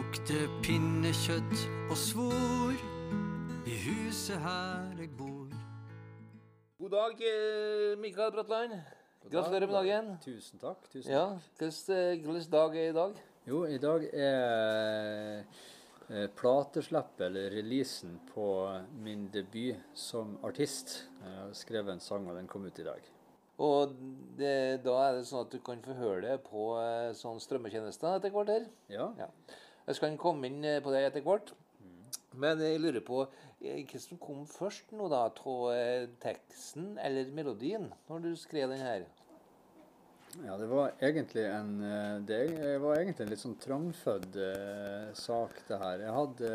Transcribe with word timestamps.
lukter 0.00 0.46
pinnekjøtt 0.64 1.62
og 1.90 1.96
svor 1.98 2.76
i 3.68 3.74
huset 3.84 4.38
her 4.40 4.94
jeg 4.96 5.10
bor. 5.18 5.50
God 6.80 6.94
dag, 6.94 7.20
eh, 7.28 7.98
Mikael 8.00 8.32
Bratland. 8.32 8.78
Gratulerer 9.26 9.66
med 9.66 9.76
dagen. 9.76 10.08
Tusen 10.24 10.62
takk. 10.62 10.88
tusen 10.92 11.12
Ja, 11.12 11.26
Hvilken 11.58 12.24
hvilken 12.24 12.50
dag 12.50 12.76
er 12.76 12.88
i 12.88 12.96
dag? 12.96 13.20
Jo, 13.46 13.64
i 13.66 13.78
dag 13.78 14.08
er 14.14 15.44
eh, 16.08 16.28
plateslippet, 16.36 17.26
eller 17.26 17.50
releasen, 17.50 18.20
på 18.32 18.48
min 19.04 19.28
debut 19.28 19.76
som 19.94 20.38
artist. 20.42 21.10
Jeg 21.20 21.40
har 21.42 21.52
skrevet 21.52 21.92
en 21.92 22.00
sang, 22.00 22.28
og 22.30 22.36
den 22.36 22.48
kom 22.48 22.64
ut 22.64 22.78
i 22.78 22.84
dag. 22.88 23.00
Og 23.58 23.92
det, 24.38 24.80
da 24.84 25.00
er 25.10 25.18
det 25.18 25.26
sånn 25.28 25.44
at 25.44 25.52
du 25.52 25.58
kan 25.60 25.82
få 25.84 25.92
høre 25.92 26.22
det 26.22 26.38
på 26.48 26.78
eh, 26.80 27.12
sånn 27.12 27.40
strømmetjenester 27.40 28.16
etter 28.16 28.30
hvert 28.30 28.48
her. 28.48 28.70
Ja. 28.88 29.12
Ja. 29.18 29.28
Jeg 29.86 29.98
skal 29.98 30.18
komme 30.20 30.50
inn 30.50 30.64
eh, 30.66 30.80
på 30.82 30.92
det 30.94 31.04
etter 31.08 31.24
hvert. 31.24 31.54
Men 32.40 32.60
jeg 32.62 32.78
lurer 32.82 33.02
på 33.04 33.24
eh, 33.24 33.80
hva 33.88 34.02
som 34.02 34.20
kom 34.22 34.44
først 34.48 34.92
nå, 34.94 35.08
da? 35.10 35.24
Av 35.30 35.64
eh, 35.74 36.10
teksten 36.22 36.92
eller 37.02 37.32
melodien, 37.34 37.88
når 38.10 38.28
du 38.28 38.30
skrev 38.38 38.70
den 38.72 38.84
her? 38.84 39.08
ja, 40.44 40.54
det 40.54 40.68
var 40.70 40.92
egentlig 41.02 41.42
en 41.42 41.72
Det 42.22 42.76
var 42.78 43.00
egentlig 43.00 43.24
en 43.24 43.32
litt 43.32 43.40
sånn 43.42 43.56
trangfødd 43.58 44.36
sak, 45.18 45.56
det 45.66 45.78
her. 45.80 46.04
Jeg 46.04 46.14
hadde 46.14 46.52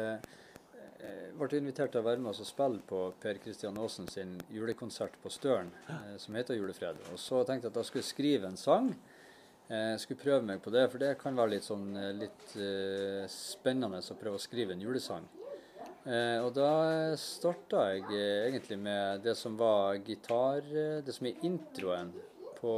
jeg 1.06 1.34
ble 1.38 1.60
invitert 1.60 1.92
til 1.92 2.00
å 2.00 2.06
være 2.06 2.22
med 2.24 2.32
oss 2.32 2.40
og 2.42 2.48
spille 2.48 2.80
på 2.88 3.02
Per 3.22 3.38
Kristian 3.44 3.76
Aasen 3.78 4.08
sin 4.10 4.32
julekonsert 4.50 5.20
på 5.22 5.30
Støren, 5.30 5.68
som 6.18 6.40
heter 6.40 6.56
'Julefred'. 6.56 7.04
Og 7.12 7.20
så 7.20 7.44
tenkte 7.44 7.68
jeg 7.68 7.74
at 7.76 7.82
jeg 7.82 7.90
skulle 7.92 8.08
skrive 8.08 8.48
en 8.48 8.58
sang. 8.58 8.96
Eh, 9.68 9.96
Jeg 9.96 10.02
skulle 10.04 10.22
prøve 10.22 10.46
meg 10.46 10.62
på 10.62 10.74
det, 10.74 10.86
for 10.92 11.02
det 11.02 11.16
kan 11.18 11.38
være 11.38 11.56
litt 11.56 11.66
sånn 11.66 11.88
eh, 11.98 12.12
litt 12.14 12.54
uh, 12.60 13.26
spennende 13.32 13.98
å 13.98 14.18
prøve 14.20 14.38
å 14.38 14.44
skrive 14.44 14.76
en 14.76 14.84
julesang. 14.84 15.26
Uh, 16.06 16.46
og 16.46 16.52
da 16.54 16.70
starta 17.18 17.88
jeg 17.96 18.04
uh, 18.12 18.44
egentlig 18.46 18.78
med 18.78 19.24
det 19.26 19.34
som 19.40 19.56
var 19.58 19.98
gitar 20.06 20.62
Det 21.02 21.16
som 21.16 21.26
er 21.26 21.42
introen 21.48 22.12
på, 22.60 22.74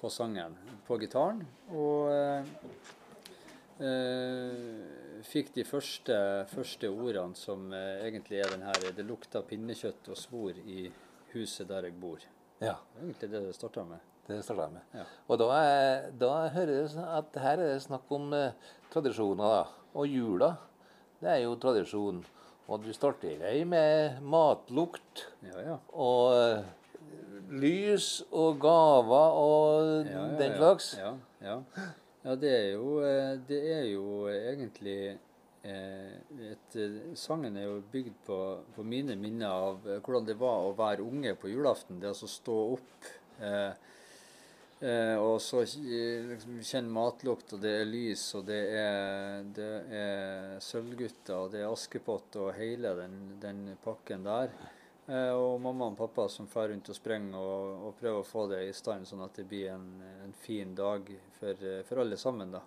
på 0.00 0.10
sangen, 0.10 0.54
på 0.86 0.96
gitaren. 1.02 1.42
Og 1.76 2.08
fikk 5.30 5.52
de 5.54 5.64
første, 5.68 6.16
første 6.50 6.90
ordene 6.90 7.38
som 7.38 7.68
egentlig 7.74 8.40
er 8.40 8.50
den 8.56 8.64
her 8.66 8.90
'Det 8.96 9.06
lukta 9.06 9.42
pinnekjøtt 9.46 10.08
og 10.08 10.18
svor 10.18 10.56
i 10.64 10.90
huset 11.34 11.68
der 11.68 11.90
jeg 11.90 12.00
bor'. 12.00 12.26
Ja, 12.60 12.76
Det 12.80 12.98
er 12.98 13.04
egentlig 13.04 13.30
det 13.30 13.46
det 13.46 13.54
starta 13.54 13.84
med. 13.84 14.09
Det 14.28 14.40
starta 14.44 14.66
jeg 14.68 14.74
med. 14.76 14.82
Ja. 14.94 15.04
Og 15.28 15.40
da, 15.40 15.46
er, 15.58 16.10
da 16.20 16.32
hører 16.54 16.74
jeg 16.76 17.06
at 17.06 17.38
her 17.42 17.62
er 17.62 17.72
det 17.74 17.84
snakk 17.86 18.10
om 18.14 18.32
eh, 18.36 18.74
tradisjoner, 18.92 19.54
da. 19.56 19.62
Og 19.98 20.06
jula, 20.06 20.52
det 21.22 21.32
er 21.32 21.40
jo 21.44 21.56
tradisjon. 21.60 22.20
Og 22.70 22.84
du 22.84 22.92
starter 22.94 23.40
deg 23.40 23.64
med 23.66 24.20
matlukt 24.22 25.24
Ja, 25.42 25.62
ja. 25.64 25.78
og 25.90 26.36
eh, 26.36 26.68
lys 27.50 28.20
og 28.30 28.60
gaver 28.62 29.40
og 29.40 30.04
den 30.38 30.54
slags. 30.54 30.92
Ja, 31.00 31.16
ja. 31.42 31.56
ja 32.22 32.36
det, 32.38 32.52
er 32.54 32.68
jo, 32.76 33.00
eh, 33.02 33.32
det 33.48 33.60
er 33.74 33.82
jo 33.90 34.06
egentlig 34.30 35.00
eh, 35.66 36.14
et, 36.52 36.78
eh, 36.78 37.00
Sangen 37.18 37.58
er 37.58 37.66
jo 37.66 37.80
bygd 37.90 38.22
på, 38.28 38.40
på 38.76 38.86
mine 38.86 39.18
minner 39.18 39.50
av 39.50 39.90
hvordan 39.90 40.30
det 40.30 40.38
var 40.38 40.68
å 40.68 40.76
være 40.78 41.02
unge 41.02 41.34
på 41.42 41.50
julaften. 41.50 41.98
Det 41.98 42.12
altså 42.12 42.30
stå 42.30 42.60
opp 42.76 43.10
eh, 43.42 43.72
og 45.20 45.36
så 45.44 45.60
eh, 45.60 46.30
liksom, 46.30 46.60
kjenne 46.64 46.92
matlukt, 46.94 47.52
og 47.52 47.60
det 47.60 47.72
er 47.82 47.88
lys, 47.88 48.22
og 48.38 48.46
det 48.48 48.60
er, 48.80 49.42
det 49.56 49.70
er 49.92 50.54
Sølvgutter, 50.64 51.36
og 51.36 51.50
det 51.52 51.60
er 51.60 51.68
Askepott 51.68 52.38
og 52.40 52.54
hele 52.56 52.94
den, 53.02 53.18
den 53.42 53.66
pakken 53.84 54.24
der. 54.24 54.54
Eh, 55.10 55.32
og 55.34 55.60
mamma 55.60 55.88
og 55.90 55.96
pappa 55.98 56.28
som 56.30 56.46
drar 56.46 56.68
rundt 56.70 56.88
og 56.92 56.94
sprenger 56.94 57.36
og, 57.36 57.86
og 57.88 57.96
prøver 57.98 58.20
å 58.20 58.26
få 58.26 58.44
det 58.52 58.60
i 58.68 58.74
stand, 58.76 59.08
sånn 59.08 59.24
at 59.24 59.40
det 59.40 59.48
blir 59.50 59.72
en, 59.72 59.88
en 60.24 60.34
fin 60.44 60.74
dag 60.76 61.08
for, 61.40 61.64
eh, 61.66 61.82
for 61.88 62.04
alle 62.04 62.18
sammen. 62.20 62.52
da. 62.54 62.62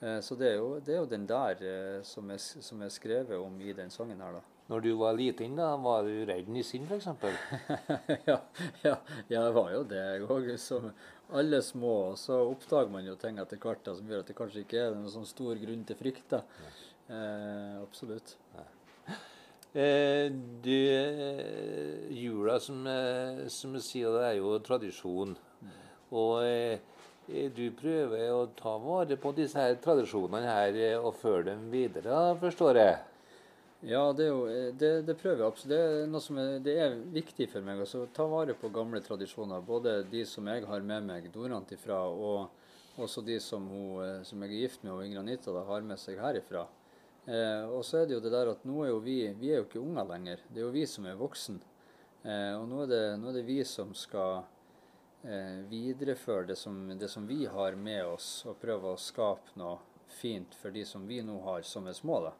Eh, 0.00 0.20
så 0.24 0.38
det 0.40 0.50
er, 0.50 0.56
jo, 0.62 0.80
det 0.80 0.94
er 0.94 1.02
jo 1.02 1.10
den 1.10 1.26
der 1.28 1.60
eh, 1.68 2.00
som, 2.06 2.30
er, 2.32 2.40
som 2.40 2.82
er 2.82 2.92
skrevet 2.92 3.36
om 3.36 3.60
i 3.60 3.74
den 3.76 3.92
sangen 3.92 4.24
her, 4.24 4.38
da. 4.40 4.53
Når 4.70 4.80
du 4.80 4.94
var 4.96 5.16
liten, 5.18 5.58
da, 5.58 5.74
var 5.76 6.06
du 6.08 6.22
redd 6.24 6.48
nissen 6.48 6.86
f.eks.? 6.88 7.10
ja, 8.30 8.38
ja, 8.80 8.94
ja, 9.28 9.42
det 9.44 9.52
var 9.52 9.74
jo 9.74 9.82
det, 9.88 10.00
jeg 10.00 10.24
òg. 10.24 10.48
Som 10.60 10.88
alle 11.36 11.60
små. 11.62 12.14
Så 12.16 12.38
oppdager 12.48 12.92
man 12.92 13.04
jo 13.04 13.16
ting 13.20 13.40
etter 13.42 13.60
hvert 13.60 13.84
da, 13.84 13.96
som 13.98 14.08
gjør 14.08 14.24
at 14.24 14.32
det 14.32 14.38
kanskje 14.38 14.64
ikke 14.64 14.80
er 14.86 14.96
noen 14.96 15.12
sånn 15.12 15.28
stor 15.28 15.60
grunn 15.60 15.84
til 15.84 16.00
frykt. 16.00 16.24
da. 16.32 16.40
Eh, 17.12 17.76
absolutt. 17.82 18.36
Eh, 19.74 20.32
du, 20.64 20.72
eh, 20.72 22.12
jula, 22.16 22.60
som, 22.60 22.86
eh, 22.86 23.46
som 23.52 23.74
jeg 23.74 23.82
sier, 23.82 24.16
det 24.16 24.26
er 24.30 24.36
jo 24.38 24.58
tradisjon. 24.64 25.36
Og 26.14 26.44
eh, 26.46 26.78
eh, 27.28 27.48
du 27.52 27.66
prøver 27.76 28.30
å 28.32 28.46
ta 28.56 28.78
vare 28.78 29.18
på 29.20 29.34
disse 29.36 29.58
her 29.60 29.74
tradisjonene 29.82 30.46
her 30.46 30.78
og 31.02 31.16
føre 31.20 31.50
dem 31.50 31.66
videre, 31.74 32.30
forstår 32.40 32.80
jeg? 32.80 33.02
Ja, 33.86 34.12
det, 34.16 34.26
jo, 34.30 34.46
eh, 34.48 34.70
det, 34.74 35.02
det 35.04 35.14
prøver 35.20 35.42
jeg 35.42 35.50
absolutt. 35.50 35.72
Det 35.74 35.78
er 35.84 36.06
noe 36.08 36.24
som 36.24 36.38
er, 36.40 36.54
det 36.64 36.74
er 36.80 36.94
viktig 37.12 37.50
for 37.52 37.64
meg. 37.66 37.82
å 37.84 38.06
ta 38.16 38.24
vare 38.30 38.54
på 38.56 38.70
gamle 38.72 39.02
tradisjoner. 39.04 39.60
Både 39.60 39.98
de 40.08 40.22
som 40.24 40.46
jeg 40.48 40.64
har 40.64 40.86
med 40.88 41.04
meg 41.04 41.26
Dorant 41.34 41.72
ifra, 41.76 41.98
og 42.08 43.02
også 43.04 43.20
de 43.26 43.36
som, 43.44 43.66
hun, 43.68 44.00
eh, 44.00 44.22
som 44.24 44.40
jeg 44.40 44.54
er 44.54 44.62
gift 44.62 44.86
med, 44.86 44.94
og 44.94 45.04
Ingrid 45.04 45.20
Anita, 45.20 45.52
da, 45.52 45.66
har 45.68 45.84
med 45.84 46.00
seg 46.00 46.16
herifra. 46.22 46.64
Eh, 47.26 47.64
og 47.68 47.84
så 47.84 48.00
er 48.00 48.08
det 48.08 48.16
jo 48.16 48.22
det 48.24 48.32
der 48.32 48.54
at 48.54 48.64
nå 48.64 48.82
er 48.84 48.90
jo 48.94 49.02
vi 49.04 49.18
vi 49.40 49.50
er 49.52 49.60
jo 49.60 49.66
ikke 49.68 49.82
unger 49.84 50.08
lenger. 50.08 50.46
Det 50.48 50.62
er 50.62 50.66
jo 50.66 50.74
vi 50.78 50.86
som 50.88 51.08
er 51.08 51.20
voksen. 51.20 51.60
Eh, 52.24 52.52
og 52.56 52.64
nå 52.70 52.82
er, 52.86 52.88
det, 52.88 53.02
nå 53.20 53.28
er 53.28 53.36
det 53.36 53.44
vi 53.50 53.58
som 53.68 53.92
skal 53.96 54.46
eh, 55.28 55.60
videreføre 55.68 56.48
det 56.54 56.56
som, 56.56 56.86
det 56.96 57.12
som 57.12 57.28
vi 57.28 57.42
har 57.44 57.76
med 57.76 58.06
oss, 58.14 58.46
og 58.48 58.56
prøve 58.64 58.94
å 58.94 59.00
skape 59.00 59.60
noe 59.60 59.76
fint 60.08 60.56
for 60.56 60.72
de 60.72 60.86
som 60.88 61.04
vi 61.04 61.20
nå 61.20 61.36
har, 61.44 61.60
som 61.68 61.84
er 61.88 62.00
små. 62.00 62.22
da. 62.30 62.32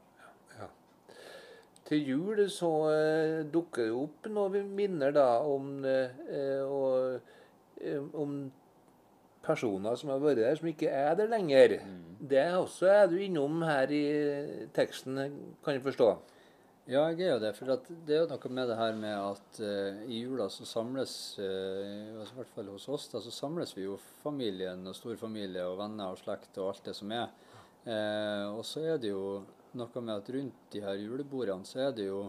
Til 1.85 2.07
jul 2.09 2.45
så 2.49 2.73
eh, 2.95 3.41
dukker 3.53 3.91
det 3.91 3.97
opp 4.01 4.29
noen 4.33 4.71
minner 4.77 5.13
da 5.13 5.29
om, 5.45 5.73
eh, 5.85 6.63
og, 6.65 7.33
eh, 7.81 8.07
om 8.17 8.39
personer 9.45 9.99
som 10.01 10.15
har 10.15 10.23
vært 10.23 10.41
der, 10.41 10.55
som 10.57 10.71
ikke 10.71 10.89
er 10.89 11.19
der 11.19 11.29
lenger. 11.29 11.77
Det 12.25 12.41
er 12.41 12.57
også 12.57 12.89
er 12.89 13.11
du 13.13 13.19
innom 13.21 13.61
her 13.69 13.93
i 13.93 14.05
teksten, 14.73 15.21
kan 15.65 15.77
jeg 15.77 15.85
forstå. 15.85 16.15
Ja, 16.85 17.07
jeg 17.09 17.23
er 17.25 17.31
jo 17.33 17.41
det. 17.41 17.53
For 17.57 17.69
det 18.05 18.13
er 18.13 18.23
jo 18.23 18.29
noe 18.29 18.51
med 18.53 18.69
det 18.69 18.77
her 18.77 18.97
med 18.99 19.15
at 19.17 19.61
uh, 19.65 20.01
i 20.05 20.19
jula 20.21 20.51
så 20.53 20.67
samles 20.69 21.15
uh, 21.41 21.45
I 22.13 22.35
hvert 22.37 22.51
fall 22.53 22.69
hos 22.75 22.91
oss 22.93 23.07
da, 23.09 23.23
så 23.25 23.33
samles 23.33 23.73
vi 23.77 23.87
jo 23.87 23.97
familien 24.21 24.85
og 24.91 24.97
storfamilie 24.97 25.65
og 25.65 25.79
venner 25.81 26.13
og 26.13 26.21
slekt 26.21 26.61
og 26.61 26.75
alt 26.75 26.91
det 26.91 26.97
som 26.99 27.15
er. 27.17 27.33
Uh, 27.87 28.53
og 28.59 28.61
så 28.69 28.85
er 28.85 29.01
det 29.01 29.15
jo 29.15 29.41
noe 29.79 30.03
med 30.03 30.15
at 30.17 30.33
rundt 30.37 30.67
de 30.75 30.83
her 30.85 30.99
julebordene 31.01 31.69
så 31.69 31.87
er 31.89 31.95
det 31.97 32.09
jo 32.09 32.25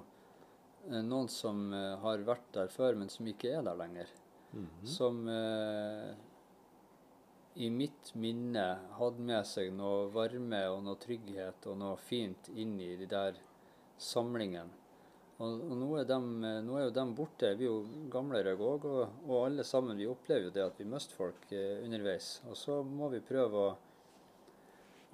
eh, 0.89 1.01
noen 1.01 1.29
som 1.31 1.67
eh, 1.73 1.95
har 2.03 2.23
vært 2.27 2.47
der 2.57 2.71
før, 2.73 2.97
men 2.99 3.11
som 3.13 3.27
ikke 3.29 3.53
er 3.57 3.65
der 3.65 3.77
lenger. 3.79 4.13
Som 4.87 5.25
eh, 5.27 6.13
i 7.55 7.69
mitt 7.71 8.13
minne 8.19 8.65
hadde 8.97 9.27
med 9.27 9.47
seg 9.47 9.73
noe 9.75 10.09
varme 10.13 10.61
og 10.71 10.81
noe 10.83 10.99
trygghet 10.99 11.67
og 11.71 11.77
noe 11.79 11.99
fint 11.99 12.49
inn 12.55 12.75
i 12.83 12.95
de 12.99 13.07
der 13.11 13.39
samlingene. 14.01 14.81
Og, 15.35 15.59
og 15.67 15.73
nå, 15.75 15.87
er 15.99 16.05
dem, 16.07 16.27
eh, 16.47 16.61
nå 16.63 16.77
er 16.79 16.85
jo 16.85 16.93
dem 16.95 17.11
borte. 17.15 17.49
Vi 17.59 17.67
er 17.67 17.71
jo 17.71 18.05
gamlere 18.11 18.53
òg, 18.55 18.85
og, 18.87 19.17
og 19.27 19.39
alle 19.41 19.65
sammen 19.67 19.99
vi 19.99 20.07
opplever 20.07 20.47
jo 20.47 20.53
det 20.55 20.63
at 20.63 20.79
vi 20.79 20.87
mister 20.87 21.17
folk 21.17 21.49
eh, 21.51 21.81
underveis. 21.83 22.37
Og 22.47 22.55
så 22.59 22.79
må 22.87 23.09
vi 23.11 23.19
prøve 23.23 23.65
å, 23.65 23.73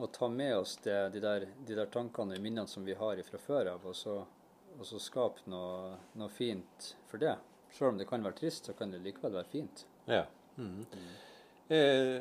å 0.03 0.11
ta 0.11 0.29
med 0.31 0.55
oss 0.57 0.77
det, 0.83 0.97
de, 1.13 1.21
der, 1.23 1.47
de 1.67 1.77
der 1.77 1.89
tankene 1.93 2.37
og 2.37 2.43
minnene 2.43 2.69
som 2.69 2.85
vi 2.87 2.95
har 2.97 3.21
fra 3.27 3.39
før 3.41 3.73
av, 3.73 3.87
og 3.87 3.95
så, 3.97 4.19
og 4.77 4.85
så 4.87 5.01
skape 5.01 5.49
noe, 5.51 5.97
noe 6.19 6.31
fint 6.33 6.93
for 7.11 7.21
det. 7.21 7.35
Selv 7.71 7.93
om 7.93 7.99
det 7.99 8.07
kan 8.09 8.23
være 8.23 8.39
trist, 8.41 8.67
så 8.67 8.75
kan 8.77 8.91
det 8.91 9.03
likevel 9.05 9.37
være 9.39 9.51
fint. 9.51 9.85
Ja. 10.09 10.25
Mhm. 10.57 10.87
Eh, 11.71 12.17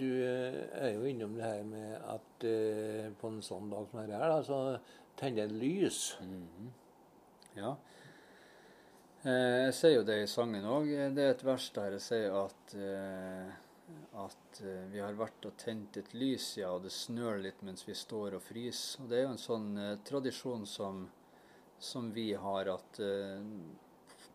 du 0.00 0.08
eh, 0.24 0.62
er 0.80 0.94
jo 0.94 1.02
innom 1.04 1.34
det 1.36 1.44
her 1.44 1.64
med 1.68 1.90
at 2.08 2.44
eh, 2.48 3.10
på 3.20 3.28
en 3.28 3.42
sånn 3.44 3.68
dag 3.68 3.90
som 3.90 4.00
dette 4.00 4.16
her, 4.16 4.30
da, 4.32 4.38
så 4.46 4.60
tenner 5.20 5.44
jeg 5.44 5.58
lys. 5.60 5.98
Ja. 7.58 7.74
Eh, 9.24 9.66
jeg 9.66 9.74
sier 9.76 9.98
jo 9.98 10.06
det 10.08 10.22
i 10.22 10.30
sangen 10.30 10.64
òg. 10.68 10.88
Det 11.16 11.26
er 11.26 11.34
et 11.34 11.44
vers 11.44 11.66
der 11.76 11.98
jeg 11.98 12.04
sier 12.06 12.38
at, 12.46 12.74
eh, 12.76 13.52
at 14.20 14.60
eh, 14.62 14.84
vi 14.92 15.00
har 15.02 15.16
vært 15.18 15.46
og 15.48 15.56
tent 15.60 15.96
et 16.00 16.12
lys, 16.14 16.56
ja, 16.60 16.70
og 16.74 16.84
det 16.86 16.92
snør 16.94 17.40
litt 17.44 17.62
mens 17.66 17.86
vi 17.88 17.96
står 17.98 18.38
og 18.38 18.44
fryser. 18.46 19.02
Og 19.02 19.10
det 19.10 19.18
er 19.18 19.26
jo 19.26 19.32
en 19.34 19.42
sånn 19.44 19.70
eh, 19.80 19.94
tradisjon 20.06 20.66
som, 20.68 21.06
som 21.78 22.10
vi 22.14 22.32
har 22.34 22.70
at 22.74 23.00
eh, 23.02 23.46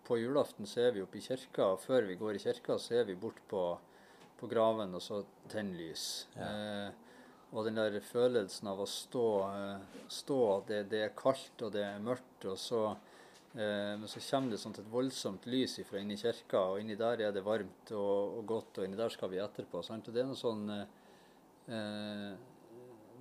på 0.08 0.18
julaften 0.20 0.66
så 0.68 0.88
er 0.88 0.96
vi 0.96 1.04
oppe 1.06 1.20
i 1.20 1.26
kirka, 1.26 1.74
og 1.74 1.84
før 1.84 2.08
vi 2.10 2.18
går 2.20 2.40
i 2.40 2.44
kirka 2.44 2.80
så 2.82 3.02
er 3.02 3.06
vi 3.12 3.20
bort 3.20 3.40
på, 3.52 3.64
på 4.40 4.50
graven 4.50 4.96
og 4.98 5.04
så 5.06 5.22
tenner 5.52 5.78
lys. 5.84 6.10
Eh, 6.40 6.90
Og 7.50 7.66
den 7.66 7.80
der 7.80 7.96
følelsen 8.06 8.68
av 8.70 8.82
å 8.84 8.86
stå, 8.86 9.28
eh, 9.50 10.02
stå 10.14 10.42
det, 10.68 10.84
det 10.92 11.00
er 11.02 11.16
kaldt 11.18 11.64
og 11.66 11.72
det 11.74 11.82
er 11.82 12.04
mørkt, 12.06 12.46
og 12.46 12.60
så, 12.62 12.82
men 13.60 14.08
så 14.08 14.22
kommer 14.24 14.54
det 14.54 14.60
sånt 14.62 14.78
et 14.80 14.88
voldsomt 14.92 15.48
lys 15.52 15.74
fra 15.88 16.00
inni 16.00 16.16
kirka, 16.20 16.62
og 16.72 16.80
inni 16.80 16.96
der 17.00 17.26
er 17.26 17.34
det 17.36 17.44
varmt 17.44 17.92
og, 17.92 18.38
og 18.40 18.46
godt, 18.48 18.80
og 18.80 18.88
inni 18.88 19.00
der 19.00 19.12
skal 19.12 19.32
vi 19.34 19.42
etterpå. 19.44 19.82
Sant? 19.84 20.08
Og 20.08 20.16
det 20.16 20.24
er 20.24 20.30
noe 20.30 20.40
sånn 20.40 20.64
eh, 20.72 22.32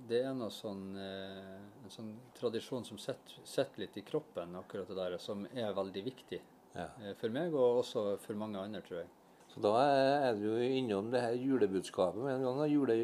Det 0.09 0.21
er 0.23 0.37
noe 0.37 0.53
sånn 0.53 0.85
eh, 0.95 1.59
en 1.89 1.93
sånn 1.93 2.11
tradisjon 2.37 2.85
som 2.85 2.99
sitter 3.01 3.81
litt 3.81 3.97
i 3.97 4.05
kroppen, 4.05 4.55
akkurat 4.59 4.89
det 4.89 4.97
der, 4.99 5.17
som 5.21 5.45
er 5.51 5.73
veldig 5.75 6.03
viktig. 6.05 6.41
Ja. 6.75 6.87
Eh, 7.01 7.15
For 7.19 7.33
meg, 7.33 7.55
og 7.55 7.83
også 7.83 8.11
for 8.23 8.37
mange 8.37 8.61
andre, 8.61 8.83
tror 8.85 9.01
jeg. 9.01 9.09
Så 9.49 9.63
da 9.65 9.73
er 9.81 10.35
du 10.37 10.51
innom 10.61 11.09
det 11.09 11.23
her 11.23 11.33
julebudskapet 11.33 12.21
med 12.21 12.35
en 12.35 12.43
gang. 12.45 12.59
Jule, 12.69 12.97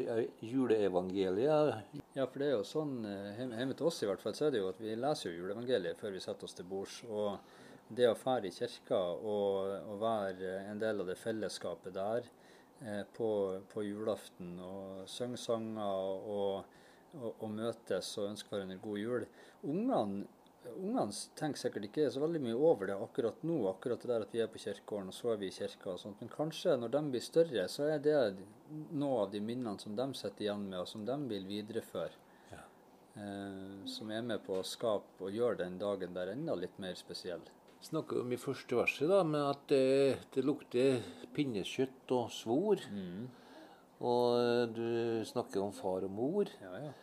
juleevangeliet. 0.46 2.04
Ja, 2.16 2.24
for 2.24 2.40
det 2.40 2.46
er 2.48 2.54
jo 2.54 2.64
sånn 2.64 3.04
eh, 3.04 3.36
hjemme 3.36 3.74
til 3.76 3.90
oss 3.90 3.98
i 4.00 4.06
hvert 4.08 4.22
fall, 4.24 4.32
så 4.32 4.46
er 4.46 4.54
det 4.54 4.62
jo 4.62 4.70
at 4.70 4.78
vi 4.80 4.94
leser 4.96 5.28
jo 5.28 5.42
juleevangeliet 5.42 5.98
før 6.00 6.14
vi 6.14 6.22
setter 6.24 6.48
oss 6.48 6.56
til 6.56 6.64
bords. 6.70 7.02
Og 7.12 7.92
det 7.92 8.06
å 8.08 8.16
fære 8.16 8.48
i 8.48 8.54
kirka 8.56 8.96
og, 9.20 9.74
og 9.84 9.98
være 10.00 10.54
en 10.70 10.80
del 10.80 11.02
av 11.04 11.10
det 11.10 11.18
fellesskapet 11.20 11.92
der 11.92 12.24
eh, 12.80 13.02
på, 13.18 13.28
på 13.68 13.84
julaften 13.84 14.56
og 14.64 15.04
synge 15.12 15.42
sanger 15.42 15.84
og, 15.84 16.64
og, 17.20 17.28
og 17.34 17.52
møtes 17.52 18.14
og 18.16 18.30
ønske 18.30 18.54
hverandre 18.54 18.80
god 18.80 19.02
jul 19.02 19.28
Ungene 19.68 20.24
Ungene 20.76 21.14
tenker 21.38 21.60
sikkert 21.60 21.88
ikke 21.88 22.06
så 22.12 22.20
veldig 22.22 22.40
mye 22.44 22.56
over 22.56 22.90
det 22.90 22.96
akkurat 23.00 23.42
nå, 23.46 23.56
akkurat 23.70 24.02
det 24.02 24.10
der 24.10 24.24
at 24.26 24.34
vi 24.34 24.42
er 24.44 24.50
på 24.52 24.60
kirkegården 24.62 25.12
og 25.12 25.16
så 25.16 25.32
er 25.32 25.40
vi 25.40 25.50
i 25.50 25.54
kirka 25.54 25.92
og 25.92 26.00
sånt. 26.02 26.20
Men 26.20 26.32
kanskje 26.32 26.76
når 26.80 26.94
de 26.94 27.02
blir 27.14 27.24
større, 27.24 27.66
så 27.72 27.90
er 27.94 28.02
det 28.04 28.16
noe 28.96 29.22
av 29.24 29.32
de 29.34 29.42
minnene 29.44 29.78
som 29.82 29.96
de 29.98 30.08
sitter 30.18 30.48
igjen 30.48 30.66
med, 30.68 30.80
og 30.82 30.90
som 30.90 31.04
de 31.08 31.16
vil 31.30 31.46
videreføre. 31.48 32.24
Ja. 32.52 32.64
Eh, 33.22 33.86
som 33.90 34.10
er 34.12 34.26
med 34.26 34.44
på 34.46 34.58
å 34.58 34.66
skape 34.66 35.28
og 35.28 35.36
gjøre 35.36 35.62
den 35.64 35.78
dagen 35.82 36.16
der 36.16 36.34
enda 36.34 36.58
litt 36.58 36.76
mer 36.82 36.98
spesiell. 36.98 37.44
Snakker 37.86 38.22
om 38.24 38.32
i 38.32 38.40
første 38.40 38.78
verset 38.78 39.10
da, 39.12 39.22
med 39.22 39.42
at 39.46 39.66
det, 39.70 40.28
det 40.34 40.44
lukter 40.44 41.02
pinnekjøtt 41.36 42.14
og 42.16 42.30
svor. 42.34 42.82
Mm. 42.90 43.26
Og 44.06 44.72
du 44.76 45.24
snakker 45.24 45.62
om 45.62 45.72
far 45.72 46.04
og 46.04 46.12
mor. 46.12 46.50
Ja, 46.60 46.72
ja. 46.82 46.94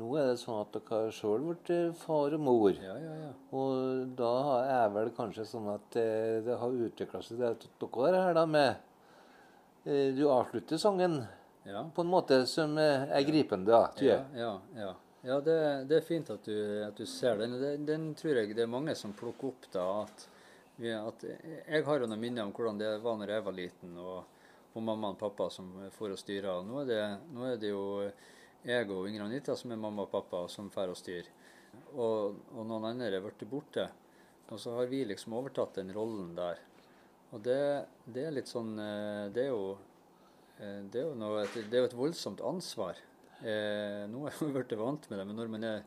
Nå 0.00 0.08
er 0.16 0.30
det 0.30 0.38
sånn 0.40 0.62
at 0.62 0.72
dere 0.72 1.10
sjøl 1.12 1.42
blitt 1.44 1.68
far 2.00 2.32
og 2.32 2.40
mor. 2.40 2.72
Ja, 2.80 2.94
ja, 2.96 3.12
ja. 3.26 3.32
Og 3.52 4.14
da 4.16 4.30
er 4.64 4.88
vel 4.94 5.10
kanskje 5.12 5.44
sånn 5.44 5.68
at 5.74 5.98
eh, 6.00 6.38
det 6.46 6.56
har 6.62 6.78
utvikla 6.86 7.20
seg 7.20 7.42
det 7.42 7.50
at 7.58 7.66
dere 7.82 8.22
her 8.24 8.38
da 8.38 8.46
med 8.48 8.70
eh, 9.84 10.14
Du 10.16 10.24
avslutter 10.32 10.80
sangen 10.80 11.18
Ja, 11.68 11.84
på 11.94 12.02
en 12.06 12.10
måte 12.14 12.40
som 12.48 12.72
eh, 12.80 13.04
er 13.12 13.28
gripende, 13.28 13.82
ja, 14.00 14.16
ja, 14.34 14.50
ja. 14.80 14.94
ja 15.28 15.36
det, 15.44 15.58
det 15.92 16.00
er 16.00 16.08
fint 16.08 16.32
at 16.32 16.48
du, 16.48 16.56
at 16.88 16.96
du 16.96 17.04
ser 17.06 17.36
den. 17.44 17.58
den. 17.60 17.84
Den 17.86 18.08
tror 18.16 18.40
jeg 18.40 18.56
det 18.56 18.64
er 18.64 18.72
mange 18.72 18.96
som 18.96 19.12
plukker 19.12 19.52
opp. 19.52 19.68
da, 19.76 19.86
at, 20.06 20.28
at 20.80 21.26
Jeg 21.28 21.84
har 21.84 22.00
jo 22.00 22.08
noen 22.08 22.24
minner 22.24 22.48
om 22.48 22.56
hvordan 22.56 22.80
det 22.80 22.94
var 23.04 23.20
når 23.20 23.36
jeg 23.36 23.44
var 23.44 23.60
liten, 23.60 23.92
og, 24.00 24.24
og 24.72 24.82
mamma 24.88 25.12
og 25.12 25.20
pappa 25.20 25.50
som 25.52 25.68
for 25.92 26.16
og 26.16 26.18
styra. 26.18 26.62
Nå, 26.64 26.80
er 26.80 26.94
det- 26.94 27.34
nå 27.36 27.44
er 27.52 27.60
det 27.60 27.76
jo 27.76 27.84
jeg 28.66 28.90
og 28.90 29.08
Inger 29.08 29.26
Anita 29.26 29.56
som 29.58 29.72
er 29.74 29.80
mamma 29.80 30.06
og 30.06 30.12
pappa 30.12 30.44
som 30.50 30.70
får 30.72 30.92
og 30.92 30.98
styrer. 30.98 31.30
Og, 31.96 32.42
og 32.54 32.66
noen 32.68 32.90
andre 32.90 33.10
er 33.16 33.24
blitt 33.24 33.44
borte. 33.50 33.88
Og 34.52 34.60
så 34.60 34.74
har 34.76 34.90
vi 34.90 35.04
liksom 35.08 35.34
overtatt 35.38 35.80
den 35.80 35.92
rollen 35.94 36.34
der. 36.36 36.60
Og 37.32 37.40
det, 37.44 37.62
det 38.04 38.26
er 38.26 38.34
litt 38.36 38.50
sånn 38.50 38.74
eh, 38.76 39.30
Det 39.32 39.46
er 39.46 39.54
jo, 39.54 39.72
eh, 40.58 40.82
det 40.92 41.00
er 41.00 41.06
jo, 41.06 41.14
noe, 41.16 41.46
det 41.54 41.72
er 41.72 41.80
jo 41.80 41.88
et 41.88 41.96
voldsomt 41.96 42.42
ansvar. 42.44 43.00
Eh, 43.40 44.04
nå 44.12 44.26
er 44.26 44.36
jeg 44.36 44.52
blitt 44.58 44.76
vant 44.78 45.08
med 45.10 45.18
det, 45.18 45.26
men 45.30 45.40
når 45.40 45.52
man, 45.54 45.64
er, 45.66 45.86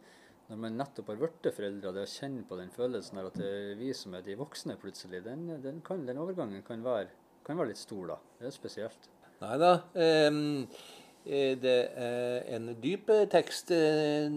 når 0.50 0.62
man 0.66 0.80
nettopp 0.82 1.14
har 1.14 1.22
blitt 1.22 1.52
foreldre, 1.56 1.94
det 1.96 2.08
å 2.08 2.14
kjenne 2.16 2.48
på 2.50 2.58
den 2.60 2.74
følelsen 2.74 3.22
der 3.22 3.30
at 3.30 3.38
det 3.40 3.52
er 3.60 3.78
vi 3.80 3.94
som 3.96 4.18
er 4.18 4.26
de 4.26 4.40
voksne 4.40 4.80
plutselig, 4.82 5.22
den, 5.28 5.48
den, 5.64 5.84
kan, 5.86 6.02
den 6.08 6.22
overgangen 6.22 6.66
kan 6.66 6.84
være, 6.86 7.14
kan 7.46 7.62
være 7.62 7.76
litt 7.76 7.84
stor, 7.84 8.16
da. 8.16 8.20
Det 8.40 8.50
er 8.50 8.58
spesielt. 8.58 9.12
Nei 9.44 9.56
da. 9.62 9.72
ehm, 10.00 10.42
eh, 10.64 10.84
det 11.26 11.78
er 11.98 12.44
en 12.56 12.68
dyp 12.82 13.10
eh, 13.10 13.26
tekst, 13.32 13.72
eh, 13.74 14.30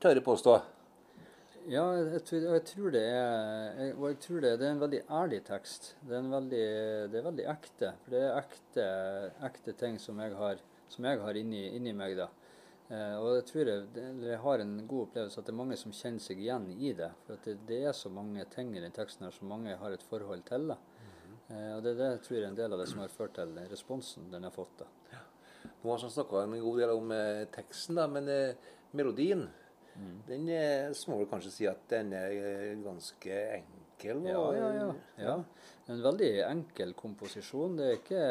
tør 0.00 0.16
jeg 0.16 0.24
påstå. 0.24 0.54
Ja, 1.70 1.84
jeg, 1.94 2.22
tror- 2.26 2.46
jeg 2.56 2.64
tror 2.66 2.90
det 2.90 3.02
er 3.06 3.76
jeg, 3.78 3.94
Og 3.94 4.08
jeg 4.08 4.18
tror 4.24 4.40
det, 4.42 4.58
det 4.58 4.66
er 4.66 4.72
en 4.72 4.80
veldig 4.80 5.02
ærlig 5.10 5.42
tekst. 5.46 5.92
Det 6.02 6.16
er, 6.16 6.18
en 6.24 6.32
veldig, 6.32 6.62
det 7.12 7.18
er 7.20 7.26
veldig 7.28 7.44
ekte. 7.52 7.92
For 8.02 8.10
det 8.16 8.22
er 8.26 8.38
ekte, 8.40 8.86
ekte 9.46 9.74
ting 9.78 9.98
som 10.02 10.18
jeg 10.24 10.34
har, 10.34 10.56
som 10.88 11.04
jeg 11.04 11.20
har 11.22 11.38
inni, 11.38 11.68
inni 11.76 11.92
meg. 11.92 12.16
da. 12.18 12.26
Eh, 12.90 13.14
og 13.20 13.36
jeg 13.36 13.44
tror 13.52 13.70
jeg, 13.70 13.84
det, 13.94 14.06
jeg 14.26 14.40
har 14.42 14.64
en 14.64 14.72
god 14.88 15.04
opplevelse 15.06 15.38
at 15.38 15.46
det 15.46 15.52
er 15.54 15.60
mange 15.60 15.76
som 15.78 15.92
kjenner 15.94 16.20
seg 16.24 16.40
igjen 16.42 16.66
i 16.74 16.92
det. 16.98 17.12
For 17.28 17.38
det, 17.44 17.58
det 17.68 17.82
er 17.86 17.92
så 17.92 18.10
mange 18.10 18.44
ting 18.50 18.74
i 18.76 18.82
den 18.82 18.92
teksten 18.96 19.28
her 19.28 19.36
som 19.36 19.48
mange 19.52 19.76
har 19.78 19.94
et 19.94 20.02
forhold 20.08 20.42
til. 20.48 20.66
da. 20.72 20.80
Eh, 21.52 21.76
og 21.76 21.84
det, 21.86 21.94
det 22.00 22.10
tror 22.24 22.36
jeg 22.40 22.42
er 22.46 22.50
en 22.50 22.58
del 22.58 22.72
av 22.74 22.82
det 22.82 22.88
som 22.90 23.04
har 23.04 23.12
ført 23.12 23.36
til 23.38 23.54
responsen 23.70 24.32
den 24.32 24.48
har 24.48 24.56
fått. 24.56 24.82
da. 24.82 24.90
Nå 25.82 25.90
har 25.90 26.02
vi 26.02 26.12
snakka 26.14 26.44
en 26.44 26.60
god 26.62 26.78
del 26.78 26.94
om 26.94 27.10
eh, 27.16 27.42
teksten, 27.54 27.98
da, 27.98 28.06
men 28.10 28.28
eh, 28.30 28.70
melodien 28.94 29.48
den 30.26 30.48
er, 30.48 30.92
så 30.96 31.10
må 31.10 31.18
du 31.20 31.28
kanskje 31.28 31.52
si 31.52 31.66
at 31.68 31.82
den 31.90 32.12
er 32.16 32.32
eh, 32.32 32.68
ganske 32.80 33.38
enkel. 33.58 34.22
Ja, 34.26 34.44
ja, 34.56 34.68
ja. 34.78 34.86
ja. 35.20 35.34
En 35.92 36.02
veldig 36.02 36.30
enkel 36.46 36.94
komposisjon. 36.98 37.76
Det 37.78 37.88
er 37.88 37.98
ikke, 37.98 38.26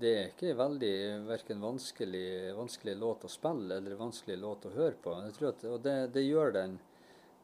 det 0.00 0.12
er 0.14 0.30
ikke 0.32 0.54
veldig 0.58 0.94
verken 1.28 1.60
vanskelig, 1.62 2.28
vanskelig 2.56 2.94
låt 2.98 3.26
å 3.28 3.32
spille 3.32 3.80
eller 3.82 3.98
vanskelig 4.00 4.38
låt 4.40 4.68
å 4.70 4.74
høre 4.74 4.96
på. 5.02 5.16
At, 5.18 5.66
og 5.68 5.82
det, 5.84 5.98
det 6.14 6.24
gjør 6.24 6.54
den 6.56 6.78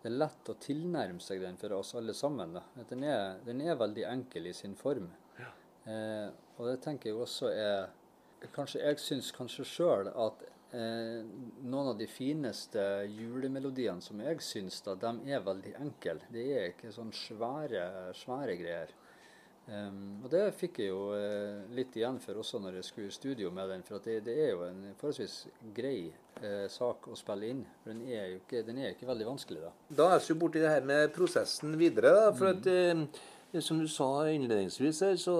det 0.04 0.10
er 0.10 0.18
lett 0.20 0.48
å 0.52 0.58
tilnærme 0.60 1.22
seg 1.24 1.40
den 1.40 1.54
for 1.56 1.72
oss 1.78 1.94
alle 1.96 2.12
sammen. 2.12 2.58
Den, 2.90 3.04
er, 3.08 3.38
den 3.46 3.62
er 3.64 3.78
veldig 3.80 4.02
enkel 4.04 4.50
i 4.50 4.52
sin 4.52 4.74
form. 4.76 5.06
Eh, 5.40 6.26
og 6.58 6.66
det 6.68 6.74
tenker 6.84 7.08
jeg 7.08 7.22
også 7.24 7.48
er 7.48 7.86
Kanskje 8.52 8.82
jeg 8.82 9.00
syns 9.00 9.30
kanskje 9.34 9.64
sjøl 9.68 10.10
at 10.10 10.42
eh, 10.74 11.22
noen 11.64 11.92
av 11.92 11.96
de 11.98 12.08
fineste 12.10 12.82
julemelodiene 13.08 14.04
som 14.04 14.20
jeg 14.20 14.42
syns, 14.44 14.80
da, 14.84 14.96
de 14.98 15.32
er 15.32 15.46
veldig 15.46 15.76
enkle. 15.80 16.18
Det 16.34 16.44
er 16.58 16.68
ikke 16.72 16.92
sånn 16.94 17.14
svære, 17.14 17.88
svære 18.18 18.58
greier. 18.60 18.94
Um, 19.64 20.20
og 20.20 20.28
det 20.28 20.42
fikk 20.58 20.82
jeg 20.82 20.90
jo 20.90 21.14
eh, 21.16 21.62
litt 21.72 21.94
igjen 21.96 22.18
for 22.20 22.36
også 22.36 22.58
når 22.60 22.74
jeg 22.76 22.86
skulle 22.90 23.08
i 23.08 23.14
studio 23.16 23.52
med 23.54 23.70
den. 23.72 23.84
For 23.86 23.96
at 23.96 24.08
det, 24.08 24.18
det 24.26 24.34
er 24.44 24.50
jo 24.52 24.66
en 24.66 24.82
forholdsvis 25.00 25.36
grei 25.76 26.10
eh, 26.42 26.66
sak 26.72 27.08
å 27.08 27.16
spille 27.16 27.48
inn. 27.48 27.62
For 27.80 27.94
den 27.94 28.02
er 28.04 28.26
jo 28.34 28.42
ikke, 28.42 28.64
den 28.66 28.82
er 28.82 28.92
ikke 28.92 29.08
veldig 29.08 29.30
vanskelig, 29.30 29.62
da. 29.64 29.72
Da 30.02 30.10
er 30.12 30.20
vi 30.20 30.34
jo 30.34 30.40
borti 30.42 30.60
det 30.60 30.74
her 30.74 30.84
med 30.90 31.14
prosessen 31.16 31.78
videre. 31.80 32.12
da, 32.12 32.26
For 32.36 32.52
at, 32.52 32.68
eh, 32.68 33.62
som 33.64 33.80
du 33.80 33.88
sa 33.88 34.10
innledningsvis 34.28 35.00
her, 35.06 35.16
så 35.22 35.38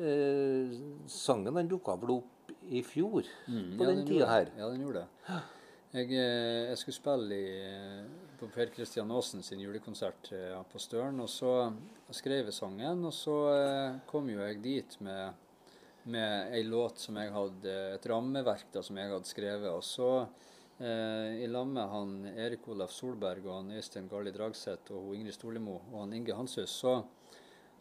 eh, 0.00 0.72
sangen 1.10 1.54
den 1.54 1.68
dukka 1.68 1.96
vel 2.00 2.16
opp 2.18 2.52
i 2.70 2.82
fjor 2.86 3.22
på 3.22 3.50
Mm, 3.52 3.78
Ja, 3.80 3.86
den 3.86 3.96
den 3.96 4.06
tida 4.06 4.26
her. 4.26 4.50
Ja, 4.58 4.68
den 4.70 4.80
gjorde 4.80 5.02
det. 5.04 5.40
Jeg, 5.92 6.08
eh, 6.12 6.68
jeg 6.70 6.78
skulle 6.78 6.94
spille 6.96 7.34
i, 7.36 7.48
eh, 7.68 8.04
på 8.40 8.48
Per 8.54 8.66
Kristian 8.72 9.10
Aasen 9.12 9.42
sin 9.42 9.60
julekonsert 9.60 10.30
ja, 10.32 10.62
på 10.62 10.78
Støren, 10.80 11.20
og 11.20 11.28
så 11.28 11.72
skrev 12.10 12.44
jeg 12.48 12.54
sangen. 12.54 13.04
Og 13.04 13.12
så 13.12 13.36
eh, 13.52 13.98
kom 14.06 14.28
jo 14.30 14.40
jeg 14.40 14.62
dit 14.62 14.96
med, 15.00 15.34
med 16.04 16.52
ei 16.54 16.62
låt 16.64 16.98
som 16.98 17.16
jeg 17.16 17.30
hadde, 17.32 17.76
et 17.94 18.06
rammeverk 18.08 18.72
da, 18.72 18.82
som 18.82 18.96
jeg 18.96 19.10
hadde 19.12 19.28
skrevet. 19.28 19.68
Og 19.70 19.82
så 19.84 20.26
eh, 20.80 21.42
i 21.44 21.46
lag 21.46 21.66
med 21.66 21.88
han 21.92 22.14
Erik 22.36 22.66
Olaf 22.68 22.90
Solberg 22.96 23.44
og 23.46 23.58
han 23.60 23.76
Øystein 23.76 24.08
Garli 24.08 24.32
Dragseth 24.32 24.92
og 24.96 25.14
Ingrid 25.14 25.34
Storlimo 25.36 25.80
og 25.92 26.00
han 26.06 26.12
Inge 26.14 26.34
Hanshus, 26.34 26.70
så 26.70 27.02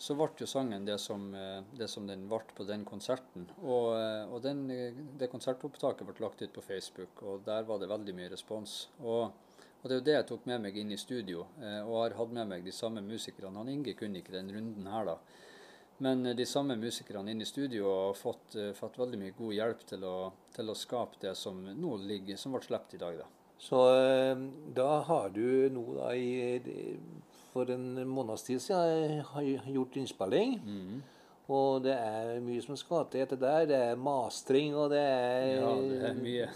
så 0.02 0.16
ble 0.18 0.32
jo 0.42 0.48
sangen 0.50 0.86
det 0.86 0.98
som, 0.98 1.28
eh, 1.36 1.62
det 1.78 1.88
som 1.88 2.08
den 2.10 2.24
ble 2.30 2.42
på 2.58 2.66
den 2.66 2.84
konserten. 2.86 3.46
Og, 3.62 3.94
eh, 4.00 4.34
og 4.34 4.42
den, 4.42 4.64
det 5.18 5.30
konsertopptaket 5.30 6.08
ble 6.08 6.26
lagt 6.26 6.42
ut 6.42 6.54
på 6.56 6.64
Facebook, 6.66 7.22
og 7.22 7.44
der 7.46 7.68
var 7.68 7.78
det 7.80 7.90
veldig 7.92 8.16
mye 8.18 8.32
respons. 8.34 8.90
Og, 9.04 9.30
og 9.82 9.86
det 9.86 9.94
er 9.94 10.00
jo 10.00 10.08
det 10.08 10.16
jeg 10.16 10.28
tok 10.32 10.48
med 10.50 10.64
meg 10.66 10.80
inn 10.82 10.92
i 10.92 10.98
studio, 10.98 11.46
eh, 11.62 11.82
og 11.86 12.00
har 12.02 12.18
hatt 12.18 12.34
med 12.34 12.50
meg 12.50 12.66
de 12.66 12.74
samme 12.74 13.04
musikerne. 13.06 13.54
Han 13.62 13.70
Inge 13.70 13.94
kunne 14.00 14.24
ikke 14.24 14.34
den 14.34 14.50
runden 14.56 14.90
her, 14.90 15.06
da. 15.06 15.18
Men 16.02 16.24
de 16.34 16.46
samme 16.50 16.74
musikerne 16.82 17.30
inne 17.30 17.46
i 17.46 17.52
studio 17.52 17.86
har 17.86 18.16
fått, 18.18 18.56
fått 18.74 18.98
veldig 18.98 19.20
mye 19.22 19.36
god 19.38 19.54
hjelp 19.54 19.84
til 19.86 20.06
å, 20.10 20.16
til 20.56 20.72
å 20.74 20.74
skape 20.74 21.22
det 21.22 21.36
som 21.38 21.60
nå 21.62 21.92
ligger, 22.02 22.40
som 22.42 22.56
ble 22.56 22.64
sluppet 22.66 22.98
i 22.98 23.02
dag, 23.04 23.20
da. 23.22 23.28
Så 23.62 23.78
da 24.74 24.90
har 25.06 25.30
du 25.30 25.70
nå 25.70 25.84
da 26.00 26.08
i 26.18 26.58
For 27.52 27.72
en 27.74 28.04
måneds 28.08 28.46
tid 28.48 28.62
siden 28.64 29.18
eh, 29.20 29.26
har 29.34 29.48
jeg 29.48 29.76
gjort 29.76 29.98
innspilling. 30.00 30.60
Mm. 30.64 31.02
Og 31.52 31.82
det 31.84 31.96
er 31.98 32.38
mye 32.44 32.62
som 32.64 32.78
skal 32.80 33.10
til 33.12 33.26
etter 33.26 33.40
der. 33.40 33.66
Det 33.68 33.80
er 33.90 34.00
mastring, 34.00 34.76
og 34.78 34.94
det 34.94 35.02
er 35.02 35.58
Ja, 35.58 35.74
det 35.76 36.06
er 36.12 36.22
mye, 36.22 36.48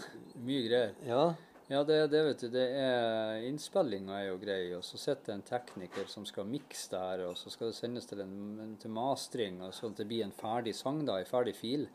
mye 0.46 0.62
greier. 0.68 0.96
Ja. 1.04 1.26
Ja, 1.66 1.80
det, 1.82 1.96
det 2.12 2.20
vet 2.22 2.42
du, 2.44 2.46
det 2.54 2.64
er 2.78 3.40
innspillinga 3.48 4.20
er 4.20 4.28
jo 4.28 4.36
grei, 4.38 4.60
og 4.76 4.84
så 4.86 5.00
sitter 5.02 5.34
en 5.34 5.42
tekniker 5.42 6.06
som 6.06 6.22
skal 6.28 6.46
mikse 6.46 6.92
det 6.92 7.00
her, 7.02 7.22
og 7.26 7.34
så 7.40 7.50
skal 7.50 7.72
det 7.72 7.78
sendes 7.80 8.06
til, 8.06 8.22
en, 8.22 8.76
til 8.78 8.92
mastring, 8.94 9.58
og 9.66 9.74
så 9.74 9.90
det 9.90 10.06
blir 10.06 10.22
en 10.22 10.34
ferdig 10.36 10.76
sang, 10.78 11.00
da, 11.08 11.18
en 11.18 11.26
ferdig 11.26 11.56
fil. 11.58 11.88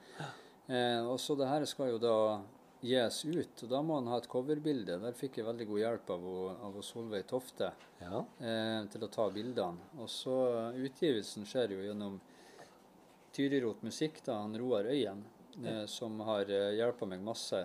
Eh, 0.68 1.00
og 1.08 1.16
så 1.24 1.38
det 1.40 1.48
her 1.48 1.64
skal 1.72 1.94
jo 1.94 2.02
da 2.04 2.18
gis 2.82 3.22
ut. 3.26 3.64
Og 3.64 3.70
da 3.70 3.82
må 3.86 4.00
han 4.00 4.08
ha 4.12 4.18
et 4.22 4.28
coverbilde. 4.32 4.98
Der 5.04 5.18
fikk 5.18 5.38
jeg 5.40 5.46
veldig 5.48 5.68
god 5.70 5.82
hjelp 5.84 6.10
av, 6.16 6.26
av 6.70 6.80
Solveig 6.86 7.28
Tofte 7.30 7.72
Ja. 8.02 8.24
eh, 8.42 8.80
til 8.92 9.06
å 9.06 9.12
ta 9.12 9.30
bildene. 9.30 9.78
Og 10.02 10.10
så 10.10 10.36
Utgivelsen 10.76 11.46
skjer 11.46 11.76
jo 11.78 11.84
gjennom 11.86 12.20
Tyrirot 13.32 13.84
Musikk, 13.86 14.24
da, 14.26 14.42
han 14.42 14.58
Roar 14.60 14.90
Øyen, 14.92 15.24
eh, 15.64 15.86
som 15.88 16.20
har 16.28 16.50
eh, 16.52 16.74
hjulpet 16.80 17.08
meg 17.08 17.22
masse 17.24 17.62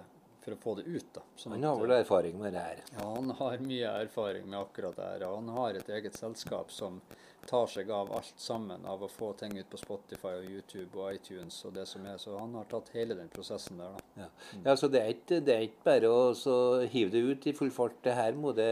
for 0.46 0.54
å 0.54 0.62
få 0.62 0.74
det 0.78 0.86
ut. 0.86 1.06
da. 1.12 1.22
Sånn 1.34 1.56
Han 1.56 1.64
har 1.66 1.80
vel 1.80 1.94
erfaring 1.98 2.38
med 2.38 2.54
det 2.54 2.62
her. 2.62 2.82
ja, 2.94 3.06
han 3.14 3.30
har 3.38 3.62
mye 3.66 3.94
erfaring 4.06 4.46
med 4.46 4.60
akkurat 4.60 4.96
det 4.96 5.08
her. 5.12 5.24
Han 5.34 5.48
har 5.56 5.74
et 5.74 5.88
eget 5.88 6.14
selskap 6.14 6.70
som 6.70 7.00
tar 7.46 7.66
seg 7.70 7.90
av 7.90 8.12
alt 8.14 8.40
sammen, 8.42 8.86
av 8.86 9.02
å 9.02 9.08
få 9.10 9.32
ting 9.38 9.56
ut 9.58 9.68
på 9.70 9.78
Spotify 9.78 10.34
og 10.38 10.46
YouTube 10.50 10.98
og 10.98 11.14
iTunes 11.14 11.58
og 11.66 11.74
det 11.74 11.86
som 11.90 12.06
er. 12.06 12.18
Så 12.22 12.38
han 12.38 12.54
har 12.58 12.68
tatt 12.70 12.92
hele 12.94 13.18
den 13.18 13.30
prosessen 13.32 13.82
der, 13.82 13.96
da. 13.96 14.22
Ja, 14.22 14.28
ja 14.68 14.76
så 14.78 14.90
det 14.90 15.02
er, 15.02 15.12
ikke, 15.14 15.40
det 15.46 15.54
er 15.54 15.66
ikke 15.66 15.90
bare 15.90 16.12
å 16.14 16.22
så 16.38 16.56
hive 16.90 17.10
det 17.14 17.24
ut 17.26 17.46
i 17.46 17.54
full 17.56 17.74
fart. 17.74 17.98
Det 18.06 18.14
her 18.18 18.38
må 18.38 18.54
det 18.56 18.70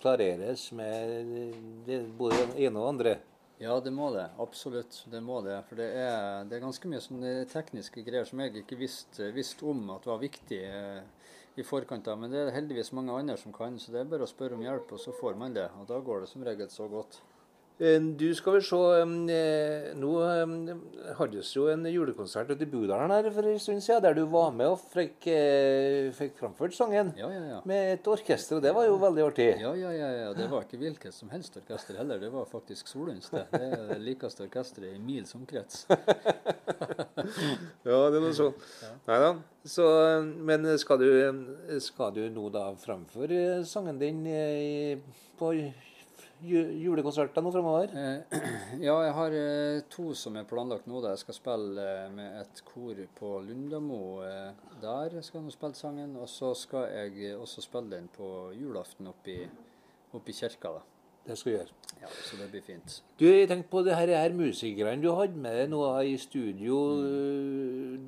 klareres 0.00 0.70
med 0.76 1.34
det, 1.88 2.02
både 2.20 2.44
det 2.44 2.68
ene 2.68 2.80
og 2.84 2.94
andre. 2.94 3.16
Ja, 3.60 3.74
det 3.84 3.90
må 3.92 4.06
det. 4.14 4.24
Absolutt. 4.40 5.02
Det 5.12 5.20
må 5.20 5.42
det. 5.44 5.58
For 5.68 5.76
det 5.76 5.90
er, 6.00 6.46
det 6.48 6.56
er 6.56 6.62
ganske 6.64 6.88
mye 6.88 7.00
sånne 7.04 7.32
tekniske 7.50 8.00
greier 8.06 8.24
som 8.24 8.40
jeg 8.40 8.62
ikke 8.62 8.78
visste 8.80 9.28
visst 9.36 9.60
om 9.60 9.82
at 9.92 10.06
var 10.08 10.22
viktig 10.22 10.60
eh, 10.64 11.02
i 11.60 11.66
forkant 11.66 12.08
av. 12.08 12.16
Men 12.22 12.32
det 12.32 12.40
er 12.40 12.54
heldigvis 12.56 12.94
mange 12.96 13.12
andre 13.12 13.36
som 13.36 13.52
kan, 13.52 13.76
så 13.76 13.92
det 13.92 14.00
er 14.00 14.08
bare 14.08 14.24
å 14.24 14.30
spørre 14.30 14.56
om 14.56 14.64
hjelp, 14.64 14.94
og 14.96 15.02
så 15.02 15.12
får 15.12 15.36
man 15.42 15.58
det. 15.58 15.66
Og 15.76 15.84
da 15.92 16.00
går 16.06 16.24
det 16.24 16.30
som 16.32 16.46
regel 16.46 16.72
så 16.72 16.88
godt. 16.88 17.20
Eh, 17.80 17.96
Du 18.20 18.26
skal 18.36 18.58
vel 18.58 18.62
se 18.66 18.76
eh, 19.32 19.86
Nå 19.96 20.10
haddes 21.16 21.48
jo 21.56 21.64
en 21.72 21.86
julekonsert 21.88 22.50
ute 22.52 22.66
i 22.66 22.68
Budalen 22.68 23.10
her 23.14 23.30
for 23.32 23.46
en 23.48 23.58
stund 23.62 23.80
siden, 23.80 24.02
der 24.04 24.18
du 24.18 24.26
var 24.28 24.50
med 24.52 24.68
og 24.74 24.82
fikk, 24.92 25.24
eh, 25.32 26.10
fikk 26.16 26.36
framført 26.36 26.76
sangen 26.76 27.14
Ja, 27.16 27.30
ja, 27.32 27.40
ja. 27.54 27.60
med 27.64 27.94
et 27.94 28.10
orkester, 28.12 28.58
og 28.58 28.62
det 28.66 28.74
var 28.76 28.84
jo 28.84 28.98
veldig 29.00 29.24
artig. 29.30 29.48
Ja, 29.62 29.72
ja, 29.78 29.90
ja, 29.96 30.10
ja. 30.26 30.28
Det 30.36 30.50
var 30.52 30.66
ikke 30.68 30.80
hvilket 30.82 31.16
som 31.16 31.32
helst 31.32 31.56
orkester 31.56 31.96
heller. 32.02 32.20
Det 32.20 32.28
var 32.34 32.44
faktisk 32.52 32.86
Solunds, 32.92 33.30
det. 33.32 33.46
Det 33.54 33.62
er 33.72 33.86
det 33.94 34.00
likeste 34.04 34.44
orkesteret 34.44 34.94
i 34.96 35.00
mils 35.00 35.34
omkrets. 35.38 35.86
Ja, 37.84 37.96
det 38.10 38.16
er 38.16 38.22
noe 38.22 38.32
sånn. 38.36 38.54
Nei 39.08 39.16
da. 39.20 39.30
Så, 39.68 39.84
men 40.48 40.64
skal 40.80 41.00
du, 41.00 41.08
skal 41.84 42.14
du 42.16 42.22
nå 42.32 42.46
da 42.54 42.70
framføre 42.80 43.60
sangen 43.68 43.98
din 44.00 44.22
på 45.40 45.50
julekonserter 46.42 47.44
nå 47.44 47.52
framover? 47.54 47.92
Eh, 47.94 48.38
ja, 48.86 48.94
jeg 49.04 49.14
har 49.16 49.36
eh, 49.36 49.80
to 49.92 50.10
som 50.18 50.36
er 50.40 50.48
planlagt 50.48 50.88
nå. 50.90 51.00
da 51.04 51.14
Jeg 51.14 51.24
skal 51.24 51.36
spille 51.36 51.88
eh, 52.04 52.12
med 52.14 52.38
et 52.42 52.62
kor 52.68 53.00
på 53.18 53.32
Lundamo. 53.46 54.20
Der 54.82 55.18
skal 55.20 55.40
jeg 55.40 55.48
nå 55.48 55.54
spille 55.54 55.78
sangen. 55.78 56.14
Og 56.20 56.28
så 56.30 56.52
skal 56.58 56.88
jeg 56.92 57.34
også 57.36 57.64
spille 57.66 57.92
den 57.96 58.08
på 58.14 58.50
julaften 58.56 59.10
oppe 59.12 59.34
i, 59.34 59.42
oppe 60.12 60.32
i 60.32 60.38
kirka. 60.40 60.78
da. 60.78 60.86
Det 61.26 61.36
skal 61.36 61.52
du 61.52 61.56
gjøre. 61.58 61.74
Ja, 62.00 62.08
Så 62.24 62.36
det 62.40 62.46
blir 62.50 62.62
fint. 62.64 63.02
Du, 63.20 63.26
jeg 63.28 63.48
tenkte 63.48 63.68
på 63.68 63.82
det 63.84 63.92
her, 63.94 64.08
her 64.16 64.32
musikerne 64.32 65.02
du 65.02 65.10
hadde 65.12 65.36
med 65.36 65.58
deg 65.58 65.68
nå 65.68 65.82
i 66.00 66.14
studio. 66.18 66.78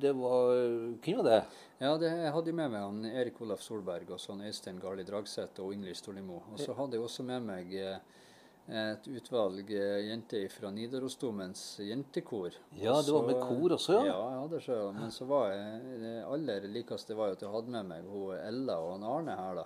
Det 0.01 0.15
var 0.17 0.49
Hvem 0.97 1.19
var 1.21 1.29
det? 1.29 1.43
Ja, 1.83 1.97
det, 1.99 2.09
jeg 2.09 2.31
hadde 2.31 2.55
med 2.55 2.71
meg 2.71 2.81
han 2.81 3.05
Erik 3.11 3.39
Olaf 3.43 3.61
Solberg 3.61 4.13
og 4.15 4.19
sånn 4.21 4.41
Øystein 4.47 4.77
Garli 4.81 5.03
Dragseth 5.05 5.59
og 5.61 5.73
Ingrid 5.75 5.97
Storlimo. 5.99 6.39
Og 6.53 6.61
så 6.61 6.73
hadde 6.77 6.95
jeg 6.95 7.03
også 7.03 7.25
med 7.27 7.43
meg 7.43 7.73
eh, 7.75 7.97
et 8.71 9.07
utvalg 9.11 9.71
eh, 9.75 10.05
jenter 10.07 10.45
fra 10.47 10.69
Nidarosdomens 10.71 11.79
jentekor. 11.83 12.55
Ja, 12.79 12.95
det 13.03 13.11
var 13.11 13.25
med 13.27 13.41
kor 13.41 13.75
også, 13.75 13.97
ja. 13.97 14.05
Ja, 14.07 14.19
jeg 14.31 14.41
hadde 14.45 14.61
selv. 14.63 14.93
Men 14.95 15.11
så 15.11 15.27
var 15.27 15.49
jeg, 15.51 15.97
det 15.99 16.13
aller 16.23 16.67
likeste 16.71 17.17
var 17.17 17.31
jo 17.31 17.37
at 17.37 17.43
jeg 17.43 17.51
hadde 17.51 17.73
med 17.75 17.89
meg 17.91 18.07
hun 18.07 18.37
Ella 18.37 18.77
og 18.79 18.93
han 18.95 19.07
Arne 19.11 19.35
her, 19.39 19.59
da. 19.59 19.65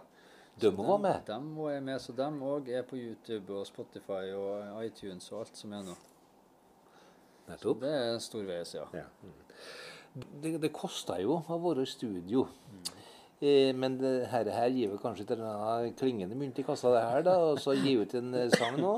De 0.57 0.71
må 0.73 0.87
være 0.87 1.03
med. 1.03 1.25
Dem 1.27 1.51
var 1.59 1.75
jeg 1.75 1.83
med, 1.85 2.01
så 2.01 2.15
dem 2.17 2.39
òg 2.41 2.71
er 2.73 2.85
på 2.89 2.97
YouTube 2.97 3.53
og 3.53 3.67
Spotify 3.69 4.31
og 4.33 4.85
iTunes 4.87 5.29
og 5.29 5.43
alt 5.43 5.59
som 5.59 5.75
er 5.77 5.83
nå. 5.85 5.97
Nettopp. 7.47 7.83
Det 7.85 7.91
er 7.93 8.17
storveis, 8.23 8.73
ja. 8.75 8.87
Ja. 8.97 9.05
Det, 10.17 10.55
det 10.63 10.71
koster 10.73 11.21
jo 11.21 11.37
å 11.45 11.59
være 11.61 11.85
i 11.85 11.91
studio. 11.91 12.47
Eh, 12.73 12.96
men 13.39 13.99
det 14.01 14.31
her, 14.31 14.49
gir 14.73 14.89
vel 14.89 15.01
kanskje 15.01 15.27
til 15.29 15.37
denne 15.37 15.93
klingende 15.99 16.37
mynt 16.37 16.57
i 16.57 16.65
kassa, 16.65 16.89
det 16.95 17.03
her, 17.05 17.23
da, 17.27 17.35
og 17.51 17.59
så 17.61 17.75
gi 17.77 17.93
ut 17.99 18.15
en 18.17 18.33
eh, 18.33 18.49
sang 18.55 18.79
nå? 18.81 18.93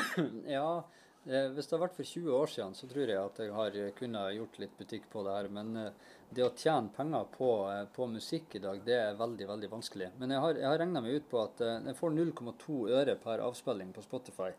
Ja, 0.56 0.84
eh, 1.26 1.48
hvis 1.50 1.66
det 1.66 1.74
har 1.74 1.82
vært 1.82 1.96
for 1.96 2.06
20 2.06 2.36
år 2.38 2.52
siden, 2.52 2.76
så 2.78 2.86
tror 2.90 3.10
jeg 3.10 3.18
at 3.18 3.40
jeg 3.42 3.54
har 3.56 3.78
eh, 3.80 3.90
kunnet 3.96 4.36
gjort 4.36 4.60
litt 4.62 4.76
butikk 4.78 5.08
på 5.10 5.24
det 5.26 5.34
her. 5.34 5.50
Men 5.56 5.72
eh, 5.80 6.12
det 6.30 6.46
å 6.46 6.52
tjene 6.54 6.94
penger 6.94 7.26
på, 7.34 7.50
eh, 7.72 7.82
på 7.96 8.06
musikk 8.12 8.54
i 8.54 8.62
dag, 8.62 8.78
det 8.86 8.94
er 9.00 9.18
veldig, 9.18 9.48
veldig 9.50 9.72
vanskelig. 9.72 10.12
Men 10.22 10.36
jeg 10.36 10.44
har, 10.46 10.62
jeg 10.62 10.70
har 10.70 10.78
regna 10.84 11.02
meg 11.02 11.18
ut 11.18 11.28
på 11.32 11.42
at 11.42 11.66
eh, 11.66 11.80
jeg 11.90 11.98
får 11.98 12.14
0,2 12.14 12.78
øre 13.00 13.18
per 13.24 13.42
avspilling 13.48 13.90
på 13.96 14.06
Spotify. 14.06 14.52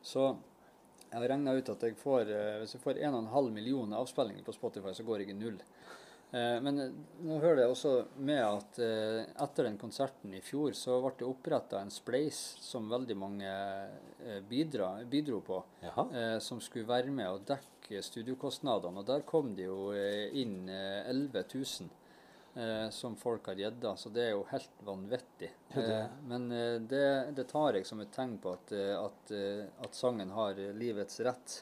Så 0.00 0.30
jeg 1.12 1.18
har 1.20 1.28
regna 1.28 1.52
ut 1.52 1.68
at 1.68 1.84
jeg 1.84 2.00
får, 2.00 2.32
eh, 2.32 2.54
hvis 2.62 2.72
jeg 2.78 2.86
får 2.86 3.04
1,5 3.04 3.52
millioner 3.52 4.00
avspillinger 4.00 4.48
på 4.48 4.56
Spotify, 4.56 4.96
så 4.96 5.04
går 5.04 5.26
jeg 5.26 5.34
i 5.34 5.36
null. 5.36 5.60
Eh, 6.32 6.58
Men 6.64 6.78
eh, 6.80 6.92
nå 7.28 7.38
hører 7.42 7.58
jeg 7.66 7.72
også 7.74 7.90
med 8.24 8.40
at 8.40 8.78
eh, 8.80 9.18
etter 9.44 9.66
den 9.68 9.76
konserten 9.80 10.32
i 10.34 10.40
fjor, 10.44 10.72
så 10.72 10.96
ble 11.04 11.12
det 11.20 11.26
oppretta 11.28 11.80
en 11.84 11.92
spleis 11.92 12.38
som 12.64 12.88
veldig 12.88 13.16
mange 13.20 13.50
bidra, 14.48 14.94
bidro 15.10 15.40
på. 15.44 15.58
Jaha. 15.82 16.38
Som 16.40 16.60
skulle 16.64 16.86
være 16.88 17.10
med 17.12 17.28
og 17.28 17.42
dekke 17.48 18.00
studiokostnadene. 18.06 19.02
Og 19.02 19.08
der 19.08 19.24
kom 19.28 19.50
det 19.58 19.66
jo 19.66 19.90
inn 19.92 20.68
eh, 20.72 21.10
11 21.10 21.42
000 21.52 21.90
eh, 22.54 22.88
som 22.94 23.16
folk 23.20 23.50
har 23.52 23.60
gjedda. 23.60 23.92
Så 24.00 24.12
det 24.14 24.28
er 24.28 24.32
jo 24.36 24.46
helt 24.54 24.80
vanvittig. 24.88 25.50
Ja, 25.74 25.82
det- 25.82 26.28
men 26.30 26.48
det, 26.88 27.04
det 27.36 27.48
tar 27.50 27.76
jeg 27.76 27.84
som 27.88 28.00
et 28.00 28.12
tegn 28.14 28.38
på 28.40 28.54
at, 28.56 28.72
at, 28.72 29.32
at 29.84 29.94
sangen 30.00 30.30
har 30.32 30.56
livets 30.80 31.20
rett. 31.26 31.58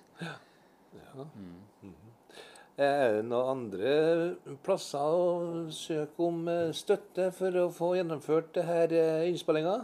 Er 2.80 3.18
det 3.18 3.24
noen 3.28 3.48
andre 3.52 4.54
plasser 4.64 5.04
å 5.04 5.66
søke 5.74 6.24
om 6.24 6.46
eh, 6.48 6.70
støtte 6.72 7.26
for 7.36 7.56
å 7.60 7.66
få 7.76 7.90
gjennomført 7.98 8.54
denne 8.56 8.86
eh, 8.96 9.28
innspillinga? 9.28 9.74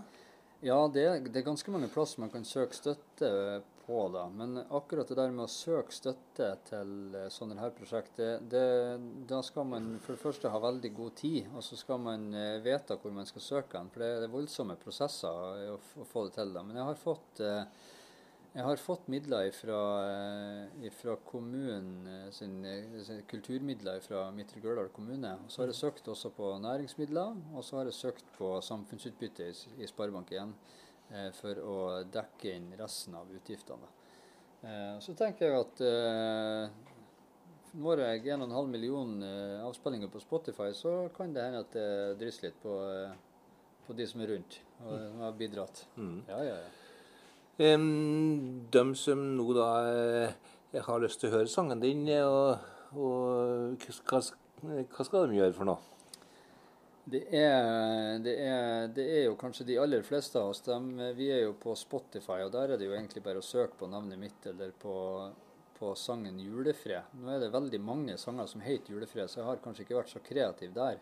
Ja, 0.64 0.78
det 0.88 1.02
er, 1.04 1.18
det 1.26 1.42
er 1.42 1.50
ganske 1.50 1.74
mange 1.74 1.90
plasser 1.92 2.22
man 2.22 2.32
kan 2.32 2.46
søke 2.48 2.78
støtte 2.78 3.28
på, 3.86 3.98
da. 4.14 4.24
Men 4.32 4.62
akkurat 4.64 5.08
det 5.08 5.18
der 5.18 5.34
med 5.34 5.44
å 5.44 5.52
søke 5.52 5.94
støtte 5.94 6.48
til 6.70 6.94
eh, 7.14 7.28
sånne 7.32 7.58
her 7.60 7.74
prosjekt, 7.76 8.22
da 8.48 9.42
skal 9.44 9.68
man 9.68 9.92
for 10.00 10.16
det 10.16 10.22
første 10.22 10.54
ha 10.54 10.62
veldig 10.62 10.92
god 10.96 11.18
tid, 11.20 11.50
og 11.52 11.66
så 11.66 11.76
skal 11.76 12.00
man 12.02 12.30
eh, 12.32 12.62
vite 12.64 12.96
hvor 13.02 13.14
man 13.14 13.28
skal 13.28 13.44
søke 13.44 13.76
den. 13.76 13.92
For 13.92 14.06
det, 14.06 14.10
er 14.24 14.32
voldsomme 14.32 14.78
prosesser 14.80 15.60
eh, 15.66 15.74
å, 15.74 15.78
å 16.00 16.08
få 16.08 16.26
det 16.30 16.38
til. 16.38 16.56
da. 16.56 16.64
Men 16.64 16.80
jeg 16.80 16.88
har 16.90 17.04
fått 17.04 17.44
eh, 17.44 17.92
jeg 18.56 18.64
har 18.64 18.80
fått 18.80 19.08
midler 19.12 19.50
fra, 19.52 21.14
kommunen 21.28 22.06
eh, 22.08 22.28
sin, 22.32 22.64
eh, 22.64 23.02
sin 23.04 23.20
kulturmidler 23.28 24.00
fra 24.00 24.30
Midtre 24.32 24.62
Gørdal 24.64 24.88
kommune. 24.96 25.34
Og 25.44 25.52
så 25.52 25.62
har 25.62 25.68
jeg 25.68 25.76
søkt 25.82 26.08
også 26.08 26.30
på 26.32 26.54
næringsmidler, 26.64 27.36
og 27.52 27.64
så 27.64 27.80
har 27.80 27.90
jeg 27.90 27.98
søkt 27.98 28.30
på 28.38 28.54
samfunnsutbytte 28.64 29.50
i, 29.50 29.56
i 29.84 29.90
Sparebank1 29.90 30.54
eh, 31.12 31.28
for 31.36 31.60
å 31.60 31.76
dekke 32.08 32.54
inn 32.56 32.70
resten 32.80 33.18
av 33.20 33.28
utgiftene. 33.36 33.92
Eh, 34.62 34.96
så 35.04 35.16
tenker 35.20 35.50
jeg 35.50 35.60
at 35.60 35.84
eh, 35.84 36.96
når 37.76 38.06
jeg 38.06 38.24
1,5 38.38 38.72
million 38.72 39.14
eh, 39.20 39.60
avspillinger 39.66 40.08
på 40.08 40.24
Spotify, 40.24 40.70
så 40.72 40.96
kan 41.16 41.36
det 41.36 41.44
hende 41.44 41.60
at 41.66 41.76
det 41.76 42.16
drysser 42.24 42.48
litt 42.48 42.58
på, 42.64 42.80
eh, 42.88 43.68
på 43.84 44.00
de 44.00 44.08
som 44.08 44.24
er 44.24 44.32
rundt 44.32 44.60
og 44.80 44.96
som 44.96 45.22
har 45.26 45.36
bidratt. 45.44 45.84
Ja, 46.32 46.40
ja, 46.40 46.58
ja. 46.64 46.85
De 47.56 48.84
som 49.00 49.20
nå 49.36 49.44
da 49.56 49.68
eh, 49.88 50.80
har 50.84 51.00
lyst 51.00 51.22
til 51.22 51.30
å 51.30 51.38
høre 51.38 51.48
sangen 51.48 51.80
din, 51.80 52.02
eh, 52.12 52.24
og, 52.26 52.58
og 52.92 53.86
hva, 54.04 54.20
hva 54.20 55.06
skal 55.06 55.30
de 55.30 55.38
gjøre 55.38 55.56
for 55.56 55.68
noe? 55.70 55.80
Det 57.06 57.22
er, 57.38 58.18
det, 58.18 58.32
er, 58.42 58.88
det 58.90 59.04
er 59.06 59.24
jo 59.28 59.36
kanskje 59.38 59.64
de 59.68 59.76
aller 59.78 60.02
fleste 60.02 60.40
av 60.40 60.50
oss. 60.50 60.60
De, 60.66 60.76
vi 61.14 61.28
er 61.30 61.44
jo 61.44 61.52
på 61.62 61.72
Spotify, 61.78 62.40
og 62.42 62.50
der 62.52 62.74
er 62.74 62.80
det 62.80 62.88
jo 62.88 62.96
egentlig 62.96 63.22
bare 63.22 63.38
å 63.38 63.46
søke 63.46 63.78
på 63.78 63.88
navnet 63.88 64.18
mitt 64.18 64.48
eller 64.50 64.72
på, 64.82 64.96
på 65.78 65.94
sangen 65.96 66.40
'Julefred'. 66.42 67.14
Nå 67.22 67.30
er 67.30 67.44
det 67.44 67.52
veldig 67.54 67.80
mange 67.80 68.18
sanger 68.18 68.50
som 68.50 68.64
heter 68.66 68.92
'Julefred', 68.92 69.30
så 69.30 69.40
jeg 69.40 69.48
har 69.48 69.62
kanskje 69.62 69.86
ikke 69.86 70.00
vært 70.00 70.12
så 70.12 70.24
kreativ 70.26 70.74
der. 70.74 70.98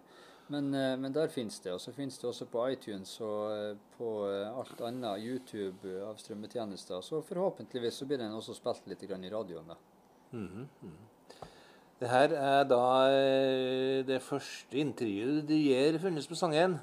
Men, 0.46 0.74
eh, 0.74 0.96
men 0.98 1.12
der 1.12 1.28
finnes 1.32 1.60
det. 1.60 1.72
Og 1.72 1.80
så 1.80 1.92
finnes 1.92 2.18
det 2.20 2.28
også 2.28 2.46
på 2.50 2.66
iTunes 2.74 3.16
og 3.24 3.54
eh, 3.54 3.76
på 3.96 4.10
eh, 4.28 4.58
alt 4.60 4.82
annet 4.84 5.24
YouTube 5.24 5.94
av 6.04 6.18
strømmetjenester. 6.20 7.00
Så 7.00 7.22
forhåpentligvis 7.24 8.00
så 8.00 8.08
blir 8.08 8.20
den 8.20 8.36
også 8.36 8.56
spilt 8.56 8.88
litt 8.90 9.04
i 9.04 9.12
radioen. 9.32 9.72
da. 9.72 9.78
Det 12.00 12.10
her 12.10 12.32
er 12.36 12.64
da 12.66 12.86
det 14.04 14.18
første 14.20 14.76
intervjuet 14.76 15.46
du 15.46 15.54
gir 15.54 15.96
funnes 16.02 16.26
på 16.26 16.36
sangen. 16.36 16.74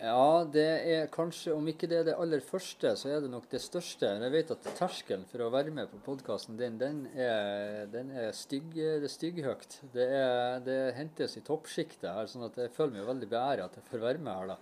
Ja, 0.00 0.42
det 0.50 0.64
er 0.90 1.04
kanskje, 1.12 1.52
om 1.54 1.68
ikke 1.70 1.86
det 1.86 2.00
er 2.00 2.06
det 2.08 2.14
aller 2.18 2.40
første, 2.42 2.90
så 2.98 3.12
er 3.14 3.20
det 3.22 3.28
nok 3.30 3.44
det 3.52 3.60
største. 3.62 4.08
Jeg 4.24 4.32
vet 4.34 4.50
at 4.50 4.66
terskelen 4.80 5.22
for 5.30 5.44
å 5.44 5.50
være 5.54 5.70
med 5.74 5.86
på 5.92 6.00
podkasten 6.02 6.58
din, 6.58 6.80
den 6.80 7.04
er, 7.14 7.84
den 7.92 8.10
er 8.10 8.32
stygg, 8.34 8.72
det 8.74 9.06
er 9.06 9.12
stygghøyt. 9.12 9.76
Det, 9.94 10.08
det 10.66 10.78
hentes 10.98 11.38
i 11.38 11.44
toppsjiktet 11.46 12.08
her, 12.10 12.26
sånn 12.30 12.48
at 12.48 12.58
jeg 12.58 12.74
føler 12.74 12.98
meg 12.98 13.06
veldig 13.12 13.30
beæret 13.36 13.68
at 13.68 13.78
jeg 13.78 13.86
får 13.92 14.02
være 14.08 14.24
med 14.24 14.34
her. 14.34 14.50
da. 14.54 14.58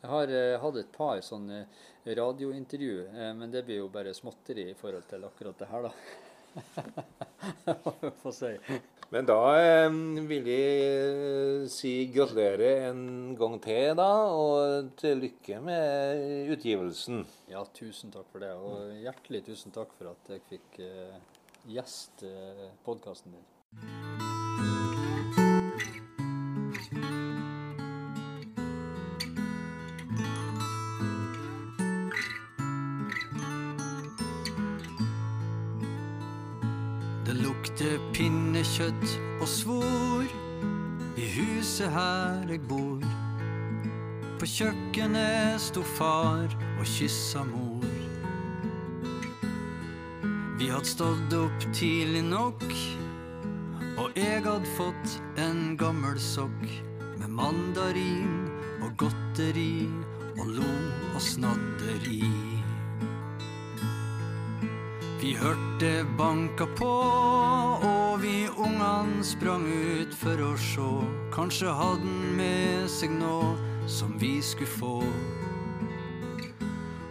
Jeg 0.00 0.12
har 0.14 0.32
eh, 0.38 0.56
hatt 0.62 0.80
et 0.80 0.94
par 0.94 1.20
sånne 1.26 1.58
radiointervju, 2.08 2.94
eh, 3.10 3.34
men 3.36 3.52
det 3.52 3.66
blir 3.66 3.82
jo 3.82 3.90
bare 3.92 4.16
småtteri 4.16 4.70
i 4.70 4.78
forhold 4.80 5.04
til 5.10 5.28
akkurat 5.28 5.60
det 5.60 5.68
her, 5.74 5.90
da. 5.90 5.92
Få 8.22 8.32
si. 8.32 8.54
Men 9.10 9.26
da 9.26 9.38
eh, 9.58 9.96
vil 10.30 10.46
jeg 10.46 10.82
eh, 10.86 11.64
si 11.70 11.92
gratulerer 12.14 12.86
en 12.92 13.32
gang 13.38 13.56
til, 13.64 13.96
da. 13.98 14.10
Og 14.30 14.92
til 15.00 15.24
lykke 15.24 15.58
med 15.66 16.52
utgivelsen. 16.54 17.24
Ja, 17.50 17.64
tusen 17.74 18.14
takk 18.14 18.30
for 18.30 18.46
det. 18.46 18.52
Og 18.54 18.94
hjertelig 19.02 19.42
tusen 19.50 19.74
takk 19.74 19.90
for 19.98 20.12
at 20.12 20.30
jeg 20.30 20.46
fikk 20.52 20.82
eh, 20.86 21.18
gjeste 21.74 22.30
eh, 22.30 22.70
podkasten 22.86 23.34
din. 23.34 23.99
Pinnekjøtt 38.80 39.40
og 39.40 39.48
svor 39.48 40.24
i 41.20 41.26
huset 41.34 41.90
her 41.92 42.48
jeg 42.48 42.60
bor. 42.68 43.02
På 44.40 44.48
kjøkkenet 44.48 45.60
sto 45.60 45.82
far 45.98 46.48
og 46.78 46.86
kyssa 46.88 47.44
mor. 47.44 47.84
Vi 50.56 50.68
hadde 50.68 50.88
stått 50.88 51.34
opp 51.36 51.66
tidlig 51.76 52.24
nok, 52.24 52.64
og 54.00 54.16
jeg 54.16 54.40
hadde 54.44 54.72
fått 54.78 55.18
en 55.40 55.76
gammel 55.76 56.16
sokk 56.20 56.64
med 57.20 57.28
mandarin 57.28 58.48
og 58.80 58.96
godteri 58.96 59.88
og 60.38 60.56
lo 60.56 60.72
og 61.12 61.20
snadderi. 61.20 62.32
Vi 65.20 65.34
hørte 65.36 66.06
banka 66.16 66.64
på, 66.78 66.88
og 67.84 67.89
vi 68.20 68.48
ungene 68.56 69.24
sprang 69.24 69.64
ut 69.66 70.14
for 70.14 70.40
å 70.44 70.52
sjå. 70.58 70.88
Kanskje 71.32 71.72
hadde 71.72 72.04
han 72.04 72.36
med 72.36 72.88
seg 72.92 73.12
noe 73.16 73.54
som 73.88 74.12
vi 74.20 74.40
skulle 74.44 74.68
få. 74.68 74.96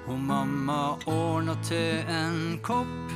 Og 0.09 0.19
mamma 0.19 0.97
ordna 1.09 1.55
til 1.65 2.05
en 2.09 2.59
kopp 2.65 3.13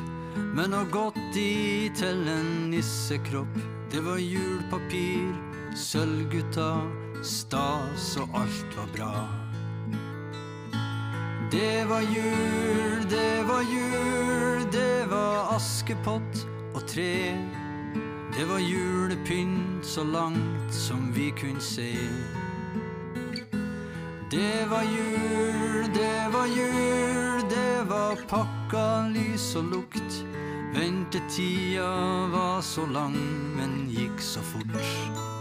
med 0.58 0.74
noe 0.74 0.90
godt 0.94 1.38
i 1.38 1.90
til 1.98 2.26
en 2.34 2.52
nissekropp. 2.74 3.58
Det 3.94 4.02
var 4.06 4.22
julpapir, 4.22 5.30
sølvgutta, 5.78 6.72
stas 7.22 8.14
og 8.22 8.38
alt 8.42 8.78
var 8.78 8.94
bra. 8.98 9.16
Det 11.54 11.84
var 11.90 12.02
jul, 12.02 13.04
det 13.10 13.44
var 13.50 13.62
jul, 13.70 14.64
det 14.74 15.04
var 15.12 15.54
askepott 15.54 16.48
og 16.74 16.82
tre. 16.90 17.63
Det 18.38 18.46
var 18.46 18.60
julepynt 18.60 19.86
så 19.86 20.04
langt 20.04 20.74
som 20.74 21.14
vi 21.14 21.34
kunne 21.42 21.62
se. 21.62 21.98
Det 24.32 24.70
var 24.70 24.82
jul, 24.84 25.94
det 25.94 26.34
var 26.34 26.46
jul, 26.46 27.42
det 27.50 27.90
var 27.90 28.16
pakka 28.28 29.08
lys 29.14 29.56
og 29.56 29.64
lukt. 29.64 30.26
Ventetida 30.74 31.92
var 32.34 32.62
så 32.62 32.86
lang, 32.86 33.18
men 33.56 33.86
gikk 33.94 34.18
så 34.22 34.42
fort. 34.42 35.33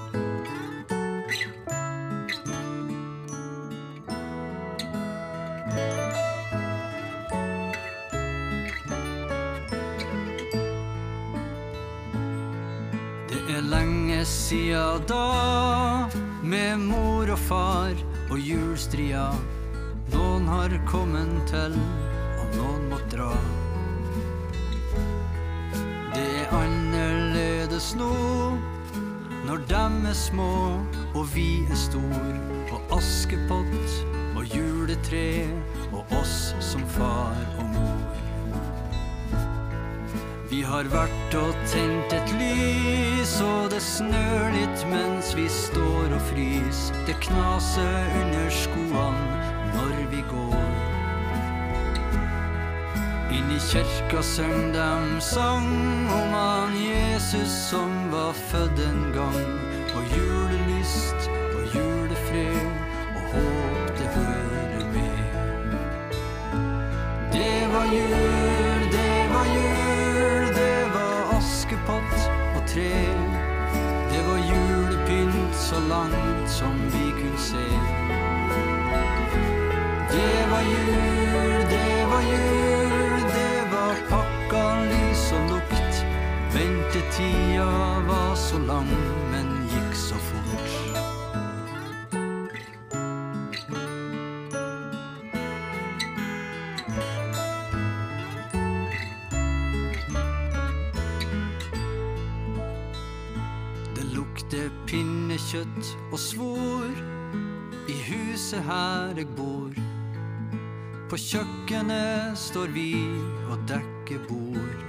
Sia 14.52 14.98
da, 15.08 16.08
med 16.44 16.80
mor 16.84 17.30
og 17.32 17.38
far 17.40 17.92
og 18.28 18.36
julstria. 18.36 19.30
Noen 20.12 20.44
har 20.50 20.74
kommet 20.90 21.38
til, 21.48 21.76
og 22.36 22.58
noen 22.58 22.82
må 22.90 22.98
dra. 23.14 23.30
Det 26.12 26.26
er 26.42 26.52
annerledes 26.58 27.94
nå, 27.96 28.12
når 29.48 29.64
dem 29.72 29.96
er 30.10 30.18
små 30.20 30.52
og 31.14 31.24
vi 31.32 31.64
er 31.64 31.80
stor. 31.86 32.28
Og 32.76 32.98
Askepott 32.98 33.96
og 34.36 34.44
juletre 34.52 35.46
og 35.94 36.12
oss 36.20 36.52
som 36.60 36.84
far 36.98 37.40
og 37.56 37.72
mor. 37.72 38.21
Vi 40.52 40.58
har 40.68 40.84
vært 40.92 41.34
og 41.40 41.54
tent 41.72 42.12
et 42.12 42.32
lys, 42.36 43.30
og 43.40 43.70
det 43.72 43.78
snør 43.80 44.50
litt 44.52 44.82
mens 44.90 45.30
vi 45.32 45.46
står 45.48 46.12
og 46.12 46.20
frys. 46.28 46.82
Det 47.06 47.14
knaser 47.24 48.10
under 48.18 48.50
skoene 48.52 49.38
når 49.72 49.94
vi 50.12 50.20
går. 50.28 50.66
Inn 53.32 53.48
i 53.56 53.62
kirka 53.64 54.20
søng 54.20 54.74
dem 54.76 55.16
sang 55.24 55.72
om 56.18 56.36
han 56.36 56.76
Jesus 56.76 57.56
som 57.70 57.96
var 58.12 58.36
født 58.52 58.84
en 58.90 59.02
gang. 59.16 59.42
Og 59.96 60.16
julelyst 60.18 61.30
og 61.56 61.64
julefred 61.78 62.68
og 63.16 63.24
håp 63.32 63.96
det 63.96 64.12
hører 64.20 64.84
med. 64.98 65.18
Det 67.32 67.58
var 67.72 67.88
jul, 67.96 68.41
langt 75.92 76.50
som 76.50 76.74
vi 76.92 77.04
kunne 77.18 77.38
se. 77.38 77.66
Det 80.14 80.38
var 80.50 80.62
jul, 80.72 81.60
det 81.74 82.06
var 82.12 82.22
jul, 82.32 83.20
det 83.38 83.58
var 83.72 83.94
pakka 84.12 84.64
lys 84.90 85.24
og 85.36 85.42
lukt. 85.50 85.94
Ventetida 86.54 87.70
var 88.08 88.34
så 88.34 88.58
lang, 88.58 88.92
pinnekjøtt 105.52 106.12
og 106.12 106.18
svor 106.18 106.92
i 107.88 107.96
huset 108.08 108.62
her 108.64 109.16
jeg 109.16 109.28
bor. 109.36 109.72
På 111.10 111.16
kjøkkenet 111.20 112.38
står 112.38 112.72
vi 112.72 112.94
og 113.50 113.58
dekker 113.68 114.22
bord. 114.28 114.80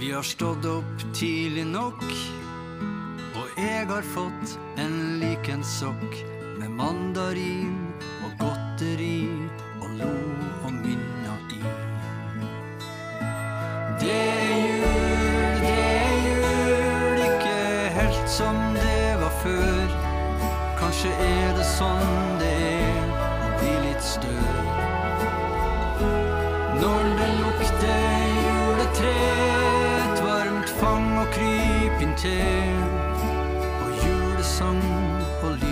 Vi 0.00 0.12
har 0.12 0.24
stått 0.24 0.66
opp 0.68 1.04
tidlig 1.16 1.64
nok, 1.64 2.04
og 3.36 3.46
jeg 3.56 3.88
har 3.88 4.04
fått 4.12 4.56
en 4.80 5.20
liken 5.20 5.64
sokk 5.64 6.20
med 6.60 6.68
mandarin 6.76 7.88
og 8.24 8.36
godteri 8.40 9.28
og 9.80 9.96
lo 9.96 10.12
og 10.66 10.72
minner 10.76 11.56
i. 11.56 11.64
Det 14.00 14.49
Kanskje 21.00 21.26
er 21.26 21.54
det 21.56 21.62
sånn 21.64 22.34
det 22.36 22.48
er 22.60 23.06
å 23.46 23.52
bli 23.56 23.70
litt 23.86 24.02
støl. 24.04 24.58
Når 26.82 27.08
det 27.22 27.30
lukter 27.38 28.28
juletre, 28.42 29.14
et 30.02 30.22
varmt 30.26 30.76
fang 30.82 31.08
og 31.22 31.32
kryp 31.38 32.04
inntil. 32.04 32.84
Og 33.80 34.04
julesang 34.04 34.84
og 35.40 35.56
lys 35.62 35.69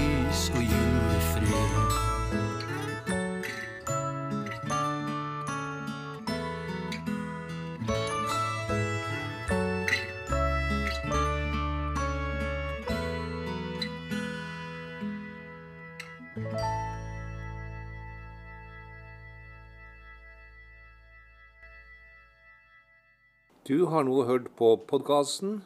Du 23.68 23.82
har 23.84 24.06
nå 24.08 24.22
hørt 24.24 24.46
på 24.56 24.68
podkasten 24.88 25.58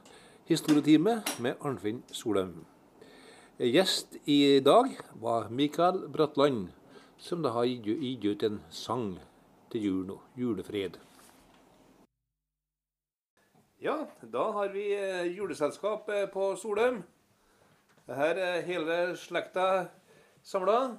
Historietime 0.49 1.21
med 1.39 1.61
Arnfinn 1.63 2.01
Solheim. 2.11 2.65
Gjest 3.63 4.17
i 4.27 4.59
dag 4.59 4.89
var 5.23 5.47
Mikael 5.55 6.01
Bratland, 6.11 6.73
som 7.15 7.45
da 7.45 7.53
har 7.55 7.69
gitt 7.71 8.25
ut 8.27 8.43
en 8.43 8.57
sang 8.75 9.05
til 9.71 9.87
jul 9.87 10.01
nå. 10.09 10.17
Julefred. 10.35 10.97
Ja, 13.79 13.95
da 14.35 14.49
har 14.59 14.75
vi 14.75 14.89
eh, 14.97 15.31
juleselskap 15.37 16.11
eh, 16.11 16.27
på 16.27 16.49
Solheim. 16.59 17.05
Her 18.11 18.43
er 18.49 18.67
hele 18.67 18.99
slekta 19.15 19.69
samla. 20.43 20.99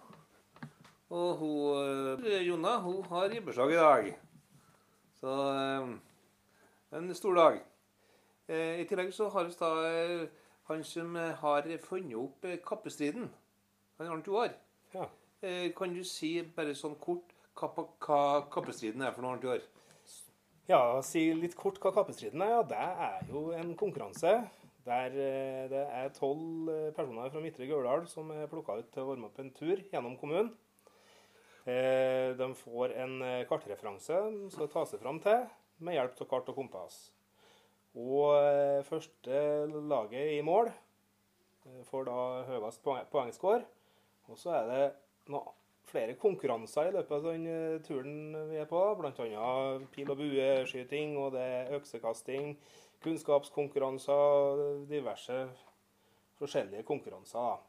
Og 1.11 1.35
hun, 1.43 2.23
eh, 2.31 2.47
Jonna 2.47 2.79
hun 2.79 3.03
har 3.11 3.27
gibbersdag 3.35 3.75
i 3.75 3.83
dag. 3.83 4.11
Så 5.19 5.37
en 6.93 7.13
stor 7.17 7.37
dag. 7.39 7.59
I 8.53 8.83
tillegg 8.89 9.13
så 9.15 9.29
har 9.31 9.47
vi 9.47 9.55
da 9.59 9.69
han 10.67 10.83
som 10.83 11.15
har 11.15 11.67
funnet 11.83 12.17
opp 12.19 12.47
kappestriden. 12.67 13.29
Han 13.97 14.11
Arnt 14.11 14.27
år. 14.27 14.51
Ja. 14.93 15.07
Kan 15.77 15.95
du 15.95 16.03
si 16.07 16.35
bare 16.55 16.75
sånn 16.75 16.97
kort 16.99 17.31
hva, 17.59 17.69
hva 18.03 18.19
kappestriden 18.51 19.01
er 19.01 19.15
for 19.15 19.23
noe, 19.23 19.37
Arnt 19.37 19.47
år? 19.47 19.63
Ja, 20.67 21.01
si 21.03 21.25
litt 21.35 21.55
kort 21.59 21.79
hva 21.83 21.91
kappestriden 21.95 22.43
er. 22.43 22.57
Ja, 22.57 22.61
det 22.67 22.83
er 23.07 23.31
jo 23.31 23.47
en 23.55 23.73
konkurranse 23.79 24.37
der 24.85 25.15
eh, 25.15 25.69
det 25.71 25.83
er 25.95 26.11
tolv 26.15 26.69
eh, 26.71 26.91
personer 26.95 27.31
fra 27.31 27.41
Midtre 27.43 27.67
Gauldal 27.67 28.07
som 28.11 28.31
er 28.35 28.49
plukka 28.51 28.75
ut 28.81 28.89
til 28.91 29.05
å 29.05 29.09
varme 29.13 29.29
opp 29.29 29.39
en 29.39 29.51
tur 29.55 29.79
gjennom 29.79 30.17
kommunen. 30.19 30.51
Eh, 31.63 32.35
de 32.35 32.49
får 32.59 32.95
en 32.99 33.13
kartreferanse 33.47 34.11
som 34.11 34.49
skal 34.51 34.71
ta 34.73 34.83
seg 34.89 34.99
fram 35.03 35.21
til 35.23 35.45
med 35.79 35.97
hjelp 35.97 36.21
av 36.21 36.29
kart 36.29 36.49
og 36.51 36.59
kompass. 36.61 36.99
Og 37.93 38.33
første 38.87 39.39
laget 39.89 40.37
i 40.37 40.41
mål 40.45 40.71
får 41.89 42.07
da 42.07 42.19
høyest 42.49 42.85
poengscore. 43.11 43.63
Og 44.31 44.39
så 44.39 44.55
er 44.57 44.69
det 44.69 44.85
noe 45.31 45.53
flere 45.93 46.15
konkurranser 46.19 46.89
i 46.89 46.95
løpet 46.95 47.13
av 47.17 47.27
den 47.27 47.45
eh, 47.49 47.81
turen 47.85 48.15
vi 48.49 48.61
er 48.61 48.69
på. 48.69 48.81
Bl.a. 48.99 49.51
pil 49.93 50.09
og 50.09 50.19
bueskyting, 50.19 51.17
og 51.19 51.35
det 51.35 51.43
er 51.43 51.75
øksekasting, 51.77 52.55
kunnskapskonkurranser, 53.03 54.63
diverse 54.89 55.43
forskjellige 56.39 56.87
konkurranser. 56.87 57.61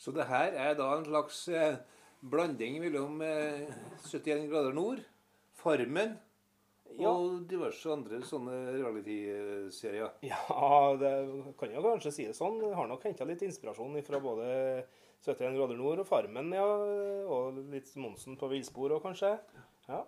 Så 0.00 0.14
det 0.16 0.26
her 0.30 0.56
er 0.56 0.74
da 0.78 0.94
en 0.96 1.06
slags 1.06 1.44
eh, 1.52 1.78
blanding 2.20 2.80
mellom 2.82 3.20
eh, 3.24 3.68
71 4.08 4.48
grader 4.50 4.76
nord, 4.76 5.04
Farmen 5.60 6.16
ja. 7.02 7.10
og 7.10 7.44
diverse 7.50 7.90
andre 7.92 8.20
sånne 8.26 8.56
reality-serier? 8.76 10.14
Ja, 10.26 10.40
det 11.00 11.12
kan 11.60 11.74
jo 11.74 11.84
kanskje 11.84 12.12
si 12.14 12.26
det 12.28 12.36
sånn. 12.38 12.60
Jeg 12.64 12.76
har 12.76 12.88
nok 12.90 13.04
henta 13.08 13.26
litt 13.28 13.44
inspirasjon 13.46 13.98
fra 14.06 14.20
både 14.22 14.48
71 15.24 15.58
grader 15.58 15.76
nord 15.76 16.00
og 16.04 16.08
Farmen, 16.08 16.52
ja. 16.56 16.64
Og 17.28 17.60
litt 17.72 17.92
Monsen 18.00 18.38
på 18.40 18.48
villspor 18.52 18.96
òg, 18.96 19.04
kanskje. 19.04 19.34
Ja. 19.90 20.02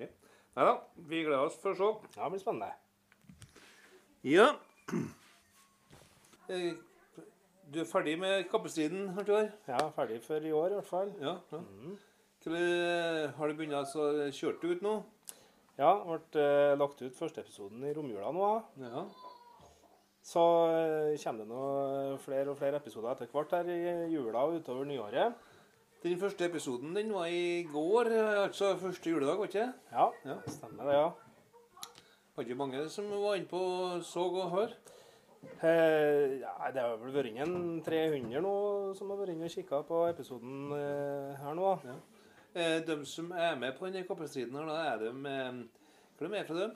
ja. 0.00 0.10
Nei 0.56 0.68
da, 0.70 0.74
vi 1.10 1.22
gleder 1.26 1.46
oss 1.46 1.58
for 1.60 1.74
å 1.74 1.78
se. 1.78 1.90
Ja, 2.16 2.24
det 2.24 2.32
blir 2.36 2.44
spennende. 2.44 2.72
Ja. 4.26 4.50
Eh, 6.48 6.72
du 7.68 7.82
er 7.82 7.88
ferdig 7.88 8.14
med 8.18 8.46
kappestriden, 8.48 9.10
Arthur? 9.12 9.50
Ja, 9.68 9.82
ferdig 9.92 10.22
for 10.24 10.40
i 10.40 10.52
år 10.56 10.72
i 10.72 10.78
hvert 10.78 10.88
fall. 10.88 11.12
Ja, 11.20 11.34
ja. 11.52 11.60
Mm. 11.60 11.98
Har 13.36 13.50
du 13.50 13.58
begynt 13.58 13.76
å 13.76 14.04
kjøre 14.32 14.70
ut 14.72 14.84
nå? 14.84 14.94
Ja, 15.78 15.92
ble 16.02 16.42
uh, 16.42 16.74
lagt 16.78 17.02
ut 17.04 17.14
første 17.14 17.44
episoden 17.44 17.84
i 17.86 17.92
romjula 17.94 18.32
nå. 18.34 18.48
Ja. 18.82 19.04
Så 20.28 20.42
eh, 20.74 21.14
kommer 21.22 21.40
det 21.40 21.46
noe 21.48 22.16
flere 22.20 22.50
og 22.52 22.58
flere 22.58 22.80
episoder 22.82 23.14
etter 23.14 23.30
hvert 23.32 23.54
her 23.54 23.70
i 23.72 24.10
jula 24.12 24.42
og 24.44 24.58
utover 24.58 24.84
nyåret. 24.84 25.38
Den 26.02 26.18
første 26.20 26.44
episoden 26.50 26.92
den 26.94 27.14
var 27.14 27.30
i 27.32 27.62
går, 27.70 28.10
altså 28.42 28.74
første 28.76 29.08
juledag, 29.08 29.38
var 29.38 29.48
ikke 29.48 29.62
det? 29.62 29.94
Ja, 29.94 30.10
ja. 30.28 30.36
stemmer 30.52 30.90
det, 30.90 30.98
ja. 30.98 31.08
Var 32.36 32.44
ikke 32.44 32.58
mange 32.60 32.84
som 32.92 33.08
var 33.08 33.38
inne 33.38 33.48
på 33.48 33.62
så 34.04 34.26
og 34.28 34.52
hør? 34.52 34.76
Eh, 35.62 36.38
ja, 36.42 36.52
det 36.74 36.82
har 36.82 36.98
vel 37.00 37.14
vært 37.14 37.32
inn 37.32 37.80
300 37.86 38.42
nå 38.44 38.54
som 38.98 39.10
har 39.10 39.18
vært 39.22 39.32
inne 39.32 39.48
og 39.48 39.54
kikka 39.54 39.80
på 39.88 40.04
episoden 40.10 40.74
eh, 40.76 41.40
her 41.40 41.56
nå. 41.58 41.72
Ja. 41.88 41.96
Eh, 42.58 42.80
de 42.82 42.98
som 43.06 43.30
er 43.32 43.56
med 43.58 43.76
på 43.78 43.86
denne 43.86 44.02
kappestriden 44.06 44.56
er 44.74 45.02
de 45.02 45.10
eh, 45.30 45.58
Hvor 46.18 46.28
er 46.28 46.34
de 46.34 46.46
fra 46.48 46.56
dem? 46.58 46.72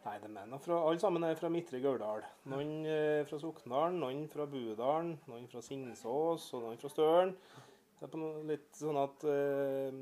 Nei, 0.00 0.14
de 0.22 0.28
er 0.30 0.60
fra, 0.64 0.76
alle 0.88 1.00
sammen 1.00 1.24
er 1.26 1.34
fra 1.36 1.50
Midtre 1.52 1.80
Gauldal. 1.82 2.22
Noen 2.48 2.86
eh, 2.88 3.24
fra 3.28 3.40
Sokndalen, 3.42 3.98
noen 4.00 4.22
fra 4.32 4.46
Budalen, 4.48 5.18
noen 5.28 5.48
fra 5.50 5.60
Singsås 5.64 6.46
og 6.54 6.64
noen 6.64 6.80
fra 6.80 6.92
Støren. 6.92 7.34
Det 7.98 8.06
er 8.06 8.12
på 8.14 8.20
noe, 8.22 8.40
litt 8.48 8.70
sånn 8.78 8.96
at 8.96 9.26
uh, 9.28 9.98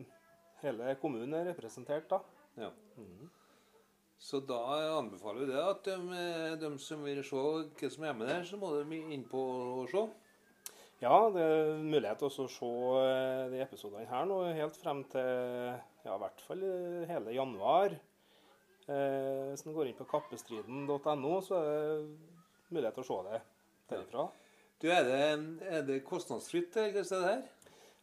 hele 0.63 0.93
kommunen 1.03 1.35
er 1.35 1.49
representert, 1.51 2.07
da. 2.13 2.21
Ja. 2.63 2.69
Mm. 2.95 3.27
Så 4.23 4.39
da 4.47 4.61
anbefaler 5.01 5.43
vi 5.43 5.51
det 5.51 5.65
at 5.65 5.83
de, 5.87 5.97
eh, 6.15 6.55
de, 6.63 6.71
som 6.83 7.03
vil 7.07 7.19
se 7.27 7.43
hva 7.81 7.91
som 7.91 8.07
er 8.07 8.15
med 8.21 8.31
der, 8.31 8.47
så 8.47 8.59
må 8.59 8.71
de 8.77 9.03
inn 9.15 9.27
på 9.27 9.43
og 9.83 9.91
se. 9.91 10.05
Ja, 10.99 11.29
det 11.31 11.43
er 11.45 11.77
mulighet 11.79 12.19
til 12.19 12.27
å 12.29 12.49
se 12.51 12.69
eh, 12.99 13.45
de 13.53 13.61
episodene 13.63 14.09
her 14.11 14.27
nå 14.27 14.41
helt 14.57 14.79
frem 14.81 15.05
til 15.13 15.29
ja, 15.29 16.17
i 16.17 16.21
hvert 16.25 16.43
fall 16.43 16.65
hele 17.11 17.37
januar. 17.37 17.95
Eh, 18.89 19.45
hvis 19.53 19.63
en 19.67 19.77
går 19.77 19.91
inn 19.91 19.99
på 19.99 20.09
kappestriden.no, 20.11 21.35
så 21.45 21.61
er 21.61 21.69
det 21.69 22.73
mulighet 22.73 22.99
til 22.99 23.05
å 23.05 23.09
se 23.11 23.21
det 23.29 23.41
derifra. 23.93 24.27
Du, 24.79 24.89
er, 24.95 25.07
det, 25.07 25.23
er 25.67 25.87
det 25.87 26.03
kostnadsfritt, 26.07 26.75
det 26.75 27.05
stedet 27.07 27.31
her? 27.31 27.47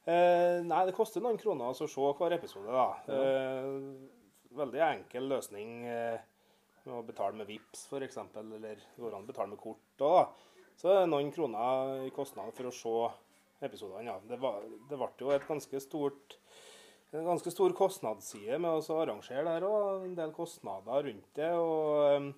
Eh, 0.05 0.59
nei, 0.61 0.81
det 0.85 0.93
koster 0.93 1.23
noen 1.23 1.39
kroner 1.41 1.71
å 1.71 1.87
se 1.89 2.09
hver 2.19 2.35
episode. 2.35 2.69
da. 2.69 2.87
Ja. 3.09 3.19
Eh, 3.19 4.25
veldig 4.55 4.81
enkel 4.85 5.29
løsning 5.31 5.71
eh, 5.89 6.19
med 6.85 6.97
å 6.99 7.05
betale 7.07 7.39
med 7.39 7.49
VIPS 7.49 7.87
f.eks., 7.89 8.19
eller 8.41 8.83
går 8.99 9.15
an 9.15 9.25
å 9.25 9.29
betale 9.31 9.51
med 9.51 9.61
kort. 9.61 9.81
Da. 9.99 10.27
Så 10.75 10.89
det 10.91 10.97
er 11.01 11.11
noen 11.11 11.31
kroner 11.33 12.05
i 12.05 12.13
kostnad 12.15 12.51
for 12.55 12.69
å 12.69 12.75
se 12.75 12.95
episodene. 13.65 14.09
Ja. 14.09 14.17
Det, 14.27 14.39
var, 14.41 14.65
det 14.89 14.99
ble 14.99 15.11
jo 15.21 15.31
et 15.35 15.47
ganske 15.47 15.81
stort 15.83 16.37
en 17.15 17.23
ganske 17.29 17.51
stor 17.53 17.71
kostnadsside 17.77 18.57
med 18.59 18.75
å 18.75 18.99
arrangere 18.99 19.45
det 19.45 19.53
her 19.55 19.65
òg. 19.69 20.03
En 20.03 20.15
del 20.17 20.33
kostnader 20.35 21.05
rundt 21.07 21.37
det. 21.37 21.51
Og, 21.55 22.31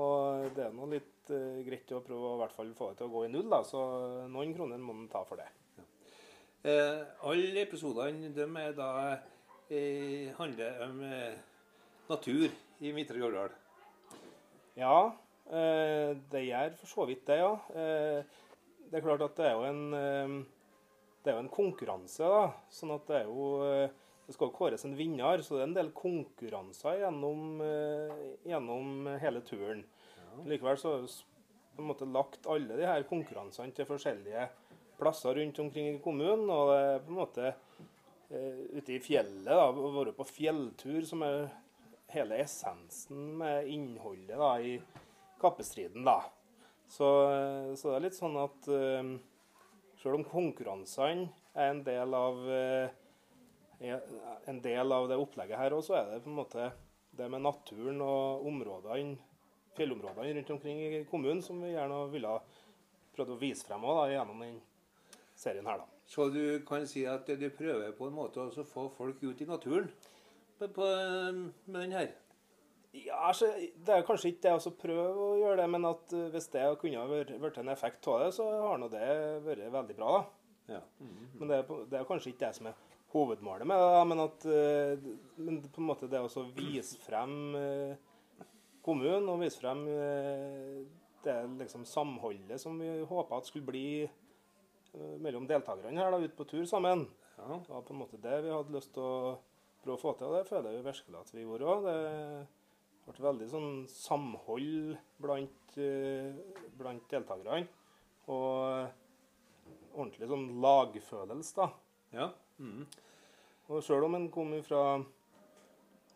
og 0.00 0.46
det 0.56 0.64
er 0.64 0.76
noe 0.76 0.88
litt 0.94 1.32
uh, 1.34 1.58
greit 1.66 1.92
å 1.92 2.00
prøve 2.04 2.30
å 2.30 2.38
hvert 2.40 2.54
fall 2.56 2.70
få 2.78 2.92
det 2.92 3.00
til 3.00 3.10
å 3.10 3.12
gå 3.12 3.26
i 3.26 3.32
null, 3.32 3.50
da. 3.52 3.60
Så 3.68 3.82
noen 4.32 4.54
kroner 4.56 4.80
må 4.80 4.96
man 4.96 5.10
ta 5.12 5.24
for 5.28 5.40
det. 5.40 5.48
Ja. 5.76 5.84
Eh, 6.68 7.02
alle 7.22 7.62
episodene 7.62 8.32
de 8.34 8.46
er 8.62 8.72
da 8.74 8.90
eh, 9.70 10.32
handler 10.40 10.80
om 10.88 11.02
eh, 11.06 11.36
natur 12.08 12.48
i 12.82 12.92
Midtre 12.96 13.20
Gauldal. 13.20 13.52
Ja, 14.78 15.12
det 15.48 16.42
gjør 16.44 16.74
for 16.76 16.90
så 16.90 17.04
vidt 17.08 17.24
det, 17.28 17.38
ja. 17.40 17.52
Eh, 17.72 18.20
det 18.88 18.98
er 18.98 19.04
klart 19.04 19.24
at 19.24 19.36
det 19.38 19.46
er 19.48 19.54
jo 19.56 19.64
en 19.68 20.44
det 21.24 21.32
er 21.32 21.36
jo 21.36 21.44
en 21.44 21.52
konkurranse, 21.52 22.24
da. 22.24 22.44
Sånn 22.72 22.94
at 22.94 23.08
det 23.08 23.22
er 23.22 23.26
jo 23.28 23.48
eh, 23.66 23.96
Det 24.28 24.34
skal 24.36 24.52
kåres 24.52 24.84
en 24.84 24.96
vinner, 24.96 25.40
så 25.40 25.56
det 25.56 25.62
er 25.62 25.70
en 25.70 25.78
del 25.78 25.88
konkurranser 25.96 26.98
gjennom, 27.00 27.62
eh, 27.64 28.18
gjennom 28.44 29.06
hele 29.22 29.40
turen. 29.40 29.80
Ja. 30.18 30.42
Likevel 30.50 30.76
så 30.76 30.92
har 30.92 31.06
vi 31.06 31.12
på 31.78 31.80
en 31.80 31.88
måte 31.88 32.08
lagt 32.12 32.44
alle 32.52 32.76
de 32.76 32.84
her 32.84 33.06
konkurransene 33.08 33.72
til 33.72 33.88
forskjellige 33.88 34.44
plasser 35.00 35.40
rundt 35.40 35.62
omkring 35.64 35.94
i 35.94 36.02
kommunen. 36.04 36.44
Og 36.52 36.74
det 36.74 36.76
er 36.82 37.00
på 37.06 37.14
en 37.14 37.20
måte 37.22 37.54
ute 38.28 38.92
i 38.92 39.00
fjellet, 39.00 39.48
da, 39.48 39.70
å 39.72 39.94
være 39.96 40.12
på 40.12 40.28
fjelltur, 40.28 41.00
som 41.08 41.24
er 41.24 41.48
hele 42.12 42.42
essensen 42.44 43.30
med 43.40 43.72
innholdet 43.72 44.36
da, 44.36 44.52
i 44.60 44.76
kappestriden. 45.40 46.04
da. 46.06 46.20
Så, 46.88 47.08
så, 47.76 47.90
det 47.90 47.96
er 47.98 48.04
litt 48.06 48.16
sånn 48.16 48.36
at 48.40 48.68
uh, 48.72 49.10
selv 50.00 50.20
om 50.20 50.26
konkurransene 50.26 51.28
er 51.58 51.72
en 51.72 51.82
del 51.84 52.14
av, 52.14 52.38
eh, 52.54 52.90
en 54.48 54.60
del 54.62 54.94
av 54.94 55.08
det 55.10 55.18
opplegget 55.18 55.58
her, 55.58 55.74
så 55.82 55.98
er 55.98 56.12
det 56.12 56.22
på 56.24 56.30
en 56.30 56.38
måte 56.38 56.70
det 57.18 57.26
med 57.30 57.42
naturen 57.42 58.00
og 58.04 58.46
områdene, 58.46 59.18
fjellområdene 59.74 60.36
rundt 60.38 60.54
omkring 60.54 60.80
i 60.86 61.04
kommunen 61.10 61.42
som 61.42 61.60
vi 61.62 61.72
gjerne 61.72 61.98
ville 62.12 62.36
prøvd 63.16 63.34
å 63.34 63.40
vise 63.40 63.66
frem 63.66 63.84
også, 63.84 64.04
da, 64.04 64.14
gjennom 64.14 64.44
den 64.44 64.60
serien 65.38 65.66
her. 65.66 65.82
da. 65.82 65.88
Så 66.08 66.28
du 66.32 66.62
kan 66.66 66.86
si 66.88 67.04
at 67.06 67.26
du 67.26 67.48
prøver 67.50 67.92
på 67.98 68.06
en 68.06 68.16
måte 68.16 68.46
å 68.46 68.64
få 68.64 68.88
folk 68.96 69.22
ut 69.22 69.42
i 69.42 69.50
naturen 69.50 69.90
på, 70.58 70.70
på, 70.74 70.86
med 71.66 71.80
den 71.82 71.98
her? 71.98 72.14
Ja, 72.96 73.18
altså, 73.28 73.50
Det 73.86 73.94
er 73.94 74.06
kanskje 74.06 74.32
ikke 74.32 74.46
det 74.46 74.54
å 74.56 74.74
prøve 74.80 75.24
å 75.26 75.38
gjøre 75.38 75.60
det, 75.62 75.68
men 75.70 75.84
at 75.84 76.12
uh, 76.16 76.26
hvis 76.32 76.50
det 76.54 76.66
kunne 76.80 77.06
vært 77.42 77.60
en 77.60 77.72
effekt 77.72 78.08
av 78.08 78.24
det, 78.24 78.32
så 78.36 78.48
har 78.48 78.80
nå 78.80 78.88
det 78.92 79.08
vært 79.44 79.72
veldig 79.72 79.96
bra. 79.96 80.12
da. 80.18 80.74
Ja. 80.74 80.82
Mm 81.00 81.08
-hmm. 81.08 81.26
Men 81.38 81.48
det 81.48 81.56
er, 81.56 81.84
det 81.90 81.98
er, 81.98 82.04
kanskje 82.04 82.30
ikke 82.30 82.46
det 82.46 82.54
som 82.54 82.66
er 82.66 82.74
hovedmålet 83.12 83.66
med 83.66 83.76
det, 83.76 84.06
men 84.08 84.20
at 84.20 84.46
uh, 84.46 85.16
men 85.36 85.62
på 85.62 85.80
en 85.80 85.86
måte 85.86 86.10
det 86.10 86.20
å 86.20 86.46
vise 86.56 86.98
frem 86.98 87.54
uh, 87.54 87.96
kommunen 88.88 89.28
og 89.28 89.42
vise 89.42 89.60
frem 89.60 89.84
eh, 89.92 90.80
det 91.24 91.36
liksom 91.58 91.84
samholdet 91.88 92.60
som 92.62 92.78
vi 92.80 92.88
håpa 93.08 93.38
at 93.38 93.48
skulle 93.48 93.68
bli 93.68 93.88
eh, 94.04 95.16
mellom 95.20 95.48
deltakerne 95.50 96.00
her 96.00 96.14
da, 96.14 96.20
ute 96.22 96.36
på 96.38 96.46
tur 96.48 96.64
sammen. 96.68 97.06
Ja. 97.36 97.58
Det 97.66 97.74
var 97.74 97.84
på 97.86 97.94
en 97.94 98.02
måte 98.02 98.20
det 98.22 98.42
vi 98.46 98.54
hadde 98.54 98.74
lyst 98.74 98.94
til 98.94 99.04
å 99.04 99.34
prøve 99.82 99.98
å 99.98 100.02
få 100.02 100.14
til, 100.18 100.30
og 100.30 100.38
det 100.38 100.48
føler 100.48 100.74
jeg 100.74 100.86
virkelig 100.86 101.20
at 101.20 101.34
vi 101.34 101.44
gjorde 101.44 101.74
òg. 101.74 101.90
Det 103.08 103.14
ble 103.16 103.24
veldig 103.24 103.46
sånn 103.48 103.70
samhold 103.88 104.98
blant, 105.16 105.76
eh, 105.80 106.34
blant 106.76 107.06
deltakerne. 107.08 107.64
Og 108.28 108.90
ordentlig 109.96 110.28
sånn 110.28 110.50
lagfølelse, 110.60 111.54
da. 111.56 111.70
ja. 112.12 112.26
Mm. 112.60 112.84
Og 113.72 113.80
sjøl 113.84 114.04
om 114.04 114.16
en 114.18 114.26
kom 114.34 114.50
fra 114.66 114.98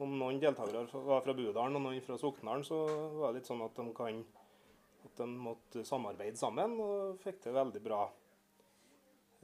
Om 0.03 0.15
noen 0.19 0.41
deltakere 0.43 0.89
var 1.07 1.21
fra 1.23 1.35
Budalen 1.37 1.79
og 1.79 1.85
noen 1.85 2.03
fra 2.03 2.17
Soknaren, 2.19 2.65
så 2.67 2.81
var 3.15 3.31
det 3.31 3.39
litt 3.39 3.47
sånn 3.47 3.61
at 3.63 3.77
de 3.77 3.85
kan 3.95 4.17
at 5.05 5.21
de 5.21 5.27
måtte 5.31 5.85
samarbeide 5.87 6.39
sammen, 6.41 6.75
og 6.83 7.21
fikk 7.23 7.39
til 7.45 7.55
veldig 7.55 7.83
bra 7.85 8.01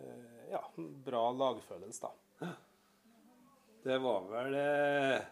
eh, 0.03 0.49
ja, 0.51 0.63
bra 1.07 1.23
lagfølelse, 1.37 2.09
da. 2.09 2.51
Det 3.85 4.01
var 4.03 4.27
vel 4.33 4.59
eh, 4.59 5.23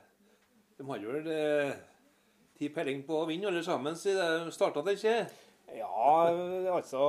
De 0.78 0.86
hadde 0.92 1.16
vel 1.16 1.28
ti 2.58 2.70
peiling 2.72 3.02
på 3.06 3.20
å 3.20 3.26
vinne 3.28 3.50
alle 3.50 3.62
sammen 3.66 3.96
siden 3.98 4.46
de 4.46 4.54
starta 4.54 4.84
det, 4.86 4.96
ikke? 4.98 5.16
Ja, 5.76 6.30
altså 6.72 7.02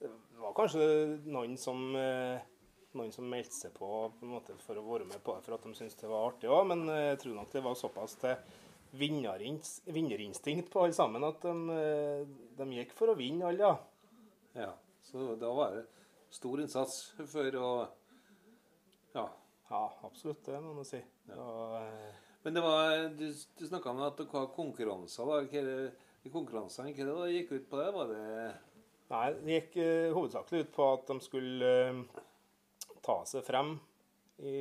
Det 0.00 0.10
var 0.40 0.54
kanskje 0.56 0.86
noen 1.28 1.56
som 1.60 1.90
eh, 1.98 2.40
noen 2.96 3.12
som 3.14 3.28
meldte 3.30 3.54
seg 3.54 3.74
på, 3.76 3.86
på 4.16 4.26
en 4.26 4.32
måte, 4.34 4.56
for 4.64 4.78
å 4.78 4.86
være 4.86 5.06
med 5.10 5.22
på 5.22 5.36
det 5.36 5.44
for 5.46 5.56
at 5.56 5.66
de 5.66 5.74
syntes 5.76 5.98
det 6.00 6.10
var 6.10 6.30
artig 6.30 6.50
òg, 6.50 6.64
men 6.72 6.86
eh, 6.90 7.10
jeg 7.12 7.22
tror 7.24 7.36
nok 7.38 7.52
det 7.54 7.64
var 7.66 7.78
såpass 7.78 8.16
til 8.22 8.34
vinnerinstinkt 9.00 10.70
på 10.72 10.84
alle 10.84 10.96
sammen 10.96 11.26
at 11.28 11.44
de, 11.44 11.54
eh, 11.76 12.24
de 12.58 12.68
gikk 12.80 12.94
for 12.98 13.12
å 13.12 13.18
vinne 13.18 13.46
alle, 13.50 13.68
ja. 13.68 13.74
Ja. 14.58 14.72
Så 15.06 15.34
da 15.38 15.50
var 15.54 15.76
det 15.76 15.84
stor 16.30 16.62
innsats 16.62 16.98
for 17.18 17.60
å 17.60 17.70
Ja. 19.14 19.28
Ja, 19.70 19.84
absolutt. 20.02 20.42
Det 20.46 20.58
må 20.62 20.72
man 20.74 20.86
si. 20.86 20.98
Og, 21.30 21.76
eh, 21.78 22.14
Men 22.42 22.56
det 22.56 22.60
var, 22.64 23.08
du, 23.18 23.26
du 23.58 23.66
snakka 23.66 23.90
om 23.90 24.00
at 24.06 24.16
dere 24.16 24.32
har 24.32 24.52
konkurranser. 24.54 25.28
da. 25.28 25.60
Hva 26.20 26.32
konkurransene, 26.32 26.92
hva 26.96 27.26
det 27.26 27.36
gikk 27.38 27.52
ut 27.56 27.68
på 27.70 27.80
det? 27.80 27.88
Var 27.96 28.10
det 28.10 28.24
Nei, 29.10 29.26
det 29.42 29.56
gikk 29.56 29.76
uh, 29.82 30.12
hovedsakelig 30.14 30.64
ut 30.64 30.74
på 30.76 30.86
at 30.86 31.08
de 31.08 31.16
skulle 31.24 31.70
uh, 31.90 32.20
ta 33.02 33.16
seg 33.26 33.42
frem 33.42 33.74
i 34.38 34.54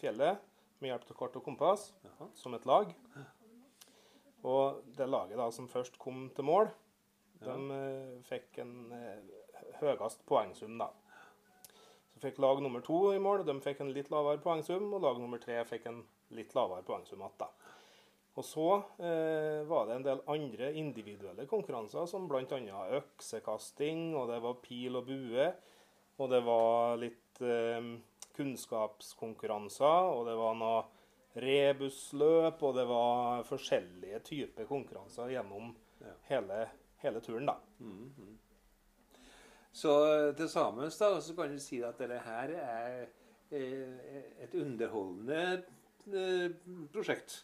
fjellet 0.00 0.40
med 0.80 0.90
hjelp 0.90 1.10
av 1.12 1.18
kart 1.18 1.36
og 1.38 1.44
kompass 1.44 1.90
Jaha. 2.06 2.30
som 2.38 2.56
et 2.56 2.64
lag. 2.66 2.94
Og 4.44 4.80
det 4.96 5.06
laget 5.08 5.38
da 5.38 5.50
som 5.52 5.68
først 5.70 5.98
kom 6.00 6.26
til 6.34 6.48
mål, 6.48 6.72
de 7.44 7.58
uh, 7.68 8.24
fikk 8.24 8.62
en 8.64 8.74
høyest 9.82 10.24
poengsum, 10.26 10.78
da. 10.80 10.88
Så 12.14 12.22
fikk 12.24 12.40
lag 12.40 12.62
nummer 12.64 12.82
to 12.84 13.10
i 13.12 13.20
mål, 13.20 13.44
de 13.44 13.58
fikk 13.62 13.84
en 13.84 13.92
litt 13.92 14.10
lavere 14.14 14.40
poengsum, 14.42 14.92
og 14.96 15.04
lag 15.04 15.20
nummer 15.20 15.42
tre 15.42 15.60
fikk 15.68 15.90
en 15.90 16.04
litt 16.36 16.54
lavere 16.56 16.84
poengsum 16.86 17.20
igjen, 17.22 17.36
da. 17.40 17.50
Og 18.34 18.42
så 18.42 18.68
eh, 18.98 19.60
var 19.70 19.86
det 19.86 19.94
en 19.94 20.06
del 20.08 20.22
andre 20.32 20.72
individuelle 20.74 21.46
konkurranser, 21.46 22.06
som 22.10 22.26
bl.a. 22.26 22.80
øksekasting, 22.98 24.08
og 24.18 24.32
det 24.32 24.40
var 24.42 24.58
pil 24.64 24.98
og 24.98 25.06
bue, 25.06 25.46
og 26.18 26.30
det 26.32 26.40
var 26.46 26.98
litt 26.98 27.40
eh, 27.46 27.92
kunnskapskonkurranser, 28.34 30.10
og 30.10 30.26
det 30.26 30.34
var 30.38 30.58
noe 30.58 30.82
rebusløp, 31.44 32.62
og 32.62 32.74
det 32.76 32.84
var 32.90 33.46
forskjellige 33.48 34.20
typer 34.26 34.68
konkurranser 34.70 35.30
gjennom 35.34 35.74
Ja. 36.04 36.10
hele, 36.28 36.68
hele 37.00 37.20
turen, 37.22 37.46
da. 37.46 37.54
Så 39.72 39.92
til 40.36 40.48
sammen 40.50 40.90
da, 40.90 41.20
så 41.20 41.34
kan 41.34 41.50
du 41.54 41.58
si 41.62 41.80
at 41.82 41.98
dette 41.98 42.18
her 42.26 42.50
er 42.58 43.06
eh, 43.50 44.42
et 44.44 44.54
underholdende 44.54 45.38
eh, 45.54 45.62
prosjekt. 46.94 47.42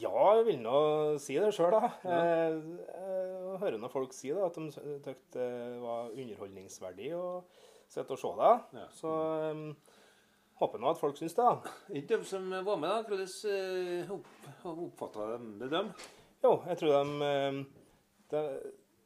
Ja, 0.00 0.12
jeg 0.38 0.46
vil 0.46 0.60
nå 0.64 0.78
si 1.20 1.34
det 1.36 1.50
sjøl, 1.52 1.74
da. 1.74 1.90
Jeg, 2.08 2.60
jeg 2.88 3.58
hører 3.60 3.76
nå 3.80 3.90
folk 3.92 4.14
si 4.16 4.30
da, 4.32 4.46
at 4.48 4.56
de 4.56 4.70
syntes 4.72 5.26
det 5.34 5.48
var 5.82 6.14
underholdningsverdig 6.16 7.10
å 7.18 7.26
sitte 7.92 8.16
og 8.16 8.22
se 8.22 8.32
det. 8.38 8.52
Ja. 8.78 8.86
Så 8.96 9.12
um, 9.52 9.66
håper 10.62 10.80
nå 10.80 10.94
at 10.94 11.00
folk 11.02 11.20
syns 11.20 11.36
det. 11.36 11.50
de 12.08 12.20
som 12.28 12.48
var 12.64 12.80
med, 12.80 12.88
da? 12.88 13.02
Hvordan 13.04 13.52
eh, 13.52 14.14
opp, 14.16 14.30
oppfatta 14.72 15.28
de 15.34 15.52
det, 15.60 15.72
dem? 15.76 15.92
Jo, 16.42 16.56
jeg 16.70 16.80
tror 16.80 16.96
de, 16.96 17.32
de 18.32 18.44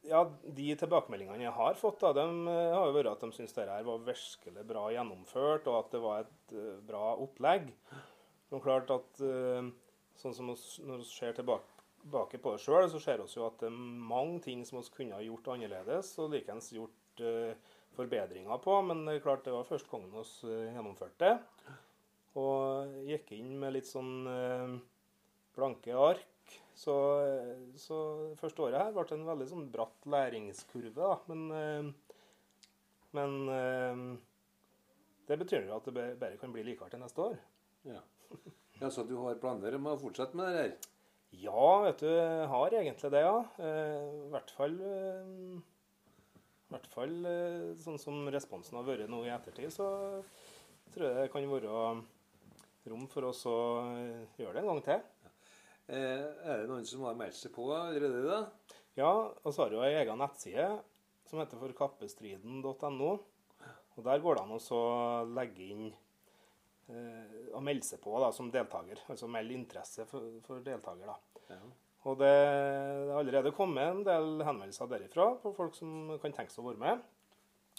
Ja, 0.07 0.22
de 0.55 0.72
tilbakemeldingene 0.79 1.48
jeg 1.48 1.57
har 1.57 1.74
fått, 1.74 1.98
da, 2.05 2.12
de 2.14 2.46
har 2.46 2.85
jo 2.87 2.94
vært 2.94 3.16
at 3.16 3.24
de 3.26 3.35
syns 3.35 3.57
det 3.57 3.66
her 3.66 3.88
var 3.88 4.05
virkelig 4.07 4.68
bra 4.68 4.87
gjennomført, 4.94 5.66
og 5.66 5.81
at 5.81 5.96
det 5.96 6.02
var 6.05 6.29
et 6.29 6.61
bra 6.87 7.09
opplegg. 7.18 7.72
Men 8.53 8.63
klart 8.65 8.93
at 8.95 9.23
uh, 9.23 9.71
sånn 10.21 10.37
som 10.37 10.53
oss, 10.53 10.67
når 10.87 11.03
vi 11.03 11.09
ser 11.11 11.35
tilbake, 11.37 11.73
på 12.07 12.53
det 12.53 12.63
sjøl, 12.63 12.87
så 12.91 13.01
ser 13.03 13.19
vi 13.19 13.27
jo 13.35 13.49
at 13.49 13.59
det 13.59 13.67
er 13.67 13.81
mange 14.13 14.39
ting 14.45 14.61
som 14.67 14.79
vi 14.79 14.93
kunne 14.95 15.19
ha 15.19 15.25
gjort 15.25 15.49
annerledes, 15.57 16.13
og 16.23 16.31
likeens 16.37 16.71
gjort 16.77 17.25
uh, 17.25 17.75
forbedringer 17.97 18.63
på. 18.63 18.77
Men 18.87 19.03
det 19.09 19.17
er 19.17 19.27
klart 19.27 19.45
det 19.47 19.57
var 19.57 19.67
første 19.67 19.91
gangen 19.91 20.15
vi 20.15 20.23
uh, 20.23 20.69
gjennomførte 20.77 21.27
det. 21.27 21.75
Og 22.37 22.97
gikk 23.09 23.33
inn 23.33 23.55
med 23.59 23.73
litt 23.79 23.89
sånn 23.89 24.27
blanke 25.57 25.95
ark. 25.97 26.27
Så, 26.77 26.95
så 27.81 27.99
første 28.37 28.67
året 28.67 28.83
her 28.83 28.93
ble 28.93 29.05
det 29.09 29.17
en 29.17 29.29
veldig 29.31 29.47
sånn 29.49 29.69
bratt 29.73 30.09
læringskurve, 30.13 30.93
da. 30.97 31.15
Men, 31.31 31.47
eh, 31.57 32.19
men 33.17 33.37
eh, 33.53 34.03
det 35.31 35.39
betyr 35.41 35.71
jo 35.71 35.79
at 35.79 35.89
det 35.89 36.11
bare 36.21 36.37
kan 36.41 36.53
bli 36.53 36.67
likere 36.67 36.93
til 36.93 37.01
neste 37.03 37.31
år. 37.31 37.39
Ja. 37.89 38.03
Ja, 38.87 38.90
Så 38.94 39.03
du 39.07 39.16
har 39.18 39.38
planer 39.42 39.75
om 39.77 39.88
å 39.90 39.99
fortsette 40.01 40.38
med 40.38 40.53
det 40.53 40.61
her? 40.62 40.77
Ja, 41.37 41.62
vet 41.85 42.05
du, 42.05 42.09
jeg 42.09 42.51
har 42.53 42.75
egentlig 42.79 43.11
det, 43.12 43.22
ja. 43.27 43.38
Eh, 43.59 44.05
I 44.27 44.29
hvert 44.33 44.53
fall 44.57 44.77
eh, 44.79 45.33
i 46.66 46.75
hvert 46.75 46.87
fall 46.90 47.27
eh, 47.31 47.66
sånn 47.79 47.99
som 48.01 48.25
responsen 48.33 48.79
har 48.79 48.87
vært 48.87 49.11
nå 49.11 49.20
i 49.27 49.33
ettertid, 49.35 49.70
så 49.75 49.87
tror 50.94 51.05
jeg 51.07 51.18
det 51.18 51.33
kan 51.35 51.46
være 51.51 51.75
rom 52.90 53.05
for 53.11 53.29
oss 53.29 53.44
å 53.51 53.59
gjøre 54.38 54.57
det 54.57 54.62
en 54.62 54.70
gang 54.72 54.83
til. 54.87 55.05
Eh, 55.87 56.25
er 56.46 56.62
det 56.62 56.70
noen 56.70 56.87
som 56.88 57.05
har 57.07 57.18
meldt 57.18 57.38
seg 57.38 57.55
på 57.55 57.68
allerede? 57.75 58.25
da? 58.27 58.40
Ja, 58.99 59.12
og 59.12 59.51
så 59.53 59.66
har 59.66 59.77
jo 59.77 59.85
ei 59.87 59.94
egen 60.01 60.18
nettside 60.18 60.70
som 61.27 61.42
heter 61.42 61.61
forkappestriden.no. 61.61 63.12
Og 63.96 64.05
Der 64.05 64.22
går 64.22 64.37
det 64.37 64.42
an 64.42 64.57
å 64.57 64.83
legge 65.37 65.70
inn 65.70 65.87
eh, 66.90 67.51
og 67.55 67.62
melde 67.66 67.87
seg 67.87 68.01
på 68.05 68.14
da, 68.22 68.31
som 68.33 68.51
deltaker. 68.53 69.03
Altså 69.12 69.29
melde 69.31 69.55
interesse 69.57 70.07
for, 70.11 70.29
for 70.46 70.61
deltaker. 70.66 71.07
da. 71.07 71.18
Ja. 71.55 71.61
Og 72.07 72.18
det 72.20 72.31
har 72.31 73.16
allerede 73.18 73.51
kommet 73.57 73.83
en 73.90 74.05
del 74.07 74.42
henvendelser 74.46 74.87
derifra 74.90 75.33
på 75.42 75.51
folk 75.57 75.75
som 75.75 76.12
kan 76.22 76.35
tenke 76.37 76.55
seg 76.55 76.62
å 76.64 76.68
være 76.70 76.83
med. 76.83 77.01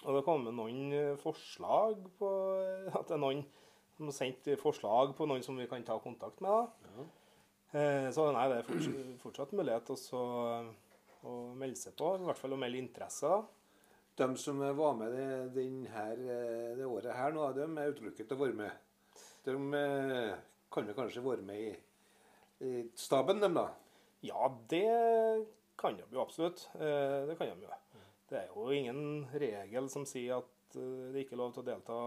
Og 0.03 0.09
det 0.11 0.19
har 0.19 0.25
kommet 0.27 0.53
noen 0.57 0.91
eh, 0.93 1.13
forslag 1.21 2.01
på 2.19 2.31
at 2.91 3.07
det 3.07 3.15
er 3.15 3.23
noen 3.23 3.45
som 3.97 4.09
har 4.11 4.13
sendt 4.13 4.49
forslag 4.61 5.15
på 5.17 5.25
noen 5.25 5.41
som 5.45 5.57
vi 5.57 5.65
kan 5.71 5.85
ta 5.87 5.95
kontakt 6.03 6.41
med. 6.43 6.51
da. 6.51 6.91
Ja. 6.97 7.07
Eh, 7.79 8.09
Så 8.13 8.27
nei, 8.35 8.47
det 8.51 8.59
er 8.59 8.67
fortsatt, 8.67 9.15
fortsatt 9.23 9.55
mulighet 9.57 9.89
også 9.95 10.19
å 11.27 11.37
melde 11.57 11.79
seg 11.79 11.95
på, 11.97 12.11
i 12.19 12.27
hvert 12.27 12.39
fall 12.39 12.53
å 12.53 12.59
melde 12.61 12.77
interesse. 12.83 13.27
da. 13.31 13.41
De 14.17 14.27
som 14.41 14.59
var 14.77 14.93
med 14.97 15.13
det, 15.13 15.65
her, 15.93 16.13
eh, 16.17 16.75
det 16.77 16.85
året 16.85 17.13
her 17.15 17.33
nå, 17.35 17.47
de 17.57 17.65
er 17.65 17.91
utelukket 17.95 18.27
til 18.29 18.37
å 18.37 18.43
være 18.43 18.57
med. 18.57 18.71
De 19.47 19.73
eh, 19.73 20.33
kan 20.73 20.87
jo 20.89 20.95
kanskje 20.95 21.23
være 21.23 21.45
med 21.47 21.61
i, 21.63 22.71
staben, 22.99 23.39
dem 23.39 23.53
da? 23.55 23.69
Ja, 24.25 24.49
det 24.67 24.83
kan 25.79 25.95
de 25.95 26.03
jo 26.11 26.23
absolutt. 26.23 26.65
Eh, 26.75 27.23
Det 27.29 27.37
kan 27.39 27.47
de 27.47 27.67
jo. 27.67 27.77
Det 28.27 28.41
er 28.41 28.49
jo 28.51 28.67
ingen 28.75 29.23
regel 29.31 29.87
som 29.93 30.03
sier 30.09 30.41
at 30.41 30.75
eh, 30.75 31.13
det 31.13 31.23
ikke 31.23 31.37
er 31.37 31.43
lov 31.43 31.53
til 31.55 31.63
å 31.63 31.69
delta 31.69 31.99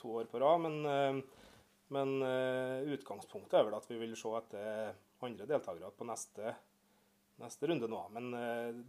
to 0.00 0.16
år 0.18 0.26
på 0.32 0.40
rad, 0.42 0.64
men, 0.64 1.22
men 1.94 2.16
utgangspunktet 2.96 3.60
er 3.60 3.68
vel 3.68 3.78
at 3.78 3.86
vi 3.86 4.00
vil 4.00 4.16
se 4.18 4.34
etter 4.40 4.90
andre 5.22 5.46
deltakere 5.46 5.92
på 5.94 6.08
neste, 6.08 6.56
neste 7.38 7.70
runde 7.70 7.86
nå. 7.86 8.02
Men 8.16 8.34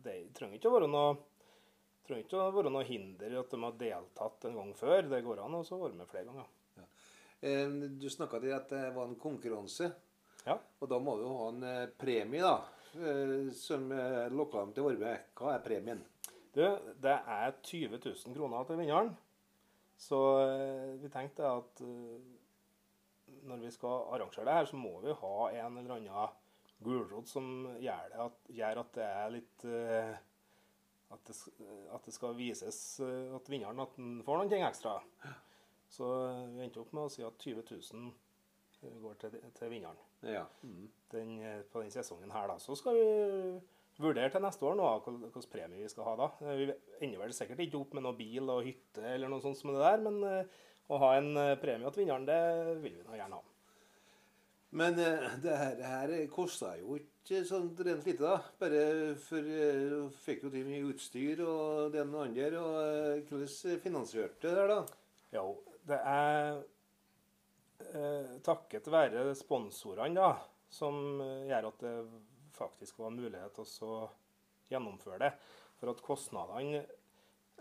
det 0.01 0.17
trenger 0.34 0.58
ikke 0.58 0.71
å 0.71 0.75
være 0.79 0.89
noe 0.89 1.13
trenger 2.08 2.25
ikke 2.25 2.41
å 2.41 2.49
være 2.58 2.73
noe 2.73 2.88
hinder 2.88 3.38
at 3.39 3.53
de 3.53 3.62
har 3.62 3.79
deltatt 3.79 4.49
en 4.49 4.60
gang 4.63 4.75
før. 4.75 5.06
Det 5.13 5.21
går 5.29 5.45
an 5.45 5.62
å 5.62 5.63
være 5.69 5.99
med 5.99 6.10
flere 6.10 6.32
ganger. 6.32 6.49
Eh, 7.43 7.67
Du 7.99 8.08
snakka 8.10 8.39
til 8.39 8.53
at 8.56 8.69
det 8.71 8.84
var 8.95 9.10
en 9.10 9.19
konkurranse. 9.19 9.89
Ja. 10.45 10.56
Og 10.79 10.89
da 10.91 10.99
må 10.99 11.17
du 11.19 11.25
ha 11.27 11.49
en 11.51 11.63
eh, 11.67 11.89
premie, 11.99 12.41
da. 12.43 12.56
eh, 12.95 13.49
Som 13.56 13.89
lokka 14.32 14.63
dem 14.63 14.73
til 14.77 14.99
med. 15.01 15.29
Hva 15.36 15.56
er 15.58 15.65
premien? 15.65 16.03
Du, 16.53 16.62
det 17.01 17.17
er 17.27 17.56
20 17.63 17.97
000 17.99 18.36
kroner 18.38 18.63
til 18.69 18.77
vinneren. 18.79 19.12
Så 19.97 20.17
vi 20.99 21.10
tenkte 21.10 21.45
at 21.47 21.79
når 23.47 23.60
vi 23.62 23.71
skal 23.71 24.08
arrangere 24.13 24.45
det 24.45 24.56
her, 24.58 24.65
så 24.69 24.77
må 24.77 24.91
vi 25.03 25.13
ha 25.15 25.34
en 25.63 25.77
eller 25.79 25.95
annen 25.95 26.34
gulrot 26.84 27.29
som 27.29 27.47
gjør, 27.79 28.10
det 28.12 28.19
at, 28.25 28.38
gjør 28.58 28.82
at 28.82 28.91
det 28.97 29.06
er 29.08 29.34
litt 29.34 29.65
at, 31.13 31.21
det, 31.29 31.36
at 31.93 32.06
det 32.10 32.13
skal 32.15 32.36
vises 32.38 32.79
at 32.99 33.49
vinneren 33.53 33.79
at 33.86 33.95
den 33.97 34.19
får 34.25 34.41
noen 34.41 34.51
ting 34.51 34.65
ekstra. 34.67 34.97
Så 35.93 36.08
vi 36.56 36.63
endte 36.65 36.82
opp 36.82 36.93
med 36.95 37.06
å 37.06 37.12
si 37.13 37.21
at 37.25 37.38
20 37.43 37.63
000 37.69 38.08
eh, 38.82 38.95
går 39.03 39.19
til, 39.21 39.38
til 39.60 39.69
vinneren 39.69 39.99
Ja. 40.25 40.45
den, 41.13 41.36
eh, 41.45 41.62
på 41.69 41.84
den 41.84 41.91
sesongen 41.93 42.32
her. 42.34 42.47
da. 42.49 42.58
Så 42.58 42.75
skal 42.79 42.97
vi 42.97 43.62
vurdere 44.01 44.32
til 44.34 44.41
neste 44.41 44.65
år 44.65 44.75
nå 44.79 44.88
hva 44.89 45.43
premie 45.51 45.84
vi 45.84 45.89
skal 45.91 46.08
ha 46.10 46.15
da. 46.23 46.29
Eh, 46.47 46.56
Vi 46.63 46.73
ender 47.06 47.21
vel 47.21 47.34
sikkert 47.38 47.62
ikke 47.62 47.82
opp 47.84 47.93
med 47.93 48.03
noe 48.08 48.17
bil 48.17 48.49
og 48.49 48.63
hytte 48.65 49.03
eller 49.13 49.29
noe 49.29 49.43
sånt 49.43 49.60
som 49.60 49.69
det 49.75 49.84
der, 49.84 50.01
men 50.01 50.47
å 50.89 50.97
ha 50.99 51.12
en 51.19 51.29
premie 51.62 51.91
til 51.93 52.03
vinneren, 52.03 52.25
det 52.27 52.41
vil 52.84 52.97
vi 52.97 53.03
nå 53.08 53.15
gjerne 53.19 53.38
ha. 53.38 53.43
Men 54.73 54.95
det 54.97 55.53
her, 55.53 55.75
her 55.86 56.12
kosta 56.34 56.71
jo 56.79 56.95
ikke 56.97 57.43
sånn 57.45 57.67
rent 57.77 58.08
lite, 58.10 58.25
da. 58.25 58.39
Bare 58.58 59.13
for 59.21 59.45
du 59.45 60.10
fikk 60.25 60.47
jo 60.47 60.49
til 60.49 60.65
mye 60.65 60.88
utstyr 60.89 61.43
og 61.45 61.91
det 61.93 62.01
ene 62.01 62.17
og 62.17 62.34
det 62.34 62.47
andre. 62.49 62.63
Og 62.63 63.29
hvordan 63.29 63.79
finansierte 63.86 64.49
det 64.49 64.56
der, 64.58 64.73
da? 64.73 64.79
Jo, 65.38 65.45
det 65.87 65.99
er 65.99 66.61
eh, 67.91 68.35
takket 68.45 68.89
være 68.91 69.25
sponsorene 69.37 70.19
da, 70.19 70.33
som 70.71 71.21
eh, 71.23 71.47
gjør 71.49 71.69
at 71.69 71.83
det 71.83 71.95
faktisk 72.53 73.01
var 73.01 73.15
mulighet 73.15 73.55
til 73.57 73.87
å 73.89 74.01
gjennomføre 74.71 75.21
det. 75.25 75.31
For 75.79 75.91
at 75.91 76.03
kostnadene, 76.05 76.83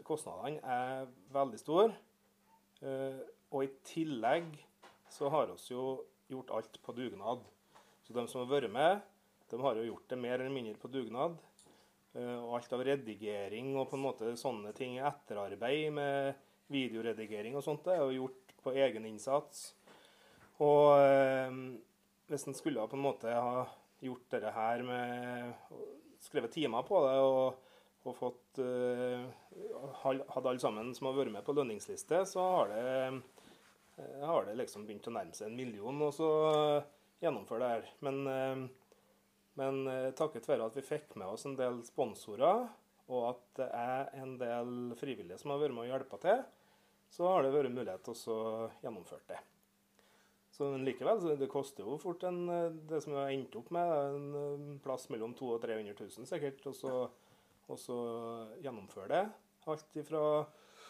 kostnadene 0.07 0.63
er 0.63 1.09
veldig 1.35 1.61
store. 1.61 1.93
Eh, 2.83 3.23
og 3.53 3.67
i 3.67 3.73
tillegg 3.87 4.55
så 5.13 5.31
har 5.33 5.51
vi 5.51 5.75
jo 5.75 5.87
gjort 6.33 6.53
alt 6.57 6.79
på 6.83 6.95
dugnad. 6.97 7.43
Så 8.03 8.15
de 8.17 8.25
som 8.31 8.43
har 8.43 8.51
vært 8.51 8.73
med, 8.73 9.03
de 9.51 9.59
har 9.61 9.77
jo 9.77 9.89
gjort 9.91 10.09
det 10.09 10.21
mer 10.21 10.39
eller 10.39 10.55
mindre 10.55 10.79
på 10.81 10.91
dugnad. 10.93 11.37
Eh, 12.15 12.39
og 12.39 12.57
alt 12.59 12.73
av 12.77 12.85
redigering 12.87 13.75
og 13.77 13.91
på 13.91 13.99
en 13.99 14.07
måte 14.07 14.33
sånne 14.41 14.73
ting, 14.77 14.99
etterarbeid 15.01 15.93
med 15.97 16.49
videoredigering 16.73 17.57
og 17.59 17.65
sånt, 17.67 17.85
det 17.87 17.97
er 17.97 18.03
jo 18.05 18.25
gjort 18.25 18.55
på 18.63 18.75
egen 18.79 19.07
innsats. 19.09 19.73
Og 20.63 20.99
eh, 21.03 21.59
hvis 22.31 22.47
en 22.49 22.57
skulle 22.57 22.87
på 22.89 22.99
en 22.99 23.05
måte 23.05 23.33
ha 23.33 23.67
gjort 24.03 24.29
dette 24.33 24.55
her 24.55 24.87
med 24.87 25.53
Skrevet 26.23 26.53
timer 26.55 26.85
på 26.87 27.01
det 27.03 27.15
og, 27.19 27.71
og 28.07 28.15
fått 28.15 28.61
eh, 28.63 29.25
Hadde 30.05 30.49
alle 30.53 30.63
sammen 30.63 30.93
som 30.95 31.09
har 31.09 31.17
vært 31.17 31.35
med 31.35 31.43
på 31.47 31.55
lønningsliste, 31.57 32.21
så 32.31 32.45
har 32.57 32.71
det, 32.71 32.85
eh, 33.99 34.23
har 34.23 34.47
det 34.47 34.55
liksom 34.61 34.87
begynt 34.87 35.09
å 35.11 35.15
nærme 35.17 35.35
seg 35.35 35.51
en 35.51 35.59
million 35.59 35.99
og 36.07 36.15
så 36.15 36.31
gjennomføre 37.23 37.63
det 37.63 37.73
her. 37.73 37.91
Men, 38.07 38.27
eh, 38.27 38.63
men 39.61 39.83
eh, 39.91 40.11
takket 40.19 40.49
være 40.49 40.69
at 40.69 40.79
vi 40.79 40.87
fikk 40.87 41.17
med 41.21 41.29
oss 41.29 41.47
en 41.49 41.59
del 41.59 41.83
sponsorer, 41.87 42.67
og 43.13 43.29
at 43.33 43.45
det 43.59 43.69
er 43.77 44.11
en 44.23 44.37
del 44.41 44.75
frivillige 44.99 45.39
som 45.43 45.53
har 45.53 45.63
vært 45.63 45.77
med 45.77 45.87
og 45.87 45.93
hjulpet 45.93 46.27
til, 46.27 46.45
så 47.13 47.29
har 47.29 47.45
det 47.45 47.53
vært 47.53 47.75
mulighet 47.75 48.05
til 48.07 48.33
å 48.33 48.69
gjennomføre 48.83 49.27
det. 49.29 49.41
Så 50.53 50.69
men 50.69 50.85
likevel, 50.85 51.21
det 51.41 51.49
koster 51.53 51.85
jo 51.85 51.97
fort 52.01 52.25
en, 52.29 52.43
eh, 52.53 52.75
det 52.89 53.01
som 53.05 53.15
har 53.17 53.33
endt 53.33 53.55
opp 53.57 53.71
med, 53.73 53.93
en 54.17 54.35
eh, 54.41 54.67
plass 54.85 55.09
mellom 55.13 55.33
200 55.37 55.57
og 55.57 55.63
300 55.65 55.95
000 55.97 56.29
sikkert, 56.29 56.67
og 56.69 56.77
så, 56.77 56.93
og 57.69 57.81
så 57.81 57.97
gjennomføre 58.65 59.09
det. 59.13 59.23
Alt 59.73 59.97
ifra 59.97 60.25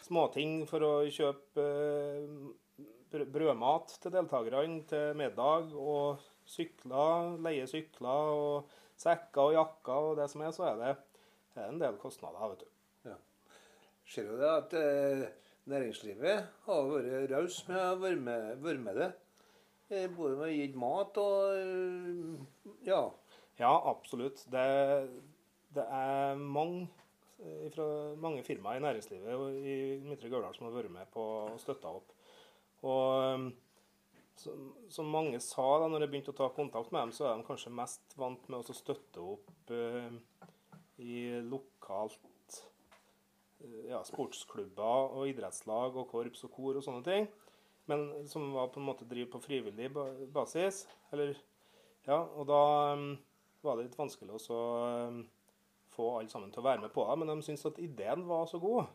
småting 0.03 0.65
for 0.67 0.83
å 0.83 0.91
kjøpe 1.07 1.63
eh, 1.63 3.23
brødmat 3.31 3.95
til 4.03 4.15
deltakerne, 4.15 4.83
til 4.89 5.15
middag, 5.19 5.71
og 5.79 6.23
sykler, 6.49 7.37
leie 7.43 7.67
sykler, 7.69 8.35
og 8.35 8.75
sekker 8.99 9.47
og 9.47 9.57
jakker 9.57 10.09
og 10.11 10.19
det 10.19 10.27
som 10.31 10.43
er, 10.43 10.51
så 10.55 10.67
er 10.71 10.79
det, 10.81 10.93
det 11.53 11.63
er 11.63 11.71
en 11.71 11.81
del 11.81 11.99
kostnader, 12.01 12.51
vet 12.51 12.65
du. 12.67 12.69
Ser 14.03 14.27
jo 14.27 14.35
det 14.35 14.49
at 14.51 14.73
eh, 14.75 15.23
næringslivet 15.69 16.47
har 16.65 16.87
vært 16.89 17.31
raus 17.31 17.59
med 17.69 17.79
å 17.79 17.99
være 18.01 18.19
med, 18.19 18.95
det. 18.97 19.11
Eh, 19.93 20.09
både 20.11 20.39
med 20.39 20.47
å 20.47 20.53
gi 20.53 20.67
mat 20.79 21.19
og 21.21 21.59
eh, 21.59 22.79
Ja. 22.87 23.03
Ja, 23.59 23.73
absolutt. 23.91 24.41
Det, 24.49 24.63
det 25.75 25.83
er 25.85 26.39
mange, 26.39 26.87
eh, 27.39 27.67
fra 27.75 27.85
mange 28.19 28.41
firmaer 28.47 28.81
i 28.81 28.85
næringslivet 28.87 29.59
i 29.61 29.75
Midtre 30.07 30.31
Gauldal 30.31 30.55
som 30.57 30.67
har 30.67 30.75
vært 30.79 30.93
med 30.95 31.11
på 31.13 31.27
å 31.43 31.59
støtte 31.61 31.91
opp. 31.99 32.15
Og 32.83 33.51
som, 34.35 35.13
mange 35.13 35.39
sa 35.43 35.67
da 35.79 35.87
når 35.87 36.07
jeg 36.07 36.13
begynte 36.15 36.33
å 36.33 36.39
ta 36.41 36.49
kontakt 36.55 36.91
med 36.91 37.05
dem, 37.05 37.13
så 37.15 37.29
er 37.29 37.37
de 37.37 37.47
kanskje 37.47 37.75
mest 37.77 38.17
vant 38.19 38.49
med 38.49 38.59
å 38.59 38.75
støtte 38.75 39.23
opp 39.23 39.71
i 41.03 41.19
lokalt 41.45 42.32
ja, 43.89 44.01
sportsklubber 44.07 45.15
og 45.17 45.29
idrettslag 45.31 45.95
og 45.97 46.09
korps 46.11 46.45
og 46.47 46.53
kor 46.55 46.79
og 46.79 46.85
sånne 46.85 47.03
ting. 47.07 47.27
Men 47.91 48.27
som 48.27 48.53
var 48.55 48.71
på 48.71 48.79
en 48.79 48.87
måte 48.87 49.07
driver 49.07 49.33
på 49.33 49.43
frivillig 49.43 49.89
basis. 50.33 50.85
Eller, 51.11 51.35
ja, 52.07 52.19
og 52.21 52.47
da 52.47 52.59
um, 52.95 53.09
var 53.63 53.77
det 53.77 53.89
litt 53.89 53.99
vanskelig 53.99 54.39
å 54.39 54.59
um, 55.11 55.23
få 55.93 56.09
alle 56.17 56.31
sammen 56.31 56.51
til 56.51 56.63
å 56.63 56.67
være 56.67 56.85
med 56.85 56.93
på 56.95 57.05
det. 57.07 57.17
Men 57.19 57.33
de 57.33 57.47
syntes 57.47 57.67
at 57.69 57.81
ideen 57.83 58.27
var 58.29 58.47
så 58.49 58.61
god, 58.63 58.87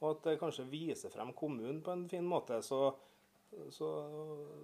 og 0.00 0.08
at 0.10 0.24
det 0.26 0.40
kanskje 0.40 0.68
viser 0.70 1.12
frem 1.14 1.32
kommunen 1.38 1.82
på 1.84 1.94
en 1.94 2.08
fin 2.10 2.26
måte. 2.26 2.58
Så, 2.66 2.80
så 3.72 3.92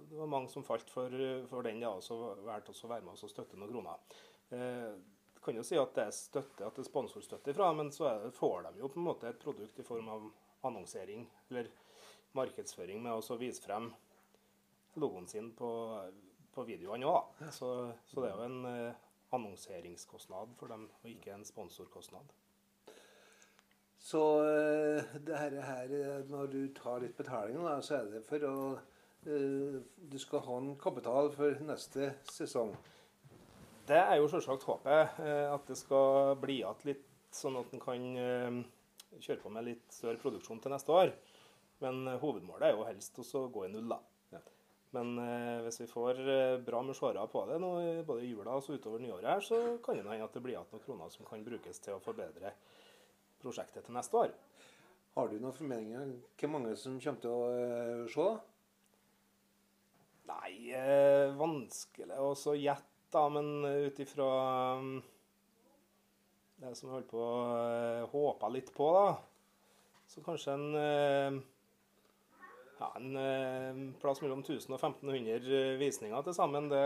det 0.09 0.19
var 0.19 0.31
mange 0.35 0.51
som 0.51 0.67
falt 0.67 0.91
for, 0.91 1.15
for 1.49 1.65
den, 1.65 1.81
ja, 1.85 1.95
og 1.95 2.03
så 2.03 2.19
valgte 2.43 2.75
å 2.75 2.91
være 2.91 3.07
med 3.07 3.15
og 3.15 3.31
støtte 3.31 3.59
noen 3.59 3.71
kroner. 3.71 4.19
Eh, 4.53 4.91
kan 5.43 5.57
jo 5.59 5.63
si 5.67 5.77
at 5.79 5.93
det 5.95 6.07
er 6.07 6.15
støtte, 6.15 6.65
at 6.65 6.75
det 6.75 6.83
er 6.83 6.89
sponsorstøtte 6.89 7.53
ifra, 7.53 7.69
men 7.75 7.91
så 7.91 8.09
det, 8.23 8.33
får 8.37 8.67
de 8.67 8.81
jo 8.81 8.89
på 8.91 8.99
en 9.01 9.07
måte 9.07 9.29
et 9.29 9.41
produkt 9.41 9.79
i 9.79 9.85
form 9.87 10.09
av 10.13 10.29
annonsering 10.67 11.25
eller 11.49 11.69
markedsføring 12.37 13.01
med 13.03 13.13
å 13.13 13.37
vise 13.39 13.61
frem 13.63 13.91
logoen 15.01 15.27
sin 15.27 15.51
på, 15.57 15.71
på 16.53 16.65
videoene 16.67 17.09
òg. 17.09 17.43
Så, 17.51 17.69
så 18.09 18.23
det 18.23 18.29
er 18.29 18.37
jo 18.37 18.47
en 18.47 18.69
eh, 18.69 19.01
annonseringskostnad 19.33 20.55
for 20.59 20.73
dem, 20.73 20.87
og 21.01 21.09
ikke 21.09 21.33
en 21.35 21.45
sponsorkostnad. 21.47 22.33
Så 24.03 24.23
eh, 24.45 25.13
det 25.25 25.37
her, 25.39 25.59
her 25.65 25.93
eh, 25.99 26.25
når 26.29 26.51
du 26.53 26.59
tar 26.77 27.03
litt 27.03 27.17
betaling, 27.17 27.61
da, 27.63 27.79
så 27.81 28.01
er 28.01 28.11
det 28.15 28.25
for 28.29 28.49
å 28.49 28.57
Du 29.23 30.17
skal 30.19 30.41
ha 30.43 30.55
en 30.59 30.73
kapital 30.75 31.29
for 31.31 31.61
neste 31.63 32.09
sesong. 32.27 32.73
Det 33.83 33.97
er 33.99 34.15
jo 34.15 34.29
selvsagt 34.31 34.63
håpet, 34.63 35.17
eh, 35.19 35.49
at 35.51 35.67
det 35.67 35.75
skal 35.75 36.37
bli 36.39 36.61
igjen 36.61 36.85
litt, 36.87 37.07
sånn 37.35 37.57
at 37.59 37.71
en 37.73 37.81
kan 37.83 38.03
eh, 38.15 38.59
kjøre 39.17 39.41
på 39.41 39.49
med 39.51 39.65
litt 39.67 39.89
større 39.91 40.21
produksjon 40.21 40.61
til 40.63 40.71
neste 40.71 40.93
år. 40.95 41.11
Men 41.83 42.05
eh, 42.07 42.19
hovedmålet 42.21 42.69
er 42.69 42.77
jo 42.77 42.85
helst 42.87 43.19
å 43.19 43.41
gå 43.51 43.65
i 43.67 43.71
null, 43.73 43.89
da. 43.91 43.97
Ja. 44.31 44.39
Men 44.95 45.17
hvis 45.65 45.81
vi 45.81 45.87
får 45.89 46.19
bra 46.63 46.83
med 46.85 46.95
seere 46.95 47.25
på 47.27 47.41
det 47.49 47.57
nå, 47.59 47.71
både 48.05 48.23
i 48.23 48.29
jula 48.29 48.59
og 48.59 48.61
så 48.61 48.77
utover 48.77 49.01
nyåret, 49.01 49.25
her, 49.25 49.41
så 49.41 49.59
kan 49.83 49.97
det 49.97 50.05
hende 50.05 50.27
at 50.27 50.37
det 50.37 50.43
blir 50.45 50.53
igjen 50.53 50.69
noen 50.69 50.83
kroner 50.85 51.09
som 51.09 51.25
kan 51.25 51.43
brukes 51.43 51.81
til 51.81 51.97
å 51.97 52.03
forbedre 52.03 52.53
prosjektet 53.41 53.87
til 53.87 53.97
neste 53.97 54.19
år. 54.21 54.35
Har 55.17 55.31
du 55.31 55.39
noen 55.41 55.57
formeninger 55.57 56.05
om 56.05 56.13
hvor 56.37 56.53
mange 56.53 56.75
som 56.77 57.01
kommer 57.01 57.25
til 57.25 57.33
å 57.33 58.07
se? 58.13 58.29
Nei, 60.29 60.53
vanskelig 61.41 62.21
å 62.21 62.31
så 62.37 62.53
gjette, 62.53 62.92
da, 63.13 63.27
men 63.31 63.65
ut 63.87 63.99
ifra 64.03 64.29
um, 64.79 64.95
det 66.63 66.75
som 66.77 66.89
jeg 66.89 66.97
holdt 66.97 67.09
på 67.11 67.21
å 67.21 67.37
uh, 67.53 68.09
håpe 68.13 68.51
litt 68.53 68.71
på, 68.75 68.89
da, 68.95 69.07
så 70.07 70.21
kanskje 70.23 70.53
en 70.53 70.75
eh, 70.77 71.37
ja, 72.77 72.89
en 72.99 73.15
eh, 73.17 73.79
plass 74.01 74.21
mellom 74.21 74.43
1000 74.43 74.75
og 74.75 74.77
1500 74.77 75.77
visninger 75.79 76.25
til 76.25 76.35
sammen, 76.37 76.67
det, 76.69 76.83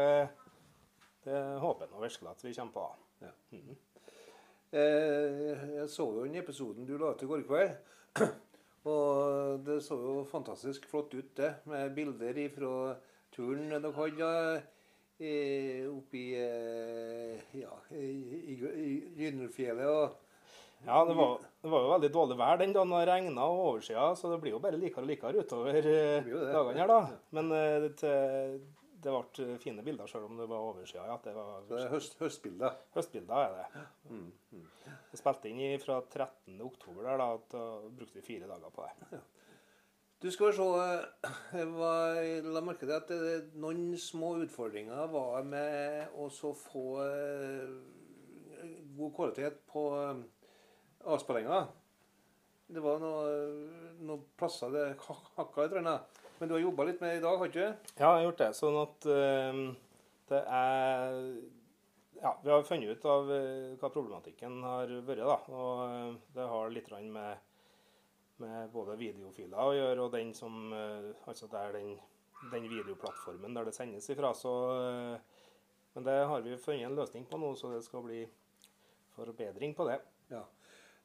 det 1.26 1.42
håper 1.60 1.86
jeg 1.86 1.94
nå 1.94 2.04
virkelig 2.06 2.32
at 2.32 2.46
vi 2.46 2.54
kommer 2.54 2.74
på. 2.74 2.86
da. 3.20 3.32
-hmm. 3.52 3.76
jeg 5.80 5.90
så 5.90 6.04
jo 6.14 6.24
den 6.24 6.36
episoden 6.36 6.86
du 6.86 6.98
la 6.98 7.12
ut 7.12 7.24
i 7.24 7.26
går 7.26 7.42
kveld. 7.42 7.72
Og 8.88 9.66
det 9.66 9.84
så 9.84 9.96
jo 9.96 10.24
fantastisk 10.24 10.86
flott 10.86 11.14
ut, 11.14 11.38
det. 11.38 11.56
Med 11.66 11.96
bilder 11.96 12.50
fra 12.50 12.96
turen 13.32 13.70
dere 13.70 13.92
hadde 13.92 14.64
eh, 15.20 15.84
oppe 15.90 16.24
eh, 16.38 17.60
ja, 17.60 17.74
i, 17.92 18.08
i, 18.54 18.56
Gyldendalfjellet. 19.18 19.90
Og 19.90 20.86
Ja, 20.86 21.04
det 21.06 21.16
var, 21.18 21.40
det 21.62 21.70
var 21.74 21.84
jo 21.84 21.92
veldig 21.96 22.10
dårlig 22.14 22.38
vær 22.38 22.60
den 22.62 22.74
dagen 22.76 22.92
det 22.94 23.06
regna 23.10 23.46
og 23.50 23.62
oversida, 23.74 24.12
så 24.16 24.30
det 24.34 24.42
blir 24.44 24.54
jo 24.54 24.64
bare 24.64 24.78
likere 24.78 25.08
og 25.08 25.10
likere 25.10 25.44
utover 25.44 25.80
eh, 25.80 26.28
dagene 26.28 26.84
her, 26.84 26.92
da. 26.92 27.00
Men 27.34 27.50
det, 27.50 27.94
det 29.02 29.16
ble 29.16 29.58
fine 29.64 29.86
bilder 29.86 30.12
selv 30.12 30.30
om 30.30 30.38
det 30.38 30.46
var 30.52 30.70
oversida. 30.70 31.08
Ja, 31.10 31.18
det 31.24 31.34
var 31.38 31.66
det 31.70 31.82
er 31.82 31.92
høst, 31.96 32.20
høstbilder. 32.22 32.78
høstbilder, 32.94 33.50
er 33.50 33.58
det. 33.58 34.62
Vi 35.12 35.20
spilte 35.20 35.50
inn 35.50 35.82
fra 35.82 35.98
13. 36.04 36.62
oktober 36.62 37.10
der, 37.10 37.24
da, 37.24 37.64
og 37.64 37.90
brukte 37.98 38.26
fire 38.26 38.50
dager 38.50 38.74
på 38.74 38.86
det. 38.86 39.24
Du 40.22 40.32
skal 40.34 40.54
se 40.58 40.66
eh, 40.66 41.66
var- 41.78 42.42
la 42.54 42.62
merke 42.66 42.88
til 42.88 42.96
at 42.96 43.08
det, 43.12 43.54
noen 43.62 43.92
små 44.02 44.32
utfordringer 44.42 45.12
var 45.14 45.44
med 45.46 46.08
å 46.18 46.26
få 46.32 46.86
eh, 47.04 47.68
god 48.98 49.14
kvalitet 49.14 49.60
på 49.70 49.84
eh, 50.02 50.24
avspillinga. 51.06 51.60
Det 52.68 52.82
var 52.84 52.98
noe- 53.00 54.00
noen 54.04 54.24
plasser 54.38 54.74
det 54.74 54.88
hak- 55.06 55.30
hakka 55.38 55.68
litt. 55.68 55.72
grann. 55.78 56.00
Men 56.40 56.50
du 56.50 56.56
har 56.56 56.62
jobba 56.66 56.84
litt 56.90 57.00
med 57.02 57.14
det 57.14 57.18
i 57.22 57.22
dag, 57.24 57.38
har 57.38 57.48
du 57.48 57.52
ikke? 57.54 57.70
Ja, 57.98 58.10
jeg 58.10 58.18
har 58.18 58.26
gjort 58.32 58.42
det. 58.42 58.50
Sånn 58.58 58.82
at 58.82 59.06
øh, 59.06 59.62
det 60.30 60.42
er 60.46 61.38
Ja, 62.18 62.32
vi 62.42 62.50
har 62.50 62.64
funnet 62.66 62.90
ut 62.98 63.06
av 63.06 63.30
eh, 63.30 63.76
hva 63.78 63.90
problematikken 63.94 64.64
har 64.66 64.90
vært, 65.06 65.22
da. 65.22 65.38
Og 65.54 65.82
eh, 65.86 66.16
det 66.34 66.48
har 66.50 66.70
litt 66.74 66.90
med, 67.14 67.38
med 68.44 68.72
både 68.74 68.98
videofiler 69.00 69.60
å 69.60 69.76
gjøre, 69.76 70.04
og 70.04 70.14
den 70.14 70.34
som 70.38 70.74
eh, 70.76 71.10
Altså 71.30 71.50
det 71.52 71.62
er 71.62 71.78
den, 71.78 71.94
den 72.52 72.68
videoplattformen 72.70 73.56
der 73.58 73.70
det 73.70 73.76
sendes 73.76 74.10
ifra. 74.14 74.34
Så 74.38 74.54
eh, 74.76 75.40
Men 75.96 76.06
det 76.06 76.18
har 76.30 76.44
vi 76.46 76.60
funnet 76.62 76.90
en 76.90 77.00
løsning 77.00 77.26
på 77.30 77.40
nå, 77.42 77.54
så 77.58 77.74
det 77.74 77.84
skal 77.86 78.06
bli 78.06 78.22
forbedring 79.16 79.74
på 79.78 79.88
det. 79.90 79.98
Ja. 80.30 80.44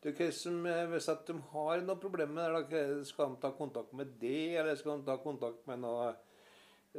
Du, 0.02 0.10
som, 0.34 0.66
eh, 0.66 0.84
hvis 0.90 1.08
at 1.08 1.24
de 1.28 1.38
har 1.52 1.86
noe 1.86 2.00
problem 2.02 2.34
med 2.36 2.68
det, 2.72 2.84
skal 3.06 3.32
de 3.32 3.40
ta 3.44 3.52
kontakt 3.56 3.94
med 3.96 4.18
det, 4.20 4.58
eller 4.58 4.76
skal 4.76 4.98
de 4.98 5.06
ta 5.06 5.16
kontakt 5.22 5.64
med 5.70 5.80
noe 5.84 6.12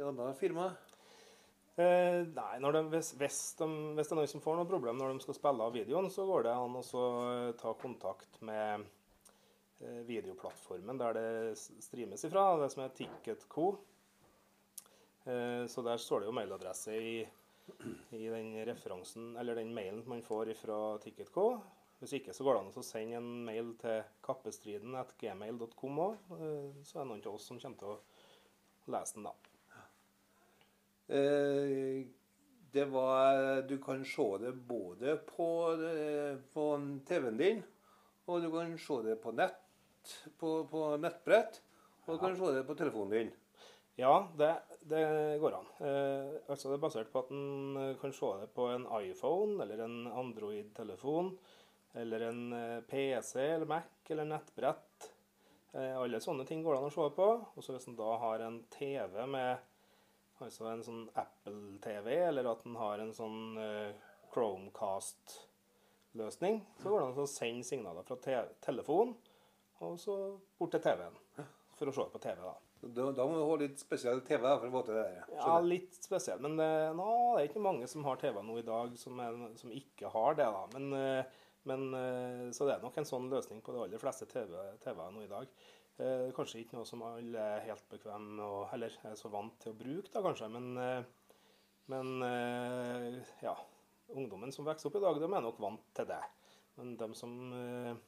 annet 0.00 0.40
firma? 0.40 0.72
Eh, 1.74 2.20
nei, 2.30 2.58
de, 2.62 2.82
hvis, 2.92 3.12
hvis, 3.18 3.38
de, 3.58 3.66
hvis 3.98 4.08
det 4.08 4.14
er 4.14 4.20
noen 4.20 4.30
som 4.30 4.42
får 4.42 4.58
noe 4.60 4.70
problem 4.70 4.98
når 4.98 5.12
de 5.12 5.24
skal 5.24 5.36
spille 5.36 5.66
av 5.66 5.74
videoen, 5.74 6.06
så 6.10 6.26
går 6.28 6.46
det 6.46 6.52
an 6.54 6.78
å 6.78 7.06
ta 7.58 7.72
kontakt 7.80 8.38
med 8.46 8.86
videoplattformen 9.80 10.98
der 11.00 11.16
det 11.16 11.56
streames 11.58 12.24
ifra, 12.24 12.44
det 12.60 12.70
som 12.72 12.84
er 12.84 12.92
Ticketco. 12.96 13.66
Eh, 15.24 15.66
så 15.66 15.82
der 15.82 15.96
står 15.96 16.20
det 16.20 16.28
jo 16.28 16.36
mailadresse 16.36 16.96
i, 16.96 17.14
i 18.12 18.26
den 18.28 18.52
referansen, 18.68 19.32
eller 19.40 19.56
den 19.58 19.72
mailen 19.74 20.04
man 20.08 20.22
får 20.22 20.52
fra 20.60 20.80
Ticketco. 21.02 21.48
Hvis 22.00 22.18
ikke 22.18 22.34
så 22.36 22.44
går 22.44 22.56
det 22.56 22.60
an 22.64 22.74
å 22.76 22.84
sende 22.84 23.16
en 23.20 23.30
mail 23.46 23.70
til 23.80 24.02
kappestriden.gmail.com 24.26 26.02
òg. 26.04 26.34
Eh, 26.36 26.82
så 26.84 26.98
er 26.98 27.04
det 27.04 27.10
noen 27.12 27.24
av 27.24 27.38
oss 27.38 27.48
som 27.48 27.60
kommer 27.62 27.80
til 27.80 27.94
å 27.94 28.92
lese 28.92 29.16
den 29.16 29.28
da. 29.30 29.34
Eh, 31.14 32.04
det 32.74 32.84
var 32.90 33.62
Du 33.68 33.78
kan 33.78 34.04
se 34.04 34.26
det 34.42 34.52
både 34.68 35.16
på, 35.28 35.48
eh, 35.88 36.36
på 36.52 36.64
TV-en 37.06 37.36
din, 37.38 37.62
og 38.26 38.42
du 38.42 38.50
kan 38.52 38.76
se 38.80 39.00
det 39.06 39.16
på 39.22 39.32
nett, 39.36 39.60
på, 40.40 40.56
på 40.70 40.84
nettbrett, 41.00 41.60
og 42.04 42.14
du 42.14 42.22
kan 42.22 42.36
se 42.38 42.52
det 42.56 42.66
på 42.68 42.76
telefonen 42.78 43.16
din. 43.16 43.32
Ja, 43.96 44.28
det, 44.36 44.54
det 44.90 45.38
går 45.38 45.54
an. 45.54 45.68
Eh, 45.86 46.30
altså 46.50 46.68
Det 46.68 46.78
er 46.78 46.82
basert 46.82 47.12
på 47.12 47.20
at 47.22 47.28
en 47.30 47.76
eh, 47.78 47.96
kan 48.00 48.12
se 48.12 48.30
det 48.40 48.48
på 48.56 48.66
en 48.72 48.88
iPhone 48.98 49.62
eller 49.62 49.84
en 49.84 50.08
Android-telefon. 50.10 51.30
Eller 51.94 52.26
en 52.26 52.40
eh, 52.52 52.80
PC 52.90 53.38
eller 53.38 53.70
Mac 53.70 54.10
eller 54.10 54.26
nettbrett. 54.26 55.12
Eh, 55.72 55.94
alle 55.94 56.18
sånne 56.22 56.46
ting 56.48 56.64
går 56.64 56.74
det 56.74 56.80
an 56.82 56.90
å 56.90 56.96
se 56.96 57.06
på. 57.14 57.28
Og 57.54 57.62
så 57.62 57.76
hvis 57.76 57.86
en 57.86 58.00
da 58.00 58.16
har 58.24 58.42
en 58.42 58.58
TV 58.74 59.14
med 59.30 60.42
altså 60.42 60.66
en 60.72 60.82
sånn 60.82 61.04
Apple-TV, 61.14 62.10
eller 62.28 62.50
at 62.50 62.66
en 62.66 62.78
har 62.80 62.98
en 62.98 63.14
sånn 63.14 63.40
eh, 63.62 63.94
Chromecast-løsning, 66.14 66.60
så 66.78 66.88
går 66.88 67.00
det 67.00 67.06
an 67.08 67.18
å 67.18 67.26
sende 67.28 67.66
signaler 67.66 68.04
fra 68.06 68.16
te 68.22 68.36
telefonen 68.62 69.14
og 69.82 69.96
så 69.98 70.14
bort 70.58 70.70
til 70.72 70.82
TV-en. 70.84 71.16
For 71.74 71.90
å 71.90 71.94
se 71.94 72.04
på 72.12 72.20
TV, 72.22 72.38
da. 72.38 72.54
Da, 72.84 73.06
da 73.16 73.24
må 73.26 73.34
du 73.34 73.42
ha 73.48 73.56
litt 73.58 73.80
spesiell 73.80 74.20
TV 74.22 74.44
da, 74.44 74.54
for 74.60 74.68
å 74.68 74.74
få 74.76 74.82
til 74.86 74.94
det 74.94 75.02
der. 75.08 75.32
Ja, 75.34 75.56
litt 75.64 75.96
spesiell. 75.98 76.38
Men 76.44 76.54
det, 76.60 76.68
nå, 76.94 77.08
det 77.34 77.42
er 77.42 77.48
ikke 77.48 77.64
mange 77.64 77.88
som 77.90 78.04
har 78.06 78.20
TV 78.20 78.38
nå 78.44 78.60
i 78.60 78.66
dag 78.66 78.94
som, 79.00 79.18
er, 79.24 79.40
som 79.58 79.72
ikke 79.74 80.12
har 80.14 80.38
det. 80.38 80.46
da. 80.54 80.62
Men, 80.76 80.86
eh, 81.00 81.40
men, 81.66 81.84
eh, 81.98 82.44
så 82.54 82.68
det 82.68 82.76
er 82.76 82.84
nok 82.84 83.00
en 83.00 83.08
sånn 83.08 83.26
løsning 83.32 83.64
på 83.64 83.74
de 83.74 83.82
aller 83.82 84.02
fleste 84.02 84.28
TV-er 84.30 84.78
TV 84.84 85.02
nå 85.02 85.24
i 85.24 85.32
dag. 85.32 85.50
Eh, 85.98 86.30
kanskje 86.36 86.62
ikke 86.62 86.78
noe 86.78 86.86
som 86.88 87.02
alle 87.08 87.50
er 87.58 87.66
helt 87.72 87.84
bekvem 87.90 88.38
og 88.44 88.68
heller 88.70 88.94
eller 88.94 89.16
er 89.16 89.18
så 89.18 89.32
vant 89.34 89.58
til 89.64 89.74
å 89.74 89.80
bruke, 89.82 90.12
da 90.14 90.22
kanskje. 90.24 90.52
Men, 90.54 90.70
eh, 90.78 91.40
men 91.90 92.14
eh, 92.30 93.34
ja, 93.42 93.58
ungdommen 94.16 94.52
som 94.54 94.66
vokser 94.66 94.90
opp 94.90 94.98
i 94.98 95.04
dag, 95.04 95.20
de 95.20 95.28
er 95.28 95.44
nok 95.44 95.60
vant 95.62 95.84
til 95.96 96.08
det. 96.08 96.20
Men 96.78 96.94
de 96.98 97.08
som 97.18 97.34
eh, 97.58 98.00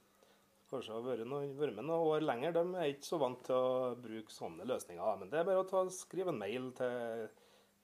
kanskje 0.70 0.94
har 0.96 1.04
vært, 1.04 1.26
noen, 1.28 1.52
vært 1.58 1.76
med 1.76 1.86
noen 1.88 2.14
år 2.14 2.26
lenger, 2.26 2.56
de 2.56 2.64
er 2.74 2.94
ikke 2.94 3.10
så 3.10 3.20
vant 3.22 3.42
til 3.46 3.58
å 3.58 3.92
bruke 4.02 4.34
sånne 4.34 4.66
løsninger. 4.68 5.20
Men 5.20 5.30
det 5.32 5.40
er 5.40 5.48
bare 5.50 5.62
å 5.62 5.68
ta, 5.70 5.84
skrive 5.94 6.34
en 6.34 6.42
mail 6.42 6.72
til, 6.78 7.28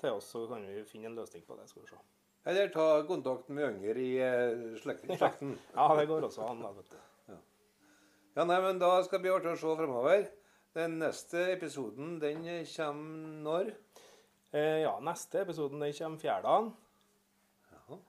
til 0.03 0.19
oss, 0.19 0.33
så 0.35 0.47
kan 0.51 0.67
vi 0.67 0.83
finne 0.89 1.13
en 1.13 1.21
løsning 1.21 1.47
på 1.47 1.59
det. 1.59 1.69
skal 1.71 1.87
vi 1.87 1.93
se. 1.95 2.03
Eller 2.51 2.73
ta 2.75 2.87
kontakt 3.07 3.51
med 3.55 3.69
yngre 3.69 4.03
i 4.03 4.13
eh, 4.19 4.69
slekten. 4.83 5.57
Ja, 5.77 5.89
det 5.99 6.09
går 6.11 6.29
også 6.31 6.47
an. 6.49 6.65
vet 6.81 6.95
du. 6.95 7.01
Ja, 8.33 8.47
nei, 8.49 8.63
men 8.65 8.79
da 8.81 8.95
skal 9.05 9.19
det 9.19 9.27
bli 9.27 9.33
artig 9.35 9.51
å 9.53 9.59
se 9.61 9.75
fremover. 9.77 10.23
Den 10.73 10.95
neste 11.03 11.51
episoden, 11.53 12.15
den 12.17 12.47
kommer 12.73 13.35
når? 13.45 13.75
Eh, 14.57 14.79
ja, 14.87 14.95
neste 15.05 15.43
episoden 15.43 15.85
den 15.85 15.93
kommer 15.99 16.23
fjerdagen. 16.23 16.71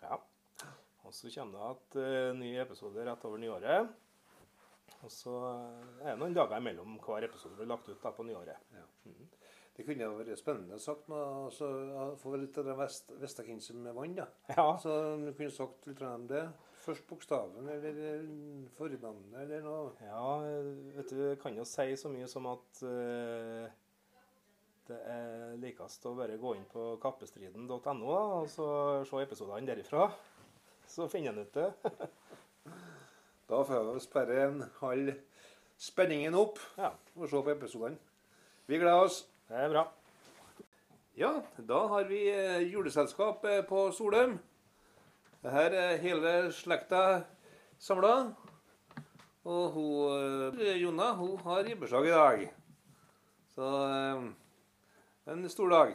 Ja. 0.04 0.20
Og 1.04 1.14
så 1.16 1.32
kommer 1.34 1.60
det 1.60 1.70
at 1.74 1.98
nye 2.00 2.34
ny 2.40 2.54
episode 2.64 3.04
rett 3.06 3.26
over 3.28 3.42
nyåret. 3.42 3.92
Og 5.04 5.12
så 5.12 5.34
er 6.00 6.14
det 6.14 6.20
noen 6.22 6.36
dager 6.36 6.62
imellom 6.62 6.96
hver 7.04 7.26
episode 7.28 7.58
blir 7.58 7.68
lagt 7.68 7.90
ut 7.92 8.00
da 8.04 8.12
på 8.16 8.24
nyåret. 8.28 8.72
Det 9.74 9.88
kunne 9.88 10.06
vært 10.20 10.38
spennende 10.38 10.78
sagt 10.80 11.08
noe, 11.10 11.48
altså, 11.48 11.68
får 12.14 12.20
få 12.22 12.34
litt 12.38 12.58
av 12.62 12.68
det 12.70 12.76
vest, 12.78 13.10
veste 13.20 13.46
med 13.74 13.96
vann. 13.98 14.16
da. 14.16 14.28
Ja, 14.54 14.78
Så 14.78 15.18
du 15.18 15.32
kunne 15.34 15.50
sagt 15.52 15.88
litt 15.90 16.02
om 16.02 16.28
det. 16.30 16.44
Først 16.84 17.08
bokstaven, 17.08 17.70
eller 17.72 18.00
eh, 18.04 18.26
fornavnet, 18.76 19.38
eller 19.40 19.62
noe. 19.64 19.92
ja 20.04 20.40
vet 20.98 21.10
du, 21.16 21.36
kan 21.42 21.56
jo 21.56 21.64
si 21.64 21.96
så 21.96 22.12
mye 22.12 22.28
som 22.28 22.46
at 22.52 22.82
eh, 22.84 23.72
det 24.90 25.00
er 25.08 25.56
likest 25.62 26.04
å 26.10 26.16
bare 26.18 26.36
gå 26.40 26.56
inn 26.58 26.66
på 26.68 26.94
kappestriden.no 27.04 28.10
og 28.12 28.50
så 28.52 28.68
se 29.08 29.22
episodene 29.24 29.68
derifra. 29.70 30.10
Så 30.90 31.08
finner 31.12 31.32
en 31.32 31.46
ut 31.46 31.56
det. 31.56 31.72
Da 33.50 33.60
får 33.68 33.90
vi 33.94 34.00
sperre 34.00 34.38
en 34.46 34.62
halv 34.80 35.10
spenningen 35.78 36.36
opp 36.40 36.62
Ja, 36.80 36.94
og 37.20 37.28
se 37.28 37.42
på 37.44 37.52
episodene. 37.52 38.00
Vi 38.68 38.80
gleder 38.80 39.04
oss. 39.04 39.26
det 39.50 39.60
er 39.66 39.74
bra. 39.74 39.84
Ja, 41.20 41.34
da 41.58 41.82
har 41.92 42.08
vi 42.10 42.22
eh, 42.32 42.64
juleselskap 42.72 43.44
eh, 43.46 43.62
på 43.68 43.92
Solheim. 43.92 44.40
Her 45.44 45.76
er 45.76 46.00
hele 46.02 46.52
slekta 46.56 47.26
samla. 47.78 48.34
Og 49.44 49.76
hun, 49.76 50.58
eh, 50.64 50.80
Jonna 50.82 51.12
hun 51.20 51.38
har 51.44 51.68
ribbeslag 51.68 52.08
i 52.08 52.16
dag. 52.16 52.48
Så 53.54 53.70
en 55.26 55.50
stor 55.50 55.70
dag. 55.70 55.94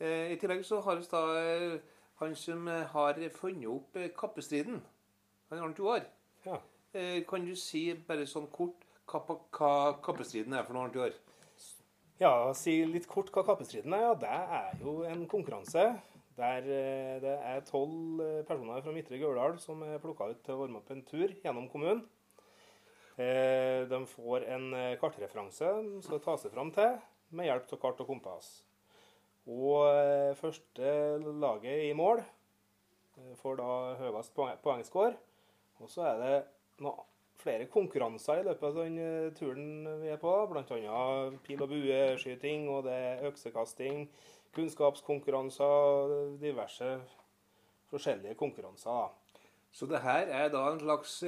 Eh, 0.00 0.32
I 0.32 0.36
tillegg 0.40 0.62
så 0.64 0.80
har 0.84 0.96
vi 0.96 1.08
da 1.10 1.22
eh, 1.40 1.80
han 2.22 2.36
som 2.36 2.68
eh, 2.68 2.86
har 2.92 3.18
funnet 3.36 3.68
opp 3.68 3.98
kappestriden. 4.16 4.80
Han 5.50 5.58
er 5.58 5.64
Arnt 5.66 5.80
år. 5.80 6.06
Ja. 6.46 6.60
Kan 7.28 7.44
du 7.46 7.52
si 7.54 7.92
bare 8.06 8.24
sånn 8.26 8.48
kort 8.50 8.86
hva, 9.10 9.20
hva 9.54 9.72
kappestriden 10.02 10.56
er 10.56 10.64
for 10.66 10.74
noe, 10.74 10.88
Arnt 10.88 10.96
år? 10.98 11.18
Ja, 12.20 12.32
si 12.56 12.80
litt 12.88 13.06
kort 13.10 13.30
hva 13.34 13.44
kappestriden 13.46 13.94
er. 13.94 14.08
Ja, 14.08 14.14
det 14.18 14.32
er 14.60 14.80
jo 14.84 14.96
en 15.08 15.26
konkurranse 15.30 15.92
der 16.40 16.64
det 17.20 17.32
er 17.44 17.60
tolv 17.68 18.22
personer 18.48 18.80
fra 18.80 18.94
Midtre 18.94 19.18
Gauldal 19.20 19.58
som 19.60 19.82
er 19.84 20.00
plukka 20.00 20.30
ut 20.30 20.38
til 20.46 20.56
å 20.56 20.62
varme 20.62 20.80
opp 20.80 20.88
en 20.94 21.02
tur 21.04 21.34
gjennom 21.42 21.66
kommunen. 21.68 22.00
De 23.20 23.98
får 24.14 24.46
en 24.48 24.70
kartreferanse 25.02 25.72
de 25.84 26.00
skal 26.06 26.22
ta 26.24 26.38
seg 26.40 26.54
fram 26.54 26.70
til 26.72 26.94
med 27.36 27.46
hjelp 27.48 27.72
av 27.76 27.80
kart 27.82 28.02
og 28.02 28.08
kompass. 28.10 28.48
Og 29.50 29.86
eh, 29.88 30.34
første 30.38 30.90
laget 31.40 31.86
i 31.88 31.92
mål 31.96 32.20
eh, 32.22 33.34
får 33.40 33.60
da 33.60 33.68
høyest 34.00 34.34
poeng- 34.36 34.60
poengscore. 34.64 35.14
Og 35.80 35.88
så 35.90 36.04
er 36.10 36.20
det 36.20 36.34
flere 37.40 37.68
konkurranser 37.72 38.42
i 38.42 38.46
løpet 38.50 38.66
av 38.68 38.82
den 38.82 38.98
eh, 39.00 39.30
turen 39.36 39.88
vi 40.02 40.12
er 40.12 40.20
på. 40.20 40.34
Bl.a. 40.50 40.66
pil- 41.46 41.64
og 41.64 41.72
bueskyting, 41.72 42.68
og 42.68 42.84
det 42.88 42.98
er 42.98 43.24
øksekasting, 43.30 44.04
kunnskapskonkurranser, 44.56 46.36
diverse 46.42 46.92
forskjellige 47.90 48.36
konkurranser. 48.38 48.90
da. 48.90 49.38
Så 49.72 49.86
det 49.86 50.02
her 50.02 50.26
er 50.34 50.48
da 50.50 50.66
en 50.72 50.82
slags 50.82 51.20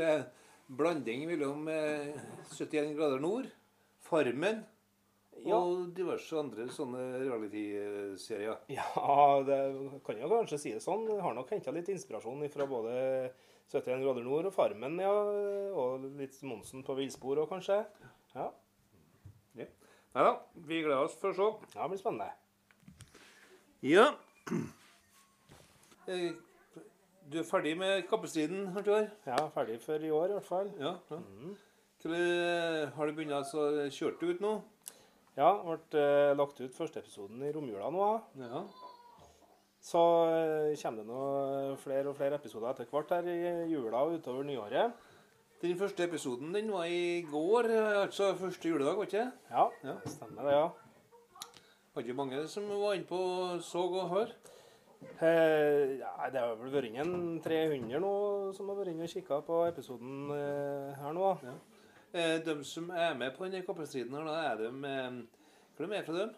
blanding 0.76 1.26
mellom 1.30 1.66
eh, 1.70 2.12
71 2.52 2.94
grader 2.98 3.20
nord, 3.22 3.48
Farmen 4.02 4.64
Ja. 5.46 5.56
og 5.58 5.92
diverse 5.96 6.36
andre 6.38 6.66
sånne 6.70 7.00
reality-serier. 7.22 8.58
Ja, 8.68 8.84
det 9.46 9.58
kan 10.06 10.18
jo 10.20 10.28
kanskje 10.30 10.58
si 10.62 10.72
det 10.74 10.82
sånn. 10.84 11.06
Jeg 11.10 11.22
har 11.24 11.34
nok 11.34 11.50
henta 11.50 11.72
litt 11.74 11.88
inspirasjon 11.92 12.44
fra 12.52 12.66
både 12.70 12.94
71 13.72 14.02
grader 14.04 14.22
nord 14.26 14.46
og 14.50 14.54
Farmen, 14.54 14.98
ja. 15.00 15.10
Og 15.74 16.04
litt 16.18 16.36
Monsen 16.46 16.84
på 16.86 16.94
villspor 16.98 17.40
òg, 17.42 17.48
kanskje. 17.54 17.80
Ja. 18.36 18.50
Nei 20.12 20.24
da, 20.26 20.32
vi 20.68 20.82
gleder 20.84 21.06
oss 21.06 21.14
for 21.16 21.32
å 21.32 21.36
se. 21.38 21.46
Ja, 21.72 21.86
det 21.86 21.94
blir 21.94 22.00
spennende. 22.02 22.32
Ja. 23.82 24.10
Eh, 26.06 26.32
Du 27.32 27.38
er 27.40 27.46
ferdig 27.48 27.76
med 27.78 28.02
kappestriden, 28.10 28.66
Arthur? 28.76 29.06
Ja, 29.24 29.38
ferdig 29.54 29.78
for 29.80 30.02
i 30.04 30.10
år 30.12 30.32
i 30.32 30.36
hvert 30.36 30.44
fall. 30.48 30.68
Ja. 30.78 30.90
ja. 31.08 31.18
Hva- 32.02 32.90
Har 32.96 33.06
du 33.06 33.12
begynt 33.16 33.32
å 33.54 33.88
kjøre 33.94 34.28
ut 34.34 34.40
nå? 34.42 34.50
Ja, 35.38 35.52
ble 35.64 35.78
eh, 36.00 36.32
lagt 36.36 36.60
ut 36.60 36.74
første 36.76 37.00
episoden 37.00 37.40
i 37.46 37.52
romjula 37.54 37.88
nå. 37.92 38.08
Ja. 38.42 38.62
Så 39.82 40.02
eh, 40.28 40.74
kommer 40.82 41.00
det 41.02 41.08
nå 41.08 41.76
flere 41.82 42.12
og 42.12 42.18
flere 42.18 42.36
episoder 42.38 42.70
etter 42.74 42.90
hvert 42.92 43.14
her 43.16 43.26
i 43.32 43.70
jula 43.72 44.04
og 44.04 44.18
utover 44.18 44.44
nyåret. 44.46 44.92
Den 45.62 45.78
første 45.78 46.04
episoden 46.04 46.52
den 46.54 46.70
var 46.74 46.88
i 46.90 47.22
går, 47.30 47.68
altså 48.02 48.32
første 48.34 48.68
juledag, 48.68 48.96
var 48.98 49.06
ikke 49.06 49.20
det? 49.22 49.32
Ja, 49.50 49.66
Ja. 49.86 49.96
stemmer 50.10 50.42
det, 50.48 50.56
ja. 50.58 50.68
Var 51.94 52.02
ikke 52.02 52.16
mange 52.18 52.46
som 52.48 52.66
var 52.68 52.94
inne 52.96 53.06
på 53.06 53.18
så 53.62 53.82
og 53.86 54.08
hør? 54.10 54.30
Eh, 55.22 55.98
ja, 55.98 56.12
det 56.30 56.40
har 56.40 56.54
vel 56.58 56.70
vært 56.72 56.88
inn 56.88 56.98
en 57.02 57.40
300 57.42 57.98
nå 58.02 58.12
som 58.56 58.68
har 58.70 58.78
vært 58.78 58.92
inne 58.92 59.06
og 59.06 59.10
kikka 59.14 59.40
på 59.46 59.62
episoden 59.68 60.30
eh, 60.34 60.92
her 60.98 61.14
nå. 61.16 61.32
da. 61.42 61.54
Eh, 62.12 62.38
de 62.44 62.58
som 62.68 62.90
er 62.92 63.14
med 63.16 63.32
på 63.32 63.46
denne 63.46 63.62
kappestriden 63.64 64.12
er 64.28 64.58
de 64.60 64.66
er 64.68 65.14
de 65.78 65.86
er 65.96 66.04
fra 66.04 66.16
dem? 66.18 66.34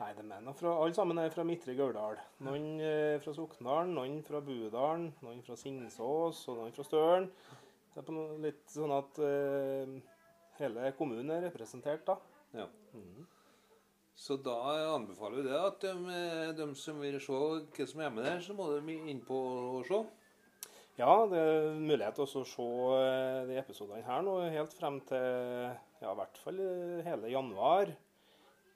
Nei, 0.00 0.10
de 0.18 0.24
er 0.36 0.52
fra, 0.58 0.74
alle 0.82 0.96
sammen 0.96 1.18
er 1.18 1.32
fra 1.32 1.46
Midtre 1.48 1.72
Gauldal. 1.78 2.20
Noen 2.44 2.66
eh, 2.84 3.16
fra 3.24 3.32
Sokndalen, 3.36 3.94
noen 3.96 4.18
fra 4.24 4.42
Budalen, 4.44 5.10
noen 5.24 5.40
fra 5.46 5.56
Singsås 5.56 6.42
og 6.52 6.60
noen 6.60 6.76
fra 6.76 6.84
Støren. 6.84 7.30
Det 7.94 8.04
er 8.04 8.44
litt 8.44 8.68
sånn 8.72 8.92
at 8.92 9.22
eh, 9.24 9.96
hele 10.60 10.92
kommunen 10.98 11.32
er 11.38 11.46
representert, 11.48 12.04
da. 12.08 12.18
Ja. 12.60 12.68
Mhm. 12.92 13.28
Så 14.20 14.36
da 14.44 14.58
anbefaler 14.92 15.40
vi 15.40 15.48
det 15.48 15.56
at 15.56 15.84
de, 15.86 16.16
de 16.58 16.64
som 16.76 17.00
vil 17.00 17.16
se 17.24 17.32
hva 17.32 17.86
som 17.88 18.02
er 18.04 18.12
med 18.12 18.26
der, 18.28 18.42
så 18.44 18.52
må 18.52 18.66
de 18.74 18.98
inn 19.08 19.22
på 19.24 19.38
og 19.80 19.86
se. 19.88 20.04
Ja, 21.00 21.12
det 21.30 21.38
er 21.40 21.78
mulighet 21.80 22.18
til 22.18 22.26
å 22.26 22.44
se 22.44 22.64
eh, 22.98 23.46
de 23.48 23.54
episodene 23.56 24.04
her 24.04 24.24
nå 24.26 24.34
helt 24.52 24.74
frem 24.76 24.98
til 25.08 25.22
ja, 26.02 26.10
i 26.10 26.16
hvert 26.18 26.40
fall 26.42 26.58
eh, 26.60 26.98
hele 27.06 27.30
januar. 27.32 27.92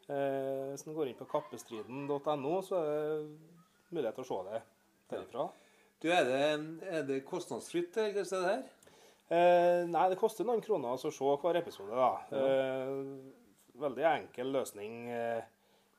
Eh, 0.08 0.70
hvis 0.70 0.86
en 0.86 0.96
går 0.96 1.10
inn 1.10 1.18
på 1.18 1.28
kappestriden.no, 1.28 2.54
så 2.64 2.80
er 2.80 2.88
det 2.88 3.90
mulighet 3.90 4.16
til 4.16 4.24
å 4.24 4.28
se 4.30 4.38
det 4.48 4.62
derifra. 5.12 5.50
Du, 6.00 6.08
er 6.12 6.24
det, 6.30 6.40
er 6.96 7.04
det 7.10 7.20
kostnadsfritt, 7.28 7.92
det 7.96 8.24
her? 8.32 8.64
Eh, 9.28 9.84
nei, 9.90 10.08
det 10.12 10.20
koster 10.20 10.48
noen 10.48 10.64
kroner 10.64 10.96
å 10.96 11.12
se 11.12 11.36
hver 11.44 11.60
episode, 11.60 11.92
da. 11.92 12.40
Eh, 12.40 13.76
veldig 13.84 14.08
enkel 14.14 14.52
løsning 14.54 15.12
eh, 15.12 15.44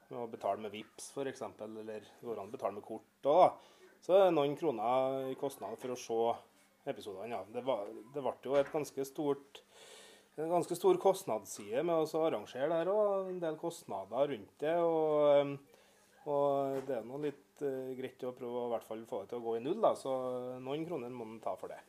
med 0.10 0.20
å 0.24 0.28
betale 0.32 0.62
med 0.62 0.74
VIPS 0.74 1.12
f.eks., 1.14 1.46
eller 1.70 2.10
går 2.26 2.42
an 2.42 2.50
å 2.50 2.58
betale 2.58 2.80
med 2.80 2.86
kort 2.86 3.30
òg, 3.30 3.66
Så 4.06 4.18
er 4.20 4.34
noen 4.34 4.54
kroner 4.58 5.32
i 5.32 5.38
kostnad 5.40 5.80
for 5.82 5.96
å 5.96 6.00
se 6.00 6.20
episodene. 6.92 7.32
Ja. 7.34 7.42
Det, 7.50 7.64
var, 7.66 7.88
det 8.14 8.22
ble 8.22 8.36
jo 8.46 8.58
et 8.60 8.70
ganske 8.74 9.08
stort 9.10 9.64
en 10.36 10.52
ganske 10.52 10.76
stor 10.76 10.98
kostnadsside 11.00 11.80
med 11.88 11.96
å 11.96 12.22
arrangere 12.26 12.68
det 12.68 12.82
her 12.82 12.92
òg. 12.92 13.32
En 13.32 13.40
del 13.42 13.58
kostnader 13.58 14.34
rundt 14.34 14.56
det. 14.62 14.76
Og, 14.84 15.30
eh, 15.32 16.22
og 16.28 16.86
det 16.86 17.00
er 17.00 17.08
nå 17.08 17.22
litt 17.24 17.64
uh, 17.64 17.94
greit 17.96 18.24
å 18.28 18.34
prøve 18.36 18.66
å 18.66 18.68
i 18.68 18.74
hvert 18.74 18.88
fall 18.88 19.04
få 19.08 19.24
det 19.24 19.32
til 19.32 19.40
å 19.40 19.46
gå 19.46 19.58
i 19.58 19.64
null, 19.64 19.80
da. 19.80 19.94
Så 19.96 20.12
noen 20.60 20.84
kroner 20.88 21.14
må 21.14 21.28
man 21.30 21.40
ta 21.44 21.56
for 21.60 21.72
det. 21.72 21.80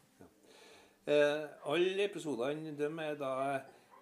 Eh, 1.06 1.42
alle 1.70 2.02
episodene 2.02 2.72
de 2.74 2.86
er 2.98 3.18
da 3.20 3.32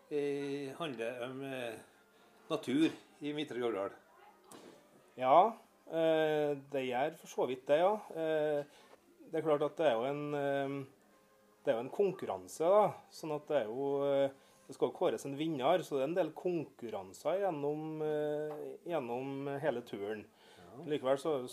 eh, 0.09 0.71
handler 0.79 1.19
om 1.27 1.43
eh, 1.45 1.75
natur 2.49 2.87
i 3.21 3.33
Midtre 3.37 3.61
Gauldal. 3.61 3.93
Ja, 5.21 5.53
det 5.85 6.83
gjør 6.87 7.17
for 7.21 7.31
så 7.31 7.47
vidt 7.51 7.67
det, 7.69 7.81
ja. 7.83 7.95
Eh, 8.17 8.83
det 9.31 9.41
er 9.41 9.45
klart 9.45 9.65
at 9.67 9.77
det 9.79 9.91
er 9.91 9.99
jo 9.99 10.07
en 10.09 10.39
eh, 10.39 10.79
det 11.65 11.73
er 11.73 11.79
jo 11.79 11.85
en 11.87 11.95
konkurranse, 11.95 12.69
da. 12.69 12.89
Sånn 13.13 13.33
at 13.39 13.47
det 13.49 13.63
er 13.63 13.71
jo 13.71 13.85
eh, 14.05 14.41
Det 14.65 14.77
skal 14.79 14.95
kåres 14.97 15.27
en 15.29 15.37
vinner, 15.37 15.83
så 15.85 15.99
det 15.99 16.03
er 16.03 16.07
en 16.09 16.17
del 16.17 16.31
konkurranser 16.37 17.43
gjennom, 17.43 18.01
eh, 18.01 18.63
gjennom 18.89 19.51
hele 19.61 19.83
turen. 19.85 20.23
Likevel 20.89 21.21
så 21.21 21.35
har 21.35 21.43
vi 21.43 21.51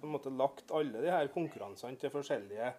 på 0.00 0.08
en 0.08 0.14
måte 0.14 0.32
lagt 0.32 0.72
alle 0.72 1.02
de 1.04 1.10
her 1.12 1.28
konkurransene 1.34 2.00
til 2.00 2.12
forskjellige 2.14 2.70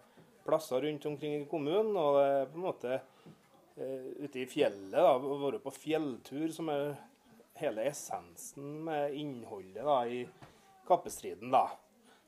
plasser 0.42 0.82
rundt 0.82 1.06
omkring 1.06 1.36
i 1.36 1.46
kommunen. 1.46 1.94
Og 1.94 2.18
det 2.18 2.24
er 2.32 2.50
på 2.50 2.58
en 2.58 2.66
måte 2.66 2.96
eh, 2.96 4.10
ute 4.24 4.42
i 4.42 4.48
fjellet, 4.50 4.98
da, 4.98 5.14
å 5.14 5.38
være 5.44 5.62
på 5.62 5.74
fjelltur, 5.76 6.48
som 6.56 6.74
er 6.74 6.96
hele 7.62 7.86
essensen 7.92 8.80
med 8.88 9.14
innholdet 9.22 9.86
da, 9.86 10.00
i 10.02 10.24
kappestriden. 10.90 11.54
da. 11.54 11.68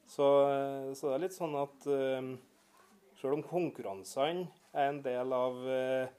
Så, 0.07 0.27
eh, 0.49 0.89
så 0.95 1.11
det 1.11 1.19
er 1.19 1.25
litt 1.27 1.37
sånn 1.37 1.55
at 1.61 1.87
eh, 1.91 2.33
selv 3.21 3.39
om 3.39 3.45
konkurransene 3.47 4.49
er 4.73 4.89
en 4.89 5.03
del 5.05 5.37
av 5.37 5.63
eh, 5.69 6.19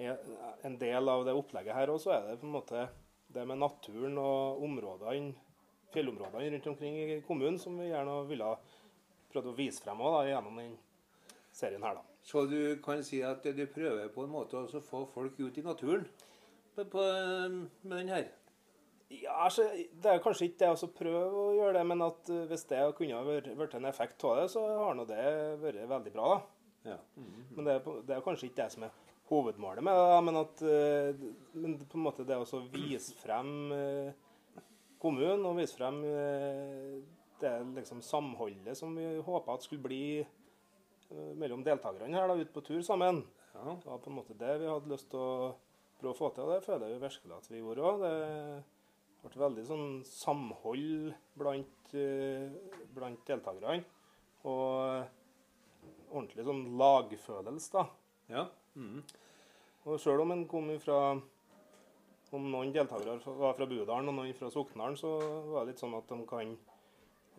en 0.00 0.76
del 0.80 1.08
av 1.08 1.24
det 1.26 1.34
opplegget 1.36 1.76
her 1.76 1.92
så 2.00 2.14
er 2.14 2.28
det 2.28 2.40
på 2.40 2.48
en 2.48 2.54
måte 2.54 2.86
det 3.30 3.42
med 3.46 3.60
naturen 3.60 4.16
og 4.18 4.62
områdene, 4.64 5.34
fjellområdene 5.92 6.54
rundt 6.54 6.68
omkring 6.72 6.96
i 6.98 7.18
kommunen 7.26 7.58
som 7.60 7.76
vi 7.78 7.90
gjerne 7.90 8.14
ville 8.30 8.54
prøvd 9.30 9.50
å 9.52 9.56
vise 9.58 9.82
frem 9.84 10.00
også, 10.00 10.16
da, 10.16 10.30
gjennom 10.30 10.58
den 10.58 10.72
serien 11.54 11.84
her. 11.84 12.00
da. 12.00 12.04
Så 12.22 12.44
du 12.50 12.80
kan 12.82 13.04
si 13.06 13.22
at 13.26 13.44
du 13.44 13.62
prøver 13.70 14.10
på 14.14 14.24
en 14.24 14.34
måte 14.34 14.58
å 14.58 14.82
få 14.82 15.04
folk 15.12 15.38
ut 15.38 15.58
i 15.58 15.66
naturen 15.66 16.06
på, 16.74 16.84
på, 16.84 17.06
med 17.82 17.96
den 17.96 18.14
her. 18.14 18.26
Ja, 19.10 19.32
altså, 19.44 19.64
Det 20.02 20.06
er 20.06 20.22
kanskje 20.22 20.46
ikke 20.46 20.60
det 20.62 20.86
å 20.86 20.88
prøve 20.94 21.28
å 21.42 21.52
gjøre 21.56 21.80
det, 21.80 21.84
men 21.90 22.02
at 22.06 22.30
eh, 22.30 22.46
hvis 22.50 22.66
det 22.70 22.80
kunne 22.98 23.18
ha 23.18 23.26
vært, 23.26 23.74
en 23.74 23.90
effekt 23.90 24.24
av 24.26 24.38
det, 24.38 24.48
så 24.52 24.62
har 24.84 24.94
nå 24.96 25.06
det 25.08 25.24
vært 25.62 25.86
veldig 25.90 26.12
bra. 26.14 26.34
da. 26.36 26.92
Ja. 26.92 26.98
Men 27.56 27.66
det 27.66 27.74
er, 27.74 27.88
det 28.06 28.16
er 28.16 28.22
kanskje 28.24 28.48
ikke 28.48 28.62
det 28.62 28.68
som 28.76 28.86
er 28.86 28.94
hovedmålet 29.30 29.84
med 29.86 29.98
det, 29.98 30.20
men 30.26 30.40
at 30.40 30.62
eh, 30.66 31.26
men 31.58 31.76
på 31.82 31.98
en 31.98 32.06
måte 32.06 32.26
det 32.26 32.38
å 32.38 32.62
vise 32.70 33.18
frem 33.18 33.74
eh, 33.74 34.14
kommunen 35.02 35.44
og 35.48 35.58
vise 35.58 35.74
frem 35.78 36.00
det 37.40 37.52
liksom 37.74 38.02
samholdet 38.04 38.76
som 38.76 38.92
vi 38.94 39.06
håpa 39.24 39.54
skulle 39.64 39.86
bli 39.86 40.02
mellom 41.40 41.62
deltakerne 41.64 42.12
her 42.12 42.28
da, 42.28 42.36
ute 42.36 42.52
på 42.52 42.62
tur 42.66 42.82
sammen. 42.84 43.22
Ja. 43.54 43.78
Det 43.80 43.88
var 43.88 44.02
på 44.04 44.10
en 44.12 44.18
måte 44.18 44.36
det 44.38 44.58
vi 44.60 44.68
hadde 44.68 44.92
lyst 44.92 45.08
til 45.10 45.22
å 45.22 45.54
prøve 45.96 46.12
å 46.12 46.18
få 46.18 46.28
til, 46.36 46.44
og 46.44 46.52
det 46.52 46.66
føler 46.66 46.92
jeg 46.92 47.00
virkelig 47.00 47.38
at 47.38 47.48
vi 47.48 47.62
gjorde 47.62 47.88
òg. 47.94 48.04
Det 49.20 49.28
ble 49.28 49.42
veldig 49.42 49.64
sånn 49.68 49.88
samhold 50.08 51.12
blant, 51.36 51.94
eh, 51.94 52.48
blant 52.96 53.24
deltakerne. 53.28 53.84
Og 54.48 55.04
ordentlig 56.10 56.46
sånn 56.46 56.64
lagfølelse, 56.80 57.72
da. 57.74 57.84
ja. 58.32 58.46
Mm. 58.78 59.02
Og 59.84 60.00
sjøl 60.00 60.22
om 60.22 60.32
en 60.34 60.46
kom 60.48 60.68
fra 60.78 61.18
Om 62.30 62.44
noen 62.52 62.70
deltakere 62.70 63.16
var 63.40 63.56
fra 63.58 63.66
Budalen 63.66 64.12
og 64.12 64.14
noen 64.14 64.36
fra 64.38 64.46
Soknaren, 64.54 64.94
så 64.94 65.16
var 65.50 65.64
det 65.64 65.72
litt 65.72 65.80
sånn 65.82 65.96
at 65.98 66.06
de 66.06 66.18
kan 66.30 66.52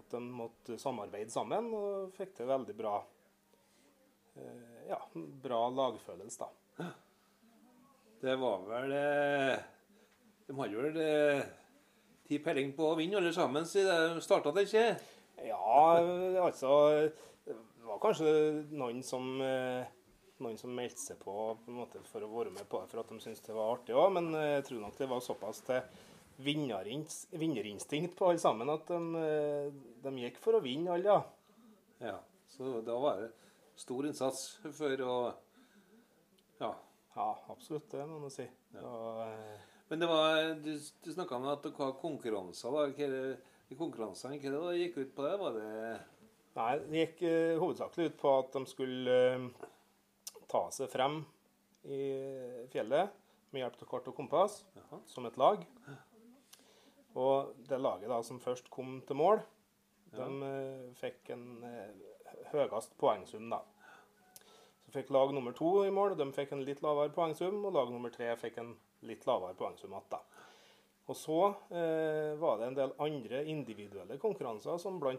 at 0.01 0.11
de 0.11 0.19
måtte 0.19 0.75
samarbeide 0.81 1.31
sammen 1.31 1.69
og 1.77 2.11
fikk 2.17 2.33
til 2.35 2.49
veldig 2.49 2.75
bra 2.75 2.97
eh, 4.35 4.89
ja, 4.89 4.99
bra 5.15 5.61
lagfølelse, 5.71 6.43
da. 6.43 6.89
Det 8.21 8.35
var 8.41 8.65
vel 8.67 8.91
eh, 8.97 9.63
De 10.47 10.57
hadde 10.59 10.83
vel 10.83 10.99
eh, 11.05 11.45
ti 12.31 12.39
peiling 12.43 12.71
på 12.77 12.91
å 12.91 12.97
vinne 12.99 13.19
alle 13.19 13.33
sammen 13.35 13.67
siden 13.67 14.15
de 14.15 14.23
starta 14.23 14.53
ikke? 14.63 14.85
Ja, 15.43 15.97
altså 16.45 16.71
Det 17.43 17.55
var 17.87 17.99
kanskje 17.99 18.31
noen 18.71 19.01
som 19.03 19.33
eh, 19.43 19.89
noen 20.41 20.57
som 20.59 20.73
meldte 20.75 21.01
seg 21.01 21.19
på, 21.21 21.33
på 21.65 21.73
måte, 21.75 22.01
for 22.09 22.23
å 22.25 22.29
være 22.31 22.53
med 22.53 22.67
på 22.69 22.81
det 22.81 22.89
for 22.91 23.01
at 23.01 23.11
de 23.11 23.19
syntes 23.21 23.43
det 23.45 23.55
var 23.57 23.75
artig 23.75 23.97
òg, 23.97 24.09
men 24.17 24.31
eh, 24.37 24.55
jeg 24.57 24.67
tror 24.69 24.81
nok 24.85 24.97
det 24.97 25.09
var 25.11 25.23
såpass 25.25 25.61
til 25.67 25.81
vinnerinstinkt 26.41 28.15
på 28.17 28.31
alle 28.31 28.41
sammen 28.41 28.71
at 28.73 28.87
de, 28.89 28.99
eh, 29.21 29.81
de 30.05 30.13
gikk 30.23 30.39
for 30.41 30.57
å 30.57 30.63
vinne 30.63 30.95
alle, 30.95 31.17
ja. 31.17 31.19
Ja. 32.01 32.17
Så 32.51 32.79
da 32.85 32.97
var 32.99 33.21
det 33.21 33.31
stor 33.79 34.07
innsats 34.09 34.47
for 34.63 35.05
å 35.07 35.17
Ja. 36.61 36.71
Ja, 37.11 37.27
absolutt, 37.51 37.89
det 37.91 38.05
må 38.07 38.21
man 38.23 38.31
si. 38.31 38.45
Og, 38.79 39.21
eh, 39.25 39.67
Men 39.91 39.99
det 39.99 40.07
var, 40.07 40.53
du, 40.63 40.71
du 41.03 41.07
snakka 41.11 41.35
om 41.35 41.45
at 41.51 41.65
dere 41.65 41.75
har 41.83 41.97
konkurranser. 41.99 42.71
da. 42.71 42.83
Hva 42.95 43.07
det, 43.11 43.75
konkurransene, 43.75 44.37
hva 44.39 44.69
det 44.69 44.77
gikk 44.85 44.99
ut 45.01 45.09
på 45.17 45.23
det? 45.25 45.31
Var 45.41 45.57
det 45.57 45.71
Nei, 46.55 46.67
det 46.79 47.01
gikk 47.01 47.23
uh, 47.25 47.59
hovedsakelig 47.59 48.05
ut 48.07 48.15
på 48.21 48.31
at 48.37 48.53
de 48.55 48.61
skulle 48.71 49.15
uh, 49.35 49.65
ta 50.47 50.61
seg 50.71 50.87
frem 50.93 51.17
i 51.83 52.05
fjellet 52.71 53.11
med 53.51 53.65
hjelp 53.65 53.83
av 53.83 53.89
kart 53.89 54.07
og 54.07 54.15
kompass 54.15 54.55
Jaha. 54.77 54.99
som 55.11 55.27
et 55.27 55.39
lag. 55.41 55.65
Og 57.19 57.51
det 57.67 57.79
laget 57.81 58.13
da 58.13 58.21
som 58.23 58.39
først 58.39 58.69
kom 58.71 59.01
til 59.07 59.19
mål, 59.19 59.41
de 60.15 60.29
uh, 60.39 60.85
fikk 61.01 61.33
en 61.35 61.65
høyest 62.53 62.95
poengsum, 62.99 63.51
da. 63.51 63.59
Så 64.85 64.95
fikk 64.95 65.11
lag 65.11 65.35
nummer 65.35 65.51
to 65.51 65.81
i 65.83 65.91
mål, 65.91 66.15
de 66.15 66.29
fikk 66.35 66.55
en 66.55 66.63
litt 66.63 66.79
lavere 66.79 67.11
poengsum, 67.11 67.59
og 67.67 67.75
lag 67.75 67.91
nummer 67.91 68.15
tre 68.15 68.31
fikk 68.39 68.63
en 68.63 68.71
litt 69.07 69.25
lavere 69.27 69.55
poengsum 69.57 69.91
igjen. 69.93 70.09
da. 70.11 70.19
Og 71.09 71.17
så 71.17 71.37
eh, 71.73 72.35
var 72.39 72.59
det 72.61 72.67
en 72.69 72.77
del 72.77 72.91
andre 73.03 73.41
individuelle 73.49 74.17
konkurranser, 74.21 74.77
som 74.79 74.99
bl.a. 75.01 75.17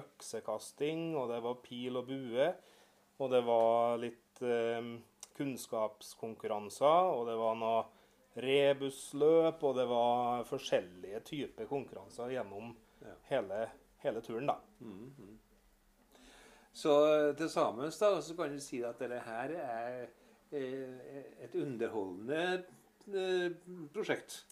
øksekasting, 0.00 1.14
og 1.16 1.30
det 1.30 1.38
var 1.44 1.60
pil 1.64 1.96
og 1.96 2.08
bue. 2.10 2.48
Og 3.20 3.30
det 3.32 3.40
var 3.46 3.96
litt 4.02 4.42
eh, 4.42 4.90
kunnskapskonkurranser, 5.38 7.10
og 7.14 7.26
det 7.30 7.36
var 7.40 7.56
noe 7.60 7.80
rebusløp, 8.40 9.62
og 9.66 9.76
det 9.78 9.86
var 9.90 10.44
forskjellige 10.48 11.20
typer 11.26 11.66
konkurranser 11.70 12.34
gjennom 12.36 12.74
Ja. 13.00 13.14
hele, 13.30 13.62
hele 14.02 14.20
turen, 14.20 14.46
da. 14.50 14.58
Så 16.72 16.92
eh, 17.08 17.30
til 17.36 17.48
sammen 17.50 17.88
da, 17.90 18.20
så 18.20 18.34
kan 18.36 18.52
du 18.52 18.60
si 18.60 18.82
at 18.84 18.98
dette 19.00 19.22
her 19.24 19.54
er 19.56 20.02
eh, 20.52 21.40
et 21.46 21.54
underholdende 21.56 22.64
prosjekt. 23.94 24.42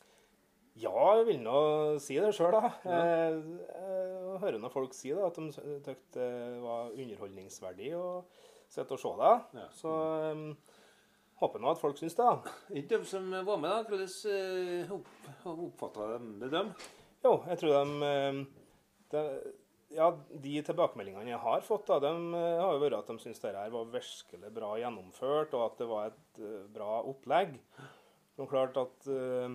Ja, 0.78 0.94
jeg 1.18 1.24
vil 1.26 1.40
nå 1.42 1.61
si 2.02 2.18
det 2.22 2.30
sjøl, 2.36 2.54
da. 2.54 2.68
Jeg, 2.86 3.38
jeg 3.66 4.42
hører 4.44 4.61
nå 4.62 4.70
folk 4.70 4.94
si 4.94 5.11
det, 5.11 5.24
at 5.26 5.38
de 5.38 5.50
syntes 5.54 6.04
det 6.14 6.28
var 6.62 6.92
underholdningsverdig 6.92 7.94
å 7.98 8.04
sitte 8.70 8.94
og 8.94 9.02
se 9.02 9.14
det. 9.18 9.32
Ja. 9.59 9.66
Så 9.74 9.94
um, 10.36 10.44
håper 11.42 11.64
nå 11.64 11.72
at 11.72 11.82
folk 11.82 11.98
syns 11.98 12.14
det. 12.18 12.28
da. 12.28 12.54
De 12.92 13.00
som 13.09 13.26
var 13.32 13.59
med, 13.59 13.72
da. 13.72 13.82
Hvordan 13.88 14.12
eh, 14.36 14.94
opp, 14.94 15.11
oppfatta 15.50 16.12
de 16.14 16.34
det, 16.44 16.52
dem? 16.54 16.70
Jo, 17.26 17.34
jeg 17.50 17.62
tror 17.64 17.74
de, 17.74 18.46
de 19.14 19.26
Ja, 19.96 20.12
de 20.46 20.59
tilbakemeldingene 20.62 21.32
jeg 21.32 21.42
har 21.42 21.62
fått, 21.64 21.88
da, 21.88 21.96
de 22.04 22.11
har 22.36 22.74
jo 22.76 22.82
vært 22.84 23.00
at 23.00 23.09
de 23.09 23.22
syns 23.22 23.40
dette 23.40 23.70
var 23.72 23.88
virkelig 23.90 24.50
bra 24.54 24.74
gjennomført, 24.78 25.54
og 25.56 25.64
at 25.64 25.78
det 25.80 25.86
var 25.90 26.11
et 26.12 26.42
bra 26.74 27.00
opplegg. 27.09 27.56
Det 28.39 28.45
er 28.45 28.51
klart 28.53 28.76
at 28.78 29.07
uh, 29.11 29.55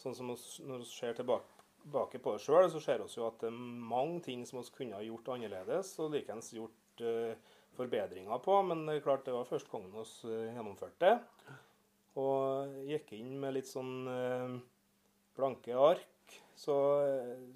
sånn 0.00 0.14
som 0.16 0.30
oss, 0.32 0.46
når 0.64 0.80
vi 0.80 0.86
ser 0.88 1.18
tilbake, 1.18 2.20
på 2.22 2.32
oss 2.32 2.46
sjøl, 2.46 2.64
så 2.72 2.80
ser 2.80 3.02
vi 3.02 3.12
jo 3.18 3.26
at 3.26 3.42
det 3.42 3.50
er 3.50 3.58
mange 3.92 4.22
ting 4.24 4.46
som 4.48 4.62
vi 4.62 4.70
kunne 4.72 4.96
ha 4.96 5.04
gjort 5.04 5.28
annerledes, 5.34 5.90
og 6.00 6.14
likeens 6.14 6.48
gjort 6.56 7.02
uh, 7.04 7.34
forbedringer 7.76 8.40
på. 8.40 8.56
Men 8.70 8.86
det 8.88 8.94
er 8.96 9.04
klart 9.04 9.28
det 9.28 9.36
var 9.36 9.50
første 9.50 9.68
gangen 9.68 9.92
vi 9.92 10.06
uh, 10.30 10.48
gjennomførte. 10.56 11.12
Og 12.22 12.72
gikk 12.88 13.12
inn 13.18 13.36
med 13.40 13.58
litt 13.58 13.68
sånn 13.68 13.92
blanke 15.36 15.76
ark. 15.76 16.34
Så, 16.56 16.74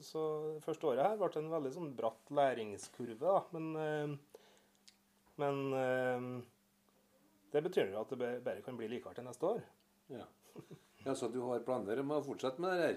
så 0.01 0.23
første 0.65 0.89
året 0.89 1.05
her 1.05 1.19
ble 1.21 1.29
en 1.41 1.53
veldig 1.53 1.73
sånn 1.75 1.91
bratt 1.97 2.33
læringskurve, 2.37 3.19
da. 3.21 3.43
Men, 3.53 4.17
men 5.37 5.61
det 7.53 7.63
betyr 7.69 7.93
jo 7.93 8.01
at 8.01 8.17
det 8.17 8.33
bare 8.49 8.65
kan 8.65 8.81
bli 8.81 8.89
likere 8.97 9.25
neste 9.29 9.53
år. 9.59 9.61
Ja. 10.17 10.25
Ja, 11.05 11.15
Så 11.15 11.29
du 11.33 11.41
har 11.47 11.65
planer 11.67 12.01
om 12.03 12.17
å 12.17 12.25
fortsette 12.25 12.63
med 12.63 12.75
det 12.75 12.87
her? 12.87 12.97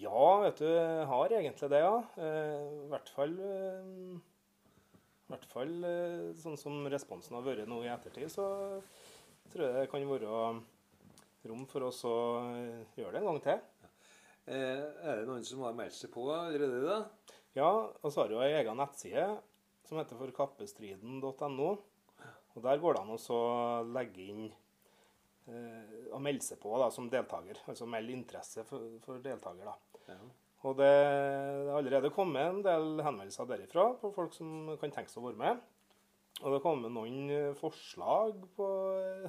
Ja, 0.00 0.24
vet 0.44 0.60
du, 0.62 0.66
jeg 0.70 1.06
har 1.10 1.32
egentlig 1.34 1.68
det, 1.72 1.80
ja. 1.82 1.96
Eh, 2.22 2.66
I 2.86 2.90
hvert 2.92 3.08
fall 3.10 3.32
eh, 3.42 3.88
I 4.14 5.32
hvert 5.32 5.48
fall 5.50 5.72
eh, 5.88 6.28
sånn 6.38 6.58
som 6.60 6.84
responsen 6.92 7.34
har 7.38 7.46
vært 7.46 7.66
nå 7.70 7.80
i 7.82 7.90
ettertid, 7.90 8.30
så 8.30 8.46
tror 9.50 9.66
jeg 9.66 9.74
det 9.80 9.90
kan 9.90 10.06
være 10.06 10.44
rom 11.50 11.66
for 11.66 11.88
oss 11.88 12.04
å 12.06 12.16
gjøre 12.94 13.16
det 13.16 13.20
en 13.22 13.28
gang 13.32 13.42
til. 13.44 13.66
Er 14.50 15.20
det 15.20 15.26
noen 15.28 15.44
som 15.46 15.62
har 15.64 15.74
meldt 15.78 15.96
seg 15.96 16.10
på 16.14 16.26
allerede? 16.34 16.82
da? 16.86 17.36
Ja, 17.56 17.70
og 17.70 18.12
så 18.12 18.22
har 18.22 18.34
jo 18.34 18.42
ei 18.44 18.52
egen 18.60 18.78
nettside 18.78 19.26
som 19.88 19.98
heter 19.98 20.18
forkappestriden.no. 20.20 21.70
Og 22.54 22.62
der 22.62 22.82
går 22.82 22.94
det 22.94 23.02
an 23.02 23.14
å 23.14 23.40
legge 23.90 24.26
inn 24.30 24.44
eh, 25.48 26.10
og 26.12 26.20
melde 26.22 26.44
seg 26.44 26.60
på 26.62 26.76
da, 26.80 26.90
som 26.90 27.08
deltaker. 27.10 27.60
Altså 27.70 27.86
melde 27.88 28.12
interesse 28.12 28.64
for, 28.68 28.98
for 29.04 29.22
deltaker. 29.24 29.64
da. 29.64 29.76
Ja. 30.08 30.18
Og 30.68 30.76
det 30.76 30.90
det 30.90 31.70
har 31.72 31.78
allerede 31.78 32.10
kommet 32.12 32.42
en 32.42 32.62
del 32.64 33.00
henvendelser 33.04 33.46
derifra 33.48 33.86
på 34.00 34.10
folk 34.12 34.34
som 34.36 34.74
kan 34.80 34.90
tenke 34.92 35.08
seg 35.12 35.22
å 35.22 35.30
være 35.30 35.40
med. 35.40 35.62
Og 36.40 36.46
det 36.50 36.58
har 36.58 36.64
kommet 36.64 36.92
noen 36.92 37.30
eh, 37.30 37.54
forslag 37.58 38.36
på 38.56 38.66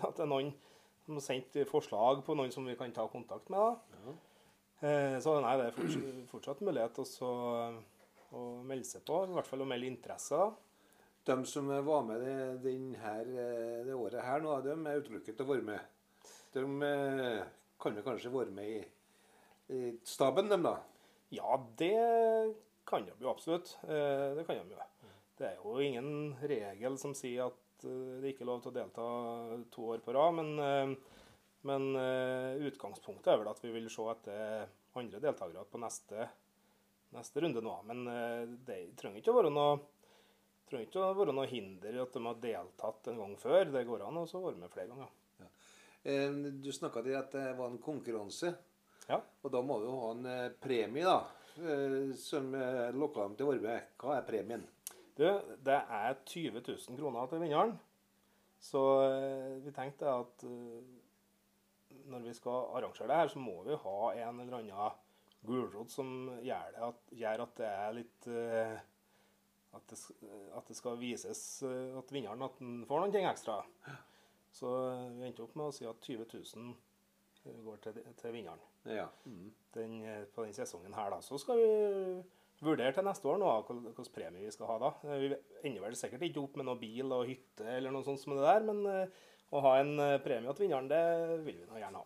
at 0.01 0.17
det 0.17 0.25
er 0.25 0.31
noen 0.31 0.51
som 1.05 1.17
har 1.17 1.23
sendt 1.25 1.55
forslag 1.69 2.21
på 2.25 2.35
noen 2.37 2.51
som 2.53 2.67
vi 2.67 2.75
kan 2.79 2.91
ta 2.95 3.07
kontakt 3.11 3.49
med. 3.49 3.59
da. 3.59 4.01
Ja. 4.03 4.17
Eh, 4.81 5.15
Så 5.23 5.37
nei, 5.41 5.55
det 5.59 5.69
er 5.69 5.77
fortsatt, 5.77 6.27
fortsatt 6.31 6.61
mulighet 6.65 6.99
også 7.03 7.31
å 8.31 8.43
melde 8.65 8.87
seg 8.87 9.03
på, 9.07 9.23
i 9.27 9.33
hvert 9.35 9.47
fall 9.49 9.63
å 9.65 9.67
melde 9.69 9.89
interesse. 9.91 10.37
da. 10.37 10.51
De 11.31 11.35
som 11.45 11.67
var 11.85 12.01
med 12.07 12.21
det, 12.23 12.75
her, 12.97 13.27
eh, 13.29 13.83
det 13.85 13.93
året 13.93 14.23
her 14.25 14.41
nå, 14.41 14.55
de 14.65 14.73
er 14.73 15.01
utelukket 15.03 15.35
til 15.37 15.45
å 15.45 15.51
være 15.51 15.67
med. 15.67 15.81
De 16.53 16.63
eh, 16.83 17.43
kan 17.79 17.95
jo 17.95 18.03
kanskje 18.03 18.31
være 18.33 18.51
med 18.51 18.71
i, 19.71 19.91
staben, 20.03 20.49
dem 20.51 20.65
da? 20.65 20.75
Ja, 21.31 21.55
det 21.79 21.93
kan 22.87 23.05
de 23.07 23.15
jo 23.15 23.31
absolutt. 23.31 23.77
Eh, 23.87 24.33
Det 24.35 24.45
kan 24.47 24.59
de 24.59 24.75
jo. 24.75 24.87
Det 25.39 25.47
er 25.47 25.61
jo 25.61 25.77
ingen 25.79 26.35
regel 26.43 26.97
som 26.99 27.15
sier 27.17 27.47
at 27.47 27.85
eh, 27.87 28.19
det 28.21 28.33
ikke 28.33 28.43
er 28.43 28.51
lov 28.51 28.65
til 28.65 28.73
å 28.73 28.75
delta 28.75 29.07
to 29.71 29.87
år 29.93 30.03
på 30.03 30.15
rad, 30.17 30.35
men, 30.41 30.97
men 31.67 31.87
utgangspunktet 32.67 33.31
er 33.31 33.39
vel 33.41 33.53
at 33.53 33.63
vi 33.63 33.71
vil 33.71 33.87
se 33.89 34.09
etter 34.11 34.67
andre 34.99 35.23
deltakere 35.23 35.63
på 35.71 35.79
neste, 35.81 36.27
neste 37.15 37.45
runde 37.45 37.63
nå. 37.63 37.77
Men 37.87 38.03
det 38.67 38.81
trenger 38.99 39.23
ikke 39.23 39.31
å 39.31 39.39
være 39.39 39.55
noe 39.55 39.79
trenger 40.67 40.87
ikke 40.87 41.03
å 41.03 41.15
være 41.15 41.33
noe 41.35 41.49
hinder 41.51 41.95
i 41.95 42.03
at 42.03 42.13
de 42.15 42.27
har 42.27 42.43
deltatt 42.43 43.09
en 43.11 43.23
gang 43.23 43.33
før. 43.39 43.65
Det 43.71 43.87
går 43.87 44.05
an 44.07 44.19
å 44.21 44.27
være 44.27 44.59
med 44.59 44.71
flere 44.71 44.91
ganger. 44.91 45.11
Eh, 46.03 46.31
Du 46.63 46.71
snakka 46.73 47.03
til 47.05 47.17
at 47.17 47.31
det 47.35 47.57
var 47.57 47.69
en 47.69 47.81
konkurranse. 47.81 48.53
Ja. 49.09 49.19
Og 49.43 49.51
da 49.53 49.61
må 49.65 49.79
du 49.81 49.89
ha 49.91 50.11
en 50.15 50.25
eh, 50.25 50.49
premie, 50.61 51.05
da. 51.05 51.19
eh, 51.61 52.11
Som 52.17 52.51
lokka 52.97 53.27
dem 53.27 53.35
til 53.37 53.49
være. 53.61 53.83
Hva 54.01 54.17
er 54.17 54.27
premien? 54.27 54.65
Du, 55.17 55.25
det 55.61 55.77
er 55.77 56.15
20 56.25 56.61
000 56.61 56.97
kroner 56.97 57.27
til 57.29 57.41
vinneren. 57.43 57.77
Så 58.61 58.79
vi 59.65 59.71
tenkte 59.73 60.05
at 60.05 60.43
når 62.05 62.19
vi 62.23 62.33
skal 62.37 62.67
arrangere 62.77 63.07
det 63.09 63.15
her, 63.17 63.31
så 63.33 63.39
må 63.41 63.55
vi 63.65 63.73
ha 63.83 63.95
en 64.21 64.39
eller 64.39 64.57
annen 64.59 64.99
gulrot 65.45 65.89
som 65.89 66.29
gjør, 66.45 66.67
det 66.75 66.83
at, 66.85 66.99
gjør 67.17 67.41
at 67.47 67.55
det 67.57 67.69
er 67.71 67.95
litt 67.97 68.27
at, 69.73 69.87
det, 69.89 69.97
at 70.57 70.69
det 70.69 70.77
skal 70.77 70.99
vises 71.01 71.41
at 71.65 72.13
vinneren 72.13 72.45
at 72.45 72.59
den 72.61 72.83
får 72.85 73.01
noen 73.01 73.15
ting 73.15 73.25
ekstra. 73.25 73.57
Så 74.51 74.69
eh, 74.91 75.07
vi 75.17 75.27
endte 75.29 75.43
opp 75.45 75.55
med 75.55 75.69
å 75.69 75.75
si 75.75 75.85
at 75.87 76.01
20 76.07 76.27
000 76.33 76.75
går 77.65 77.79
til, 77.81 77.95
til 78.19 78.35
vinneren 78.35 78.59
Ja. 78.85 79.07
Mm. 79.25 79.47
den, 79.73 79.95
eh, 80.05 80.23
på 80.35 80.43
den 80.45 80.53
sesongen 80.53 80.93
her. 80.93 81.09
Da. 81.15 81.21
Så 81.25 81.39
skal 81.41 81.57
vi 81.57 82.23
vurdere 82.61 82.93
til 82.93 83.07
neste 83.07 83.25
år 83.31 83.39
nå 83.41 83.49
hvilken 83.65 84.09
premie 84.13 84.43
vi 84.45 84.51
skal 84.53 84.67
ha 84.69 84.77
da. 84.83 84.91
Eh, 85.09 85.19
Vi 85.23 85.31
ender 85.69 85.81
vel 85.87 85.95
sikkert 85.97 86.27
ikke 86.27 86.43
opp 86.43 86.59
med 86.59 86.67
noe 86.69 86.77
bil 86.81 87.11
og 87.15 87.25
hytte 87.31 87.65
eller 87.77 87.91
noe 87.95 88.05
sånt 88.05 88.21
som 88.21 88.35
det 88.37 88.43
der, 88.45 88.65
men 88.69 88.83
eh, 88.91 89.19
å 89.51 89.61
ha 89.65 89.77
en 89.81 89.95
eh, 89.99 90.17
premie 90.23 90.53
til 90.53 90.67
vinneren, 90.67 90.91
det 90.91 91.03
vil 91.47 91.57
vi 91.63 91.69
nå 91.71 91.79
gjerne 91.81 92.03
ha. 92.03 92.05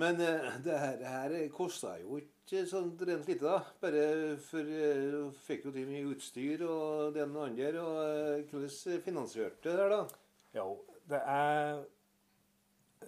Men 0.00 0.20
eh, 0.22 0.50
det 0.62 0.78
her, 0.78 1.00
her 1.10 1.32
kosta 1.50 1.96
jo 2.00 2.20
ikke 2.22 2.62
sånn 2.70 2.92
rent 2.98 3.26
lite, 3.28 3.42
da. 3.42 3.58
Bare 3.82 4.04
for 4.46 4.62
eh, 4.62 5.08
du 5.10 5.34
fikk 5.44 5.66
jo 5.66 5.72
til 5.74 5.88
mye 5.90 6.06
utstyr 6.14 6.62
og 6.66 7.12
det 7.16 7.24
ene 7.26 7.38
og 7.42 7.48
andre. 7.50 7.72
Og 7.82 7.98
eh, 8.06 8.44
hvordan 8.52 9.02
finansierte 9.04 9.66
det 9.66 9.76
der, 9.82 9.96
da? 9.96 10.20
Jo, 10.54 10.68
det 11.10 11.20
er 11.28 11.80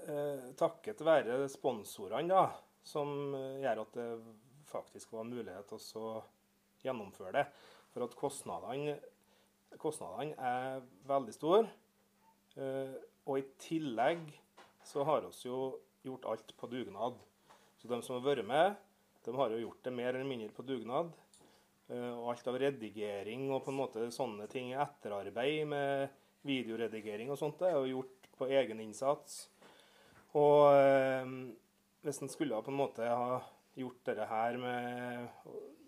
eh, 0.07 0.51
takket 0.59 1.03
være 1.07 1.45
sponsorene 1.53 2.33
da, 2.33 2.47
som 2.85 3.35
eh, 3.39 3.63
gjør 3.63 3.85
at 3.85 3.99
det 3.99 4.09
faktisk 4.73 5.15
var 5.17 5.29
mulighet 5.29 5.69
til 5.71 6.01
å 6.01 6.13
gjennomføre 6.83 7.35
det. 7.37 7.47
For 7.93 8.07
at 8.07 8.17
kostnadene, 8.19 8.97
kostnadene 9.81 10.37
er 10.37 10.87
veldig 11.09 11.35
store. 11.37 11.67
Eh, 12.57 12.95
og 13.29 13.39
i 13.39 13.49
tillegg 13.63 14.25
så 14.87 15.05
har 15.07 15.29
vi 15.29 15.47
jo 15.47 15.59
gjort 16.03 16.27
alt 16.33 16.57
på 16.59 16.71
dugnad. 16.73 17.21
Så 17.79 17.91
de 17.91 17.99
som 18.03 18.17
har 18.17 18.25
vært 18.25 18.47
med, 18.47 18.75
de 19.23 19.35
har 19.39 19.53
jo 19.53 19.61
gjort 19.63 19.85
det 19.85 19.95
mer 19.95 20.15
eller 20.15 20.27
mindre 20.27 20.51
på 20.55 20.65
dugnad. 20.67 21.13
Eh, 21.93 22.11
og 22.17 22.33
alt 22.33 22.49
av 22.51 22.59
redigering 22.63 23.49
og 23.53 23.63
på 23.65 23.73
en 23.73 23.79
måte 23.79 24.09
sånne 24.15 24.49
ting, 24.51 24.73
etterarbeid 24.75 25.69
med 25.71 26.19
videoredigering 26.47 27.31
og 27.33 27.39
sånt, 27.41 27.59
det 27.61 27.71
er 27.71 27.79
jo 27.79 27.99
gjort 27.99 28.31
på 28.39 28.49
egen 28.51 28.81
innsats. 28.83 29.45
Og 30.39 30.73
eh, 30.75 31.35
hvis 32.03 32.23
en 32.23 32.33
skulle 32.33 32.63
på 32.65 32.73
en 32.73 32.81
måte 32.81 33.07
ha 33.07 33.41
gjort 33.79 34.03
dette 34.09 34.29
her 34.29 34.59
med 34.61 35.29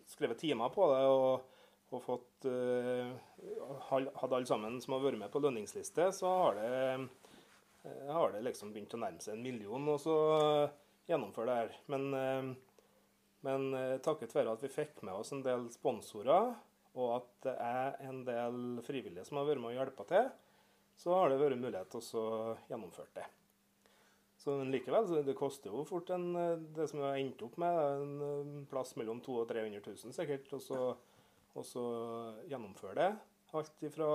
Skrevet 0.04 0.36
timer 0.36 0.68
på 0.68 0.84
det 0.92 1.00
og, 1.08 1.60
og 1.96 2.02
fått 2.04 2.46
eh, 2.48 3.14
Hadde 3.88 4.36
alle 4.36 4.44
sammen 4.48 4.76
som 4.84 4.96
har 4.96 5.04
vært 5.04 5.20
med 5.22 5.32
på 5.32 5.40
lønningsliste, 5.40 6.10
så 6.12 6.32
har 6.42 6.58
det, 6.60 6.72
eh, 7.88 8.12
har 8.12 8.34
det 8.34 8.44
liksom 8.44 8.72
begynt 8.74 8.94
å 8.96 9.00
nærme 9.00 9.24
seg 9.24 9.38
en 9.38 9.44
million 9.44 9.88
og 9.94 10.00
så 10.02 10.16
gjennomføre 11.08 11.50
det 11.50 11.56
her. 11.58 11.74
Men, 11.92 12.06
eh, 12.14 12.52
men 13.44 13.66
eh, 13.76 13.98
takket 14.04 14.34
være 14.36 14.54
at 14.56 14.64
vi 14.64 14.72
fikk 14.72 15.02
med 15.04 15.16
oss 15.16 15.32
en 15.34 15.44
del 15.44 15.68
sponsorer, 15.74 16.54
og 16.94 17.10
at 17.18 17.30
det 17.48 17.54
er 17.58 17.96
en 18.06 18.22
del 18.26 18.58
frivillige 18.86 19.26
som 19.28 19.40
har 19.40 19.48
vært 19.48 19.62
med 19.62 19.74
og 19.74 19.78
hjulpet 19.80 20.12
til, 20.12 20.30
så 20.98 21.16
har 21.18 21.30
det 21.30 21.40
vært 21.40 21.60
mulighet 21.60 21.90
til 21.92 22.20
å 22.20 22.54
gjennomføre 22.68 23.12
det. 23.16 23.26
Så 24.44 24.58
likevel, 24.68 25.08
det 25.24 25.36
koster 25.38 25.72
jo 25.72 25.86
fort 25.88 26.10
en, 26.12 26.26
det 26.76 26.88
som 26.90 27.00
vi 27.00 27.06
har 27.06 27.16
endt 27.16 27.42
opp 27.46 27.54
med, 27.62 27.78
en 27.94 28.24
eh, 28.26 28.66
plass 28.68 28.92
mellom 29.00 29.22
200 29.24 29.40
og 29.40 29.48
300 29.48 29.80
000 30.04 30.16
sikkert. 30.16 30.50
Og 30.52 30.60
så, 30.60 30.80
og 31.54 32.50
gjennomføre 32.50 32.98
det. 32.98 33.08
Alt 33.56 33.86
ifra 33.86 34.10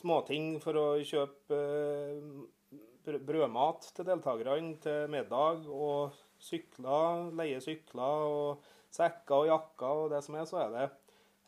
småting 0.00 0.56
for 0.64 0.78
å 0.80 0.86
kjøpe 1.06 1.58
eh, 1.58 3.14
brødmat 3.22 3.86
til 3.94 4.08
deltakerne, 4.08 4.74
til 4.82 5.12
middag 5.12 5.68
og 5.70 6.16
sykler, 6.42 7.30
leie 7.38 7.60
sykler 7.62 8.26
og 8.26 8.66
sekker 8.92 9.44
og 9.44 9.50
jakker 9.52 10.02
og 10.04 10.10
det 10.12 10.24
som 10.26 10.36
er, 10.36 10.48
så 10.48 10.58
er 10.64 10.74
det, 10.74 10.88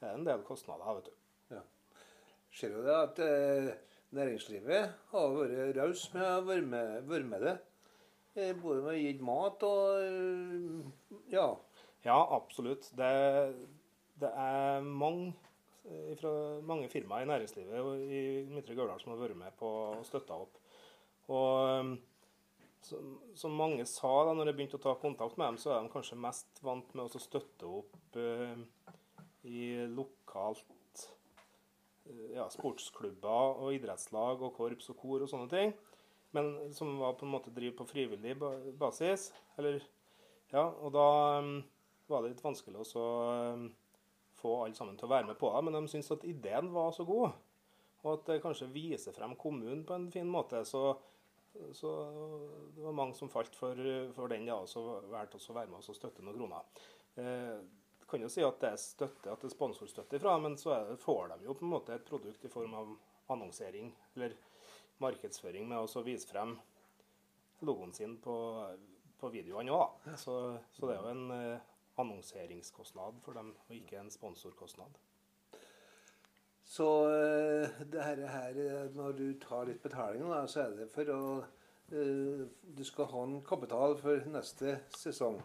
er 0.04 0.14
en 0.14 0.26
del 0.26 0.46
kostnader, 0.46 1.00
vet 1.00 1.10
du. 1.10 1.20
Ser 2.54 2.70
du 2.70 2.84
det 2.86 2.94
at 2.94 3.18
eh, 3.24 3.72
næringslivet 4.14 4.90
har 5.12 5.36
vært 5.36 5.78
raus 5.78 6.06
med 6.14 6.26
å 6.26 6.42
være 6.48 7.24
med, 7.28 7.40
det. 7.42 7.54
Eh, 8.34 8.52
både 8.58 8.82
med 8.82 8.92
å 8.92 8.98
gi 8.98 9.12
mat 9.22 9.64
og 9.68 11.22
ja. 11.32 11.48
Ja, 12.04 12.18
absolutt. 12.36 12.90
Det, 12.98 13.10
det 14.20 14.30
er 14.30 14.84
mange, 14.84 15.32
eh, 15.88 16.12
fra 16.20 16.32
mange 16.66 16.90
firmaer 16.92 17.24
i 17.24 17.30
næringslivet 17.30 18.02
i 18.04 18.24
Midtre 18.50 18.76
Gauldal 18.76 19.00
som 19.00 19.14
har 19.14 19.22
vært 19.22 19.40
med 19.40 19.56
på 19.60 19.70
å 19.94 20.02
støtte 20.04 20.36
opp. 20.36 20.58
Og 21.32 21.80
um, 21.80 21.94
som, 22.84 23.56
mange 23.56 23.86
sa 23.88 24.10
da 24.26 24.34
når 24.36 24.50
jeg 24.50 24.58
begynte 24.58 24.80
å 24.80 24.84
ta 24.84 24.94
kontakt 25.00 25.38
med 25.40 25.54
dem, 25.54 25.60
så 25.62 25.72
er 25.72 25.84
de 25.84 25.92
kanskje 25.94 26.20
mest 26.20 26.60
vant 26.64 26.90
med 26.92 27.06
å 27.06 27.22
støtte 27.22 27.70
opp 27.80 28.18
eh, 28.20 28.58
i 29.48 29.68
lokalt 29.88 30.83
ja, 32.34 32.46
sportsklubber 32.52 33.60
og 33.62 33.74
idrettslag 33.76 34.42
og 34.42 34.54
korps 34.56 34.90
og 34.92 34.98
kor 35.00 35.24
og 35.24 35.30
sånne 35.30 35.50
ting. 35.52 35.74
Men 36.34 36.50
som 36.74 36.96
var 36.98 37.14
på 37.14 37.26
en 37.26 37.34
måte 37.36 37.52
driver 37.54 37.78
på 37.78 37.88
frivillig 37.92 38.34
basis. 38.78 39.28
Eller, 39.58 39.78
ja, 40.50 40.66
og 40.66 40.90
da 40.96 41.08
um, 41.38 41.56
var 42.10 42.24
det 42.24 42.32
litt 42.32 42.44
vanskelig 42.44 42.82
å 42.82 43.04
um, 43.54 43.68
få 44.40 44.56
alle 44.64 44.74
sammen 44.76 44.98
til 44.98 45.06
å 45.06 45.12
være 45.14 45.30
med 45.30 45.38
på 45.38 45.52
det. 45.54 45.62
Men 45.64 45.78
de 45.78 45.92
syntes 45.92 46.10
at 46.16 46.26
ideen 46.28 46.72
var 46.74 46.90
så 46.96 47.06
god, 47.06 47.36
og 48.02 48.10
at 48.16 48.26
det 48.32 48.42
kanskje 48.42 48.72
viser 48.74 49.14
frem 49.16 49.36
kommunen 49.40 49.84
på 49.86 49.94
en 49.96 50.10
fin 50.12 50.28
måte. 50.28 50.64
Så, 50.68 50.82
så 51.72 51.94
det 52.74 52.82
var 52.82 52.98
mange 52.98 53.16
som 53.16 53.30
falt 53.32 53.54
for, 53.56 53.78
for 54.18 54.34
den, 54.34 54.50
ja, 54.50 54.58
og 54.58 54.68
så 54.68 54.82
valgte 55.12 55.38
å 55.38 55.56
være 55.56 55.70
med 55.70 55.80
oss 55.80 55.92
og 55.94 56.00
støtte 56.00 56.26
noen 56.26 56.42
kroner. 56.42 56.84
Eh, 57.22 57.56
jeg 57.62 57.83
kan 58.10 58.22
jo 58.22 58.30
si 58.32 58.44
at 58.44 58.60
det 58.62 58.70
er 58.70 58.80
støtte, 58.80 59.30
at 59.30 59.42
det 59.42 59.50
er 59.50 59.54
sponsorstøtte 59.54 60.20
fra, 60.22 60.36
men 60.42 60.56
så 60.60 60.78
det, 60.88 60.98
får 61.02 61.34
de 61.34 61.48
jo 61.48 61.56
på 61.58 61.66
en 61.66 61.72
måte 61.74 61.96
et 61.96 62.06
produkt 62.08 62.44
i 62.44 62.52
form 62.52 62.74
av 62.78 62.94
annonsering 63.34 63.92
eller 64.14 64.36
markedsføring 65.02 65.68
med 65.68 65.80
å 65.80 66.02
vise 66.06 66.28
frem 66.28 66.56
logoen 67.64 67.94
sin 67.96 68.18
på, 68.22 68.36
på 69.20 69.30
videoene 69.32 69.72
òg. 69.74 70.04
Så, 70.20 70.36
så 70.74 70.90
det 70.90 70.96
er 70.96 71.02
jo 71.02 71.14
en 71.14 71.34
eh, 71.34 71.72
annonseringskostnad 72.02 73.20
for 73.24 73.38
dem, 73.38 73.54
og 73.68 73.74
ikke 73.76 74.00
en 74.00 74.12
sponsorkostnad. 74.12 75.00
Så 76.64 76.88
eh, 77.12 77.82
det 77.92 78.02
her, 78.02 78.62
når 78.94 79.18
du 79.18 79.26
tar 79.40 79.68
litt 79.68 79.82
betaling, 79.82 80.24
da, 80.28 80.44
så 80.48 80.64
er 80.64 80.78
det 80.78 80.88
for 80.94 81.10
å 81.12 81.20
eh, 81.92 82.46
Du 82.76 82.84
skal 82.86 83.10
ha 83.12 83.26
en 83.26 83.40
kapital 83.46 83.96
for 84.00 84.24
neste 84.32 84.78
sesong. 84.96 85.38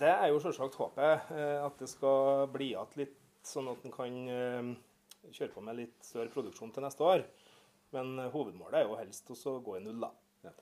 Det 0.00 0.08
er 0.08 0.30
jo 0.32 0.40
selvsagt 0.40 0.78
håpet, 0.80 1.32
eh, 1.36 1.58
at 1.60 1.76
det 1.80 1.88
skal 1.90 2.46
bli 2.52 2.70
igjen 2.72 2.96
litt, 2.96 3.16
sånn 3.44 3.68
at 3.68 3.84
en 3.84 3.92
kan 3.92 4.14
eh, 4.32 4.70
kjøre 5.28 5.52
på 5.52 5.64
med 5.64 5.76
litt 5.76 5.98
større 6.04 6.32
produksjon 6.32 6.72
til 6.72 6.84
neste 6.86 7.04
år. 7.04 7.24
Men 7.94 8.14
eh, 8.18 8.30
hovedmålet 8.32 8.80
er 8.80 8.86
jo 8.88 8.98
helst 9.00 9.30
å 9.34 9.58
gå 9.64 9.76
i 9.76 9.82
null, 9.84 10.00
da. 10.00 10.10
Ja. 10.46 10.54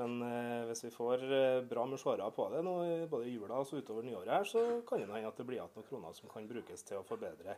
Men 0.00 0.18
eh, 0.26 0.64
hvis 0.68 0.84
vi 0.86 0.92
får 0.94 1.24
eh, 1.24 1.62
bra 1.68 1.86
med 1.88 2.00
seere 2.02 2.28
på 2.34 2.48
det 2.52 2.62
nå, 2.66 2.74
både 3.12 3.30
i 3.30 3.34
jula 3.36 3.62
og 3.62 3.68
så 3.68 3.80
utover 3.80 4.06
nyåret, 4.06 4.32
her, 4.34 4.48
så 4.48 4.82
kan 4.88 5.00
det 5.00 5.08
hende 5.08 5.30
at 5.30 5.40
det 5.40 5.48
blir 5.48 5.60
igjen 5.60 5.72
noen 5.76 5.88
kroner 5.88 6.18
som 6.18 6.32
kan 6.32 6.48
brukes 6.50 6.84
til 6.88 7.00
å 7.00 7.06
forbedre 7.06 7.56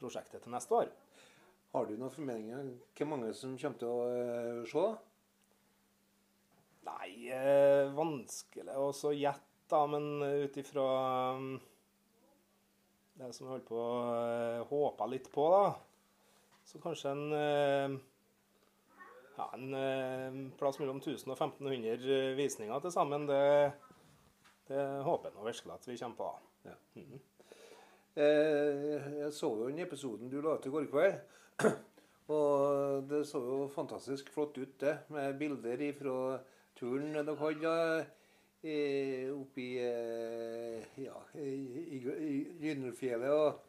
prosjektet 0.00 0.44
til 0.44 0.54
neste 0.54 0.78
år. 0.78 0.94
Har 1.74 1.88
du 1.88 1.96
noen 1.96 2.12
formeninger 2.12 2.62
om 2.62 2.72
hvor 2.96 3.10
mange 3.10 3.34
som 3.36 3.58
kommer 3.58 3.82
til 3.82 3.90
å 3.90 4.08
eh, 4.14 4.62
se? 4.70 4.86
Nei, 6.86 7.32
vanskelig 7.96 8.76
å 8.78 8.92
så 8.94 9.10
gjette, 9.10 9.45
da, 9.70 9.82
men 9.90 10.22
ut 10.22 10.56
ifra 10.60 10.84
um, 11.36 11.56
det 13.16 13.32
som 13.32 13.46
jeg 13.46 13.54
holdt 13.54 13.68
på 13.68 13.78
å 13.80 13.94
eh, 14.12 14.64
håpe 14.68 15.08
litt 15.08 15.30
på, 15.32 15.46
da, 15.54 15.70
så 16.66 16.80
kanskje 16.82 17.14
en 17.14 17.24
eh, 17.36 17.96
ja, 19.36 19.50
en 19.54 19.74
eh, 19.74 20.36
plass 20.58 20.78
mellom 20.80 21.00
1000 21.00 21.32
og 21.32 21.36
1500 21.36 22.34
visninger 22.36 22.84
til 22.84 22.92
sammen. 22.92 23.26
Det, 23.28 23.40
det 24.68 24.84
håper 25.06 25.30
jeg 25.30 25.36
nå 25.36 25.46
virkelig 25.46 25.74
at 25.74 25.88
vi 25.88 25.98
kommer 26.00 26.20
på. 26.20 26.30
da. 26.64 26.76
Eh, 28.16 29.10
jeg 29.20 29.32
så 29.36 29.50
jo 29.52 29.68
den 29.68 29.82
episoden 29.84 30.32
du 30.32 30.38
la 30.40 30.56
ut 30.56 30.66
i 30.66 30.72
går 30.72 30.88
kveld. 30.92 31.18
Og 32.36 33.04
det 33.06 33.22
så 33.28 33.38
jo 33.44 33.58
fantastisk 33.70 34.32
flott 34.34 34.56
ut, 34.58 34.80
det. 34.80 34.96
Med 35.14 35.36
bilder 35.38 35.84
fra 35.94 36.16
turen 36.76 37.12
dere 37.14 37.36
hadde 37.38 37.74
eh, 38.62 39.28
oppi 39.34 39.68
eh, 39.82 40.84
ja, 41.04 41.16
i, 41.34 41.50
i, 41.96 42.00
i 42.60 42.70
Og 43.32 43.62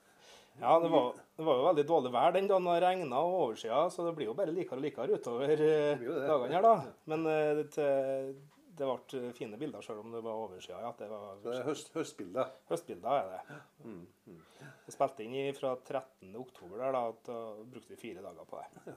Ja, 0.60 0.80
det 0.82 0.90
var, 0.90 1.14
det 1.38 1.46
var 1.46 1.58
jo 1.60 1.66
veldig 1.68 1.84
dårlig 1.86 2.12
vær 2.16 2.32
den 2.34 2.48
dagen 2.50 2.66
det 2.66 2.80
regna 2.82 3.20
og 3.22 3.36
oversida, 3.44 3.84
så 3.94 4.08
det 4.08 4.16
blir 4.18 4.26
jo 4.32 4.34
bare 4.34 4.54
likere 4.56 4.80
og 4.80 4.86
likere 4.88 5.20
utover 5.20 5.52
eh, 5.54 6.00
dagene 6.02 6.56
her, 6.56 6.66
da. 6.66 6.72
Men 7.06 7.28
eh, 7.30 7.52
det, 7.60 7.68
til- 7.76 8.32
det 8.78 8.86
ble 8.90 9.32
fine 9.38 9.58
bilder 9.58 9.82
selv 9.86 10.02
om 10.04 10.12
det 10.14 10.24
var 10.26 10.38
oversida. 10.38 10.80
Ja, 10.82 10.92
det 10.98 11.08
var 11.10 11.38
det 11.44 11.54
er 11.60 11.64
høst, 11.66 11.94
høstbilder. 11.94 12.52
høstbilder, 12.70 13.12
er 13.22 13.30
det. 13.36 13.62
Vi 14.88 14.94
spilte 14.94 15.26
inn 15.26 15.54
fra 15.58 15.76
13. 15.82 16.34
oktober 16.42 16.78
der, 16.82 16.92
da, 16.94 17.06
og 17.34 17.64
brukte 17.74 17.94
vi 17.96 18.02
fire 18.02 18.22
dager 18.26 18.46
på 18.50 18.62
det. 18.62 18.96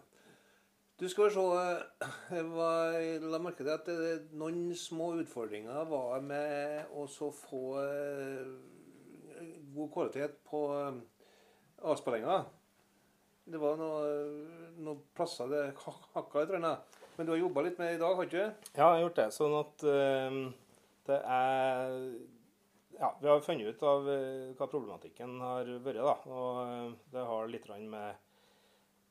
Du 1.00 1.06
skal 1.08 1.30
se 1.32 1.40
eh, 1.40 2.42
var- 2.52 3.28
la 3.32 3.38
merke 3.40 3.64
til 3.64 3.72
at 3.72 3.86
det, 3.88 4.32
noen 4.36 4.74
små 4.76 5.14
utfordringer 5.22 5.86
var 5.88 6.20
med 6.20 6.90
å 6.92 7.06
få 7.08 7.60
eh, 7.80 8.50
god 9.74 9.92
kvalitet 9.94 10.34
på 10.50 10.60
eh, 10.76 10.98
avspillinga. 11.88 12.40
Det 13.50 13.58
var 13.62 13.78
noe- 13.80 14.74
noen 14.76 15.00
plasser 15.16 15.48
det 15.50 15.62
hak- 15.86 16.10
hakka 16.18 16.42
i 16.44 16.50
trærne. 16.50 16.74
Men 17.16 17.26
du 17.26 17.32
har 17.32 17.40
jobba 17.40 17.64
litt 17.64 17.78
med 17.80 17.88
det 17.88 17.96
i 17.96 18.02
dag, 18.04 18.14
har 18.16 18.24
du 18.24 18.28
ikke? 18.36 18.44
Ja, 18.76 18.84
jeg 18.84 18.84
har 18.92 19.00
gjort 19.06 19.18
det. 19.22 19.28
Sånn 19.36 19.56
at 19.60 19.86
eh, 19.88 20.36
det 21.08 21.22
er 21.24 21.96
Ja, 23.00 23.14
vi 23.22 23.28
har 23.30 23.40
funnet 23.40 23.72
ut 23.72 23.82
av 23.88 24.04
hva 24.04 24.66
problematikken 24.68 25.38
har 25.40 25.64
vært, 25.80 25.96
da. 26.04 26.14
Og 26.28 26.98
det 27.14 27.22
har 27.24 27.46
litt 27.48 27.64
med, 27.88 28.18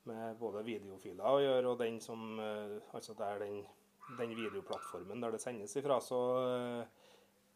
med 0.10 0.38
både 0.42 0.66
videofiler 0.68 1.26
å 1.26 1.42
gjøre, 1.44 1.72
og 1.72 1.82
den 1.82 2.00
som 2.04 2.40
eh, 2.42 2.78
Altså 2.98 3.16
det 3.18 3.28
er 3.28 3.44
den, 3.46 3.60
den 4.20 4.36
videoplattformen 4.38 5.22
der 5.24 5.36
det 5.36 5.42
sendes 5.44 5.76
ifra. 5.80 6.00
Så 6.04 6.20
eh, 6.44 7.10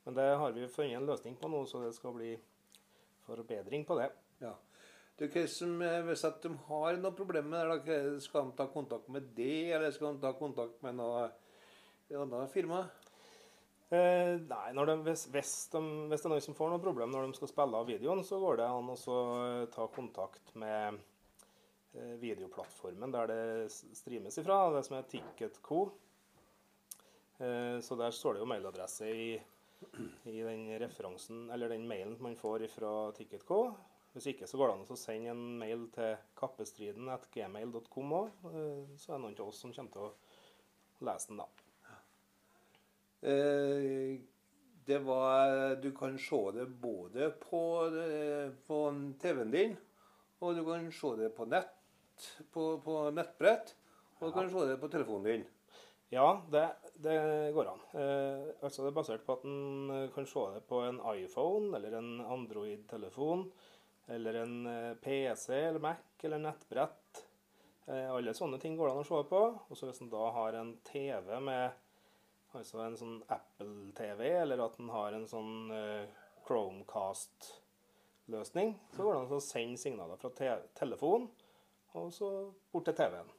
Men 0.06 0.18
det 0.20 0.28
har 0.40 0.56
vi 0.56 0.68
funnet 0.72 1.00
en 1.00 1.10
løsning 1.10 1.38
på 1.40 1.50
nå, 1.52 1.64
så 1.68 1.84
det 1.84 1.94
skal 1.98 2.16
bli 2.18 2.34
forbedring 3.24 3.86
på 3.88 3.98
det. 4.00 4.10
Ja. 4.44 4.54
Hva 5.20 5.46
som, 5.48 5.78
eh, 5.86 6.02
hvis 6.08 6.26
de 6.44 6.52
har 6.68 6.98
noe 7.00 7.16
problem 7.16 7.54
med 7.54 7.86
det, 7.86 8.02
skal 8.26 8.50
de 8.50 8.58
ta 8.58 8.68
kontakt 8.68 9.08
med 9.14 9.32
det, 9.38 9.72
eller 9.72 9.94
skal 9.94 10.16
de 10.16 10.26
ta 10.26 10.34
kontakt 10.36 10.82
med 10.84 10.98
noe 10.98 11.28
et 12.10 12.18
annet 12.18 12.52
firma? 12.52 12.84
Eh, 13.94 14.40
nei, 14.50 14.74
de, 14.74 14.96
hvis, 15.06 15.28
hvis, 15.30 15.54
de, 15.70 15.80
hvis 16.10 16.24
det 16.24 16.28
er 16.28 16.32
noen 16.34 16.44
som 16.48 16.56
får 16.58 16.72
noe 16.72 16.82
problem 16.82 17.12
når 17.14 17.28
de 17.28 17.38
skal 17.38 17.52
spille 17.52 17.78
av 17.78 17.90
videoen, 17.92 18.24
så 18.26 18.40
går 18.42 18.58
det 18.64 18.70
an 18.72 18.90
å 18.90 19.18
ta 19.76 19.86
kontakt 19.94 20.56
med 20.58 20.98
videoplattformen 21.94 23.12
der 23.14 23.30
det 23.30 23.72
streames 23.72 24.38
ifra, 24.42 24.58
det 24.74 24.84
som 24.88 24.98
er 24.98 25.08
Ticketco. 25.10 25.84
Eh, 27.38 27.80
så 27.82 27.98
der 28.00 28.12
står 28.12 28.36
det 28.36 28.44
jo 28.44 28.50
mailadresse 28.50 29.10
i, 29.10 29.32
i 30.30 30.38
den 30.42 30.68
referansen, 30.82 31.50
eller 31.52 31.72
den 31.72 31.88
mailen 31.88 32.18
man 32.22 32.38
får 32.40 32.68
fra 32.74 32.94
Ticketco. 33.18 33.64
Hvis 34.14 34.30
ikke 34.30 34.48
så 34.48 34.60
går 34.60 34.70
det 34.70 34.76
an 34.76 34.94
å 34.94 35.00
sende 35.00 35.32
en 35.34 35.44
mail 35.58 35.88
til 35.94 36.14
kappestriden.gmail.com 36.38 38.14
òg. 38.20 38.46
Eh, 38.52 38.94
så 39.02 39.14
er 39.14 39.18
det 39.18 39.24
noen 39.26 39.40
av 39.40 39.50
oss 39.50 39.64
som 39.64 39.74
kommer 39.74 39.96
til 39.96 40.06
å 40.06 41.08
lese 41.10 41.32
den, 41.32 41.42
da. 41.42 41.50
Eh, 43.24 44.20
det 44.86 45.00
var 45.00 45.76
Du 45.82 45.92
kan 45.96 46.18
se 46.20 46.42
det 46.52 46.68
både 46.68 47.32
på, 47.42 47.64
eh, 47.88 48.52
på 48.68 48.80
TV-en 49.22 49.52
din, 49.52 49.78
og 50.42 50.56
du 50.56 50.64
kan 50.68 50.92
se 50.92 51.16
det 51.18 51.30
på 51.36 51.48
nett, 51.50 51.73
på, 52.54 52.64
på 52.86 52.94
nettbrett, 53.16 53.76
og 54.20 54.30
du 54.30 54.34
kan 54.36 54.50
se 54.52 54.62
det 54.70 54.78
på 54.82 54.90
telefonen 54.92 55.26
din. 55.30 55.46
Ja, 56.14 56.42
det, 56.52 56.68
det 57.02 57.16
går 57.56 57.68
an. 57.72 57.80
Eh, 57.98 58.42
altså 58.62 58.84
Det 58.84 58.90
er 58.92 59.00
basert 59.00 59.24
på 59.26 59.34
at 59.34 59.44
en 59.50 59.90
eh, 59.90 60.12
kan 60.14 60.28
se 60.30 60.44
det 60.54 60.62
på 60.70 60.78
en 60.86 61.02
iPhone 61.16 61.74
eller 61.74 61.92
en 61.98 62.22
Android-telefon. 62.22 63.50
Eller 64.14 64.34
en 64.44 64.56
eh, 64.70 64.94
PC 65.02 65.50
eller 65.56 65.82
Mac 65.82 66.22
eller 66.22 66.38
nettbrett. 66.44 67.26
Eh, 67.88 68.14
alle 68.14 68.34
sånne 68.38 68.62
ting 68.62 68.78
går 68.78 68.88
det 68.88 68.94
an 68.94 69.02
å 69.02 69.10
se 69.10 69.20
på. 69.32 69.42
Og 69.58 69.74
så 69.74 69.90
hvis 69.90 70.02
en 70.06 70.14
da 70.14 70.26
har 70.38 70.54
en 70.60 70.78
TV 70.86 71.34
med 71.42 71.74
altså 72.54 72.78
en 72.84 72.98
sånn 73.00 73.24
Apple-TV, 73.34 74.22
eller 74.44 74.58
at 74.62 74.78
en 74.78 74.90
har 74.94 75.12
en 75.18 75.26
sånn 75.30 75.72
eh, 75.74 76.06
Chromecast-løsning, 76.46 78.70
så 78.94 79.00
går 79.02 79.12
det 79.16 79.22
an 79.24 79.34
å 79.34 79.40
sende 79.42 79.82
signaler 79.82 80.18
fra 80.22 80.30
te 80.38 80.54
telefon 80.78 81.26
og 82.00 82.10
så 82.14 82.30
bort 82.74 82.88
til 82.90 82.98
TV-en. 82.98 83.32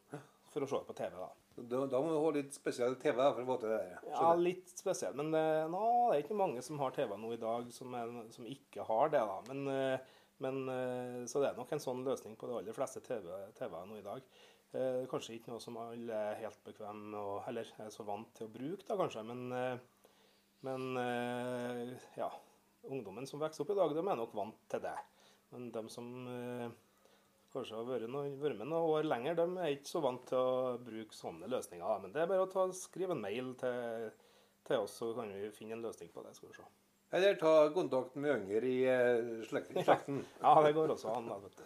For 0.54 0.62
å 0.62 0.68
se 0.70 0.78
på 0.86 0.94
TV, 0.94 1.16
da. 1.18 1.30
Da, 1.54 1.80
da 1.90 2.00
må 2.02 2.10
du 2.10 2.18
ha 2.18 2.30
litt 2.34 2.54
spesiell 2.54 2.96
TV 2.98 3.18
for 3.18 3.42
å 3.42 3.46
få 3.46 3.56
til 3.62 3.72
det 3.72 3.78
der. 3.78 4.08
Ja, 4.10 4.32
litt 4.38 4.70
spesielt. 4.70 5.16
Men 5.18 5.30
det, 5.34 5.44
nå, 5.70 5.82
det 6.10 6.16
er 6.16 6.24
ikke 6.24 6.38
mange 6.38 6.62
som 6.66 6.78
har 6.82 6.94
TV 6.94 7.14
nå 7.18 7.30
i 7.34 7.40
dag 7.42 7.70
som, 7.74 7.94
er, 7.98 8.10
som 8.34 8.46
ikke 8.50 8.86
har 8.86 9.12
det. 9.14 9.22
da. 9.30 9.38
Men, 9.50 9.62
eh, 9.70 10.16
men, 10.42 10.60
eh, 10.70 11.20
så 11.30 11.42
det 11.42 11.52
er 11.52 11.58
nok 11.58 11.74
en 11.74 11.82
sånn 11.82 12.02
løsning 12.06 12.34
på 12.38 12.50
de 12.50 12.58
aller 12.58 12.76
fleste 12.76 13.02
TV-er 13.06 13.54
TV 13.58 13.76
nå 13.86 13.98
i 14.00 14.06
dag. 14.06 14.26
Eh, 14.74 15.02
kanskje 15.10 15.36
ikke 15.36 15.52
noe 15.52 15.62
som 15.62 15.78
alle 15.78 16.22
er 16.32 16.40
helt 16.42 16.62
bekvemme 16.66 17.18
og, 17.18 17.36
eller 17.50 17.68
er 17.84 17.92
så 17.94 18.06
vant 18.06 18.30
til 18.34 18.48
å 18.48 18.54
bruke, 18.54 18.86
da 18.88 18.98
kanskje. 18.98 19.22
Men, 19.30 19.44
eh, 19.54 20.08
men 20.66 20.88
eh, 20.98 22.08
ja, 22.18 22.30
ungdommen 22.90 23.30
som 23.30 23.42
vokser 23.42 23.62
opp 23.62 23.74
i 23.74 23.78
dag, 23.78 23.94
de 23.94 24.02
er 24.02 24.18
nok 24.18 24.34
vant 24.34 24.58
til 24.70 24.82
det. 24.82 24.96
Men 25.54 25.70
de 25.74 25.84
som 25.92 26.10
eh, 26.26 26.66
kanskje 27.54 27.78
har 27.78 27.88
vært, 27.88 28.10
noen, 28.10 28.36
vært 28.42 28.58
med 28.60 28.68
noen 28.70 28.96
år 28.98 29.08
lenger, 29.08 29.36
de 29.38 29.46
er 29.62 29.74
ikke 29.76 29.90
så 29.90 30.02
vant 30.04 30.24
til 30.28 30.38
å 30.38 30.78
bruke 30.82 31.16
sånne 31.16 31.50
løsninger. 31.50 32.00
Men 32.02 32.14
det 32.14 32.22
er 32.22 32.30
bare 32.30 32.46
å 32.46 32.50
ta, 32.50 32.66
skrive 32.76 33.16
en 33.16 33.22
mail 33.22 33.52
til, 33.60 34.08
til 34.66 34.84
oss, 34.84 34.98
så 35.00 35.12
kan 35.16 35.30
vi 35.32 35.52
finne 35.54 35.78
en 35.78 35.86
løsning 35.86 36.10
på 36.14 36.24
det. 36.26 36.34
skal 36.36 36.50
vi 36.50 36.58
se. 36.58 36.66
Eller 37.14 37.38
ta 37.38 37.54
kontakt 37.74 38.18
med 38.18 38.32
yngre 38.40 38.66
i 38.66 38.78
eh, 38.90 39.46
slekten. 39.46 39.84
slekten. 39.86 40.20
Ja, 40.42 40.56
det 40.66 40.74
går 40.74 40.96
også 40.96 41.14
an. 41.14 41.30
vet 41.46 41.62
du. 41.62 41.64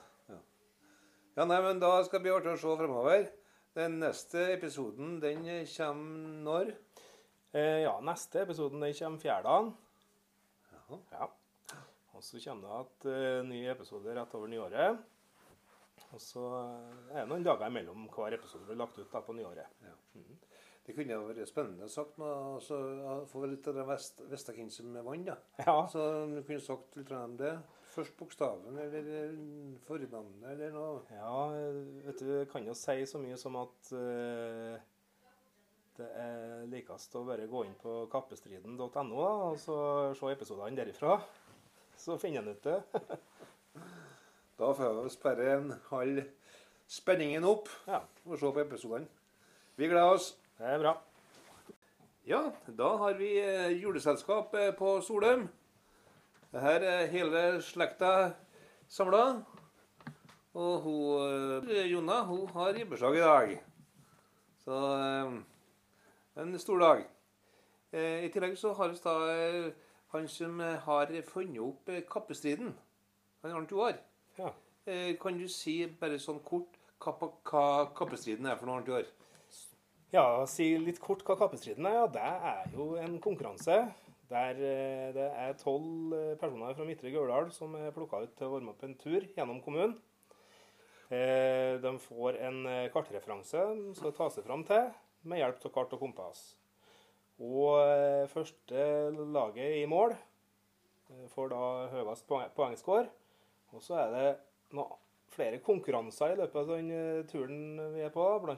Ja, 1.38 1.44
nei, 1.46 1.60
men 1.62 1.78
Da 1.80 1.92
skal 2.02 2.18
det 2.18 2.26
bli 2.26 2.34
artig 2.34 2.52
å 2.52 2.60
se 2.60 2.78
fremover. 2.80 3.28
Den 3.78 4.00
neste 4.02 4.48
episoden 4.56 5.20
den 5.22 5.44
kommer 5.70 6.38
når? 6.44 6.72
Eh, 7.54 7.84
ja, 7.84 7.94
neste 8.04 8.42
episoden 8.42 8.82
den 8.82 8.96
kommer 8.98 9.22
fjerdagen. 9.22 9.70
Ja. 11.12 11.28
Og 12.16 12.24
så 12.26 12.40
kommer 12.42 12.66
det 12.66 12.78
at 12.82 13.06
uh, 13.06 13.46
ny 13.46 13.60
episode 13.70 14.16
rett 14.16 14.34
over 14.34 14.50
nyåret. 14.50 14.98
Og 16.16 16.22
så 16.22 16.44
eh, 16.62 17.14
er 17.14 17.22
det 17.22 17.30
noen 17.30 17.46
dager 17.46 17.68
imellom 17.68 18.06
hver 18.14 18.36
episode 18.38 18.68
blir 18.68 18.78
lagt 18.80 18.98
ut 18.98 19.10
da 19.12 19.22
på 19.24 19.36
nyåret. 19.36 19.80
Det 20.88 20.94
kunne 20.96 21.12
jo 21.18 21.26
vært 21.28 21.50
spennende 21.50 21.86
sagt 21.92 22.16
altså, 22.24 22.78
få 23.28 23.42
litt 23.44 23.66
av 23.68 23.76
det 23.76 23.84
vest, 23.90 24.22
hvem 24.24 24.70
som 24.72 24.94
vant, 25.04 25.26
da. 25.26 25.34
Ja, 25.66 25.82
Så 25.92 26.04
du 26.30 26.38
kunne 26.40 26.64
sagt 26.64 26.96
litt 26.96 27.12
om 27.12 27.34
det. 27.36 27.58
Først 27.92 28.14
bokstaven 28.16 28.78
eller 28.78 29.34
fornavnet 29.84 30.46
eller 30.52 30.72
noe. 30.72 31.02
ja 31.12 31.32
vet 32.06 32.22
du, 32.22 32.30
jeg 32.38 32.48
kan 32.52 32.64
jo 32.64 32.76
si 32.78 33.02
så 33.10 33.20
mye 33.20 33.36
som 33.40 33.56
at 33.58 33.90
uh, 33.96 34.76
det 35.98 36.08
er 36.22 36.66
likest 36.70 37.16
å 37.18 37.24
bare 37.26 37.48
gå 37.50 37.64
inn 37.66 37.74
på 37.80 38.04
kappestriden.no 38.12 39.18
og 39.18 39.58
så 39.60 39.78
se 40.16 40.32
episodene 40.32 40.78
derifra. 40.78 41.18
Så 41.98 42.16
finner 42.22 42.44
en 42.44 42.54
ut 42.54 42.64
det. 42.64 42.78
Da 44.58 44.72
får 44.74 45.02
vi 45.02 45.10
sperre 45.14 45.52
en 45.54 45.68
halv 45.86 46.24
spenningen 46.90 47.44
opp 47.46 47.68
Ja, 47.86 48.00
og 48.26 48.40
se 48.40 48.48
på 48.50 48.62
episodene. 48.64 49.06
Vi 49.78 49.86
gleder 49.86 50.16
oss. 50.16 50.32
det 50.58 50.66
er 50.66 50.80
bra. 50.82 50.94
Ja, 52.26 52.40
da 52.66 52.88
har 52.98 53.14
vi 53.14 53.28
eh, 53.38 53.78
juleselskap 53.78 54.54
eh, 54.54 54.72
på 54.74 54.96
Solheim. 55.00 55.46
Her 56.50 56.82
er 56.82 57.06
hele 57.06 57.62
slekta 57.62 58.32
samla. 58.88 59.44
Og 60.54 60.80
hun, 60.82 61.70
eh, 61.70 61.86
Jonna 61.92 62.24
hun 62.24 62.48
har 62.48 62.74
ribbeslag 62.74 63.16
i 63.16 63.22
dag. 63.22 63.54
Så 64.64 64.82
en 66.36 66.58
stor 66.58 66.78
dag. 66.78 67.06
I 67.92 68.28
tillegg 68.28 68.58
så 68.58 68.74
har 68.74 68.88
vi 68.88 68.98
da 69.04 69.72
han 70.12 70.28
som 70.28 70.60
har 70.60 71.14
funnet 71.30 71.62
opp 71.62 71.90
kappestriden. 72.10 72.74
Han 73.42 73.52
Arnt 73.52 73.70
Joar. 73.70 74.07
Ja. 74.38 74.52
Eh, 74.86 75.16
kan 75.20 75.38
du 75.38 75.48
si 75.50 75.80
bare 76.00 76.18
sånn 76.22 76.38
kort 76.46 76.76
hva, 77.02 77.12
hva 77.18 77.62
kappestriden 77.98 78.46
er 78.46 78.58
for 78.58 78.68
noe, 78.68 78.78
annet 78.78 78.90
i 78.90 78.96
år? 79.00 79.08
Ja, 80.14 80.24
si 80.48 80.70
litt 80.80 81.00
kort 81.02 81.24
hva 81.26 81.36
kappestriden 81.40 81.88
er. 81.88 81.98
Ja, 81.98 82.04
det 82.14 82.28
er 82.52 82.76
jo 82.76 82.92
en 83.02 83.18
konkurranse 83.22 83.80
der 84.28 84.60
eh, 84.60 85.08
det 85.16 85.26
er 85.26 85.58
tolv 85.60 86.14
eh, 86.14 86.36
personer 86.40 86.76
fra 86.76 86.86
Midtre 86.86 87.12
Gauldal 87.12 87.50
som 87.54 87.74
er 87.80 87.92
plukka 87.96 88.22
ut 88.24 88.36
til 88.38 88.48
å 88.48 88.54
varme 88.54 88.74
opp 88.74 88.84
en 88.86 88.96
tur 89.00 89.26
gjennom 89.34 89.62
kommunen. 89.64 89.98
De 91.08 91.90
får 92.04 92.36
en 92.44 92.58
kartreferanse 92.92 93.56
de 93.78 93.94
skal 93.96 94.12
ta 94.12 94.26
seg 94.28 94.44
fram 94.44 94.60
til 94.68 94.90
med 95.24 95.40
hjelp 95.40 95.62
av 95.64 95.72
kart 95.72 95.94
og 95.96 96.02
kompass. 96.02 96.42
Og 97.40 98.28
første 98.28 98.82
laget 99.32 99.78
i 99.78 99.86
mål 99.88 100.12
får 101.32 101.48
da 101.54 101.62
høyest 101.94 102.28
poeng- 102.28 102.52
poengscore. 102.52 103.08
Og 103.76 103.82
så 103.84 103.98
er 104.02 104.14
det 104.14 104.28
noe 104.76 104.96
flere 105.28 105.58
konkurranser 105.62 106.32
i 106.32 106.38
løpet 106.40 106.56
av 106.62 106.70
den 106.72 106.88
eh, 106.94 107.20
turen 107.28 107.76
vi 107.94 108.00
er 108.06 108.12
på. 108.14 108.24
Bl.a. 108.42 108.56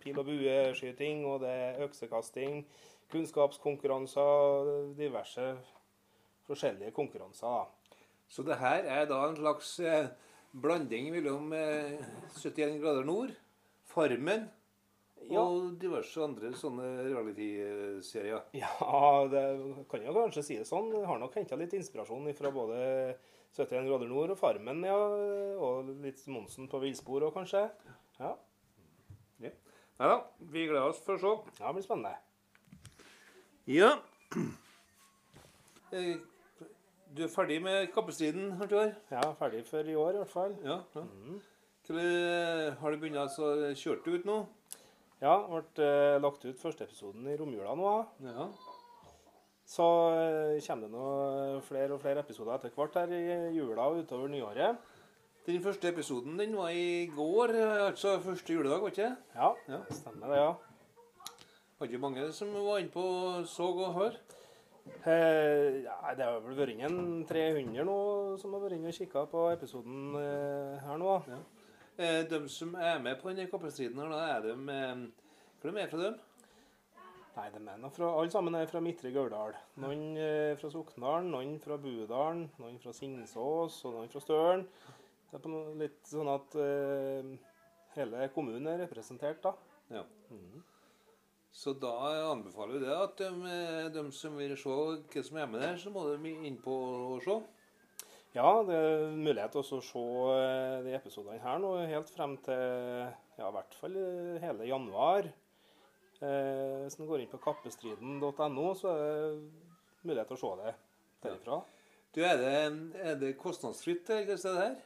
pil- 0.00 0.18
og 0.18 0.26
bueskyting, 0.30 1.24
og 1.28 1.42
det 1.44 1.52
er 1.52 1.82
øksekasting, 1.86 2.62
kunnskapskonkurranser, 3.12 4.94
diverse 4.98 5.50
forskjellige 6.48 6.94
konkurranser. 6.96 7.68
Så 8.32 8.42
det 8.46 8.56
her 8.62 8.86
er 8.88 9.06
da 9.10 9.20
en 9.28 9.36
slags 9.36 9.74
eh, 9.84 10.08
blanding 10.52 11.10
mellom 11.12 11.52
eh, 11.56 12.00
71 12.38 12.80
grader 12.82 13.04
nord, 13.08 13.34
Farmen 13.92 14.48
Ja. 15.28 15.42
og 15.44 15.74
diverse 15.78 16.18
andre 16.24 16.48
sånne 16.56 16.86
reality-serier. 17.06 18.40
Ja, 18.56 18.72
det 19.30 19.42
kan 19.90 20.02
jo 20.06 20.14
kanskje 20.16 20.42
si 20.46 20.56
det 20.58 20.66
sånn. 20.66 20.88
Jeg 20.96 21.06
har 21.06 21.20
nok 21.20 21.36
henta 21.36 21.58
litt 21.60 21.74
inspirasjon 21.76 22.26
fra 22.34 22.50
både 22.54 22.78
71 23.52 23.88
grader 23.90 24.08
nord 24.08 24.32
og 24.32 24.38
Farmen, 24.40 24.80
ja. 24.86 24.96
Og 25.60 25.92
litt 26.04 26.22
Monsen 26.32 26.70
på 26.72 26.80
villspor 26.82 27.28
òg, 27.28 27.34
kanskje. 27.36 27.66
Ja, 28.20 28.36
Nei 30.02 30.08
da, 30.08 30.16
vi 30.50 30.64
gleder 30.66 30.88
oss 30.90 30.98
for 31.04 31.14
å 31.14 31.20
se. 31.20 31.32
ja 31.60 31.68
det 31.68 31.76
blir 31.76 31.84
spennende. 31.84 32.16
Ja. 33.70 33.90
Eh, 35.92 36.16
Du 37.12 37.20
er 37.22 37.28
ferdig 37.28 37.58
med 37.62 37.90
kappestriden, 37.92 38.54
år? 38.80 38.94
Ja, 39.12 39.20
ferdig 39.36 39.66
for 39.68 39.84
i 39.84 39.94
år 39.94 40.16
i 40.16 40.20
hvert 40.22 40.32
fall. 40.32 40.54
Ja. 40.64 40.78
ja. 40.96 41.02
Eh, 41.92 42.72
har 42.80 42.90
du 42.90 42.98
begynt 43.02 43.20
å 43.20 43.50
kjøre 43.76 44.00
ut 44.16 44.24
nå? 44.24 44.38
Ja, 45.20 45.36
ble 45.52 45.84
eh, 45.84 46.16
lagt 46.24 46.46
ut 46.48 46.58
første 46.58 46.88
episoden 46.88 47.28
i 47.28 47.36
romjula 47.38 47.76
nå. 47.78 47.92
Ja. 48.24 48.48
Så 49.66 49.84
eh, 50.18 50.58
kommer 50.66 50.88
det 50.88 50.92
nå 50.92 51.60
flere 51.68 51.94
og 51.94 52.00
flere 52.02 52.20
episoder 52.24 52.56
etter 52.58 52.74
hvert 52.76 52.98
her 52.98 53.12
i 53.14 53.22
jula 53.56 53.86
og 53.88 54.02
utover 54.02 54.28
nyåret. 54.32 54.76
Den 55.46 55.62
første 55.62 55.88
episoden 55.90 56.36
den 56.38 56.52
var 56.58 56.70
i 56.74 57.06
går, 57.10 57.54
eh, 57.54 57.86
altså 57.88 58.18
første 58.22 58.52
juledag, 58.54 58.82
var 58.82 58.92
ikke 58.92 59.08
det? 59.08 59.16
Ja, 59.34 59.52
Ja. 59.68 59.80
stemmer 59.90 60.28
det, 60.28 60.38
ja. 60.42 60.52
Var 61.78 61.88
ikke 61.88 61.98
mange 62.02 62.28
som 62.32 62.52
var 62.54 62.78
inne 62.78 62.90
på 62.94 63.06
så 63.46 63.70
og 63.72 63.94
hør? 63.94 64.18
Eh, 65.06 65.82
ja, 65.86 65.94
det 66.18 66.24
har 66.26 66.40
vel 66.42 66.56
vært 66.58 66.80
en 66.90 67.24
300 67.26 67.84
nå 67.86 67.96
som 68.38 68.52
har 68.54 68.60
vært 68.64 68.76
inne 68.76 68.90
og 68.90 68.94
kikka 68.98 69.24
på 69.30 69.44
episoden 69.52 70.14
eh, 70.18 70.78
her 70.82 70.98
nå. 70.98 71.16
Ja. 71.30 71.38
Eh, 71.98 72.22
de 72.30 72.48
som 72.50 72.74
er 72.74 72.98
med 73.02 73.20
på 73.22 73.30
denne 73.30 73.46
kappestriden, 73.50 73.98
her, 74.02 74.10
da 74.10 74.20
er 74.36 74.40
de 74.42 74.54
eh, 74.74 75.02
Hvor 75.62 75.70
er 75.70 75.84
de 75.84 75.90
fra 75.90 76.02
dem? 76.02 76.18
Nei, 77.32 77.46
de 77.48 77.60
er 77.64 77.92
fra, 77.96 78.08
alle 78.12 78.32
sammen 78.32 78.56
er 78.58 78.68
fra 78.68 78.80
Midtre 78.84 79.08
Gauldal. 79.14 79.54
Noen 79.80 80.18
eh, 80.20 80.52
fra 80.60 80.68
Sokndalen, 80.72 81.30
noen 81.32 81.54
fra 81.62 81.78
Budalen, 81.80 82.42
noen 82.60 82.76
fra 82.82 82.92
Singsås 82.96 83.78
og 83.88 83.96
noen 83.96 84.12
fra 84.12 84.20
Støren. 84.20 84.66
Det 85.30 85.38
er 85.38 85.44
på 85.46 85.52
noe, 85.52 85.72
litt 85.80 86.02
sånn 86.10 86.28
at 86.28 86.58
eh, 86.60 87.30
hele 87.96 88.28
kommunen 88.34 88.68
er 88.68 88.84
representert, 88.84 89.40
da. 89.46 89.54
Ja. 89.92 90.04
Så 91.52 91.72
da 91.76 91.94
anbefaler 92.30 92.76
vi 92.76 92.84
det 92.84 92.92
at 92.96 93.18
de, 93.20 93.30
eh, 93.48 93.88
de 93.92 94.04
som 94.16 94.36
vil 94.36 94.52
se 94.60 94.76
hva 95.12 95.24
som 95.24 95.40
er 95.40 95.48
med 95.48 95.64
der, 95.64 95.80
så 95.80 95.92
må 95.92 96.04
de 96.12 96.36
inn 96.48 96.60
på 96.60 96.76
og 97.16 97.24
se. 97.24 97.40
Ja, 98.32 98.48
det 98.64 98.76
er 98.76 99.10
mulighet 99.12 99.52
til 99.52 99.60
å 99.60 99.80
se 99.84 100.04
eh, 100.36 100.78
de 100.86 100.94
episodene 100.96 101.40
her 101.42 101.58
nå 101.60 101.74
helt 101.90 102.12
frem 102.12 102.38
til 102.44 102.62
ja, 103.36 103.48
i 103.48 103.54
hvert 103.56 103.76
fall 103.76 103.98
eh, 104.00 104.38
hele 104.44 104.68
januar. 104.68 105.28
Eh, 106.22 106.82
hvis 106.84 106.98
en 107.00 107.08
går 107.08 107.24
inn 107.24 107.30
på 107.32 107.40
kappestriden.no, 107.42 108.66
så 108.78 108.92
er 108.92 109.00
det 109.02 110.06
mulighet 110.06 110.30
til 110.30 110.38
å 110.38 110.42
se 110.42 110.52
det 110.62 110.74
derifra. 111.24 111.60
Du, 112.12 112.20
er 112.28 112.38
det, 112.38 112.54
er 113.00 113.18
det 113.18 113.32
kostnadsfritt, 113.40 114.06
det 114.06 114.38
her? 114.44 114.76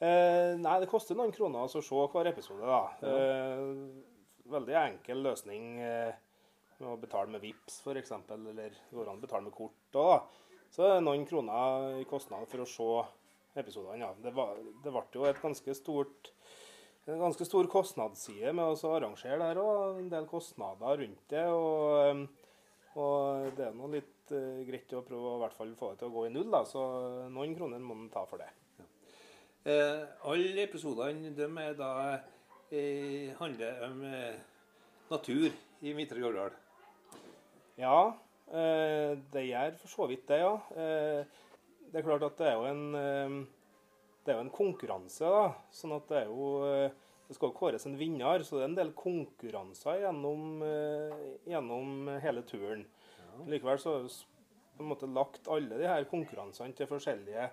Eh, 0.00 0.54
nei, 0.56 0.76
det 0.80 0.88
koster 0.88 1.18
noen 1.18 1.34
kroner 1.34 1.66
å 1.66 1.82
se 1.84 2.04
hver 2.12 2.30
episode, 2.30 2.64
da. 2.64 2.82
Eh, 3.04 3.64
veldig 4.50 4.76
enkel 4.86 5.20
løsning 5.26 5.66
eh, 5.84 6.14
med 6.78 6.92
å 6.94 6.98
betale 7.00 7.28
med 7.34 7.44
VIPS 7.44 7.82
f.eks., 7.84 8.14
eller 8.32 8.78
går 8.94 9.10
an 9.10 9.18
å 9.18 9.24
betale 9.24 9.44
med 9.44 9.56
kort 9.56 10.00
òg, 10.00 10.14
da. 10.14 10.46
Så 10.70 10.86
det 10.86 10.94
er 10.94 11.04
noen 11.04 11.26
kroner 11.26 11.98
i 11.98 12.06
kostnad 12.08 12.46
for 12.48 12.62
å 12.62 12.68
se 12.70 12.90
episodene. 13.60 14.04
Ja. 14.06 14.12
Det, 14.22 14.32
var, 14.36 14.56
det 14.84 14.94
ble 14.94 15.02
jo 15.12 15.26
et 15.28 15.42
ganske 15.42 15.74
stort 15.76 16.30
en 17.10 17.24
ganske 17.24 17.46
stor 17.46 17.68
kostnadsside 17.70 18.52
med 18.56 18.70
å 18.70 18.76
arrangere 18.78 18.94
arrangere 18.98 19.40
der 19.42 19.60
og 19.62 19.98
en 20.00 20.08
del 20.12 20.28
kostnader 20.30 21.02
rundt 21.02 21.26
det. 21.32 21.46
og 21.50 22.00
eh, 22.06 22.24
Og 23.00 23.52
det 23.56 23.68
er 23.68 23.76
nå 23.78 23.86
litt 23.92 24.32
uh, 24.34 24.62
greit 24.66 24.92
å 24.98 25.04
prøve 25.06 25.28
å 25.30 25.36
i 25.38 25.42
hvert 25.44 25.54
fall 25.54 25.76
få 25.78 25.92
det 25.92 26.00
til 26.00 26.10
å 26.10 26.14
gå 26.16 26.24
i 26.26 26.32
null, 26.34 26.48
da. 26.50 26.64
Så 26.66 26.80
noen 27.30 27.54
kroner 27.54 27.78
må 27.78 27.94
man 27.94 28.10
ta 28.10 28.24
for 28.26 28.42
det. 28.42 28.50
Eh, 29.60 30.02
alle 30.24 30.62
episodene 30.64 31.30
de 31.36 31.46
er 31.46 31.74
da 31.76 31.90
eh, 32.72 33.30
handler 33.38 33.82
om 33.90 34.02
eh, 34.08 34.38
natur 35.10 35.50
i 35.84 35.92
Midtre 35.94 36.22
Gauldal. 36.22 36.56
Ja, 37.76 38.14
eh, 38.48 39.18
det 39.32 39.44
gjør 39.50 39.76
for 39.82 39.92
så 39.92 40.08
vidt 40.08 40.26
det, 40.32 40.40
ja. 40.40 40.54
Eh, 40.72 41.44
det 41.90 42.00
er 42.00 42.06
klart 42.06 42.24
at 42.24 42.38
det 42.40 42.48
er 42.48 42.56
jo 42.56 42.66
en, 42.70 43.44
det 44.30 44.36
er 44.36 44.44
jo 44.44 44.46
en 44.46 44.54
konkurranse, 44.54 45.26
da. 45.26 45.46
Sånn 45.74 45.96
at 45.96 46.06
det 46.10 46.20
er 46.20 46.28
jo 46.30 46.50
eh, 46.68 46.92
Det 47.26 47.34
skal 47.34 47.50
jo 47.50 47.58
kåres 47.58 47.86
en 47.86 47.96
vinner, 47.98 48.42
så 48.42 48.56
det 48.56 48.64
er 48.64 48.68
en 48.72 48.78
del 48.78 48.88
konkurranser 48.98 50.00
gjennom, 50.04 50.62
eh, 50.66 51.12
gjennom 51.50 52.08
hele 52.22 52.42
turen. 52.46 52.82
Likevel 53.46 53.78
så 53.78 53.92
har 53.92 54.06
vi 54.06 54.10
på 54.78 54.82
en 54.82 54.88
måte 54.90 55.10
lagt 55.10 55.46
alle 55.50 55.78
de 55.78 55.86
her 55.86 56.08
konkurransene 56.10 56.74
til 56.74 56.90
forskjellige 56.90 57.46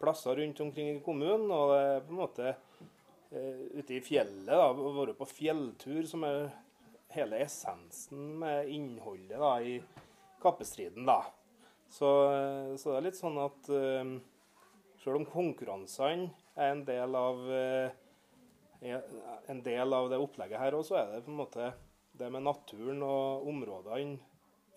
plasser 0.00 0.34
rundt 0.40 0.62
omkring 0.64 0.96
i 0.96 1.04
kommunen. 1.04 1.46
Og 1.54 1.70
det 1.70 1.78
er 1.84 2.02
på 2.08 2.14
en 2.14 2.18
måte 2.18 2.48
eh, 2.48 3.62
ute 3.78 3.98
i 3.98 4.02
fjellet, 4.02 4.50
da, 4.50 4.66
å 4.70 4.94
være 4.98 5.14
på 5.18 5.30
fjelltur, 5.30 6.02
som 6.10 6.26
er 6.26 6.50
hele 7.14 7.38
essensen 7.44 8.34
med 8.42 8.70
innholdet 8.70 9.38
da, 9.38 9.52
i 9.62 9.78
kappestriden. 10.42 11.06
da. 11.06 11.22
Så, 11.90 12.10
så 12.78 12.92
det 12.92 12.98
er 12.98 13.08
litt 13.08 13.18
sånn 13.18 13.38
at 13.42 13.70
selv 15.00 15.20
om 15.20 15.26
konkurransene 15.28 16.30
er 16.56 16.74
en 16.74 16.84
del 16.86 17.16
av 17.16 17.44
eh, 17.56 17.98
en 18.80 19.62
del 19.64 19.92
av 19.92 20.08
det 20.10 20.18
opplegget 20.20 20.60
her 20.60 20.76
òg, 20.76 20.84
så 20.88 21.00
er 21.00 21.10
det 21.12 21.24
på 21.26 21.32
en 21.32 21.40
måte 21.42 21.70
det 22.20 22.28
med 22.32 22.44
naturen 22.44 23.02
og 23.04 23.48
områdene, 23.48 24.18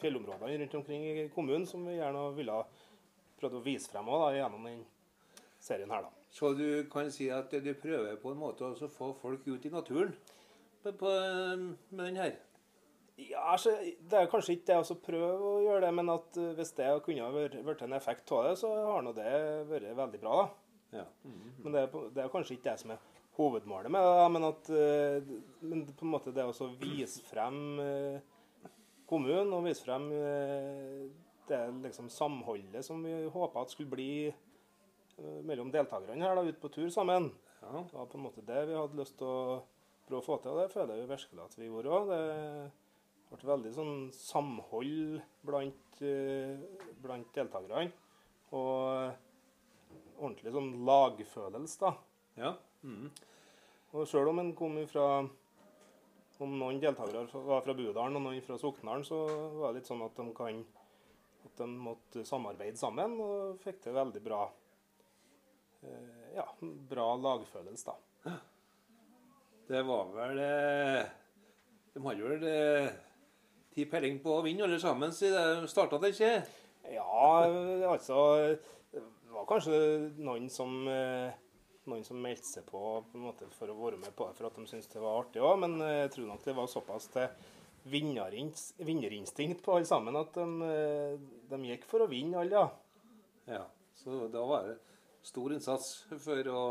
fjellområdene 0.01 0.57
rundt 0.59 0.76
omkring 0.80 1.05
i 1.07 1.30
kommunen 1.34 1.67
som 1.67 1.86
vi 1.88 1.95
gjerne 1.97 2.26
ville 2.36 2.57
prøvd 3.39 3.59
å 3.59 3.63
vise 3.63 3.91
frem 3.91 4.09
også, 4.11 4.26
da, 4.26 4.38
gjennom 4.38 4.67
den 4.67 4.82
serien 5.63 5.91
her. 5.91 6.07
da. 6.07 6.28
Så 6.34 6.53
du 6.57 6.67
kan 6.91 7.11
si 7.13 7.30
at 7.32 7.51
du 7.51 7.74
prøver 7.80 8.19
på 8.19 8.34
en 8.34 8.41
måte 8.41 8.67
å 8.67 8.89
få 8.91 9.13
folk 9.21 9.47
ut 9.47 9.65
i 9.67 9.71
naturen 9.71 10.15
med 10.84 12.03
den 12.03 12.19
her? 12.19 12.36
Ja, 13.16 13.43
altså, 13.53 13.76
Det 14.09 14.18
er 14.18 14.30
kanskje 14.30 14.55
ikke 14.57 14.72
det 14.72 14.78
å 14.82 14.99
prøve 15.05 15.49
å 15.51 15.61
gjøre 15.61 15.86
det, 15.86 15.93
men 15.99 16.09
at 16.09 16.38
eh, 16.41 16.53
hvis 16.57 16.74
det 16.80 16.89
kunne 17.05 17.30
vært 17.34 17.84
en 17.86 17.97
effekt 17.97 18.32
av 18.34 18.47
det, 18.47 18.53
så 18.61 18.72
har 18.74 19.03
nå 19.05 19.14
det 19.18 19.34
vært 19.70 19.91
veldig 19.99 20.22
bra. 20.24 20.38
da. 20.41 21.01
Ja. 21.01 21.05
Men 21.26 21.76
det 21.76 21.84
er, 21.84 21.99
det 22.14 22.24
er 22.24 22.32
kanskje 22.34 22.57
ikke 22.57 22.72
det 22.72 22.82
som 22.82 22.93
er 22.93 23.03
hovedmålet 23.38 23.93
med 23.93 24.05
det, 24.05 24.26
men 24.34 24.47
at 24.49 24.72
eh, 24.78 25.32
men 25.61 25.86
på 25.89 26.05
en 26.05 26.14
måte 26.14 26.34
det 26.34 26.45
å 26.45 26.70
vise 26.82 27.22
frem 27.26 27.61
eh, 27.82 28.18
kommunen 29.09 29.53
og 29.53 29.66
vise 29.68 29.86
frem 29.86 30.05
det 31.43 31.59
liksom 31.84 32.07
samholdet 32.14 32.86
som 32.86 33.01
vi 33.03 33.14
håpa 33.30 33.61
at 33.61 33.74
skulle 33.74 33.91
bli 33.91 34.14
mellom 35.45 35.70
deltakerne 35.74 36.24
her 36.24 36.39
da, 36.39 36.45
ute 36.47 36.61
på 36.61 36.72
tur 36.74 36.88
sammen. 36.89 37.28
Ja. 37.61 37.84
Det 37.84 37.97
var 37.97 38.07
på 38.09 38.18
en 38.18 38.24
måte 38.24 38.45
det 38.47 38.64
vi 38.70 38.78
hadde 38.78 38.97
lyst 38.97 39.20
til 39.20 39.28
å 39.28 39.59
prøve 40.07 40.22
å 40.24 40.26
få 40.26 40.39
til, 40.41 40.55
og 40.55 40.64
det 40.64 40.72
føler 40.74 41.01
jeg 41.01 41.11
virkelig 41.11 41.43
at 41.43 41.59
vi 41.59 41.68
gjorde 41.68 41.99
òg. 41.99 42.14
Ble 43.34 43.49
veldig 43.49 43.73
sånn 43.73 43.95
samhold 44.13 45.21
blant, 45.45 46.01
eh, 46.05 46.57
blant 47.01 47.29
deltakerne. 47.36 47.91
Og 48.53 49.13
ordentlig 50.19 50.53
sånn 50.53 50.73
lagfølelse, 50.88 51.79
da. 51.81 51.93
ja. 52.38 52.51
Mm. 52.84 53.07
Og 53.93 54.05
sjøl 54.09 54.29
om 54.31 54.41
en 54.41 54.51
kom 54.57 54.75
fra 54.91 55.23
Om 56.43 56.55
noen 56.59 56.79
deltakere 56.81 57.21
var 57.47 57.61
fra 57.63 57.75
Budalen 57.77 58.17
og 58.19 58.23
noen 58.25 58.41
fra 58.43 58.57
Soknaren, 58.59 59.05
så 59.07 59.21
var 59.55 59.71
det 59.71 59.77
litt 59.77 59.88
sånn 59.88 60.01
at 60.03 60.17
de 60.17 60.25
kan 60.36 60.57
at 61.45 61.59
de 61.61 61.67
måtte 61.69 62.23
samarbeide 62.27 62.79
sammen, 62.79 63.15
og 63.21 63.61
fikk 63.63 63.81
til 63.84 63.95
veldig 63.95 64.21
bra 64.25 64.41
eh, 65.84 66.34
ja, 66.36 66.45
bra 66.89 67.07
lagfølelse, 67.21 67.93
da. 67.93 68.36
Det 69.69 69.84
var 69.88 70.09
vel 70.11 70.39
eh, 70.43 71.11
De 71.93 72.03
hadde 72.03 72.31
vel 72.34 72.45
ti 73.74 73.86
peiling 73.89 74.19
på 74.24 74.38
å 74.38 74.43
vinne 74.45 74.65
alle 74.67 74.80
sammen, 74.82 75.13
siden 75.15 75.63
de 75.63 75.69
starta 75.71 75.99
det 76.01 76.13
ikke? 76.15 76.34
Ja, 76.93 77.45
altså 77.89 78.17
Det 78.91 79.01
var 79.34 79.47
kanskje 79.49 79.78
noen 80.21 80.49
som 80.51 80.76
eh, 80.91 81.34
noen 81.89 82.03
som 82.07 82.19
meldte 82.24 82.47
seg 82.47 82.65
på, 82.69 82.80
på 83.09 83.17
en 83.17 83.26
måte, 83.26 83.47
for 83.57 83.71
å 83.71 83.76
være 83.80 83.99
med 83.99 84.13
på 84.15 84.28
det 84.30 84.38
for 84.38 84.47
at 84.47 84.55
de 84.59 84.67
syntes 84.69 84.91
det 84.91 85.01
var 85.03 85.24
artig 85.24 85.41
òg, 85.43 85.57
men 85.65 85.76
eh, 85.84 86.03
jeg 86.05 86.13
tror 86.15 86.30
nok 86.30 86.45
det 86.45 86.55
var 86.59 86.69
såpass 86.71 87.09
til 87.11 87.28
vinnerins- 87.91 88.71
vinnerinstinkt 88.80 89.63
på 89.65 89.76
alle 89.76 89.89
sammen 89.89 90.15
at 90.15 90.38
de, 90.38 90.45
eh, 90.69 91.17
de 91.51 91.61
gikk 91.74 91.88
for 91.89 92.05
å 92.05 92.09
vinne 92.11 92.39
alle, 92.39 92.61
ja. 92.61 93.57
Ja. 93.57 93.65
Så 93.99 94.28
da 94.32 94.43
var 94.47 94.69
det 94.69 94.78
stor 95.24 95.51
innsats 95.55 95.89
for 96.24 96.51
å 96.53 96.63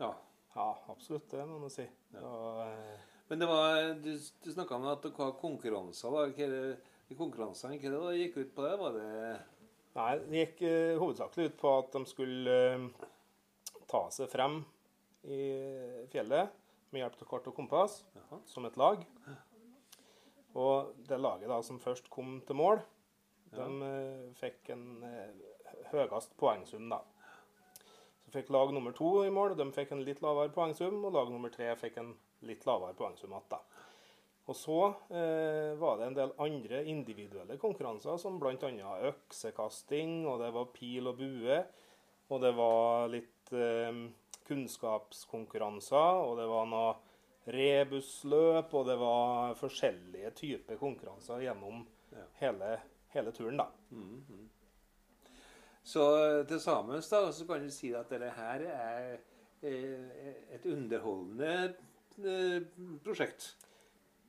Ja. 0.00 0.14
Ja, 0.56 0.70
absolutt, 0.88 1.28
det 1.28 1.44
må 1.44 1.58
man 1.60 1.72
si. 1.72 1.84
Og, 2.16 2.60
eh, 2.64 3.15
Men 3.28 3.42
det 3.42 3.46
var, 3.50 3.94
du, 4.02 4.12
du 4.44 4.52
snakka 4.52 4.76
om 4.76 4.86
at 4.86 5.02
dere 5.02 5.18
har 5.18 5.34
konkurranser. 5.40 6.14
da. 6.14 6.28
Hva 6.30 6.76
de 7.06 7.18
konkurransene, 7.18 7.78
hva 7.78 8.10
det 8.10 8.24
gikk 8.24 8.40
ut 8.40 8.54
på 8.54 8.66
det? 8.66 8.74
Var 8.80 8.96
det 8.96 9.10
Nei, 9.96 10.12
det 10.28 10.40
gikk 10.42 10.62
uh, 10.66 10.98
hovedsakelig 11.00 11.50
ut 11.50 11.58
på 11.60 11.72
at 11.78 11.94
de 11.94 12.02
skulle 12.10 12.56
uh, 12.76 13.06
ta 13.88 14.02
seg 14.12 14.28
frem 14.28 14.58
i 15.24 15.40
fjellet 16.12 16.52
med 16.92 17.00
hjelp 17.00 17.22
av 17.22 17.30
kart 17.30 17.48
og 17.50 17.56
kompass 17.56 17.96
Jaha. 18.14 18.40
som 18.46 18.66
et 18.68 18.76
lag. 18.78 19.00
Og 20.56 20.92
det 21.08 21.18
laget 21.20 21.50
da 21.50 21.62
som 21.64 21.80
først 21.80 22.10
kom 22.12 22.38
til 22.46 22.58
mål, 22.60 22.82
de 23.56 23.66
uh, 23.80 24.28
fikk 24.36 24.70
en 24.74 24.86
høyest 25.94 26.36
poengsum, 26.40 26.90
da. 26.92 27.00
Så 28.26 28.34
fikk 28.34 28.52
lag 28.52 28.74
nummer 28.74 28.94
to 28.96 29.22
i 29.24 29.32
mål, 29.32 29.56
de 29.56 29.70
fikk 29.74 29.94
en 29.94 30.04
litt 30.04 30.22
lavere 30.24 30.52
poengsum, 30.52 30.98
og 31.06 31.14
lag 31.14 31.32
nummer 31.32 31.52
tre 31.54 31.72
fikk 31.78 32.02
en 32.02 32.14
litt 32.42 32.66
lavere 32.66 32.94
poengsum 32.98 33.32
igjen, 33.32 33.48
da. 33.50 33.60
Og 34.46 34.54
så 34.54 34.76
eh, 35.10 35.72
var 35.80 35.96
det 35.98 36.06
en 36.06 36.14
del 36.14 36.32
andre 36.38 36.84
individuelle 36.86 37.56
konkurranser, 37.58 38.16
som 38.22 38.36
bl.a. 38.38 38.92
øksekasting, 39.10 40.20
og 40.30 40.38
det 40.44 40.52
var 40.54 40.68
pil 40.76 41.10
og 41.10 41.18
bue, 41.18 41.58
og 42.30 42.42
det 42.44 42.52
var 42.54 43.08
litt 43.10 43.50
eh, 43.52 44.04
kunnskapskonkurranser, 44.46 46.20
og 46.22 46.36
det 46.38 46.46
var 46.50 46.68
noe 46.70 46.94
rebusløp, 47.46 48.74
og 48.74 48.86
det 48.88 48.96
var 48.98 49.54
forskjellige 49.58 50.30
typer 50.38 50.78
konkurranser 50.80 51.42
gjennom 51.46 51.84
Ja. 52.14 52.22
hele, 52.38 52.80
hele 53.12 53.32
turen, 53.34 53.58
da. 53.58 53.66
Så 55.86 56.02
til 56.48 56.60
sammen 56.60 57.02
da, 57.02 57.32
så 57.32 57.46
kan 57.46 57.62
du 57.62 57.70
si 57.70 57.92
at 57.94 58.08
dette 58.10 58.30
her 58.30 58.62
er 58.62 59.18
eh, 59.62 60.54
et 60.54 60.66
underholdende 60.66 61.50
eh, 61.64 61.74
prosjekt. 63.04 63.54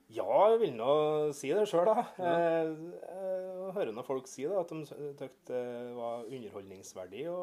Ja, 0.08 0.28
jeg 0.54 0.60
vil 0.62 0.76
nå 0.78 0.92
si 1.36 1.50
det 1.52 1.66
sjøl, 1.68 1.90
da. 1.90 2.04
Jeg, 2.16 2.76
jeg 3.04 3.74
hører 3.76 3.92
nå 3.92 4.04
folk 4.08 4.30
si 4.32 4.46
det, 4.48 4.56
at 4.56 4.70
de 4.72 4.86
syntes 4.88 5.42
det 5.50 5.64
var 5.98 6.24
underholdningsverdig 6.30 7.26
å 7.28 7.40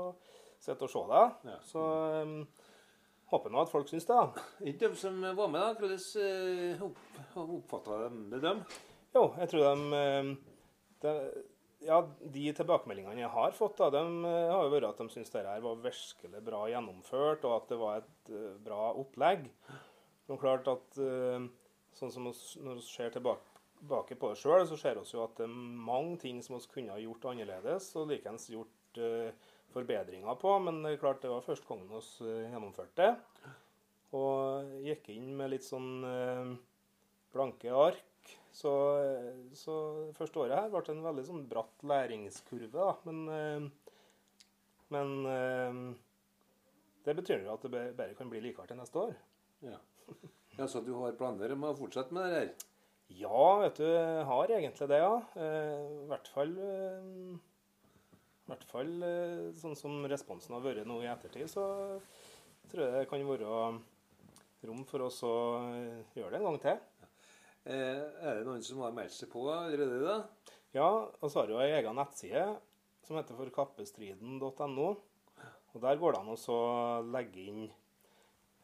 sitte 0.64 0.86
og 0.86 0.92
se 0.92 1.02
det. 1.10 1.24
Ja. 1.50 1.58
Så 1.68 1.84
um, 2.24 2.38
håper 3.34 3.52
nå 3.52 3.60
at 3.60 3.72
folk 3.72 3.92
syns 3.92 4.08
det. 4.08 4.16
da. 4.20 4.46
De 4.80 4.92
som 4.96 5.20
var 5.20 5.52
med, 5.52 5.60
da? 5.60 5.74
Hvordan 5.76 6.24
eh, 6.24 6.84
opp, 6.88 7.02
oppfatta 7.44 8.00
de 8.06 8.24
det, 8.32 8.42
dem? 8.46 8.64
Jo, 9.14 9.28
jeg 9.42 9.52
tror 9.52 9.68
de, 9.68 10.04
de 11.04 11.16
Ja, 11.84 12.00
de 12.32 12.50
tilbakemeldingene 12.56 13.26
jeg 13.26 13.34
har 13.34 13.52
fått, 13.52 13.76
da, 13.76 13.90
de 13.92 14.24
har 14.24 14.62
jo 14.64 14.72
vært 14.72 14.88
at 14.88 15.02
de 15.02 15.12
syns 15.12 15.34
dette 15.34 15.58
var 15.66 15.82
virkelig 15.84 16.40
bra 16.46 16.64
gjennomført, 16.72 17.44
og 17.44 17.58
at 17.58 17.74
det 17.74 17.76
var 17.82 18.00
et 18.00 18.38
bra 18.64 18.86
opplegg. 18.96 19.50
Men 20.28 20.40
klart 20.40 20.68
at 20.70 21.00
uh, 21.00 21.44
sånn 21.96 22.14
som 22.14 22.30
oss, 22.30 22.44
når 22.60 22.80
vi 22.80 22.86
ser 22.86 23.12
tilbake, 23.14 23.50
på 23.84 24.30
det 24.30 24.38
sjøl, 24.40 24.62
så 24.64 24.78
ser 24.80 24.96
vi 24.96 25.04
jo 25.12 25.24
at 25.26 25.34
det 25.36 25.44
er 25.44 25.56
mange 25.88 26.16
ting 26.22 26.38
som 26.44 26.56
vi 26.56 26.70
kunne 26.72 26.94
ha 26.94 27.02
gjort 27.02 27.26
annerledes, 27.32 27.90
og 28.00 28.08
likeens 28.12 28.48
gjort 28.52 29.02
uh, 29.02 29.28
forbedringer 29.74 30.40
på. 30.40 30.54
Men 30.64 30.80
det 30.84 30.94
er 30.94 31.02
klart 31.02 31.20
det 31.24 31.32
var 31.32 31.44
første 31.44 31.68
gangen 31.68 31.90
vi 31.92 32.00
uh, 32.00 32.46
gjennomførte 32.48 33.02
det. 33.02 33.52
Og 34.14 34.74
gikk 34.86 35.10
inn 35.10 35.32
med 35.34 35.50
litt 35.50 35.64
sånn 35.66 36.04
blanke 37.34 37.72
ark. 37.74 38.04
Så, 38.54 38.70
så 39.58 39.74
første 40.14 40.44
året 40.44 40.54
her 40.54 40.68
ble 40.70 40.82
det 40.86 40.94
en 40.94 41.06
veldig 41.08 41.24
sånn 41.26 41.46
bratt 41.50 41.82
læringskurve, 41.90 42.70
da. 42.70 42.92
Men, 43.08 43.24
eh, 43.34 43.96
men 44.94 45.14
eh, 45.30 45.80
det 47.08 47.16
betyr 47.18 47.42
jo 47.42 47.56
at 47.56 47.66
det 47.66 47.88
bare 47.98 48.14
kan 48.18 48.30
bli 48.30 48.44
likere 48.44 48.70
til 48.70 48.78
neste 48.78 49.02
år. 49.08 49.16
Ja. 49.66 49.80
ja, 50.58 50.68
Så 50.68 50.82
du 50.84 50.92
har 50.98 51.16
planer 51.18 51.56
om 51.56 51.66
å 51.68 51.74
fortsette 51.78 52.14
med 52.14 52.28
det 52.28 52.38
her? 52.38 52.54
Ja, 53.14 53.40
vet 53.60 53.78
du, 53.78 53.84
jeg 53.86 54.28
har 54.30 54.52
egentlig 54.56 54.88
det, 54.90 55.00
ja. 55.02 55.16
Eh, 55.36 55.82
I 56.04 56.06
hvert 56.10 56.30
fall 56.32 56.54
eh, 56.56 57.34
i 58.44 58.50
hvert 58.50 58.64
fall 58.68 59.04
eh, 59.06 59.44
sånn 59.56 59.76
som 59.78 60.02
responsen 60.10 60.52
har 60.52 60.64
vært 60.64 60.84
nå 60.88 60.98
i 61.00 61.08
ettertid, 61.08 61.48
så 61.48 61.64
tror 62.68 62.82
jeg 62.84 62.92
det 62.92 63.06
kan 63.08 63.22
være 63.24 63.60
rom 64.68 64.82
for 64.88 65.06
oss 65.06 65.22
å 65.24 65.32
gjøre 66.16 66.34
det 66.34 66.40
en 66.40 66.48
gang 66.50 66.58
til. 66.60 66.82
Eh, 67.64 68.02
er 68.20 68.40
det 68.40 68.44
noen 68.44 68.64
som 68.64 68.82
har 68.84 68.92
meldt 68.96 69.16
seg 69.16 69.30
på 69.32 69.46
allerede, 69.48 70.02
da? 70.04 70.52
Ja, 70.76 70.88
og 71.06 71.24
så 71.30 71.40
har 71.40 71.54
jo 71.54 71.62
ei 71.62 71.70
egen 71.78 71.96
nettside 71.96 72.44
som 73.06 73.16
heter 73.16 73.38
for 73.38 73.52
kappestriden.no. 73.54 74.88
Og 75.74 75.80
Der 75.80 75.98
går 75.98 76.12
det 76.12 76.20
an 76.20 76.34
å 76.36 76.58
legge 77.14 77.48
inn 77.48 77.64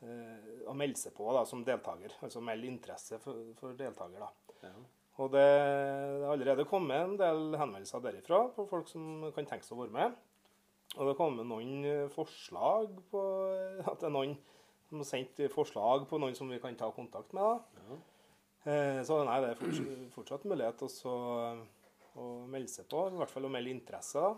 eh, 0.02 0.64
og 0.66 0.76
melde 0.78 0.98
seg 1.00 1.14
på 1.16 1.28
da, 1.34 1.44
som 1.48 1.64
deltaker. 1.66 2.14
Altså 2.22 2.42
melde 2.44 2.66
interesse 2.70 3.18
for, 3.22 3.40
for 3.60 3.76
deltaker. 3.78 4.20
da. 4.22 4.30
Ja. 4.68 4.74
Og 5.20 5.30
det 5.34 5.44
har 5.44 6.30
allerede 6.32 6.64
kommet 6.68 6.96
en 7.04 7.16
del 7.20 7.56
henvendelser 7.60 8.00
derifra 8.04 8.44
på 8.54 8.64
folk 8.70 8.88
som 8.88 9.26
kan 9.36 9.48
tenke 9.50 9.66
seg 9.66 9.76
å 9.76 9.82
være 9.84 9.96
med. 9.96 10.14
Og 10.96 11.02
det 11.04 11.10
har 11.12 11.18
kommet 11.20 11.46
noen 11.46 11.84
eh, 11.86 12.06
forslag 12.14 12.94
på 13.12 13.24
at 13.84 14.00
det 14.00 14.08
er 14.08 14.14
noen 14.16 14.36
som 14.90 15.02
har 15.02 15.06
sendt 15.06 15.42
forslag 15.52 16.06
på 16.10 16.18
noen 16.18 16.34
som 16.34 16.48
vi 16.50 16.58
kan 16.62 16.74
ta 16.78 16.88
kontakt 16.94 17.34
med. 17.36 17.42
da. 17.44 17.98
Eh, 18.64 19.02
Så 19.06 19.20
nei, 19.24 19.36
det 19.44 19.52
er 19.52 19.60
fortsatt, 19.60 20.06
fortsatt 20.16 20.48
mulighet 20.50 20.82
også 20.88 21.12
å 22.20 22.24
melde 22.50 22.68
seg 22.72 22.88
på, 22.90 23.04
i 23.12 23.20
hvert 23.20 23.30
fall 23.30 23.46
å 23.46 23.52
melde 23.52 23.70
interesse. 23.76 24.18
da. 24.24 24.34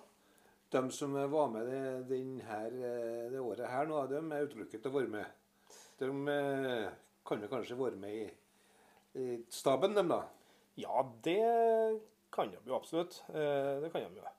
De 0.73 0.83
som 0.95 1.13
var 1.13 1.49
med 1.53 1.67
det, 1.69 1.81
den 2.09 2.41
her, 2.49 2.69
eh, 2.73 3.31
det 3.33 3.41
året 3.41 3.69
her 3.69 3.89
nå, 3.89 4.03
de 4.09 4.21
er 4.21 4.47
utelukket 4.47 4.83
til 4.83 4.91
å 4.93 4.95
være 4.99 5.11
med. 5.15 5.27
De 6.03 6.29
eh, 6.29 6.89
kan 7.25 7.43
jo 7.43 7.51
kanskje 7.51 7.79
være 7.79 7.99
med 8.01 8.17
i, 8.19 9.27
staben, 9.53 9.95
dem 9.95 10.09
da. 10.11 10.25
Ja, 10.81 11.05
det 11.23 11.39
kan 12.33 12.51
de 12.51 12.59
jo 12.67 12.75
absolutt. 12.75 13.21
Eh, 13.29 13.79
Det 13.85 13.93
kan 13.93 14.03
de 14.03 14.19
jo. 14.19 14.33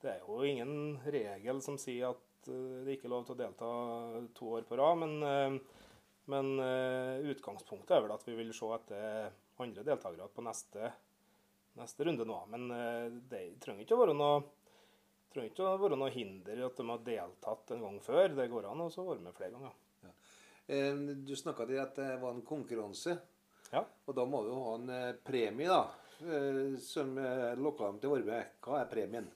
Det 0.00 0.14
er 0.14 0.22
jo 0.24 0.40
ingen 0.48 0.96
regel 1.04 1.60
som 1.60 1.76
sier 1.80 2.14
at 2.14 2.48
eh, 2.48 2.80
det 2.86 2.96
ikke 2.96 3.10
er 3.10 3.14
lov 3.16 3.26
til 3.26 3.36
å 3.36 3.40
delta 3.42 3.72
to 4.38 4.54
år 4.56 4.64
på 4.68 4.78
rad, 4.80 5.02
men, 5.02 5.60
men 6.30 6.48
utgangspunktet 7.28 7.98
er 7.98 8.06
vel 8.06 8.16
at 8.16 8.24
vi 8.24 8.38
vil 8.38 8.54
se 8.56 8.70
etter 8.78 9.28
andre 9.60 9.84
deltakere 9.84 10.30
på 10.32 10.46
neste, 10.46 10.88
neste 11.76 12.06
runde 12.08 12.24
nå. 12.24 12.38
Men 12.54 12.70
det 13.28 13.42
trenger 13.60 13.84
ikke 13.84 13.98
å 13.98 14.02
være 14.06 14.16
noe 14.16 14.40
trenger 15.30 15.52
ikke 15.52 15.68
å 15.68 15.76
være 15.84 16.00
noe 16.00 16.10
hinder 16.14 16.64
at 16.66 16.80
de 16.80 16.88
har 16.88 17.06
deltatt 17.06 17.76
en 17.76 17.84
gang 17.84 18.00
før. 18.02 18.32
Det 18.40 18.48
går 18.50 18.72
an 18.72 18.86
å 18.86 18.90
være 18.96 19.22
med 19.26 19.36
flere 19.36 19.52
ganger. 19.58 19.76
Eh, 20.70 20.94
Du 21.26 21.34
snakka 21.36 21.66
til 21.66 21.80
at 21.82 21.96
det 21.98 22.10
var 22.22 22.34
en 22.36 22.44
konkurranse. 22.46 23.16
Ja. 23.72 23.82
Og 24.06 24.14
da 24.16 24.24
må 24.26 24.42
du 24.46 24.52
ha 24.54 24.74
en 24.78 24.90
eh, 24.94 25.12
premie, 25.26 25.66
da. 25.70 25.82
eh, 26.22 26.76
Som 26.82 27.16
lokka 27.58 27.90
dem 27.90 28.00
til 28.02 28.14
å. 28.14 28.20
Hva 28.62 28.80
er 28.80 28.90
premien? 28.90 29.28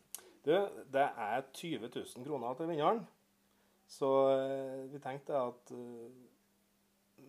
Du, 0.44 0.52
det 0.92 1.06
er 1.08 1.46
20 1.56 1.88
000 1.88 2.26
kroner 2.26 2.54
til 2.58 2.68
vinneren. 2.70 3.02
Så 3.88 4.08
vi 4.90 4.98
tenkte 5.00 5.36
at 5.36 5.70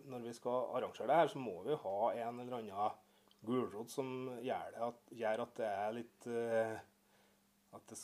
når 0.08 0.22
vi 0.24 0.32
skal 0.36 0.70
arrangere 0.76 1.08
det 1.10 1.18
her, 1.20 1.28
så 1.32 1.40
må 1.40 1.54
vi 1.66 1.76
ha 1.82 1.96
en 2.16 2.40
eller 2.40 2.56
annen 2.58 2.94
gulrot 3.46 3.92
som 3.92 4.08
gjør, 4.42 4.70
det 4.72 4.82
at, 4.86 5.02
gjør 5.20 5.42
at 5.44 5.52
det 5.60 5.68
er 5.68 5.96
litt 5.96 6.28
at, 7.76 7.92
det, 7.92 7.98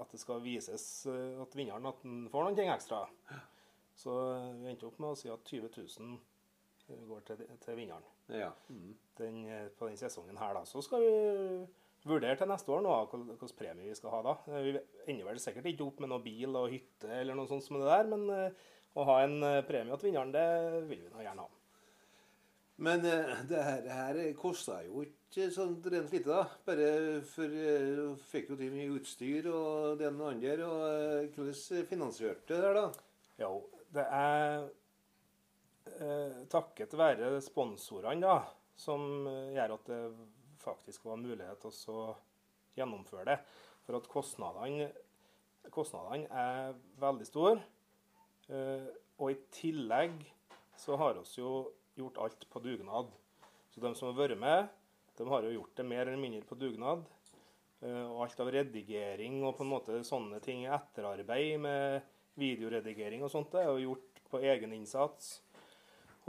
at 0.00 0.12
det 0.14 0.20
skal 0.22 0.40
vises 0.44 0.86
at 1.10 1.56
vinneren 1.56 1.90
at 1.92 2.00
den 2.04 2.24
får 2.32 2.48
noe 2.48 2.68
ekstra. 2.74 3.02
Så 4.00 4.14
eh, 4.32 4.48
vi 4.62 4.70
endte 4.72 4.88
opp 4.88 4.98
med 5.02 5.12
å 5.12 5.18
si 5.18 5.28
at 5.32 5.44
20 5.50 5.68
000 5.76 6.18
går 7.10 7.20
til, 7.28 7.42
til 7.62 7.76
vinneren 7.78 8.06
Ja. 8.34 8.48
Mm. 8.72 8.94
den, 9.20 9.42
eh, 9.46 9.68
på 9.78 9.86
den 9.90 9.98
sesongen 10.00 10.38
her. 10.40 10.54
da. 10.56 10.64
Så 10.66 10.82
skal 10.82 11.04
vi 11.04 11.12
vurdere 12.08 12.38
til 12.40 12.48
neste 12.50 12.72
år 12.72 12.80
nå, 12.86 12.94
hvilken 13.12 13.52
premie 13.58 13.90
vi 13.90 13.94
skal 13.98 14.14
ha 14.16 14.22
da. 14.24 14.36
Eh, 14.48 14.62
Vi 14.70 14.74
ender 15.12 15.28
vel 15.28 15.38
sikkert 15.42 15.68
ikke 15.70 15.86
opp 15.90 16.00
med 16.00 16.10
noe 16.14 16.24
bil 16.24 16.56
og 16.56 16.70
hytte 16.72 17.12
eller 17.20 17.36
noe 17.38 17.46
sånt 17.50 17.66
som 17.66 17.76
det 17.78 17.86
der, 17.90 18.08
men 18.10 18.24
eh, 18.34 18.68
å 18.96 19.04
ha 19.06 19.20
en 19.22 19.36
eh, 19.46 19.60
premie 19.68 19.96
til 20.00 20.10
vinneren, 20.10 20.32
det 20.34 20.46
vil 20.88 21.04
vi 21.04 21.12
nå 21.12 21.22
gjerne 21.26 21.44
ha. 21.44 21.50
Men 22.80 23.04
eh, 23.04 23.34
det 23.50 23.60
her, 23.66 23.82
her 23.92 24.20
kosta 24.40 24.78
jo 24.86 25.02
ikke 25.04 25.50
sånn 25.52 25.76
rent 25.84 26.14
lite, 26.14 26.30
da. 26.32 26.46
Bare 26.66 27.20
for 27.28 27.44
eh, 27.52 27.90
du 28.00 28.16
fikk 28.32 28.54
jo 28.54 28.56
til 28.56 28.72
mye 28.72 28.94
utstyr 28.96 29.50
og 29.52 29.98
det 30.00 30.08
ene 30.08 30.24
og 30.24 30.40
det 30.40 30.54
andre. 30.56 30.70
Og 30.70 30.86
eh, 30.88 31.28
hvordan 31.36 31.86
finansierte 31.92 32.56
det 32.56 32.62
der, 32.64 32.80
da? 32.80 32.86
Jo, 33.44 33.52
det 33.94 34.06
er 34.06 34.68
eh, 35.98 36.40
takket 36.52 36.94
være 36.98 37.32
sponsorene 37.44 38.22
da, 38.22 38.38
som 38.78 39.26
eh, 39.28 39.52
gjør 39.56 39.76
at 39.76 39.90
det 39.90 40.00
faktisk 40.60 41.06
var 41.08 41.20
mulighet 41.20 41.62
til 41.64 41.94
å 41.94 42.04
gjennomføre 42.78 43.26
det. 43.32 43.38
For 43.86 43.98
at 43.98 44.08
kostnadene, 44.10 44.90
kostnadene 45.72 46.28
er 46.30 46.74
veldig 47.00 47.28
store. 47.28 47.60
Eh, 48.50 48.90
og 49.20 49.32
i 49.32 49.40
tillegg 49.52 50.20
så 50.80 50.96
har 51.00 51.18
vi 51.18 51.40
jo 51.42 51.54
gjort 51.98 52.20
alt 52.24 52.46
på 52.50 52.62
dugnad. 52.64 53.10
Så 53.70 53.82
de 53.82 53.92
som 53.94 54.10
har 54.10 54.18
vært 54.18 54.40
med, 54.40 54.68
de 55.18 55.26
har 55.28 55.44
jo 55.44 55.56
gjort 55.58 55.74
det 55.76 55.86
mer 55.86 56.06
eller 56.06 56.20
mindre 56.20 56.46
på 56.48 56.58
dugnad. 56.58 57.04
Eh, 57.80 58.06
og 58.06 58.24
alt 58.24 58.40
av 58.42 58.52
redigering 58.54 59.42
og 59.44 59.56
på 59.58 59.66
en 59.66 59.74
måte 59.74 60.00
sånne 60.06 60.40
ting, 60.44 60.66
etterarbeid 60.68 61.60
med 61.60 62.08
videoredigering 62.40 63.24
og 63.24 63.32
sånt, 63.32 63.52
det 63.52 63.62
er 63.62 63.70
jo 63.70 63.90
gjort 63.90 64.22
på 64.30 64.42
egen 64.42 64.74
innsats. 64.76 65.32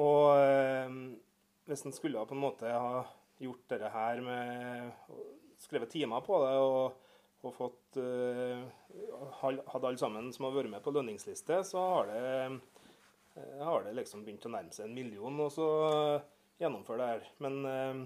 Og 0.01 0.35
eh, 0.37 0.97
hvis 1.69 1.85
en 1.85 1.95
skulle 1.95 2.25
på 2.27 2.35
en 2.35 2.43
måte 2.43 2.71
ha 2.71 3.03
gjort 3.41 3.67
dette 3.71 3.93
her 3.93 4.21
med 4.25 4.91
Skrevet 5.61 5.91
timer 5.93 6.23
på 6.25 6.39
det 6.41 6.53
og, 6.57 7.09
og 7.45 7.51
fått 7.53 7.97
eh, 8.01 8.63
Hadde 9.43 9.87
alle 9.87 9.99
sammen 10.01 10.31
som 10.33 10.47
har 10.47 10.55
vært 10.55 10.71
med 10.73 10.81
på 10.81 10.93
lønningsliste, 10.95 11.59
så 11.67 11.83
har 11.95 12.09
det, 12.09 12.21
eh, 13.37 13.61
har 13.61 13.85
det 13.85 13.93
liksom 13.99 14.25
begynt 14.25 14.47
å 14.49 14.53
nærme 14.55 14.73
seg 14.73 14.87
en 14.87 14.95
million 14.97 15.37
og 15.45 15.51
så 15.53 15.67
gjennomføre 16.61 17.01
det 17.01 17.11
her. 17.11 17.29
Men, 17.43 17.65
eh, 17.65 18.01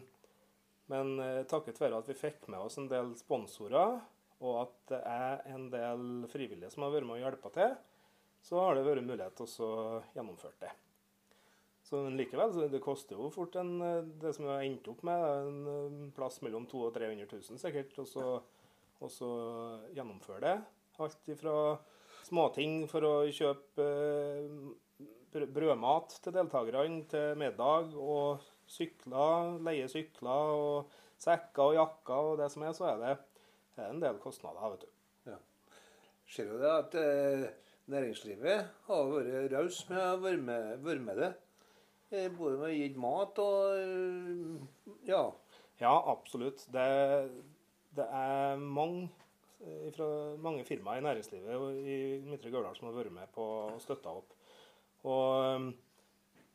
men 0.91 1.15
eh, 1.19 1.43
takket 1.49 1.81
være 1.81 1.99
at 1.99 2.09
vi 2.09 2.17
fikk 2.17 2.47
med 2.51 2.61
oss 2.61 2.79
en 2.79 2.89
del 2.91 3.13
sponsorer, 3.19 3.99
og 4.45 4.61
at 4.65 4.77
det 4.91 5.01
er 5.09 5.43
en 5.55 5.69
del 5.71 6.07
frivillige 6.31 6.71
som 6.73 6.85
har 6.85 6.93
vært 6.95 7.07
med 7.07 7.19
og 7.19 7.23
hjulpet 7.23 7.55
til, 7.57 7.75
så 8.45 8.59
har 8.61 8.75
det 8.77 8.85
vært 8.85 9.05
mulighet 9.05 9.37
til 9.39 9.65
å 9.65 10.01
gjennomføre 10.13 10.59
det. 10.61 10.73
Så 11.85 12.01
likevel, 12.09 12.53
det 12.69 12.81
koster 12.81 13.17
jo 13.17 13.29
fort 13.33 13.55
en, 13.61 13.75
eh, 13.81 14.05
det 14.21 14.33
som 14.33 14.45
vi 14.45 14.51
har 14.51 14.63
endt 14.65 14.87
opp 14.89 15.03
med, 15.05 15.25
en 15.41 15.67
eh, 15.69 15.97
plass 16.17 16.39
mellom 16.41 16.65
200 16.69 16.87
og 16.89 16.95
300 16.97 17.27
000 17.29 17.61
sikkert, 17.61 17.93
og 18.01 18.07
så, 18.09 18.25
og 19.05 19.91
gjennomføre 19.93 20.41
det. 20.45 20.55
Alt 21.05 21.29
ifra 21.29 21.55
småting 22.25 22.87
for 22.89 23.05
å 23.05 23.13
kjøpe 23.29 23.85
eh, 23.85 25.45
brødmat 25.53 26.17
til 26.23 26.33
deltakerne, 26.33 27.03
til 27.11 27.37
middag, 27.37 27.93
og 27.93 28.45
sykler, 28.65 29.59
leie 29.65 29.85
sykler, 29.91 30.57
og 30.57 30.97
sekker 31.21 31.69
og 31.69 31.77
jakker 31.77 32.31
og 32.31 32.41
det 32.41 32.49
som 32.53 32.65
er, 32.65 32.73
så 32.77 32.89
er 32.93 33.01
det, 33.03 33.15
en 33.85 34.01
del 34.01 34.17
kostnader, 34.23 34.73
vet 34.73 34.85
du. 34.87 34.91
Ser 36.25 36.49
jo 36.49 36.57
det 36.57 36.71
at 36.71 36.95
eh, 36.97 37.45
næringslivet 37.91 38.69
har 38.87 39.09
vært 39.11 39.51
raus 39.53 39.81
med 39.89 40.01
å 40.01 40.21
være 40.23 40.41
med, 40.41 41.11
det. 41.19 41.31
Eh, 42.13 42.29
både 42.33 42.57
med 42.59 42.69
å 42.69 42.73
gi 42.73 42.87
mat 43.01 43.41
og 43.43 43.81
eh, 43.81 44.95
Ja. 45.09 45.25
Ja, 45.81 45.93
absolutt. 46.07 46.63
Det, 46.71 46.85
det 47.97 48.05
er 48.07 48.61
mange, 48.61 49.09
eh, 49.59 49.89
fra 49.95 50.07
mange 50.41 50.63
firmaer 50.67 51.01
i 51.01 51.05
næringslivet 51.05 51.81
i 51.83 51.97
Midtre 52.23 52.53
Gauldal 52.53 52.77
som 52.77 52.87
har 52.89 52.95
vært 52.95 53.15
med 53.15 53.33
på 53.35 53.47
å 53.65 53.81
støtte 53.83 54.13
opp. 54.21 54.31
Og 55.05 55.73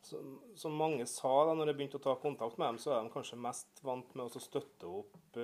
som, 0.00 0.74
mange 0.74 1.04
sa 1.06 1.30
da 1.46 1.54
når 1.54 1.70
jeg 1.70 1.78
begynte 1.78 2.00
å 2.00 2.06
ta 2.08 2.16
kontakt 2.18 2.56
med 2.58 2.72
dem, 2.72 2.80
så 2.82 2.96
er 2.96 3.04
de 3.04 3.12
kanskje 3.12 3.38
mest 3.44 3.84
vant 3.84 4.16
med 4.16 4.26
å 4.26 4.42
støtte 4.42 4.88
opp 4.88 5.38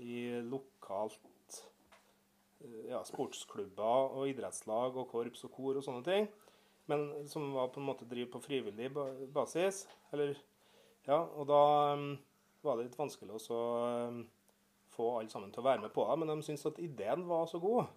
i 0.00 0.20
lokalt 0.46 1.33
ja, 2.88 3.02
sportsklubber 3.06 4.16
og 4.18 4.30
idrettslag 4.30 4.96
og 4.96 5.08
korps 5.10 5.44
og 5.46 5.52
kor 5.54 5.78
og 5.78 5.84
sånne 5.86 6.04
ting. 6.06 6.28
Men 6.90 7.28
som 7.28 7.52
var 7.54 7.70
på 7.72 7.80
en 7.80 7.88
måte 7.88 8.08
driver 8.08 8.34
på 8.34 8.44
frivillig 8.44 8.90
basis. 9.32 9.84
Eller, 10.12 10.36
ja, 11.08 11.18
og 11.22 11.48
da 11.48 11.60
um, 11.96 12.10
var 12.64 12.76
det 12.76 12.88
litt 12.88 12.98
vanskelig 12.98 13.38
å 13.38 13.60
um, 14.10 14.24
få 14.92 15.10
alle 15.18 15.32
sammen 15.32 15.52
til 15.52 15.62
å 15.62 15.68
være 15.68 15.86
med 15.86 15.94
på 15.94 16.04
det. 16.08 16.18
Men 16.20 16.34
de 16.34 16.46
syntes 16.46 16.68
at 16.68 16.82
ideen 16.84 17.24
var 17.28 17.48
så 17.50 17.60
god, 17.62 17.88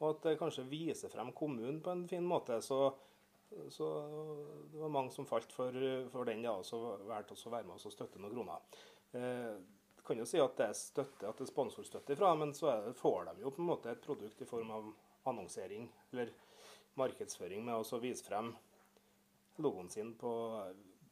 og 0.00 0.08
at 0.10 0.24
det 0.26 0.38
kanskje 0.40 0.66
viser 0.70 1.12
frem 1.12 1.30
kommunen 1.36 1.78
på 1.84 1.94
en 1.94 2.04
fin 2.10 2.26
måte. 2.26 2.58
Så, 2.64 2.80
så 3.72 3.92
det 4.72 4.82
var 4.82 4.92
mange 4.98 5.14
som 5.14 5.28
falt 5.28 5.54
for, 5.54 5.78
for 6.12 6.28
den, 6.28 6.44
ja, 6.46 6.56
og 6.58 6.66
så 6.66 6.82
valgte 7.06 7.38
også 7.38 7.50
å 7.52 7.56
være 7.56 7.70
med 7.70 7.78
oss 7.78 7.88
og 7.88 7.94
støtte 7.94 8.20
noen 8.20 8.34
kroner. 8.34 8.82
Eh, 9.16 9.54
kan 10.06 10.18
jo 10.20 10.26
si 10.28 10.38
at 10.42 10.56
det 10.58 10.68
er 10.70 10.78
støtte, 10.78 11.26
at 11.26 11.38
det 11.38 11.46
er 11.46 11.50
sponsorstøtte 11.50 12.14
ifra, 12.14 12.32
men 12.38 12.54
så 12.54 12.72
det, 12.86 12.94
får 12.98 13.30
de 13.30 13.42
jo 13.42 13.52
på 13.54 13.62
en 13.62 13.70
måte 13.70 13.92
et 13.92 14.02
produkt 14.04 14.42
i 14.42 14.48
form 14.48 14.70
av 14.74 14.90
annonsering 15.26 15.88
eller 16.12 16.30
markedsføring 16.96 17.64
med 17.66 17.76
å 17.76 18.00
vise 18.00 18.24
frem 18.24 18.52
logoen 19.62 19.88
sin 19.90 20.12
på, 20.18 20.32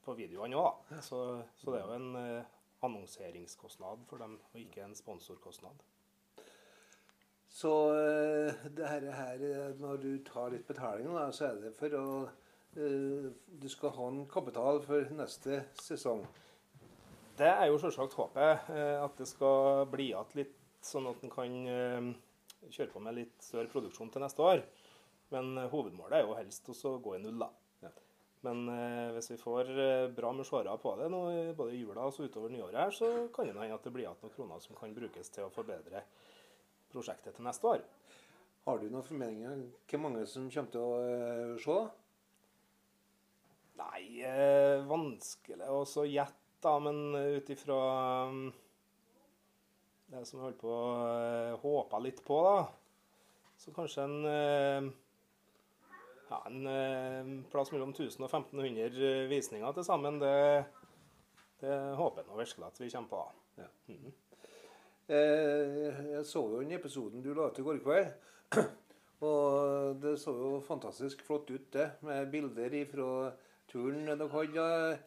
på 0.04 0.14
videoene 0.18 0.60
òg. 0.60 0.94
Så, 1.02 1.20
så 1.58 1.72
det 1.74 1.80
er 1.80 1.88
jo 1.88 1.98
en 1.98 2.20
eh, 2.20 2.52
annonseringskostnad 2.84 4.06
for 4.08 4.22
dem, 4.22 4.38
og 4.52 4.60
ikke 4.60 4.84
en 4.84 4.96
sponsorkostnad. 4.96 5.84
Så 7.54 7.74
eh, 7.96 8.64
det 8.76 8.88
her, 8.88 9.10
her 9.14 9.44
eh, 9.48 9.76
når 9.80 10.00
du 10.02 10.10
tar 10.26 10.52
litt 10.54 10.66
betaling, 10.68 11.10
da, 11.14 11.28
så 11.32 11.50
er 11.50 11.62
det 11.66 11.76
for 11.78 12.00
å 12.00 12.08
Du 12.74 13.68
skal 13.70 13.92
ha 13.94 14.06
en 14.10 14.24
kapital 14.26 14.80
for 14.82 15.12
neste 15.14 15.60
sesong. 15.78 16.24
Det 17.34 17.48
er 17.50 17.66
jo 17.66 17.78
selvsagt 17.82 18.14
håpet. 18.14 18.68
eh, 18.70 19.02
At 19.02 19.16
det 19.18 19.26
skal 19.26 19.86
bli 19.90 20.12
igjen 20.12 20.36
litt, 20.38 20.54
sånn 20.84 21.08
at 21.10 21.22
en 21.24 21.32
kan 21.32 21.54
eh, 21.66 22.10
kjøre 22.70 22.92
på 22.92 23.02
med 23.02 23.16
litt 23.16 23.42
større 23.42 23.70
produksjon 23.72 24.12
til 24.14 24.22
neste 24.22 24.44
år. 24.44 24.62
Men 25.34 25.56
eh, 25.58 25.70
hovedmålet 25.72 26.20
er 26.20 26.28
jo 26.28 26.36
helst 26.38 26.70
å 26.70 26.98
gå 27.02 27.16
i 27.16 27.22
null, 27.24 27.40
da. 27.42 27.48
Ja. 27.82 27.90
Men 28.44 28.68
hvis 29.16 29.30
vi 29.32 29.38
får 29.40 29.70
bra 30.12 30.30
med 30.36 30.44
seere 30.44 30.76
på 30.76 30.90
det 31.00 31.06
nå, 31.08 31.20
både 31.56 31.72
i 31.72 31.80
jula 31.80 32.04
og 32.04 32.12
så 32.12 32.26
utover 32.28 32.52
nyåret, 32.52 32.76
her, 32.76 32.92
så 32.92 33.08
kan 33.32 33.48
det 33.48 33.56
hende 33.56 33.72
at 33.72 33.86
det 33.86 33.92
blir 33.94 34.04
igjen 34.04 34.18
noen 34.20 34.34
kroner 34.34 34.60
som 34.60 34.76
kan 34.76 34.92
brukes 34.92 35.32
til 35.32 35.46
å 35.46 35.52
forbedre 35.54 36.02
prosjektet 36.92 37.32
til 37.38 37.46
neste 37.48 37.70
år. 37.70 37.86
Har 38.68 38.78
du 38.82 38.90
noen 38.92 39.06
formeninger 39.06 39.48
om 39.48 39.64
hvor 39.88 40.02
mange 40.04 40.26
som 40.28 40.50
kommer 40.52 40.76
til 40.76 40.84
å 40.84 41.56
se? 41.64 41.78
Nei, 43.80 44.04
vanskelig 44.92 45.72
å 45.72 45.80
så 45.88 46.04
gjette, 46.04 46.43
da, 46.64 46.78
men 46.82 47.00
ut 47.38 47.50
ifra 47.52 47.78
um, 48.30 48.46
det 50.12 50.24
som 50.28 50.38
jeg 50.38 50.48
holdt 50.48 50.60
på 50.60 50.72
å 50.72 50.88
uh, 51.04 51.60
håpe 51.62 52.00
litt 52.04 52.20
på, 52.26 52.40
da, 52.44 52.58
så 53.56 53.72
kanskje 53.72 54.04
en 54.04 54.26
eh, 54.28 54.86
ja, 56.28 56.40
en 56.46 56.66
eh, 56.66 57.30
plass 57.52 57.70
mellom 57.72 57.94
1000 57.94 58.24
og 58.26 58.28
1500 58.28 59.28
visninger 59.30 59.72
til 59.76 59.86
sammen. 59.86 60.18
Det, 60.20 60.64
det 61.62 61.78
håper 61.98 62.22
jeg 62.22 62.28
nå 62.28 62.38
virkelig 62.40 62.66
at 62.66 62.80
vi 62.82 62.90
kommer 62.90 63.08
på. 63.08 63.22
da. 63.56 63.68
-hmm. 63.88 64.12
jeg 66.12 66.26
så 66.26 66.40
jo 66.48 66.60
den 66.60 66.72
episoden 66.72 67.22
du 67.22 67.34
la 67.34 67.46
ut 67.46 67.58
i 67.58 67.62
går 67.62 67.78
kveld. 67.78 68.12
Og 69.20 70.02
det 70.02 70.20
så 70.20 70.30
jo 70.30 70.60
fantastisk 70.60 71.22
flott 71.22 71.50
ut, 71.50 71.72
det. 71.72 71.90
Med 72.00 72.30
bilder 72.30 72.84
fra 72.84 73.32
turen 73.68 74.06
dere 74.06 74.28
hadde 74.28 74.98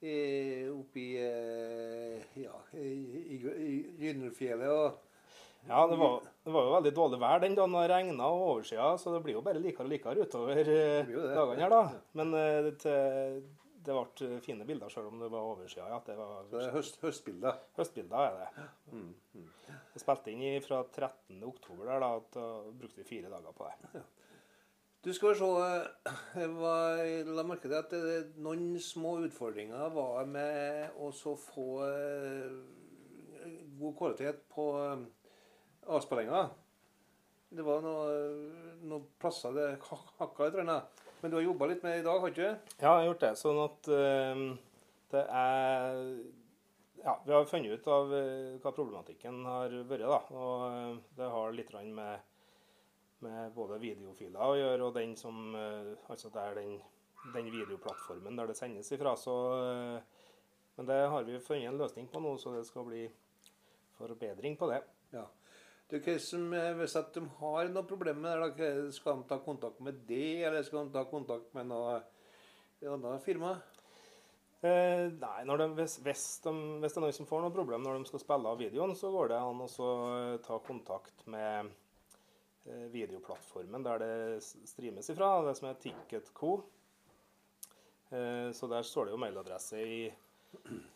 eh, 0.00 0.66
oppe 0.72 1.04
eh, 1.20 2.40
ja, 2.40 2.56
i, 2.72 2.88
i. 3.36 3.38
Og 4.70 5.06
Ja, 5.68 5.86
det 5.86 5.96
var, 6.00 6.20
det 6.44 6.52
var 6.54 6.66
jo 6.66 6.74
veldig 6.74 6.92
dårlig 6.96 7.20
vær 7.20 7.42
den 7.42 7.56
dagen 7.58 7.74
det 7.76 7.86
regna 7.92 8.28
og 8.32 8.44
oversida, 8.54 8.94
så 8.98 9.12
det 9.14 9.22
blir 9.26 9.36
jo 9.36 9.42
bare 9.44 9.60
likere 9.60 9.84
og 9.84 9.92
likere 9.92 10.24
utover 10.24 10.60
eh, 10.60 11.10
dagene 11.10 11.60
her, 11.60 11.74
da. 11.74 11.82
Men 12.16 12.32
det, 12.32 12.86
det 13.84 13.96
ble 13.96 14.30
fine 14.44 14.66
bilder 14.68 14.92
selv 14.92 15.12
om 15.12 15.20
det 15.20 15.28
var 15.32 15.50
oversida. 15.52 15.88
Ja, 15.92 16.00
det 16.06 16.16
var 16.16 16.48
det 16.52 16.64
er 16.64 16.74
høst, 16.78 16.96
høstbilder. 17.04 17.60
høstbilder, 17.76 18.24
er 18.24 18.40
det. 18.40 19.44
Jeg 19.94 20.02
spilte 20.02 20.32
inn 20.32 20.64
fra 20.64 20.80
13. 20.86 21.42
oktober 21.44 21.92
der, 21.92 22.02
da, 22.06 22.40
og 22.40 22.72
brukte 22.80 23.04
fire 23.08 23.32
dager 23.32 23.56
på 23.56 23.68
det. 23.68 24.04
Du 25.00 25.12
skal 25.16 25.34
se 25.34 25.46
eh, 25.48 26.48
var- 26.60 27.24
la 27.24 27.42
merke 27.48 27.68
til 27.70 27.76
at 27.78 27.88
det, 27.90 28.34
noen 28.36 28.74
små 28.84 29.14
utfordringer 29.24 29.88
var 29.94 30.26
med 30.28 30.90
å 31.00 31.08
få 31.40 31.68
eh, 31.86 32.50
god 33.80 33.94
kvalitet 33.96 34.42
på 34.52 34.66
eh, 34.82 35.06
avspillinga. 35.88 36.42
Det 37.50 37.64
var 37.66 37.80
noe- 37.82 38.82
noen 38.86 39.06
plasser 39.18 39.56
det 39.56 39.70
hak- 39.88 40.12
hakka 40.20 40.50
litt. 40.50 40.82
Men 41.22 41.30
du 41.32 41.36
har 41.38 41.48
jobba 41.48 41.66
litt 41.72 41.82
med 41.82 41.96
det 41.96 42.02
i 42.02 42.04
dag, 42.06 42.20
har 42.20 42.28
du 42.30 42.36
ikke? 42.36 42.52
Ja, 42.80 42.92
jeg 42.92 42.92
har 43.00 43.08
gjort 43.08 43.24
det. 43.24 43.32
Sånn 43.40 43.58
at 43.64 43.88
øh, 43.96 44.44
det 45.16 45.24
er 45.28 46.04
Ja, 47.00 47.14
vi 47.24 47.32
har 47.32 47.46
funnet 47.48 47.72
ut 47.80 47.86
av 47.88 48.12
eh, 48.12 48.58
hva 48.60 48.70
problematikken 48.76 49.40
har 49.48 49.72
vært, 49.88 50.04
da. 50.04 50.20
Og 50.36 50.64
eh, 50.68 50.98
det 51.16 51.28
har 51.32 51.52
litt 51.56 51.72
med, 51.96 52.20
med 53.24 53.52
både 53.56 53.80
videofiler 53.82 54.40
å 54.40 54.58
gjøre, 54.58 54.86
og 54.86 54.96
den 54.96 55.16
som 55.18 55.54
eh, 55.56 55.92
Altså 56.10 56.30
det 56.32 56.44
er 56.44 56.60
den, 56.60 56.76
den 57.34 57.50
videoplattformen 57.52 58.38
der 58.38 58.50
det 58.50 58.56
sendes 58.58 58.92
ifra. 58.94 59.16
Så 59.18 59.34
eh, 59.58 60.22
Men 60.76 60.88
det 60.88 61.00
har 61.12 61.26
vi 61.26 61.42
funnet 61.44 61.68
en 61.70 61.80
løsning 61.80 62.08
på 62.08 62.22
nå, 62.22 62.36
så 62.40 62.54
det 62.56 62.64
skal 62.68 62.86
bli 62.88 63.04
forbedring 63.98 64.56
på 64.56 64.70
det. 64.70 64.80
Ja. 65.12 65.26
Du, 65.90 65.98
som, 66.22 66.52
eh, 66.54 66.72
hvis 66.78 66.96
de 67.14 67.24
har 67.40 67.68
noe 67.74 67.88
problem 67.88 68.22
med 68.22 68.56
det, 68.56 68.70
skal 68.94 69.20
de 69.20 69.28
ta 69.28 69.40
kontakt 69.42 69.80
med 69.82 70.04
det, 70.08 70.44
eller 70.46 70.62
skal 70.62 70.86
de 70.86 70.94
ta 70.94 71.04
kontakt 71.10 71.52
med 71.56 71.66
noe 71.72 71.98
et 72.80 72.88
annet 72.88 73.24
firma? 73.24 73.56
Eh, 74.60 75.06
nei, 75.16 75.44
de, 75.48 75.66
hvis, 75.76 75.96
hvis, 76.04 76.24
de, 76.44 76.52
hvis 76.80 76.92
det 76.94 77.00
er 77.00 77.04
noen 77.06 77.16
som 77.16 77.28
får 77.28 77.42
noe 77.42 77.54
problem 77.54 77.82
når 77.82 77.98
de 77.98 78.08
skal 78.10 78.22
spille 78.22 78.50
av 78.52 78.60
videoen, 78.60 78.92
så 78.96 79.10
går 79.12 79.32
det 79.32 79.38
an 79.40 79.62
å 79.64 79.92
ta 80.44 80.58
kontakt 80.62 81.24
med 81.32 81.72
videoplattformen 82.92 83.84
der 83.86 84.02
det 84.02 84.42
streames 84.42 85.10
ifra, 85.12 85.30
det 85.46 85.56
som 85.58 85.68
er 85.70 85.78
Ticketco. 85.82 86.54
Eh, 88.10 88.48
så 88.56 88.70
der 88.70 88.86
står 88.86 89.06
det 89.06 89.14
jo 89.14 89.20
mailadresse 89.22 89.82
i, 89.82 90.00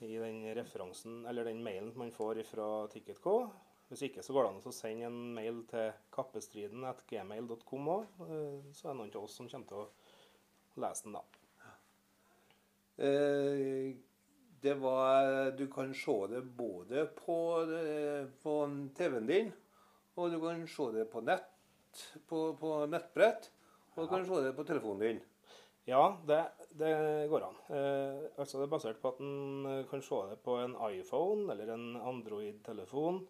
i 0.04 0.16
den 0.18 0.42
referansen, 0.56 1.22
eller 1.26 1.46
den 1.46 1.62
mailen 1.64 1.92
man 1.98 2.12
får 2.14 2.42
fra 2.48 2.68
Ticketco. 2.92 3.36
Hvis 3.88 4.06
ikke 4.08 4.24
så 4.24 4.34
går 4.34 4.46
det 4.46 4.50
an 4.50 4.64
å 4.66 4.72
sende 4.74 5.06
en 5.10 5.20
mail 5.36 5.60
til 5.70 5.92
kappestriden.gmail.com 6.14 7.90
òg. 7.92 8.18
Så 8.72 8.88
er 8.88 8.94
det 8.94 8.98
noen 8.98 9.12
av 9.12 9.26
oss 9.26 9.36
som 9.38 9.50
kommer 9.50 9.68
til 9.68 9.82
å 9.82 10.82
lese 10.82 11.06
den, 11.06 11.18
da. 11.18 11.22
Eh, 13.04 13.94
det 14.64 14.74
var 14.80 15.50
Du 15.58 15.66
kan 15.68 15.94
se 15.94 16.26
det 16.30 16.42
både 16.42 17.06
på, 17.06 17.38
eh, 17.62 18.26
på 18.42 18.54
TV-en 18.96 19.26
din, 19.26 19.52
og 20.16 20.30
du 20.30 20.40
kan 20.40 20.66
se 20.66 20.90
det 20.92 21.10
på 21.12 21.20
nett, 21.20 21.50
på, 22.28 22.46
på 22.60 22.74
nettbrett, 22.90 23.50
og 23.94 24.04
du 24.04 24.10
kan 24.10 24.26
se 24.26 24.42
det 24.44 24.52
på 24.56 24.66
telefonen 24.66 25.04
din. 25.04 25.22
Ja, 25.84 26.16
det, 26.26 26.40
det 26.80 27.28
går 27.28 27.44
an. 27.44 27.56
Eh, 27.76 28.20
altså 28.40 28.58
Det 28.58 28.64
er 28.64 28.72
basert 28.72 29.00
på 29.02 29.10
at 29.12 29.18
en 29.20 29.66
eh, 29.68 29.86
kan 29.90 30.02
se 30.02 30.20
det 30.30 30.38
på 30.44 30.52
en 30.62 30.74
iPhone 30.88 31.52
eller 31.52 31.66
en 31.74 31.96
Android-telefon. 32.00 33.26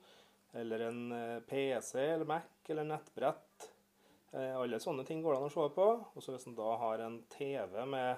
Eller 0.55 0.78
en 0.86 1.12
eh, 1.12 1.41
PC 1.43 1.99
eller 1.99 2.24
Mac 2.31 2.70
eller 2.70 2.85
nettbrett. 2.86 3.70
Eh, 4.31 4.55
alle 4.55 4.78
sånne 4.82 5.05
ting 5.07 5.23
går 5.23 5.32
det 5.35 5.41
an 5.41 5.51
å 5.51 5.57
se 5.57 5.66
på. 5.74 5.86
Og 6.15 6.20
så 6.23 6.32
hvis 6.35 6.47
en 6.47 6.59
da 6.59 6.70
har 6.78 6.99
en 7.03 7.23
TV 7.35 7.85
med 7.91 8.11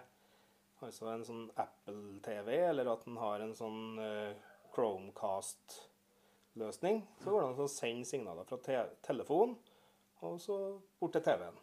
altså 0.85 1.05
en 1.09 1.25
sånn 1.25 1.51
Apple-TV, 1.57 2.69
eller 2.69 2.87
at 2.93 3.07
en 3.09 3.17
har 3.23 3.41
en 3.41 3.55
sånn 3.57 3.99
eh, 4.03 4.37
Chromecast-løsning, 4.77 6.97
så 7.23 7.31
går 7.31 7.41
det 7.41 7.49
an 7.49 7.65
å 7.65 7.69
sende 7.73 8.05
signaler 8.09 8.45
fra 8.45 8.59
te 8.61 8.77
telefonen 9.07 9.57
og 10.27 10.41
så 10.43 10.57
bort 11.01 11.17
til 11.17 11.25
TV-en. 11.27 11.63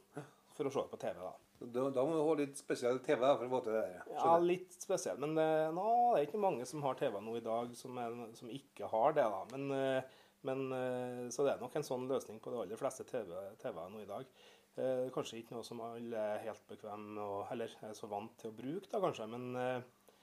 For 0.53 0.69
å 0.69 0.73
se 0.73 0.83
på 0.89 0.99
TV, 1.01 1.17
da. 1.17 1.33
Da, 1.63 1.85
da 1.95 2.03
må 2.03 2.15
du 2.17 2.23
ha 2.25 2.33
litt 2.37 2.59
spesiell 2.59 2.99
TV 3.03 3.21
for 3.23 3.45
å 3.45 3.51
få 3.53 3.61
til 3.65 3.77
det 3.77 3.83
der. 3.85 4.09
Ja, 4.17 4.33
litt 4.41 4.75
spesielt. 4.75 5.21
Men 5.23 5.37
det, 5.37 5.47
nå, 5.75 5.85
det 6.13 6.19
er 6.19 6.27
ikke 6.27 6.41
mange 6.43 6.67
som 6.69 6.83
har 6.83 6.97
TV 6.99 7.15
nå 7.23 7.37
i 7.39 7.45
dag 7.45 7.71
som, 7.79 7.97
er, 8.01 8.17
som 8.37 8.51
ikke 8.51 8.89
har 8.91 9.15
det. 9.17 9.25
da. 9.33 9.41
Men, 9.53 9.69
eh, 9.77 10.19
men, 10.49 10.65
eh, 10.75 11.21
så 11.33 11.45
det 11.45 11.55
er 11.55 11.63
nok 11.63 11.77
en 11.79 11.87
sånn 11.87 12.05
løsning 12.09 12.41
på 12.43 12.51
de 12.51 12.59
aller 12.65 12.79
fleste 12.79 13.07
TV-er 13.07 13.55
TV 13.61 13.79
nå 13.79 14.03
i 14.03 14.09
dag. 14.09 14.27
Eh, 14.73 15.07
kanskje 15.13 15.39
ikke 15.39 15.55
noe 15.55 15.65
som 15.65 15.81
alle 15.85 16.21
er 16.33 16.45
helt 16.47 16.63
bekvem 16.69 17.19
og 17.21 17.51
eller 17.53 17.75
er 17.85 17.93
så 17.97 18.09
vant 18.09 18.33
til 18.41 18.49
å 18.49 18.57
bruke, 18.57 18.89
da 18.91 19.01
kanskje. 19.03 19.29
Men, 19.31 19.49
eh, 19.61 20.15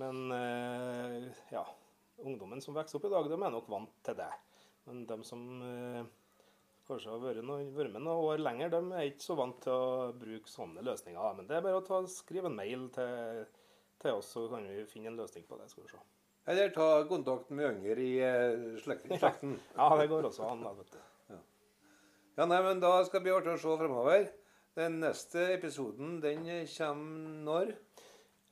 men 0.00 0.24
eh, 0.36 1.30
ja, 1.54 1.64
ungdommen 2.22 2.62
som 2.62 2.76
vokser 2.76 3.00
opp 3.00 3.08
i 3.08 3.14
dag, 3.14 3.30
de 3.32 3.38
er 3.38 3.54
nok 3.56 3.70
vant 3.72 3.96
til 4.04 4.18
det. 4.20 4.30
Men 4.86 5.06
de 5.08 5.18
som 5.26 5.42
eh, 5.64 6.04
kanskje 6.88 7.12
har 7.12 7.22
vært, 7.22 7.44
noen, 7.46 7.70
vært 7.76 7.94
med 7.94 8.04
noen 8.04 8.30
år 8.30 8.42
lenger, 8.42 8.72
de 8.74 8.80
er 8.92 9.10
ikke 9.10 9.26
så 9.26 9.36
vant 9.38 9.60
til 9.64 9.72
å 9.74 10.10
bruke 10.18 10.50
sånne 10.50 10.84
løsninger. 10.84 11.38
Men 11.38 11.48
det 11.48 11.58
er 11.58 11.64
bare 11.64 11.80
å 11.80 11.86
ta, 11.86 12.02
skrive 12.10 12.50
en 12.50 12.58
mail 12.58 12.88
til, 12.94 13.44
til 14.02 14.18
oss, 14.18 14.34
så 14.36 14.44
kan 14.52 14.68
vi 14.68 14.84
finne 14.90 15.12
en 15.12 15.18
løsning 15.22 15.46
på 15.48 15.58
det. 15.60 15.70
skal 15.72 15.86
vi 15.86 15.94
se. 15.94 16.02
Eller 16.52 16.74
ta 16.76 16.88
kontakt 17.08 17.50
med 17.56 17.70
yngre 17.70 18.04
i 18.04 18.14
eh, 18.20 18.78
slekten. 18.84 19.16
slekten. 19.22 19.58
Ja, 19.78 19.88
det 19.96 20.10
går 20.12 20.28
også 20.28 20.46
an. 20.50 20.64
da, 20.66 20.74
vet 20.76 20.92
du. 20.92 21.02
Ja, 22.34 22.48
nei, 22.50 22.58
men 22.66 22.80
Da 22.82 22.96
skal 23.06 23.20
det 23.20 23.28
bli 23.28 23.34
artig 23.36 23.52
å 23.54 23.60
se 23.62 23.76
fremover. 23.78 24.24
Den 24.74 24.98
neste 24.98 25.52
episoden 25.54 26.16
den 26.18 26.48
kommer 26.66 27.34
når? 27.46 27.76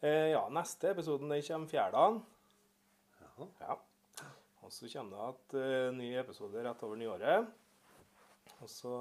Eh, 0.02 0.28
ja, 0.30 0.44
neste 0.54 0.92
episoden 0.94 1.32
den 1.34 1.42
kommer 1.42 1.72
fjerdagen. 1.72 2.20
Ja. 3.18 3.48
Ja. 3.64 3.76
Og 4.62 4.70
så 4.70 4.86
kommer 4.92 5.18
det 5.18 5.26
at 5.32 5.56
eh, 5.58 5.88
ny 5.98 6.12
episode 6.20 6.62
rett 6.62 6.86
over 6.86 7.00
nyåret. 7.00 7.50
Og 8.62 8.70
så 8.70 8.92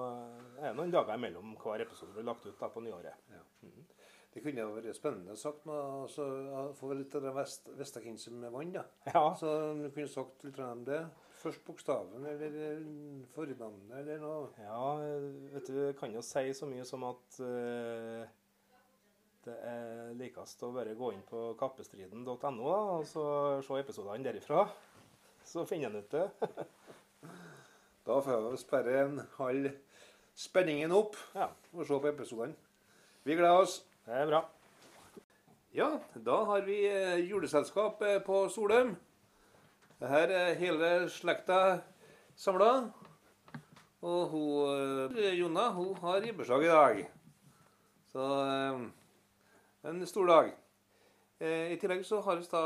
er 0.57 0.71
det 0.71 0.77
noen 0.77 0.93
dager 0.93 1.17
imellom 1.17 1.55
hver 1.61 1.83
episode 1.85 2.15
blir 2.15 2.25
lagt 2.25 2.47
ut 2.47 2.57
da 2.57 2.69
på 2.73 2.81
nyåret. 2.83 3.29
Det 4.31 4.39
kunne 4.39 4.63
jo 4.63 4.75
vært 4.77 4.95
spennende 4.95 5.35
sagt 5.35 5.65
noe, 5.67 5.79
altså, 6.05 6.25
ja, 6.47 6.61
få 6.77 6.93
litt 6.95 7.15
av 7.19 7.25
det 7.25 7.33
vest, 7.35 7.67
hvem 7.75 8.17
som 8.19 8.45
vant. 8.53 8.77
da. 8.77 8.85
Ja, 9.11 9.23
Så 9.35 9.49
du 9.75 9.89
kunne 9.91 10.07
sagt 10.07 10.45
litt 10.47 10.59
om 10.63 10.85
det. 10.87 11.01
Først 11.41 11.65
bokstaven, 11.65 12.25
eller 12.29 12.57
eh, 12.69 12.83
fornavnet, 13.33 13.95
eller 13.97 14.21
noe. 14.21 14.51
ja 14.61 14.81
vet 15.55 15.67
du, 15.67 15.79
jeg 15.87 15.97
kan 15.97 16.13
jo 16.13 16.21
si 16.21 16.45
så 16.53 16.69
mye 16.69 16.85
som 16.85 17.03
at 17.07 17.39
uh, 17.41 18.21
det 19.41 19.55
er 19.65 20.13
likest 20.19 20.61
å 20.61 20.69
bare 20.75 20.93
gå 20.95 21.09
inn 21.15 21.23
på 21.25 21.47
kappestriden.no 21.57 22.67
og 22.69 23.07
så 23.09 23.25
se 23.65 23.79
episodene 23.81 24.29
derifra. 24.29 24.67
Så 25.43 25.65
finner 25.65 25.89
en 25.89 26.03
ut 26.05 26.13
det. 26.13 26.27
Da 28.05 28.17
får 28.21 28.49
vi 28.49 28.57
sperre 28.57 28.93
en 29.03 29.19
halv 29.37 29.67
spenningen 30.33 30.93
opp 30.95 31.17
Ja, 31.35 31.51
og 31.73 31.85
se 31.85 31.99
på 32.01 32.09
episodene. 32.09 32.55
Vi 33.23 33.35
gleder 33.37 33.61
oss. 33.61 33.83
det 34.05 34.15
er 34.17 34.25
bra. 34.25 34.39
Ja, 35.73 35.99
da 36.15 36.39
har 36.49 36.65
vi 36.65 36.79
eh, 36.89 37.29
juleselskap 37.29 38.01
eh, 38.01 38.17
på 38.25 38.49
Solheim. 38.49 38.95
Det 39.99 40.09
her 40.09 40.33
er 40.33 40.57
hele 40.57 40.89
slekta 41.13 41.59
samla. 42.35 42.89
Og 44.01 44.33
hun 44.33 45.15
eh, 45.21 45.37
Jonna 45.37 45.69
hun 45.69 45.93
har 46.01 46.25
ribbeslag 46.25 46.65
i 46.65 46.73
dag. 46.73 47.05
Så 48.11 48.25
en 49.83 50.05
stor 50.07 50.25
dag. 50.25 50.53
I 51.41 51.77
tillegg 51.77 52.05
så 52.05 52.19
har 52.21 52.35
vi 52.37 52.49
da 52.51 52.65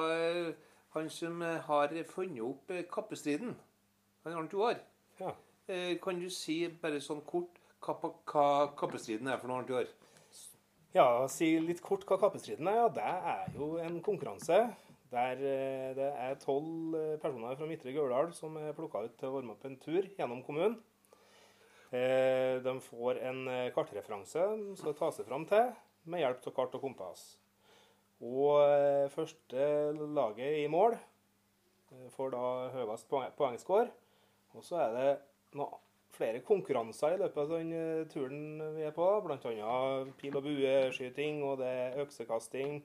han 0.95 1.10
som 1.10 1.41
har 1.41 1.94
funnet 2.10 2.44
opp 2.44 2.72
kappestriden. 2.91 3.56
Han 4.24 4.34
er 4.34 4.48
to 4.48 4.57
Joar. 4.57 4.80
Ja. 5.20 5.32
Eh, 5.72 5.96
kan 6.02 6.20
du 6.20 6.28
si 6.34 6.66
bare 6.82 7.00
sånn 7.02 7.22
kort 7.26 7.56
hva, 7.86 7.96
hva 8.02 8.48
kappestriden 8.78 9.30
er 9.32 9.40
for 9.40 9.50
noe, 9.50 9.62
annet 9.62 9.72
i 9.72 9.78
år? 9.80 9.94
Ja, 10.96 11.06
si 11.32 11.54
litt 11.60 11.82
kort 11.84 12.06
hva 12.08 12.18
kappestriden 12.22 12.68
er. 12.72 12.82
Ja, 12.82 12.90
det 12.96 13.06
er 13.36 13.56
jo 13.60 13.70
en 13.84 14.02
konkurranse 14.04 14.60
der 15.12 15.40
eh, 15.40 15.94
det 15.96 16.10
er 16.26 16.36
tolv 16.42 16.96
eh, 17.00 17.16
personer 17.22 17.56
fra 17.56 17.70
Midtre 17.70 17.94
Gauldal 17.96 18.34
som 18.36 18.58
er 18.60 18.76
plukka 18.76 19.06
ut 19.06 19.16
til 19.20 19.30
å 19.30 19.38
varme 19.38 19.56
opp 19.56 19.66
en 19.68 19.80
tur 19.82 20.08
gjennom 20.18 20.44
kommunen. 20.46 20.78
De 21.96 22.72
får 22.84 23.22
en 23.24 23.46
kartreferanse 23.72 24.42
de 24.60 24.74
skal 24.76 24.96
ta 24.98 25.08
seg 25.16 25.28
fram 25.30 25.46
til 25.48 25.70
med 26.12 26.20
hjelp 26.20 26.48
av 26.50 26.56
kart 26.58 26.74
og 26.76 26.82
kompass. 26.84 27.22
Og 28.26 28.58
første 29.14 29.68
laget 30.18 30.58
i 30.66 30.66
mål 30.68 30.98
får 32.18 32.34
da 32.34 32.42
høyest 32.74 33.08
poeng- 33.08 33.32
poengscore. 33.38 33.94
Og 34.56 34.64
så 34.64 34.80
er 34.86 34.94
det 34.95 35.10
noe, 35.60 35.82
flere 36.15 36.40
konkurranser 36.48 37.18
i 37.18 37.19
løpet 37.19 37.41
av 37.44 37.49
den 37.57 37.72
eh, 37.76 38.06
turen 38.07 38.61
vi 38.77 38.86
er 38.88 38.94
på. 38.95 39.07
Bl.a. 39.26 39.40
pil- 40.15 40.38
og 40.40 40.45
bueskyting, 40.45 41.41
og 41.44 41.57
det 41.60 41.68
er 41.68 41.98
øksekasting, 42.06 42.77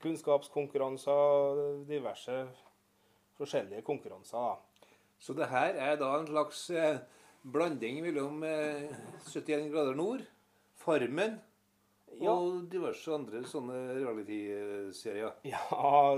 kunnskapskonkurranser, 0.00 1.84
diverse 1.88 2.38
forskjellige 3.38 3.82
konkurranser. 3.86 4.38
da. 4.38 4.86
Så 5.18 5.34
det 5.34 5.48
her 5.50 5.74
er 5.74 5.96
da 6.00 6.12
en 6.18 6.26
slags 6.30 6.70
eh, 6.70 6.98
blanding 7.44 8.00
mellom 8.04 8.42
eh, 8.46 8.88
71 9.26 9.68
grader 9.72 9.94
nord, 9.98 10.24
Farmen 10.78 11.40
Ja. 12.22 12.32
og 12.32 12.70
diverse 12.72 13.10
andre 13.12 13.42
sånne 13.44 13.74
reality-serier. 13.98 15.34
Ja, 15.44 15.60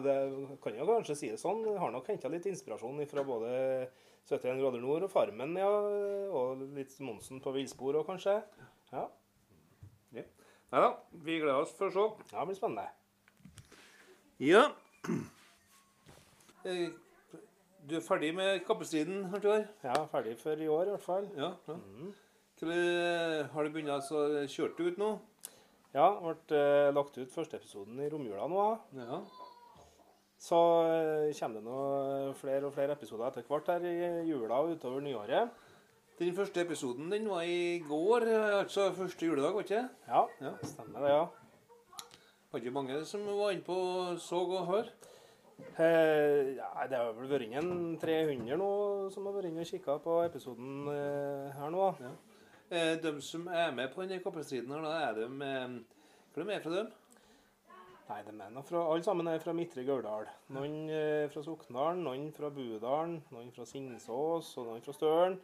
det 0.05 0.15
kan 0.63 0.77
jo 0.79 0.87
kanskje 0.87 1.17
si 1.19 1.31
det 1.33 1.41
sånn. 1.41 1.65
Jeg 1.67 1.81
har 1.83 1.91
nok 1.91 2.07
henta 2.13 2.29
litt 2.31 2.47
inspirasjon 2.47 3.01
fra 3.11 3.25
både 3.27 3.89
71 4.31 4.61
grader 4.63 4.83
nord 4.83 5.07
og 5.07 5.11
Farmen, 5.13 5.57
ja. 5.59 5.71
Og 6.31 6.63
litt 6.77 6.95
Monsen 7.03 7.43
på 7.43 7.53
villspor 7.57 7.99
òg, 8.01 8.07
kanskje. 8.09 8.39
Ja, 8.95 9.09
Nei 10.71 10.81
da, 10.85 10.91
vi 11.27 11.41
gleder 11.43 11.65
oss 11.65 11.73
for 11.75 11.91
å 11.91 11.95
se. 11.95 12.03
ja, 12.31 12.45
det 12.45 12.47
blir 12.47 12.59
spennende. 12.59 12.89
Ja. 14.39 14.65
Eh, 16.61 16.91
Du 17.89 17.95
er 17.97 18.03
ferdig 18.05 18.35
med 18.37 18.59
kappestriden? 18.67 19.23
Ja, 19.81 19.95
ferdig 20.13 20.35
for 20.37 20.61
i 20.61 20.67
år 20.69 20.91
i 20.91 20.93
hvert 20.93 21.07
fall. 21.07 21.25
Ja. 21.33 21.55
ja. 21.65 21.77
Mm. 21.81 22.11
Har 23.55 23.65
du 23.65 23.71
begynt 23.73 23.89
å 23.89 24.19
kjøre 24.45 24.75
det 24.77 24.91
ut 24.91 25.01
nå? 25.01 25.09
Ja, 25.95 26.11
ble 26.21 26.59
eh, 26.61 26.91
lagt 26.93 27.17
ut 27.17 27.33
første 27.33 27.57
episoden 27.57 27.97
i 28.05 28.11
romjula 28.13 28.45
nå. 28.53 28.67
Ja. 29.01 29.23
Så 30.41 30.57
eh, 30.89 31.35
kommer 31.37 31.61
det 31.61 31.67
nå 31.67 31.81
flere 32.41 32.65
og 32.71 32.73
flere 32.73 32.95
episoder 32.97 33.29
etter 33.29 33.45
hvert 33.49 33.69
her 33.75 33.85
i 33.85 34.31
jula 34.31 34.63
og 34.63 34.73
utover 34.77 35.03
nyåret. 35.05 35.51
Den 36.21 36.35
første 36.37 36.63
episoden 36.65 37.11
den 37.13 37.29
var 37.29 37.45
i 37.49 37.79
går, 37.85 38.25
altså 38.61 38.91
første 38.97 39.25
juledag, 39.27 39.55
var 39.57 39.65
ikke 39.65 39.77
det? 39.77 39.89
Ja, 40.09 40.23
Ja. 40.41 40.55
stemmer 40.69 41.01
det, 41.05 41.13
ja. 41.15 41.27
Var 42.51 42.61
ikke 42.61 42.75
mange 42.75 43.05
som 43.09 43.23
var 43.29 43.53
inne 43.55 43.65
på 43.65 43.77
så 44.21 44.41
og 44.43 44.67
hør? 44.69 44.89
Eh, 45.79 46.57
ja, 46.57 46.69
det 46.89 46.97
har 46.99 47.13
vel 47.13 47.29
vært 47.31 47.45
inn 47.47 47.55
en 47.61 47.99
300 48.01 48.57
nå 48.59 48.71
som 49.13 49.27
har 49.29 49.37
vært 49.37 49.49
inne 49.51 49.61
og 49.65 49.69
kikka 49.71 49.99
på 50.03 50.17
episoden 50.25 50.89
eh, 50.93 51.53
her 51.57 51.73
nå. 51.73 51.87
Ja. 52.01 52.13
Eh, 52.71 52.95
de 53.03 53.13
som 53.25 53.47
er 53.49 53.73
med 53.77 53.93
på 53.93 54.03
denne 54.05 54.23
kappestriden, 54.25 54.73
her, 54.73 54.85
da 54.85 55.11
er 55.11 55.21
de 55.21 55.29
eh, 55.47 55.79
Hva 56.35 56.43
er 56.45 56.51
de 56.53 56.61
fra 56.65 56.75
dem? 56.79 56.91
Nei, 58.11 58.23
de 58.27 58.33
er 58.35 58.65
fra, 58.67 58.81
alle 58.91 59.05
sammen 59.07 59.29
er 59.31 59.43
fra 59.43 59.53
Midtre 59.55 59.85
Gauldal. 59.87 60.27
Noen 60.57 60.89
eh, 60.91 61.29
fra 61.31 61.45
Sokndalen, 61.47 62.01
noen 62.03 62.31
fra 62.35 62.49
Budalen, 62.51 63.21
noen 63.31 63.53
fra 63.55 63.67
Singsås 63.69 64.49
og 64.59 64.67
noen 64.67 64.83
fra 64.83 64.95
Støren. 64.97 65.37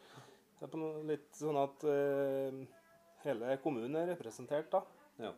Det 0.59 0.67
er 0.67 1.07
litt 1.07 1.29
sånn 1.39 1.61
at 1.61 1.87
eh, 1.87 2.59
hele 3.23 3.55
kommunen 3.63 3.95
er 4.01 4.11
representert, 4.11 4.73
da. 4.73 4.83
Ja. 5.23 5.31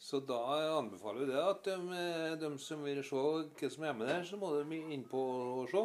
Så 0.00 0.22
da 0.24 0.40
anbefaler 0.78 1.24
vi 1.24 1.28
det 1.34 1.42
at 1.42 1.68
de, 1.68 2.00
de 2.40 2.50
som 2.60 2.82
vil 2.84 3.04
se 3.04 3.20
hva 3.20 3.70
som 3.76 3.84
er 3.84 3.94
med 3.98 4.08
der, 4.08 4.24
så 4.24 4.40
må 4.40 4.54
de 4.56 4.80
inn 4.96 5.04
på 5.10 5.20
og 5.60 5.68
se. 5.72 5.84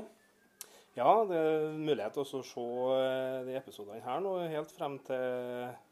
Ja, 0.95 1.11
det 1.27 1.37
er 1.37 1.75
mulighet 1.75 2.15
til 2.15 2.23
å 2.23 2.43
se 2.43 2.69
eh, 2.95 3.39
de 3.47 3.59
episodene 3.59 4.03
her 4.03 4.23
nå 4.23 4.37
helt 4.47 4.71
frem 4.75 4.97
til 5.07 5.23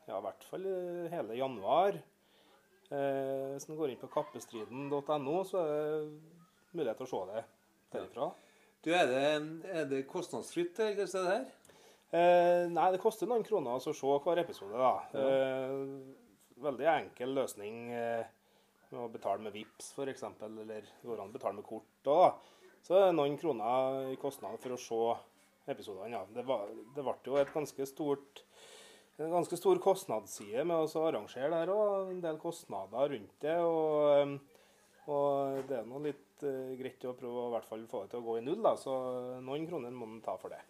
ja, 0.07 0.15
i 0.17 0.23
hvert 0.23 0.47
fall 0.47 0.65
eh, 0.71 1.07
hele 1.11 1.37
januar. 1.43 1.99
Eh, 2.87 3.53
hvis 3.53 3.67
en 3.67 3.79
går 3.79 3.91
inn 3.91 4.01
på 4.01 4.09
kappestriden.no, 4.11 5.37
så 5.47 5.63
er 5.63 5.71
det 5.73 6.75
mulighet 6.77 7.01
til 7.01 7.07
å 7.07 7.11
se 7.11 7.23
det 7.31 7.43
derifra. 7.95 8.29
Du, 8.85 8.91
er 8.95 9.09
det, 9.09 9.23
er 9.73 9.89
det 9.89 10.05
kostnadsfritt, 10.07 10.77
det 10.77 11.07
her? 11.11 11.47
Eh, 12.15 12.63
nei, 12.71 12.87
det 12.93 13.01
koster 13.03 13.27
noen 13.27 13.43
kroner 13.43 13.75
altså 13.75 13.91
å 13.91 13.97
se 13.97 14.17
hver 14.23 14.39
episode, 14.39 14.79
da. 14.79 14.93
Eh, 15.19 15.73
veldig 16.63 16.87
enkel 16.93 17.33
løsning 17.35 17.89
eh, 17.91 18.29
med 18.93 19.01
å 19.03 19.09
betale 19.11 19.43
med 19.43 19.55
VIPS 19.57 19.91
f.eks., 19.97 20.23
eller 20.47 20.87
går 21.03 21.19
an 21.19 21.33
å 21.33 21.35
betale 21.35 21.59
med 21.59 21.67
kort 21.67 22.11
òg, 22.13 22.37
Så 22.79 22.93
Så 22.93 23.01
er 23.09 23.11
noen 23.11 23.35
kroner 23.37 24.13
i 24.13 24.15
kostnad 24.21 24.55
for 24.63 24.77
å 24.77 24.79
se 24.79 25.01
episodene. 25.73 26.13
Ja. 26.15 26.23
Det, 26.31 26.45
var, 26.47 26.69
det 26.95 27.03
ble 27.03 27.17
jo 27.25 27.35
et 27.41 27.51
ganske 27.51 27.89
stort 27.89 28.45
en 29.17 29.33
ganske 29.33 29.57
stor 29.57 29.79
kostnadsside 29.81 30.63
med 30.67 30.77
å 30.77 31.03
arrangere 31.07 31.49
det 31.53 31.61
her 31.63 31.73
òg. 31.73 32.13
En 32.13 32.23
del 32.23 32.39
kostnader 32.41 33.13
rundt 33.15 33.35
det. 33.43 33.57
Og, 33.65 34.37
og 35.09 35.61
det 35.69 35.79
er 35.79 35.89
nå 35.89 36.01
litt 36.05 36.45
uh, 36.45 36.73
greit 36.77 37.05
å 37.09 37.15
prøve 37.17 37.43
å 37.43 37.49
i 37.49 37.55
hvert 37.55 37.69
fall 37.69 37.85
få 37.89 38.03
det 38.05 38.13
til 38.13 38.21
å 38.21 38.27
gå 38.27 38.39
i 38.39 38.45
null, 38.45 38.61
da. 38.65 38.75
Så 38.77 38.93
noen 39.41 39.65
kroner 39.69 39.95
må 39.95 40.09
man 40.09 40.21
ta 40.25 40.37
for 40.41 40.53
det. 40.53 40.61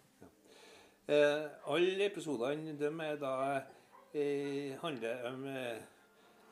Eh, 1.08 1.44
alle 1.72 2.04
episodene 2.04 2.74
de 2.76 2.88
er 3.00 3.14
da 3.16 3.34
eh, 4.12 4.74
handler 4.82 5.22
om 5.30 5.46
eh, 5.48 5.78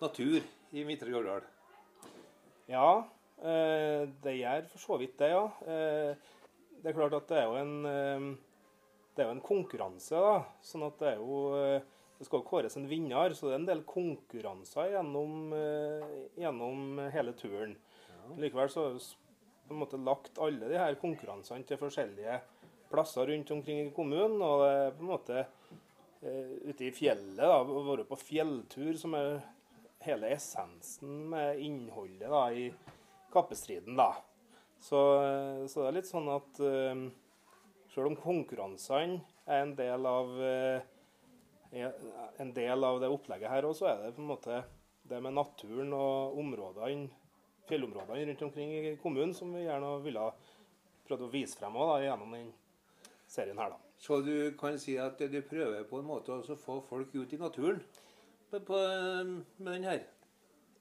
natur 0.00 0.38
i 0.72 0.84
Midtre 0.88 1.12
Gauldal. 1.12 1.44
Ja, 2.70 3.04
eh, 3.36 4.08
det 4.24 4.38
gjør 4.38 4.70
for 4.72 4.80
så 4.80 4.96
vidt 5.02 5.18
det, 5.20 5.28
ja. 5.34 5.44
Eh, 5.68 6.32
det 6.80 6.88
er 6.88 6.96
klart 6.96 7.18
at 7.18 7.28
det 7.28 7.42
er 7.42 7.50
jo 7.50 7.60
en 7.60 8.32
det 9.16 9.24
er 9.24 9.30
jo 9.30 9.36
en 9.38 9.44
konkurranse, 9.44 10.18
da. 10.20 10.40
Sånn 10.64 10.84
at 10.86 10.98
det 11.00 11.14
er 11.14 11.20
jo 11.22 11.36
eh, 11.56 11.92
Det 12.16 12.24
skal 12.24 12.40
jo 12.40 12.48
kåres 12.48 12.76
en 12.78 12.88
vinner, 12.88 13.32
så 13.36 13.48
det 13.48 13.54
er 13.54 13.58
en 13.60 13.68
del 13.68 13.82
konkurranser 13.88 14.94
gjennom, 14.94 15.50
eh, 15.52 16.14
gjennom 16.40 17.00
hele 17.12 17.34
turen. 17.36 17.74
Likevel 18.40 18.70
så 18.72 18.86
har 18.86 18.94
vi 18.94 19.02
på 19.68 19.74
en 19.74 19.82
måte 19.82 20.00
lagt 20.00 20.40
alle 20.40 20.70
de 20.70 20.78
her 20.80 20.96
konkurransene 21.00 21.66
til 21.68 21.76
forskjellige 21.80 22.38
plasser 22.88 23.28
rundt 23.28 23.52
omkring 23.52 23.82
i 23.82 23.92
kommunen. 23.92 24.40
Og 24.40 24.64
det 24.64 24.70
er 24.78 24.96
på 24.96 25.04
en 25.04 25.12
måte 25.12 25.42
eh, 25.42 26.56
ute 26.70 26.88
i 26.88 26.94
fjellet, 26.96 27.36
da, 27.42 27.60
å 27.60 27.84
være 27.90 28.08
på 28.08 28.20
fjelltur, 28.22 28.96
som 28.96 29.18
er 29.20 29.36
hele 30.06 30.32
essensen 30.32 31.26
med 31.34 31.60
innholdet 31.60 32.32
da, 32.32 32.46
i 32.48 32.70
kappestriden. 33.34 33.92
da. 34.00 34.14
Så, 34.80 35.04
så 35.68 35.84
det 35.84 35.90
er 35.90 36.00
litt 36.00 36.08
sånn 36.08 36.32
at 36.32 36.64
selv 37.96 38.10
om 38.10 38.18
konkurransene 38.20 39.22
er 39.48 39.62
en 39.62 39.70
del 39.78 40.06
av 40.08 40.32
eh, 40.44 40.92
en 42.38 42.50
del 42.54 42.84
av 42.84 42.98
det 43.00 43.08
opplegget 43.08 43.50
her 43.50 43.66
òg, 43.68 43.76
så 43.76 43.88
er 43.90 44.02
det 44.02 44.14
på 44.16 44.22
en 44.22 44.28
måte 44.30 44.58
det 45.06 45.20
med 45.22 45.36
naturen 45.36 45.92
og 45.96 46.36
områdene, 46.40 47.08
fjellområdene 47.66 48.26
rundt 48.28 48.44
omkring 48.46 48.72
i 48.76 48.94
kommunen 49.00 49.32
som 49.34 49.52
vi 49.54 49.64
gjerne 49.64 49.96
ville 50.04 50.28
prøvd 51.06 51.26
å 51.26 51.32
vise 51.32 51.58
frem 51.58 51.76
også, 51.78 51.94
da, 51.94 52.04
gjennom 52.04 52.34
den 52.36 52.50
serien 53.30 53.58
her. 53.62 53.72
da. 53.74 53.80
Så 53.98 54.20
du 54.26 54.52
kan 54.60 54.76
si 54.78 54.98
at 55.00 55.18
du 55.18 55.38
prøver 55.48 55.86
på 55.88 56.00
en 56.00 56.10
måte 56.10 56.36
å 56.36 56.58
få 56.60 56.80
folk 56.88 57.14
ut 57.14 57.32
i 57.32 57.40
naturen 57.40 57.80
på, 58.50 58.60
på, 58.60 58.82
med 59.56 59.72
den 59.72 59.88
her. 59.88 60.04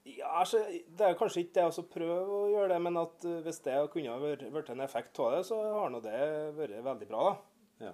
Ja, 0.06 0.28
altså, 0.40 0.60
Det 0.98 1.02
er 1.02 1.18
kanskje 1.18 1.42
ikke 1.42 1.56
det 1.58 1.66
å 1.66 1.84
prøve 1.90 2.38
å 2.38 2.48
gjøre 2.52 2.70
det, 2.74 2.80
men 2.86 2.98
at 3.00 3.24
eh, 3.26 3.42
hvis 3.42 3.60
det 3.64 3.76
kunne 3.90 4.14
ha 4.14 4.32
vært 4.54 4.70
en 4.70 4.84
effekt 4.84 5.18
av 5.22 5.34
det, 5.34 5.44
så 5.48 5.58
har 5.64 5.90
nå 5.90 6.00
det 6.04 6.18
vært 6.54 6.82
veldig 6.86 7.08
bra. 7.10 7.22
da. 7.30 7.88
Ja. 7.88 7.92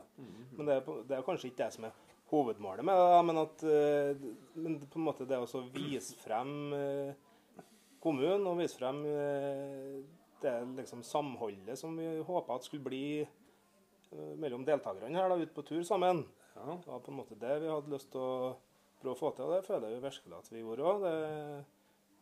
Men 0.52 0.68
det 0.68 0.76
er, 0.76 0.98
det 1.08 1.16
er 1.16 1.24
kanskje 1.26 1.48
ikke 1.48 1.64
det 1.64 1.76
som 1.76 1.88
er 1.88 1.96
hovedmålet 2.32 2.86
med 2.86 3.00
det, 3.00 3.22
men 3.28 3.40
at 3.42 3.64
eh, 3.68 4.26
men 4.60 4.76
på 4.84 5.00
en 5.00 5.06
måte 5.08 5.28
det 5.28 5.40
å 5.40 5.64
vise 5.72 6.16
frem 6.20 6.52
eh, 6.76 7.64
kommunen 8.02 8.46
og 8.50 8.60
vise 8.60 8.76
frem 8.76 9.02
det 10.42 10.52
liksom 10.76 11.04
samholdet 11.06 11.78
som 11.78 11.94
vi 11.96 12.06
håpa 12.26 12.56
at 12.58 12.64
skulle 12.66 12.82
bli 12.82 13.04
mellom 14.42 14.64
deltakerne 14.66 15.14
her 15.14 15.30
da, 15.30 15.36
ute 15.38 15.54
på 15.54 15.62
tur 15.64 15.84
sammen. 15.86 16.24
Ja. 16.56 16.74
Det 16.74 16.90
var 16.90 17.04
på 17.04 17.12
en 17.12 17.20
måte 17.20 17.38
det 17.38 17.60
vi 17.62 17.70
hadde 17.70 17.92
lyst 17.94 18.10
til 18.12 18.20
å 18.20 18.56
prøve 18.98 19.14
å 19.14 19.20
få 19.20 19.30
til, 19.36 19.46
og 19.46 19.54
det 19.54 19.68
føler 19.68 19.94
jeg 19.94 20.02
virkelig 20.02 20.40
at 20.40 20.50
vi 20.50 20.64
gjorde 20.64 20.90
òg. 20.90 21.06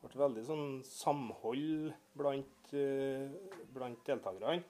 Det 0.00 0.08
ble 0.08 0.20
veldig 0.22 0.44
sånn 0.46 0.68
samhold 0.86 1.90
blant, 2.16 2.70
eh, 2.72 3.28
blant 3.74 4.04
deltakerne. 4.06 4.62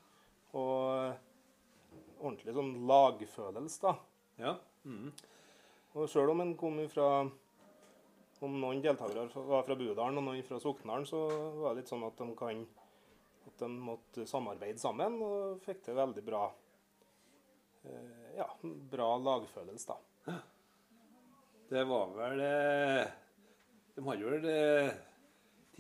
Og 0.59 1.15
ordentlig 2.21 2.55
sånn 2.57 2.73
lagfølelse, 2.91 3.81
da. 3.85 3.95
Ja. 4.41 4.57
Mm. 4.85 5.13
Og 5.95 6.09
sjøl 6.11 6.33
om 6.33 6.43
en 6.43 6.57
kom 6.57 6.81
fra 6.89 7.29
Om 8.41 8.55
noen 8.57 8.79
deltakere 8.81 9.27
var 9.45 9.67
fra 9.67 9.75
Budalen 9.77 10.17
og 10.17 10.25
noen 10.25 10.45
fra 10.47 10.57
Soknaren, 10.57 11.05
så 11.05 11.27
var 11.61 11.75
det 11.75 11.83
litt 11.83 11.91
sånn 11.91 12.07
at 12.07 12.17
de 12.17 12.29
kan 12.39 12.63
at 13.45 13.59
de 13.61 13.69
måtte 13.69 14.25
samarbeide 14.29 14.81
sammen 14.81 15.19
og 15.21 15.61
fikk 15.61 15.83
til 15.85 15.99
veldig 15.99 16.23
bra 16.25 16.47
eh, 17.85 18.31
ja, 18.39 18.47
bra 18.63 19.11
lagfølelse, 19.21 19.93
da. 19.93 20.39
Det 21.69 21.85
var 21.85 22.17
vel 22.17 22.41
eh, 22.47 23.13
De 23.93 24.07
hadde 24.09 24.33
vel 24.33 24.49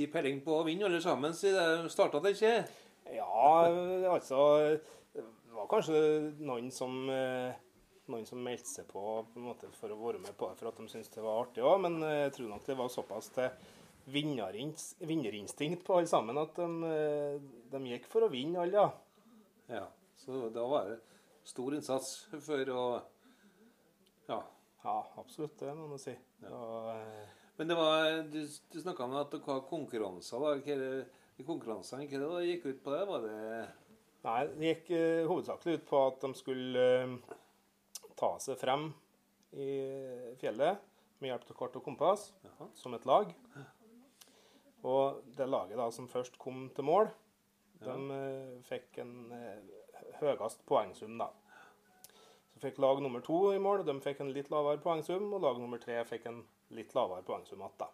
ti 0.00 0.08
peiling 0.10 0.40
på 0.44 0.60
å 0.60 0.66
vinne 0.66 0.88
alle 0.88 1.00
sammen 1.04 1.36
siden 1.36 1.84
det 1.84 1.92
starta 1.92 2.22
ikke? 2.30 2.54
Ja, 3.10 3.66
altså 4.12 4.40
Det 5.12 5.24
var 5.52 5.68
kanskje 5.70 5.98
noen 6.40 6.70
som 6.72 7.02
eh, 7.12 7.58
noen 8.10 8.26
som 8.26 8.40
meldte 8.42 8.70
seg 8.70 8.88
på, 8.90 9.02
på 9.32 9.42
måte, 9.42 9.68
for 9.76 9.92
å 9.92 9.98
være 10.00 10.22
med 10.22 10.34
på 10.38 10.48
det 10.50 10.58
for 10.58 10.70
at 10.70 10.78
de 10.80 10.86
syntes 10.90 11.12
det 11.14 11.24
var 11.24 11.44
artig 11.44 11.64
òg, 11.66 11.76
men 11.84 12.00
eh, 12.06 12.24
jeg 12.24 12.34
tror 12.38 12.50
nok 12.54 12.66
det 12.66 12.78
var 12.78 12.92
såpass 12.92 13.30
til 13.34 13.50
vinnerinstinkt 14.10 15.84
på 15.86 15.98
alle 15.98 16.10
sammen 16.10 16.40
at 16.40 16.56
de, 16.58 16.68
eh, 16.88 17.50
de 17.70 17.82
gikk 17.92 18.08
for 18.10 18.26
å 18.26 18.32
vinne 18.32 18.62
alle, 18.62 18.86
ja. 18.86 18.88
Ja. 19.70 19.86
Så 20.20 20.48
da 20.52 20.64
var 20.68 20.88
det 20.90 20.98
stor 21.48 21.76
innsats 21.76 22.14
for 22.46 22.72
å 22.74 22.86
Ja. 24.30 24.40
Ja, 24.80 24.96
absolutt, 25.20 25.58
det 25.60 25.74
må 25.76 25.90
man 25.90 26.00
si. 26.00 26.14
Ja. 26.40 26.50
Og, 26.56 27.39
Men 27.60 27.68
det 27.68 27.74
var, 27.76 28.22
du, 28.22 28.48
du 28.72 28.80
snakka 28.80 29.04
om 29.04 29.14
at 29.20 29.34
dere 29.34 29.44
har 29.44 29.66
konkurranser. 29.68 30.44
er 30.56 30.78
det, 30.80 31.42
konkurransene, 31.44 32.06
hva 32.08 32.28
det 32.38 32.46
gikk 32.46 32.62
ut 32.70 32.78
på 32.80 32.92
det? 32.94 33.00
Var 33.04 33.24
det 33.26 33.40
Nei, 34.24 34.36
det 34.54 34.70
gikk 34.70 34.86
uh, 34.94 35.26
hovedsakelig 35.28 35.74
ut 35.74 35.82
på 35.90 35.98
at 36.06 36.22
de 36.22 36.30
skulle 36.38 36.84
uh, 37.04 37.34
ta 38.16 38.30
seg 38.40 38.56
frem 38.62 38.86
i 39.52 39.66
fjellet 40.40 40.80
med 41.20 41.34
hjelp 41.34 41.50
av 41.52 41.58
kart 41.58 41.76
og 41.76 41.84
kompass 41.84 42.22
Jaha. 42.46 42.68
som 42.80 42.96
et 42.96 43.04
lag. 43.10 43.34
Og 44.80 45.18
det 45.36 45.48
laget 45.50 45.76
da 45.82 45.90
som 45.92 46.08
først 46.08 46.38
kom 46.40 46.62
til 46.72 46.86
mål, 46.88 47.10
de 47.84 47.96
uh, 48.08 48.54
fikk 48.70 49.02
en 49.04 49.34
høyest 50.22 50.64
poengsum, 50.64 51.20
da. 51.20 51.28
Så 52.54 52.64
fikk 52.64 52.80
lag 52.80 53.04
nummer 53.04 53.20
to 53.20 53.50
i 53.52 53.60
mål, 53.60 53.84
de 53.84 53.98
fikk 54.00 54.24
en 54.24 54.32
litt 54.32 54.48
lavere 54.48 54.80
poengsum, 54.80 55.28
og 55.36 55.44
lag 55.44 55.60
nummer 55.60 55.84
tre 55.84 56.00
fikk 56.08 56.24
en 56.32 56.40
litt 56.76 56.94
lavere 56.96 57.24
poengsum 57.26 57.62
igjen. 57.64 57.90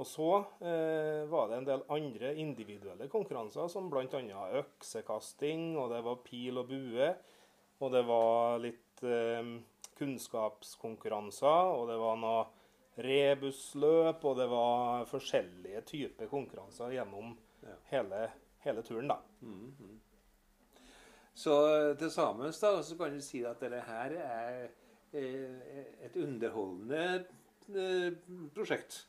Og 0.00 0.06
så 0.08 0.28
eh, 0.64 1.22
var 1.28 1.50
det 1.50 1.58
en 1.60 1.66
del 1.68 1.82
andre 1.92 2.32
individuelle 2.40 3.08
konkurranser, 3.12 3.68
som 3.68 3.90
bl.a. 3.92 4.22
øksekasting, 4.62 5.76
og 5.78 5.92
det 5.92 6.00
var 6.06 6.22
pil 6.24 6.58
og 6.62 6.70
bue, 6.70 7.10
og 7.82 7.92
det 7.92 8.02
var 8.08 8.58
litt 8.64 9.02
eh, 9.04 9.52
kunnskapskonkurranser, 10.00 11.72
og 11.76 11.88
det 11.92 11.98
var 12.00 12.16
noe 12.22 12.42
rebusløp, 13.02 14.24
og 14.28 14.36
det 14.40 14.48
var 14.50 15.04
forskjellige 15.10 15.84
typer 15.92 16.30
konkurranser 16.32 16.96
gjennom 16.98 17.36
Ja. 17.62 17.76
hele, 17.92 18.24
hele 18.64 18.82
turen, 18.82 19.06
da. 19.12 19.20
Så 21.34 21.52
eh, 21.68 21.92
til 22.00 22.10
sammen 22.10 22.50
da, 22.50 22.82
så 22.82 22.96
kan 22.98 23.14
du 23.14 23.20
si 23.22 23.44
at 23.46 23.60
dette 23.62 23.84
her 23.86 24.16
er 24.18 24.64
eh, 25.14 26.02
et 26.08 26.16
underholdende 26.18 27.24
prosjekt. 28.56 29.04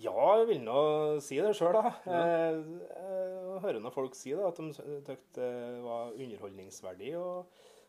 Ja, 0.00 0.16
jeg 0.40 0.46
vil 0.48 0.60
nå 0.64 0.82
si 1.20 1.36
det 1.42 1.52
sjøl, 1.58 1.76
da. 1.76 1.90
Jeg, 2.08 2.60
jeg 2.88 3.62
hører 3.66 3.80
når 3.84 3.92
folk 3.92 4.14
si 4.16 4.32
da, 4.32 4.48
at 4.48 4.60
de 4.60 4.72
syntes 4.72 5.26
det 5.36 5.48
var 5.84 6.14
underholdningsverdig 6.14 7.10
å 7.20 7.26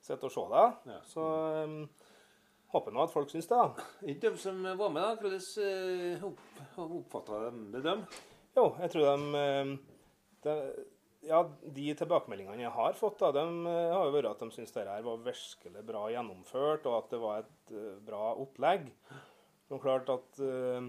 sitte 0.03 0.27
og 0.27 0.33
se 0.33 0.43
det. 0.51 0.65
Ja. 0.91 0.97
Så 1.07 1.27
um, 1.63 1.77
håper 2.73 2.95
nå 2.95 3.05
at 3.05 3.13
folk 3.13 3.31
syns 3.31 3.47
det. 3.51 3.61
de 4.25 4.33
som 4.41 4.59
var 4.65 4.91
med, 4.91 5.05
da. 5.05 5.15
Hvordan 5.21 5.45
eh, 5.69 6.25
opp, 6.27 6.43
oppfatta 6.83 7.45
de 7.45 7.67
det, 7.77 7.85
dem? 7.87 8.03
Jo, 8.57 8.67
jeg 8.81 8.91
tror 8.95 9.07
de, 9.07 9.77
de 10.43 10.57
Ja, 11.29 11.43
de 11.45 11.91
tilbakemeldingene 11.95 12.65
jeg 12.65 12.75
har 12.75 12.95
fått, 12.97 13.21
da, 13.21 13.29
de 13.35 13.43
har 13.69 14.07
jo 14.07 14.13
vært 14.17 14.33
at 14.33 14.39
de 14.41 14.55
syns 14.55 14.73
det 14.73 14.87
her 14.89 15.03
var 15.05 15.21
virkelig 15.23 15.83
bra 15.85 16.07
gjennomført, 16.09 16.87
og 16.89 16.97
at 16.97 17.11
det 17.13 17.19
var 17.21 17.43
et 17.45 17.75
bra 18.03 18.31
opplegg. 18.41 18.89
Er 19.71 19.79
klart 19.79 20.09
at 20.11 20.39
uh, 20.43 20.87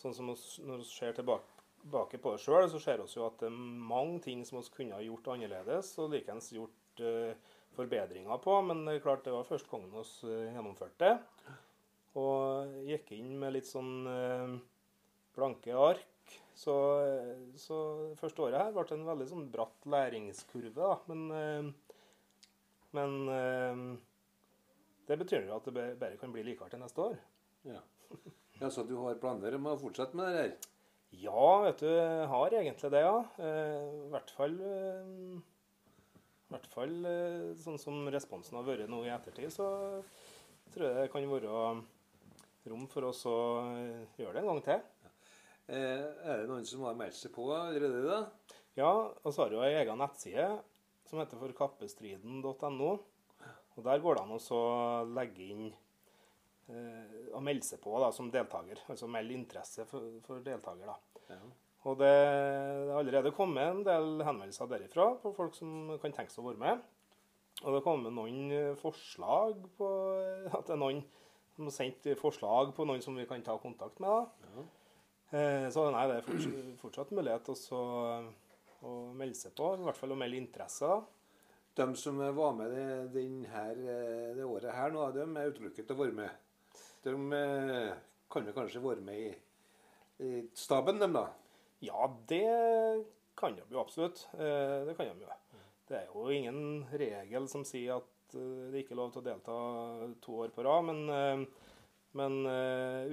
sånn 0.00 0.14
som 0.16 0.30
oss, 0.32 0.56
når 0.64 0.80
vi 0.80 0.88
ser 0.88 1.16
tilbake, 1.16 1.48
på 1.82 2.30
det 2.32 2.38
sjøl, 2.40 2.68
så 2.70 2.78
ser 2.80 3.00
vi 3.02 3.10
jo 3.10 3.26
at 3.26 3.40
det 3.42 3.48
er 3.50 3.56
mange 3.92 4.22
ting 4.24 4.44
som 4.46 4.60
vi 4.60 4.70
kunne 4.72 4.96
ha 4.96 5.04
gjort 5.04 5.32
annerledes, 5.34 5.90
og 6.00 6.14
likeens 6.14 6.52
gjort 6.54 7.02
uh, 7.04 7.34
forbedringer 7.76 8.40
på. 8.40 8.54
Men 8.68 8.86
det 8.86 8.96
er 8.96 9.04
klart 9.04 9.26
det 9.26 9.34
var 9.34 9.48
første 9.48 9.68
gangen 9.68 9.92
vi 9.92 10.04
uh, 10.30 10.46
gjennomførte. 10.54 11.10
Og 12.22 12.72
gikk 12.88 13.12
inn 13.16 13.34
med 13.40 13.54
litt 13.54 13.68
sånn 13.68 13.92
blanke 15.32 15.72
ark. 15.72 16.34
Så, 16.52 16.74
så 17.56 17.78
første 18.20 18.44
året 18.44 18.60
her 18.60 18.74
ble 18.76 18.84
en 18.92 19.06
veldig 19.08 19.28
sånn 19.30 19.46
bratt 19.52 19.88
læringskurve, 19.88 20.74
da. 20.76 20.98
Men, 21.08 21.72
men 22.92 23.16
det 25.08 25.18
betyr 25.24 25.48
jo 25.48 25.56
at 25.56 25.72
det 25.72 25.86
bare 26.04 26.20
kan 26.20 26.36
bli 26.36 26.44
likere 26.50 26.68
til 26.68 26.84
neste 26.84 27.08
år. 27.08 27.16
Ja. 27.64 27.80
Ja, 28.60 28.70
Så 28.70 28.84
du 28.86 28.94
har 29.00 29.18
planer 29.22 29.56
om 29.58 29.70
å 29.72 29.78
fortsette 29.80 30.18
med 30.18 30.30
det 30.30 30.42
her? 30.42 30.52
Ja, 31.22 31.46
vet 31.66 31.82
du, 31.82 31.88
jeg 31.92 32.28
har 32.30 32.54
egentlig 32.56 32.90
det, 32.94 33.02
ja. 33.04 33.16
Eh, 33.44 33.88
I 34.06 34.12
hvert 34.14 34.30
fall 34.32 34.54
eh, 34.64 35.10
I 35.36 36.54
hvert 36.54 36.68
fall 36.72 36.94
eh, 37.08 37.50
sånn 37.60 37.76
som 37.80 38.06
responsen 38.12 38.56
har 38.56 38.64
vært 38.64 38.88
nå 38.88 39.02
i 39.04 39.12
ettertid, 39.12 39.52
så 39.52 39.66
tror 40.72 40.88
jeg 40.88 40.96
det 40.96 41.12
kan 41.12 41.28
være 41.28 41.52
rom 42.72 42.88
for 42.88 43.10
oss 43.10 43.24
å 43.28 43.36
gjøre 44.16 44.38
det 44.38 44.42
en 44.42 44.50
gang 44.54 44.62
til. 44.64 44.82
Ja. 45.02 45.12
er 45.72 46.40
det 46.40 46.48
noen 46.48 46.66
som 46.68 46.84
har 46.86 46.96
meldt 46.96 47.18
seg 47.18 47.32
på 47.34 47.48
allerede? 47.54 48.02
da? 48.08 48.56
Ja, 48.78 48.92
og 49.12 49.28
så 49.28 49.44
har 49.44 49.52
jo 49.52 49.64
ei 49.66 49.74
egen 49.82 50.00
nettside 50.00 50.48
som 51.08 51.20
heter 51.20 51.40
forkappestriden.no. 51.42 52.92
Og 53.76 53.84
der 53.84 54.00
går 54.04 54.16
det 54.16 54.22
an 54.24 54.32
å 54.36 54.62
legge 55.12 55.48
inn 55.52 55.66
eh, 56.72 57.28
og 57.32 57.42
melde 57.44 57.66
seg 57.66 57.80
på 57.84 57.94
da, 58.02 58.10
som 58.12 58.30
deltaker. 58.32 58.80
Altså 58.92 59.08
melde 59.10 59.36
interesse 59.36 59.86
for, 59.88 60.08
for 60.26 60.42
deltaker. 60.44 60.88
da. 60.88 60.96
Ja. 61.32 61.40
Og 61.88 61.96
det 61.98 62.10
det 62.12 62.92
har 62.92 63.00
allerede 63.00 63.32
kommet 63.34 63.64
en 63.64 63.80
del 63.86 64.22
henvendelser 64.26 64.68
derifra 64.70 65.08
på 65.22 65.32
folk 65.34 65.54
som 65.56 65.96
kan 66.02 66.12
tenke 66.14 66.30
seg 66.34 66.44
å 66.44 66.50
være 66.52 66.60
med. 66.62 66.84
Og 67.62 67.66
det 67.68 67.78
har 67.78 67.86
kommet 67.86 68.14
noen 68.14 68.52
eh, 68.54 68.74
forslag 68.80 69.58
på 69.78 69.88
at 70.52 70.66
det 70.68 70.76
er 70.76 70.80
noen 70.82 71.02
som 71.52 71.66
har 71.68 71.74
sendt 71.74 72.06
forslag 72.20 72.70
på 72.76 72.86
noen 72.88 73.02
som 73.04 73.16
vi 73.18 73.26
kan 73.28 73.42
ta 73.44 73.56
kontakt 73.60 73.98
med. 74.02 74.08
da. 74.10 74.52
Ja. 74.54 74.68
Eh, 75.32 75.66
Så 75.72 75.88
nei, 75.92 76.06
det 76.10 76.20
er 76.20 76.26
fortsatt, 76.28 76.70
fortsatt 76.80 77.12
mulighet 77.16 77.50
også 77.54 77.82
å 78.82 78.94
melde 79.16 79.38
seg 79.38 79.54
på, 79.56 79.74
i 79.78 79.84
hvert 79.86 79.98
fall 79.98 80.14
å 80.14 80.18
melde 80.18 80.40
interesse. 80.40 80.86
da. 80.86 81.02
De 81.74 81.86
som 81.96 82.18
var 82.36 82.52
med 82.56 82.70
det, 82.74 82.86
den 83.14 83.44
eh, 83.46 84.34
det 84.36 84.44
året 84.44 84.74
her 84.76 84.90
nå, 84.92 85.06
de 85.14 85.24
er 85.24 85.52
utelukket 85.52 85.86
til 85.88 85.96
å 85.96 86.02
være 86.02 86.16
med. 86.18 86.41
De 87.02 87.32
eh, 87.32 87.94
kan 88.30 88.46
jo 88.46 88.54
kanskje 88.54 88.82
være 88.82 89.02
med 89.02 89.22
i, 90.22 90.42
staben, 90.54 91.00
dem 91.02 91.16
da? 91.16 91.26
Ja, 91.82 92.06
det 92.30 92.44
kan 93.38 93.56
de 93.56 93.64
jo 93.66 93.80
absolutt. 93.82 94.28
Eh, 94.34 94.84
Det 94.86 94.94
kan 94.96 95.10
de 95.10 95.26
jo. 95.26 95.38
Det 95.88 95.98
er 95.98 96.12
jo 96.12 96.28
ingen 96.30 96.86
regel 96.94 97.48
som 97.50 97.64
sier 97.66 97.98
at 97.98 98.36
eh, 98.38 98.70
det 98.70 98.84
ikke 98.84 98.94
er 98.94 99.00
lov 99.02 99.10
til 99.12 99.24
å 99.24 99.26
delta 99.26 99.56
to 100.22 100.38
år 100.44 100.54
på 100.54 100.64
rad, 100.66 100.86
men, 100.92 101.48
men 102.14 102.38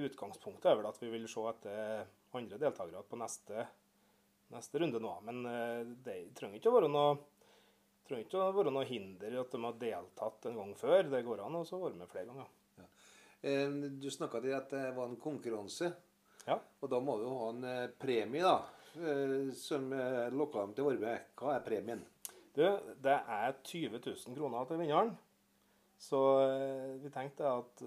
utgangspunktet 0.06 0.70
er 0.70 0.78
vel 0.78 0.88
at 0.92 1.02
vi 1.02 1.10
vil 1.10 1.26
se 1.28 1.42
etter 1.50 2.06
andre 2.38 2.60
deltakere 2.62 3.02
på 3.10 3.18
neste, 3.18 3.66
neste 4.54 4.78
runde 4.78 5.02
nå. 5.02 5.16
Men 5.26 5.42
det 6.06 6.20
trenger 6.38 6.60
ikke 6.60 6.70
å 6.70 6.78
være 6.78 6.92
noe 6.94 7.18
trenger 8.06 8.26
ikke 8.26 8.38
å 8.38 8.54
være 8.54 8.72
noe 8.74 8.86
hinder 8.86 9.34
i 9.34 9.38
at 9.42 9.52
de 9.52 9.60
har 9.66 9.82
deltatt 9.82 10.48
en 10.50 10.62
gang 10.62 10.72
før. 10.78 11.10
Det 11.10 11.26
går 11.26 11.42
an 11.44 11.58
å 11.58 11.66
være 11.66 11.98
med 11.98 12.10
flere 12.10 12.30
ganger. 12.30 12.48
Eh, 13.42 13.68
Du 14.00 14.10
snakka 14.10 14.40
til 14.44 14.54
at 14.56 14.70
det 14.70 14.84
var 14.96 15.08
en 15.08 15.16
konkurranse. 15.20 15.92
Ja. 16.46 16.58
Og 16.80 16.90
da 16.92 17.00
må 17.00 17.16
du 17.20 17.26
ha 17.28 17.48
en 17.52 17.64
eh, 17.64 17.88
premie, 18.00 18.42
da. 18.44 18.58
eh, 19.00 19.50
Som 19.56 19.90
lokka 20.36 20.66
dem 20.66 20.74
til 20.76 20.88
å. 20.90 20.94
Hva 21.40 21.56
er 21.56 21.64
premien? 21.66 22.04
Du, 22.54 22.64
det 23.00 23.16
er 23.16 23.54
20 23.62 24.00
000 24.02 24.36
kroner 24.36 24.66
til 24.68 24.80
vinneren. 24.82 25.12
Så 26.00 26.18
vi 27.02 27.10
tenkte 27.12 27.44
at 27.44 27.82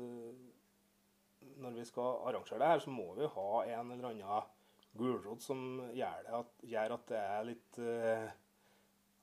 når 1.57 1.73
vi 1.75 1.85
skal 1.89 2.19
arrangere 2.30 2.59
det 2.61 2.67
her, 2.69 2.80
så 2.84 2.91
må 2.93 3.07
vi 3.17 3.25
ha 3.25 3.47
en 3.73 3.91
eller 3.91 4.11
annen 4.11 4.51
gulrot 4.93 5.41
som 5.41 5.63
gjør, 5.97 6.19
det 6.27 6.35
at, 6.38 6.51
gjør 6.69 6.93
at 6.93 7.07
det 7.09 7.17
er 7.23 7.47
litt 7.47 7.80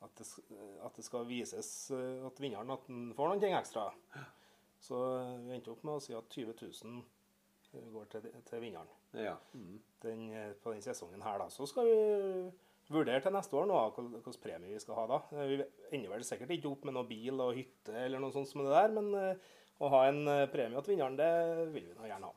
at, 0.02 0.18
det, 0.18 0.26
at 0.82 0.98
det 0.98 1.04
skal 1.06 1.28
vises 1.28 1.70
at 1.94 2.42
vinneren 2.42 2.74
at 2.74 2.88
den 2.90 3.12
får 3.14 3.30
noe 3.30 3.52
ekstra. 3.60 3.86
Så 4.80 4.96
eh, 5.20 5.36
vi 5.46 5.54
endte 5.58 5.72
opp 5.74 5.82
med 5.84 5.98
å 5.98 6.02
si 6.04 6.14
at 6.16 6.28
20 6.32 6.54
000 6.62 7.92
går 7.94 8.08
til, 8.10 8.24
til 8.48 8.62
vinneren 8.64 8.88
Ja. 9.14 9.36
Mm. 9.54 9.76
den, 10.02 10.26
eh, 10.34 10.52
på 10.62 10.72
den 10.74 10.82
sesongen 10.82 11.22
her. 11.22 11.38
Da. 11.38 11.48
Så 11.52 11.66
skal 11.70 11.86
vi 11.86 12.50
vurdere 12.90 13.20
til 13.22 13.32
neste 13.36 13.54
år 13.54 13.68
nå 13.70 13.78
hvilken 13.94 14.38
premie 14.42 14.72
vi 14.72 14.80
skal 14.82 14.96
ha 14.98 15.06
da. 15.12 15.20
Eh, 15.36 15.46
Vi 15.52 15.60
ender 15.98 16.14
vel 16.16 16.24
sikkert 16.26 16.50
ikke 16.56 16.72
opp 16.72 16.84
med 16.88 16.96
noe 16.96 17.06
bil 17.08 17.38
og 17.44 17.54
hytte 17.58 17.94
eller 18.06 18.18
noe 18.22 18.32
sånt 18.34 18.48
som 18.50 18.64
det 18.64 18.72
der, 18.74 18.94
men 18.96 19.12
eh, 19.14 19.48
å 19.80 19.88
ha 19.92 20.04
en 20.08 20.22
eh, 20.28 20.46
premie 20.52 20.82
til 20.82 20.96
vinneren, 20.96 21.16
det 21.20 21.30
vil 21.76 21.86
vi 21.92 21.98
nå 22.00 22.08
gjerne 22.10 22.30
ha. 22.30 22.34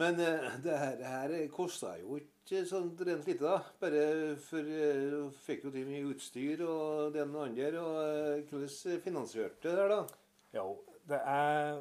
Men 0.00 0.20
eh, 0.22 0.44
det 0.62 0.76
her, 0.78 1.00
her 1.10 1.32
kosta 1.50 1.96
jo 1.98 2.16
ikke 2.20 2.62
sånn 2.70 2.92
rent 2.98 3.26
lite, 3.26 3.42
da. 3.42 3.56
Bare 3.82 4.36
for 4.46 4.62
eh, 4.62 5.08
du 5.10 5.34
fikk 5.44 5.66
jo 5.66 5.72
til 5.74 5.88
mye 5.90 6.06
utstyr 6.14 6.62
og 6.66 7.10
det 7.14 7.24
ene 7.24 7.36
og 7.40 7.48
andre. 7.48 7.70
Og 7.82 7.98
eh, 8.06 8.44
hvordan 8.48 9.02
finansierte 9.04 9.66
det 9.66 9.74
der, 9.82 9.90
da? 9.96 10.20
Jo, 10.54 10.68
det 11.10 11.20
er 11.28 11.80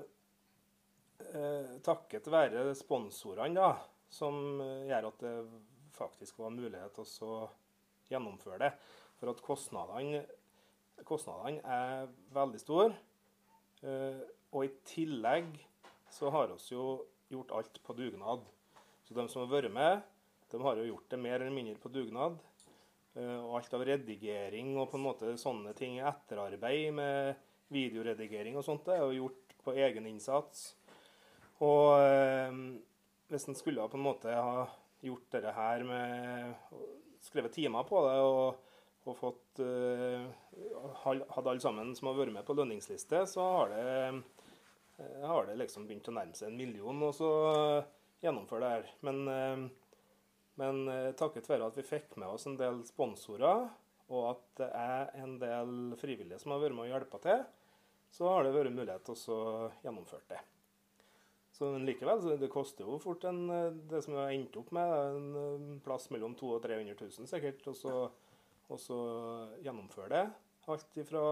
eh, 1.34 1.76
takket 1.85 2.30
være 2.31 2.73
sponsorene 2.77 3.60
da, 3.60 3.73
som 4.10 4.61
eh, 4.64 4.88
gjør 4.89 5.10
at 5.11 5.23
det 5.26 5.35
faktisk 5.95 6.39
var 6.41 6.56
mulighet 6.56 6.95
til 6.95 7.27
å 7.27 7.39
gjennomføre 8.10 8.61
det. 8.64 8.73
For 9.19 9.31
at 9.34 9.41
kostnadene, 9.43 10.23
kostnadene 11.07 11.64
er 11.64 12.11
veldig 12.35 12.61
store. 12.61 12.93
Eh, 13.84 14.22
og 14.49 14.65
i 14.65 14.76
tillegg 14.88 15.51
så 16.10 16.31
har 16.34 16.49
vi 16.51 16.73
jo 16.73 16.85
gjort 17.30 17.53
alt 17.60 17.81
på 17.85 17.95
dugnad. 17.97 18.45
Så 19.06 19.18
de 19.18 19.26
som 19.30 19.43
har 19.43 19.51
vært 19.51 19.73
med, 19.73 20.01
de 20.49 20.61
har 20.64 20.80
jo 20.80 20.88
gjort 20.88 21.11
det 21.11 21.22
mer 21.22 21.38
eller 21.39 21.53
mindre 21.53 21.77
på 21.81 21.91
dugnad. 21.93 22.39
Eh, 23.18 23.38
og 23.38 23.60
alt 23.60 23.76
av 23.77 23.85
redigering 23.85 24.76
og 24.77 24.89
på 24.91 24.99
en 24.99 25.06
måte 25.06 25.35
sånne 25.41 25.76
ting, 25.77 25.99
etterarbeid 26.01 26.95
med 26.97 27.45
videoredigering 27.73 28.57
og 28.57 28.65
sånt, 28.65 28.85
det 28.87 28.97
er 28.97 29.05
jo 29.05 29.25
gjort 29.25 29.55
på 29.63 29.75
egen 29.77 30.07
innsats. 30.09 30.71
Og 31.65 31.99
eh, 32.01 32.59
hvis 33.29 33.47
en 33.49 33.57
skulle 33.57 33.87
på 33.91 33.99
en 33.99 34.05
måte 34.05 34.33
ha 34.33 34.65
gjort 35.05 35.29
dette 35.35 35.53
her 35.55 35.85
med 35.87 36.55
skrevet 37.23 37.53
timer 37.55 37.85
på 37.87 38.01
det 38.07 38.17
og, 38.23 38.73
og 39.07 39.17
fått 39.19 39.61
eh, 39.63 40.27
Hadde 41.03 41.45
alle 41.45 41.61
sammen 41.63 41.93
som 41.95 42.09
har 42.09 42.17
vært 42.17 42.33
med 42.35 42.43
på 42.47 42.55
lønningsliste, 42.57 43.21
så 43.31 43.45
har 43.53 43.69
det, 43.71 43.83
eh, 44.99 45.23
har 45.23 45.47
det 45.47 45.55
liksom 45.61 45.85
begynt 45.87 46.09
å 46.11 46.15
nærme 46.17 46.35
seg 46.35 46.49
en 46.49 46.59
million 46.59 47.05
og 47.07 47.13
så 47.15 47.29
gjennomføre 48.23 48.65
det 48.65 48.71
her. 48.73 48.89
Men, 49.07 49.21
eh, 49.27 49.63
men 50.59 50.81
eh, 50.91 51.11
takket 51.19 51.47
være 51.49 51.69
at 51.69 51.77
vi 51.79 51.87
fikk 51.87 52.17
med 52.19 52.33
oss 52.33 52.47
en 52.49 52.57
del 52.59 52.81
sponsorer, 52.87 53.69
og 54.09 54.25
at 54.31 54.43
det 54.59 54.69
er 54.73 55.11
en 55.21 55.37
del 55.41 55.73
frivillige 56.01 56.41
som 56.41 56.55
har 56.55 56.63
vært 56.63 56.75
med 56.75 56.87
og 56.87 56.93
hjulpet 56.93 57.25
til, 57.27 57.43
så 58.14 58.30
har 58.30 58.45
det 58.45 58.56
vært 58.56 58.73
mulighet 58.76 59.06
til 59.06 59.36
å 59.36 59.69
gjennomføre 59.84 60.26
det. 60.31 60.41
Så 61.60 61.73
likevel, 61.84 62.22
det 62.40 62.52
koster 62.52 62.88
jo 62.88 62.99
fort 63.03 63.26
en, 63.27 63.41
eh, 63.52 63.72
det 63.91 64.02
som 64.06 64.14
vi 64.15 64.19
har 64.22 64.31
endt 64.31 64.56
opp 64.61 64.69
med, 64.76 64.94
en 65.10 65.40
eh, 65.40 65.81
plass 65.84 66.07
mellom 66.14 66.36
200 66.40 66.56
og 66.56 66.64
300 66.64 66.95
000 67.19 67.27
sikkert, 67.27 67.65
og 67.68 67.76
så, 67.76 67.95
og 68.69 69.65
gjennomføre 69.65 70.14
det. 70.14 70.23
Alt 70.72 71.02
ifra 71.02 71.23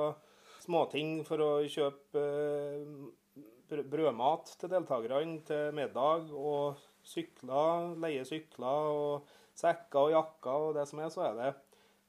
småting 0.65 1.21
for 1.27 1.43
å 1.45 1.51
kjøpe 1.71 2.23
eh, 2.25 3.79
brødmat 3.87 4.51
til 4.59 4.71
deltakerne 4.73 5.39
til 5.47 5.71
middag, 5.77 6.33
og 6.35 6.81
sykler, 7.07 7.95
leie 8.03 8.25
sykler 8.27 8.91
og 8.91 9.31
sekker 9.57 10.09
og 10.09 10.13
jakker 10.13 10.67
og 10.67 10.75
det 10.77 10.85
som 10.89 11.01
er, 11.01 11.13
så 11.13 11.23
er 11.29 11.39
det, 11.39 11.53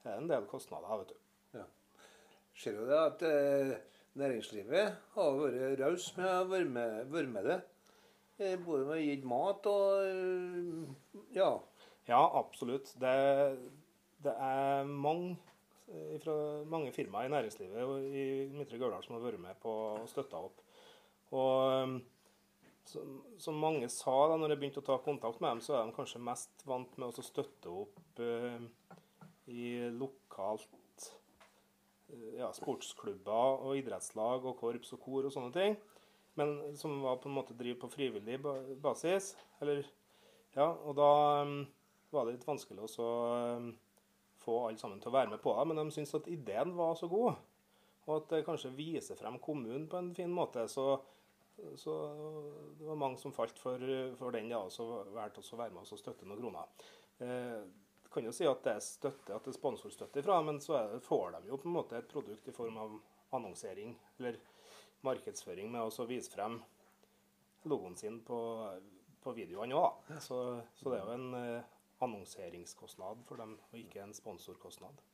er 0.05 0.19
en 0.19 0.31
del 0.31 0.49
kostnader, 0.51 1.05
vet 1.05 1.15
du. 1.15 1.19
Ser 2.59 2.75
du 2.75 2.89
det 2.89 2.99
at 2.99 3.23
eh, 3.23 3.77
næringslivet 4.19 4.95
har 5.15 5.41
vært 5.41 5.81
raus 5.83 6.11
med 6.19 6.29
å 6.29 6.47
være 6.51 7.27
med, 7.33 7.49
det. 7.49 7.59
Eh, 8.39 8.57
både 8.63 8.87
med 8.87 8.97
å 8.97 9.03
gi 9.03 9.17
mat 9.27 9.69
og 9.71 10.07
eh, 10.07 11.17
ja. 11.37 11.51
Ja, 12.09 12.23
absolutt. 12.39 12.95
Det, 13.01 13.15
det 14.25 14.35
er 14.35 14.89
mange, 14.89 15.37
eh, 15.91 16.15
fra 16.23 16.37
mange 16.71 16.93
firmaer 16.97 17.29
i 17.29 17.35
næringslivet 17.35 18.07
i 18.09 18.29
Midtre 18.55 18.81
Gauldal 18.81 19.05
som 19.05 19.19
har 19.19 19.27
vært 19.27 19.43
med 19.43 19.59
på 19.63 19.75
å 19.91 20.07
støtte 20.09 20.41
opp. 20.49 20.63
Og 21.37 21.83
um, 21.85 21.99
som, 22.89 23.61
mange 23.61 23.89
sa 23.93 24.15
da 24.31 24.39
når 24.39 24.55
jeg 24.55 24.61
begynte 24.63 24.83
å 24.83 24.87
ta 24.87 24.99
kontakt 25.05 25.43
med 25.43 25.51
dem, 25.53 25.63
så 25.65 25.77
er 25.77 25.89
de 25.89 25.97
kanskje 25.97 26.25
mest 26.25 26.65
vant 26.69 26.95
med 26.97 27.11
å 27.11 27.25
støtte 27.25 27.73
opp 27.73 28.23
eh, 28.25 28.63
i 29.53 29.73
lokalt 29.93 30.69
eh, 30.73 30.88
ja, 32.39 32.51
sportsklubber 32.57 33.65
og 33.65 33.79
idrettslag 33.79 34.47
og 34.47 34.57
korps 34.61 34.95
og 34.97 35.03
kor 35.03 35.29
og 35.29 35.35
sånne 35.35 35.53
ting. 35.55 35.77
Men 36.39 36.77
som 36.79 37.01
var 37.03 37.19
på 37.19 37.29
en 37.29 37.35
måte 37.35 37.57
driver 37.59 37.83
på 37.83 37.93
frivillig 37.97 38.39
basis. 38.83 39.33
Eller, 39.61 39.83
ja, 40.55 40.69
og 40.69 40.95
da 40.99 41.11
um, 41.43 41.61
var 42.15 42.27
det 42.27 42.37
litt 42.37 42.47
vanskelig 42.47 42.87
å 42.87 43.09
um, 43.59 43.73
få 44.45 44.61
alle 44.69 44.79
sammen 44.81 45.03
til 45.03 45.11
å 45.11 45.17
være 45.17 45.33
med 45.35 45.43
på 45.43 45.55
det. 45.57 45.67
Men 45.69 45.83
de 45.83 45.97
syntes 45.97 46.15
at 46.21 46.31
ideen 46.31 46.77
var 46.79 46.95
så 46.99 47.11
god, 47.11 47.41
og 48.07 48.15
at 48.21 48.31
det 48.33 48.45
kanskje 48.47 48.77
viser 48.77 49.19
frem 49.19 49.41
kommunen 49.43 49.89
på 49.91 49.99
en 49.99 50.13
fin 50.17 50.31
måte. 50.33 50.69
Så, 50.71 50.87
så 51.81 51.97
det 52.79 52.87
var 52.87 53.03
mange 53.03 53.19
som 53.21 53.35
falt 53.35 53.59
for, 53.59 53.83
for 54.21 54.39
den, 54.39 54.53
ja, 54.55 54.63
og 54.63 54.73
så 54.73 54.87
valgte 55.17 55.43
å 55.43 55.61
være 55.61 55.75
med 55.75 55.83
oss 55.83 55.97
og 55.97 56.03
støtte 56.05 56.29
noen 56.29 56.41
kroner. 56.45 56.89
Eh, 57.19 57.59
jeg 57.59 57.88
kan 58.13 58.25
jo 58.25 58.33
si 58.33 58.47
at 58.49 58.63
det 58.65 58.75
er 58.75 58.85
støtte, 58.85 59.35
at 59.35 59.45
det 59.45 59.53
er 59.53 59.59
sponsorstøtte 59.59 60.23
fra 60.25 60.41
men 60.45 60.61
så 60.65 60.79
det, 60.93 61.03
får 61.05 61.37
de 61.37 61.51
jo 61.51 61.59
på 61.61 61.69
en 61.69 61.77
måte 61.77 61.99
et 61.99 62.09
produkt 62.09 62.49
i 62.49 62.55
form 62.57 62.79
av 62.81 62.95
annonsering 63.37 63.93
eller 64.19 64.39
markedsføring 65.07 65.71
med 65.73 65.85
å 65.85 66.07
vise 66.09 66.33
frem 66.33 66.59
logoen 67.69 67.97
sin 67.97 68.21
på, 68.25 68.39
på 69.23 69.35
videoene 69.37 69.77
òg. 69.77 70.09
Så, 70.25 70.41
så 70.79 70.91
det 70.91 70.99
er 70.99 71.05
jo 71.05 71.15
en 71.19 71.37
eh, 71.39 71.77
annonseringskostnad 72.05 73.23
for 73.29 73.41
dem, 73.41 73.57
og 73.71 73.79
ikke 73.79 74.03
en 74.05 74.17
sponsorkostnad. 74.17 75.05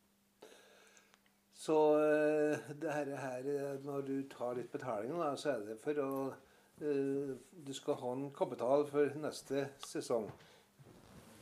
Så 1.54 1.78
eh, 2.02 2.72
det 2.80 2.96
her, 2.96 3.12
eh, 3.50 3.84
når 3.84 4.08
du 4.08 4.16
tar 4.30 4.58
litt 4.58 4.72
betaling, 4.72 5.14
da, 5.18 5.34
så 5.40 5.56
er 5.56 5.70
det 5.70 5.80
for 5.82 6.04
å 6.04 6.10
Du 6.74 7.70
skal 7.70 7.94
ha 8.00 8.08
en 8.10 8.32
kapital 8.34 8.80
for 8.90 9.12
neste 9.22 9.68
sesong. 9.86 10.24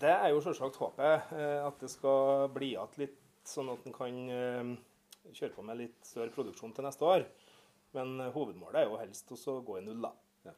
Det 0.02 0.10
er 0.10 0.32
jo 0.32 0.40
selvsagt 0.42 0.80
håpet, 0.82 1.28
eh, 1.36 1.60
at 1.62 1.78
det 1.78 1.88
skal 1.92 2.48
bli 2.50 2.72
igjen 2.72 2.96
litt, 2.98 3.18
sånn 3.46 3.68
at 3.70 3.84
en 3.86 3.94
kan 3.94 4.16
eh, 4.34 4.70
kjøre 5.30 5.54
på 5.54 5.62
med 5.66 5.78
litt 5.78 6.06
større 6.06 6.32
produksjon 6.34 6.72
til 6.74 6.86
neste 6.88 7.06
år. 7.06 7.26
Men 7.94 8.16
eh, 8.18 8.32
hovedmålet 8.34 8.80
er 8.80 8.88
jo 8.88 8.98
helst 8.98 9.30
å 9.30 9.60
gå 9.62 9.76
i 9.78 9.84
null, 9.86 10.00
da. 10.02 10.10
Ja. 10.48 10.54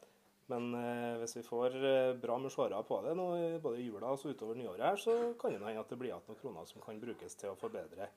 Men 0.49 0.73
hvis 1.21 1.37
vi 1.39 1.43
får 1.45 1.75
bra 2.21 2.37
med 2.37 2.53
seere 2.53 2.81
på 2.85 2.99
det 3.01 3.13
nå, 3.17 3.27
både 3.61 3.81
i 3.81 3.85
jula 3.87 4.11
og 4.13 4.19
så 4.21 4.29
utover 4.33 4.57
nyåret, 4.57 4.83
her, 4.85 4.99
så 5.01 5.15
kan 5.41 5.53
det 5.53 5.61
hende 5.61 5.81
at 5.81 5.93
det 5.93 5.97
blir 5.97 6.11
igjen 6.11 6.25
noen 6.29 6.41
kroner 6.41 6.67
som 6.69 6.83
kan 6.83 7.01
brukes 7.01 7.37
til 7.37 7.49
å 7.49 7.57
forbedre 7.57 8.09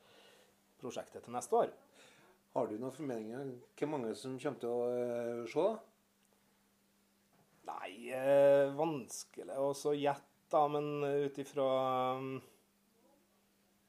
prosjektet 0.81 1.25
til 1.25 1.33
neste 1.33 1.57
år. 1.57 1.73
Har 2.53 2.69
du 2.69 2.77
noen 2.77 2.93
formeninger 2.93 3.41
om 3.41 3.55
hvor 3.81 3.93
mange 3.95 4.13
som 4.17 4.37
kommer 4.41 4.61
til 4.61 4.73
å 4.73 5.47
se? 5.49 5.69
Nei, 7.69 8.13
vanskelig 8.77 9.61
å 9.61 9.73
så 9.77 9.97
gjette, 9.97 10.28
da, 10.53 10.63
men 10.73 11.05
ut 11.05 11.39
ifra 11.41 11.67
um, 12.19 12.37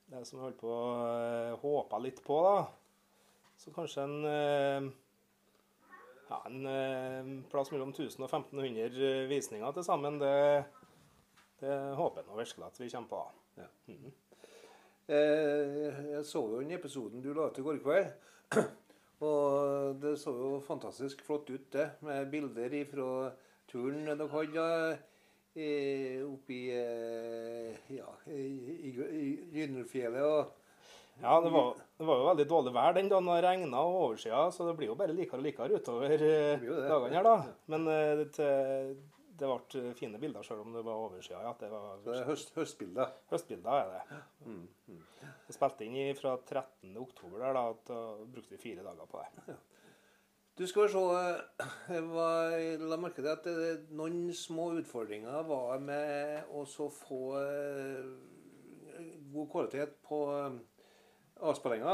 det 0.10 0.24
som 0.26 0.40
jeg 0.40 0.48
holdt 0.48 0.62
på 0.62 0.72
å 0.74 0.86
eh, 1.06 1.52
håpe 1.62 2.00
litt 2.02 2.24
på, 2.26 2.40
da, 2.46 2.64
så 3.60 3.74
kanskje 3.76 4.06
en 4.08 4.18
eh, 4.26 4.90
ja, 6.30 6.40
en 6.46 6.66
eh, 6.66 7.30
plass 7.52 7.72
mellom 7.74 7.92
1000 7.94 8.24
og 8.24 8.30
1500 8.30 9.28
visninger 9.30 9.76
til 9.76 9.86
sammen. 9.86 10.20
Det, 10.22 10.34
det 11.62 11.78
håper 12.00 12.22
jeg 12.22 12.30
nå 12.30 12.40
virkelig 12.40 12.68
at 12.68 12.82
vi 12.82 12.90
kommer 12.94 13.14
på. 13.14 13.22
Ja. 13.62 13.70
Mhm. 13.94 14.18
Eh, 15.10 16.02
jeg 16.14 16.26
så 16.30 16.44
jo 16.46 16.60
den 16.62 16.76
episoden 16.76 17.24
du 17.24 17.32
la 17.34 17.48
ut 17.50 17.58
i 17.58 17.66
går 17.66 17.82
kveld. 17.82 18.12
Og 19.26 19.98
det 20.00 20.14
så 20.22 20.32
jo 20.32 20.52
fantastisk 20.64 21.26
flott 21.26 21.50
ut, 21.50 21.66
det. 21.74 21.90
Med 22.06 22.30
bilder 22.32 22.76
fra 22.88 23.08
turen 23.68 24.06
dere 24.06 24.30
hadde 24.32 24.68
eh, 25.66 26.24
oppe 26.26 26.56
i 26.56 26.64
eh, 26.76 27.94
ja, 27.96 28.08
i, 28.32 28.46
i, 28.90 29.30
Gynnelfjellet. 29.54 30.24
Og 30.24 31.22
Ja, 31.22 31.42
det 31.44 31.52
var, 31.52 31.76
det 31.98 32.08
var 32.08 32.20
jo 32.22 32.28
veldig 32.30 32.48
dårlig 32.48 32.74
vær 32.78 32.94
den 32.96 33.10
dagen 33.12 33.28
det 33.28 33.40
regna 33.44 33.84
og 33.84 34.02
oversida, 34.06 34.46
så 34.56 34.70
det 34.70 34.76
blir 34.80 34.92
jo 34.94 34.98
bare 35.00 35.16
likere 35.16 35.42
og 35.42 35.48
likere 35.48 35.80
utover 35.82 36.16
eh, 36.16 36.64
dagene 36.64 37.18
her, 37.18 37.28
da. 37.28 37.56
Men 37.74 37.88
eh, 37.92 38.22
det, 38.22 38.52
det, 39.36 39.50
ble 39.50 39.94
fine 40.00 40.22
bilder 40.22 40.48
sjøl 40.48 40.64
om 40.64 40.78
det 40.78 40.86
var 40.88 41.04
oversida. 41.08 41.42
Ja, 41.44 41.56
det 41.60 41.72
var 41.74 42.00
det 42.06 42.16
er 42.22 42.30
høst, 42.30 42.54
høstbilder. 42.56 43.12
høstbilder, 43.34 43.82
er 43.84 43.98
det. 43.98 44.22
Vi 45.50 45.58
spilte 45.58 45.90
inn 45.90 46.16
fra 46.16 46.38
13. 46.38 46.96
oktober 47.02 47.44
der, 47.44 47.58
da, 47.58 47.66
da 47.90 48.00
brukte 48.24 48.56
vi 48.56 48.64
fire 48.70 48.86
dager 48.88 49.12
på 49.12 49.26
det. 49.26 49.60
Du 50.60 50.66
skal 50.68 50.90
se 50.92 51.00
eh, 51.00 52.02
var- 52.12 52.88
la 52.92 52.98
merke 53.00 53.22
til 53.24 53.30
at 53.32 53.46
det, 53.48 53.70
noen 53.96 54.28
små 54.36 54.74
utfordringer 54.82 55.46
var 55.48 55.80
med 55.80 56.50
å 56.52 56.66
få 56.68 57.20
eh, 57.40 58.10
god 59.32 59.48
kvalitet 59.54 59.94
på 60.04 60.20
eh, 60.36 60.58
avspillinga. 61.48 61.94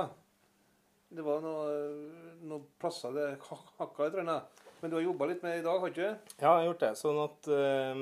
Det 1.15 1.23
var 1.23 1.43
noe- 1.45 2.39
noen 2.41 2.65
plasser 2.81 3.13
det 3.13 3.27
hak- 3.51 3.75
hakka 3.77 4.07
litt. 4.09 4.17
grann. 4.17 4.41
Men 4.81 4.89
du 4.91 4.97
har 4.97 5.05
jobba 5.05 5.27
litt 5.29 5.43
med 5.45 5.53
det 5.53 5.59
i 5.61 5.65
dag, 5.69 5.79
har 5.79 5.89
du 5.89 5.93
ikke? 5.93 6.09
Ja, 6.41 6.49
jeg 6.49 6.49
har 6.49 6.65
gjort 6.71 6.83
det. 6.87 6.93
Sånn 6.99 7.21
at 7.21 7.47
eh, 7.53 8.01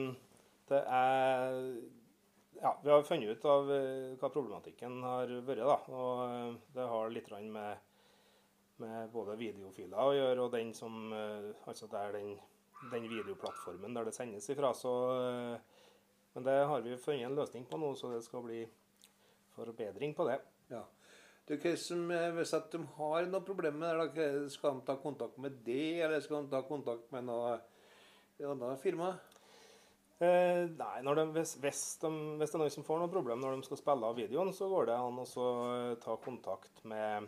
det 0.71 0.79
er 0.87 1.59
ja, 2.63 2.71
vi 2.79 2.89
har 2.93 3.03
funnet 3.03 3.35
ut 3.35 3.45
av 3.51 3.67
hva 3.67 4.29
problematikken 4.31 5.01
har 5.03 5.27
vært. 5.43 5.59
da, 5.67 5.75
og 5.91 6.55
Det 6.73 6.87
har 6.87 7.11
litt 7.11 7.27
med, 7.51 7.75
med 8.81 9.11
både 9.13 9.37
videofiler 9.39 9.99
å 9.99 10.15
gjøre, 10.15 10.45
og 10.45 10.55
den 10.55 10.73
som, 10.77 10.95
eh, 11.13 11.51
altså 11.69 11.89
det 11.91 11.99
er 11.99 12.17
den, 12.17 12.31
den 12.91 13.09
videoplattformen 13.11 13.93
der 13.95 14.09
det 14.09 14.15
sendes 14.15 14.49
ifra. 14.49 14.73
Så, 14.77 14.93
eh, 15.19 15.83
men 16.33 16.47
det 16.47 16.57
har 16.69 16.81
vi 16.81 16.97
funnet 16.97 17.29
en 17.29 17.37
løsning 17.37 17.67
på 17.69 17.77
nå, 17.77 17.93
så 17.97 18.13
det 18.13 18.23
skal 18.25 18.45
bli 18.45 18.63
forbedring 19.53 20.15
på 20.17 20.25
det. 20.29 20.39
Ja. 20.73 20.83
Hva 21.43 21.75
som, 21.77 22.09
eh, 22.11 22.31
hvis 22.37 22.55
at 22.55 22.71
de 22.71 22.81
har 22.97 23.27
noe 23.27 23.45
problem 23.45 23.79
med 23.83 24.15
det, 24.15 24.31
skal 24.51 24.79
de 24.79 24.87
ta 24.87 24.95
kontakt 24.95 25.37
med 25.37 25.61
det, 25.65 26.01
eller 26.01 26.23
skal 26.23 26.43
de 26.43 26.55
ta 26.55 26.63
kontakt 26.65 27.11
med 27.11 27.27
noe 27.27 27.59
annet 28.39 28.81
firma? 28.81 29.13
Eh, 30.23 30.69
nei, 30.69 31.01
de, 31.03 31.23
hvis, 31.35 31.57
hvis, 31.59 31.81
de, 31.99 32.09
hvis 32.39 32.51
det 32.51 32.55
er 32.55 32.61
noen 32.61 32.71
som 32.71 32.85
får 32.87 33.01
noe 33.01 33.11
problem 33.11 33.41
når 33.41 33.57
de 33.57 33.67
skal 33.67 33.79
spille 33.81 34.07
av 34.07 34.15
videoen, 34.15 34.53
så 34.55 34.69
går 34.71 34.87
det 34.87 34.95
an 34.95 35.19
å 35.19 35.47
ta 35.99 36.15
kontakt 36.23 36.83
med 36.87 37.27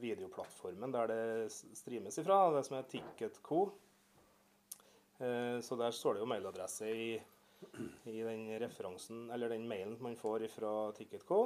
videoplattformen 0.00 0.92
der 0.94 1.10
det 1.10 1.52
streames 1.52 2.18
ifra, 2.20 2.38
det 2.54 2.64
som 2.66 2.78
er 2.78 2.88
Ticketco. 2.90 3.60
Eh, 5.18 5.60
så 5.60 5.78
der 5.78 5.94
står 5.94 6.14
det 6.14 6.24
jo 6.24 6.30
mailadresse 6.30 6.90
i, 6.90 7.12
i 8.10 8.18
den 8.22 8.48
referansen, 8.62 9.28
eller 9.34 9.52
den 9.52 9.68
mailen 9.68 9.96
man 10.02 10.16
får 10.18 10.48
fra 10.54 10.74
Ticketco. 10.96 11.44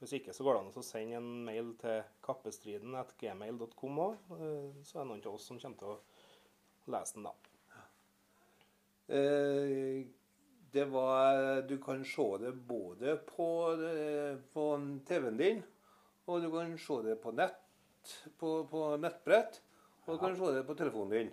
Hvis 0.00 0.14
ikke 0.16 0.32
så 0.32 0.44
går 0.46 0.56
det 0.56 0.60
an 0.62 0.80
å 0.80 0.84
sende 0.84 1.18
en 1.18 1.32
mail 1.44 1.74
til 1.80 1.98
kappestriden.gmail.com 2.24 3.98
òg. 4.00 4.30
Så 4.80 4.96
er 4.96 5.02
det 5.02 5.08
noen 5.10 5.20
av 5.26 5.34
oss 5.34 5.48
som 5.50 5.58
kommer 5.60 5.82
til 5.82 5.90
å 5.92 6.94
lese 6.94 7.18
den, 7.18 7.28
da. 7.28 7.34
Eh, 9.10 10.06
det 10.72 10.86
var 10.88 11.62
Du 11.68 11.76
kan 11.82 12.04
se 12.04 12.28
det 12.38 12.52
både 12.52 13.16
på, 13.28 13.50
eh, 13.74 14.38
på 14.54 14.64
TV-en 15.04 15.36
din, 15.36 15.62
og 16.26 16.42
du 16.42 16.50
kan 16.50 16.78
se 16.78 17.02
det 17.02 17.16
på 17.20 17.32
nett, 17.36 17.59
på, 18.40 18.50
på 18.70 18.80
nettbrett, 19.02 19.52
og 20.06 20.14
du 20.14 20.18
kan 20.22 20.36
se 20.36 20.46
det 20.56 20.64
på 20.68 20.78
telefonen 20.78 21.14
din. 21.14 21.30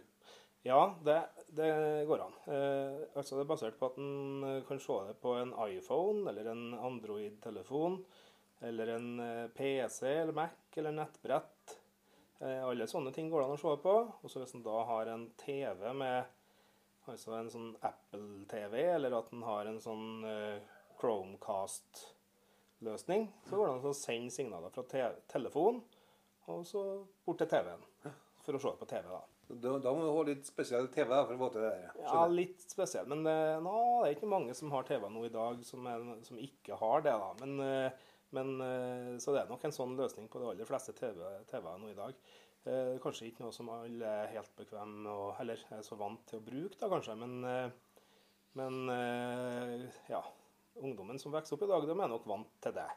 Ja, 0.68 0.96
det, 1.04 1.22
det 1.56 1.72
går 2.08 2.20
an. 2.26 2.34
Eh, 2.54 2.96
altså 3.16 3.36
Det 3.38 3.44
er 3.46 3.52
basert 3.52 3.78
på 3.80 3.88
at 3.88 3.98
en 4.02 4.44
eh, 4.44 4.66
kan 4.68 4.80
se 4.84 4.98
det 5.08 5.16
på 5.24 5.32
en 5.40 5.54
iPhone 5.70 6.30
eller 6.30 6.46
en 6.52 6.64
Android-telefon. 6.74 8.06
Eller 8.68 8.88
en 8.98 9.10
eh, 9.24 9.48
PC 9.56 10.02
eller 10.08 10.34
Mac 10.36 10.52
eller 10.76 10.92
nettbrett. 10.92 11.80
Eh, 12.40 12.68
alle 12.68 12.88
sånne 12.90 13.12
ting 13.16 13.30
går 13.32 13.40
det 13.42 13.48
an 13.48 13.56
å 13.56 13.58
se 13.62 13.74
på. 13.86 13.96
Og 14.20 14.28
så 14.28 14.40
hvis 14.42 14.56
en 14.58 14.66
da 14.66 14.78
har 14.92 15.06
en 15.14 15.26
TV 15.40 15.80
med 15.96 16.20
altså 17.08 17.30
en 17.38 17.50
sånn 17.52 17.76
Apple-TV, 17.88 18.76
eller 18.98 19.12
at 19.16 19.32
en 19.32 19.44
har 19.48 19.64
en 19.70 19.80
sånn 19.80 20.26
eh, 20.28 20.60
Chromecast-løsning, 21.00 23.24
så 23.48 23.56
går 23.56 23.64
det 23.64 23.74
an 23.78 23.88
å 23.88 23.94
sende 23.96 24.36
signaler 24.36 24.68
fra 24.74 24.84
te 24.92 25.04
telefon 25.32 25.80
og 26.48 26.64
så 26.68 26.84
bort 27.28 27.42
til 27.42 27.50
TV-en. 27.52 27.84
For 28.48 28.56
å 28.56 28.62
se 28.64 28.72
på 28.80 28.88
TV, 28.88 29.08
da. 29.12 29.24
Da, 29.48 29.74
da 29.80 29.92
må 29.96 30.04
du 30.04 30.10
ha 30.12 30.24
litt 30.28 30.48
spesiell 30.48 30.90
TV 30.92 31.08
da, 31.12 31.22
for 31.28 31.36
å 31.36 31.40
få 31.40 31.48
til 31.54 31.64
det 31.64 31.72
der. 31.72 32.00
Ja, 32.04 32.24
litt 32.32 32.64
spesielt. 32.64 33.08
Men 33.12 33.24
det, 33.28 33.36
nå, 33.64 33.76
det 34.04 34.10
er 34.10 34.16
ikke 34.18 34.32
mange 34.32 34.56
som 34.56 34.72
har 34.76 34.88
TV 34.88 35.08
nå 35.12 35.24
i 35.28 35.32
dag 35.34 35.64
som, 35.68 35.88
er, 35.88 36.04
som 36.28 36.40
ikke 36.40 36.80
har 36.80 37.04
det. 37.04 37.16
da. 37.24 37.30
Men, 37.42 37.56
eh, 37.64 38.10
men, 38.36 38.54
eh, 38.64 39.14
så 39.24 39.36
det 39.36 39.44
er 39.44 39.52
nok 39.52 39.64
en 39.68 39.76
sånn 39.76 39.96
løsning 40.00 40.28
på 40.32 40.40
de 40.44 40.52
aller 40.52 40.68
fleste 40.68 40.96
TV-er 40.96 41.44
TV 41.52 41.68
nå 41.80 41.92
i 41.92 41.98
dag. 42.00 42.20
Eh, 42.68 42.96
kanskje 43.04 43.30
ikke 43.30 43.46
noe 43.46 43.56
som 43.56 43.72
alle 43.72 44.16
er 44.24 44.34
helt 44.34 44.52
bekvemme 44.60 45.12
og, 45.12 45.28
eller 45.44 45.62
er 45.76 45.84
så 45.88 45.96
vant 46.00 46.24
til 46.28 46.42
å 46.42 46.48
bruke, 46.48 46.80
da 46.80 46.92
kanskje. 46.92 47.16
Men, 47.20 47.38
eh, 47.48 48.02
men 48.60 48.82
eh, 48.92 50.02
ja, 50.12 50.24
ungdommen 50.84 51.20
som 51.20 51.36
vokser 51.36 51.56
opp 51.56 51.64
i 51.68 51.72
dag, 51.72 51.88
de 51.88 51.96
er 51.96 52.12
nok 52.12 52.28
vant 52.28 52.52
til 52.64 52.76
det. 52.76 52.90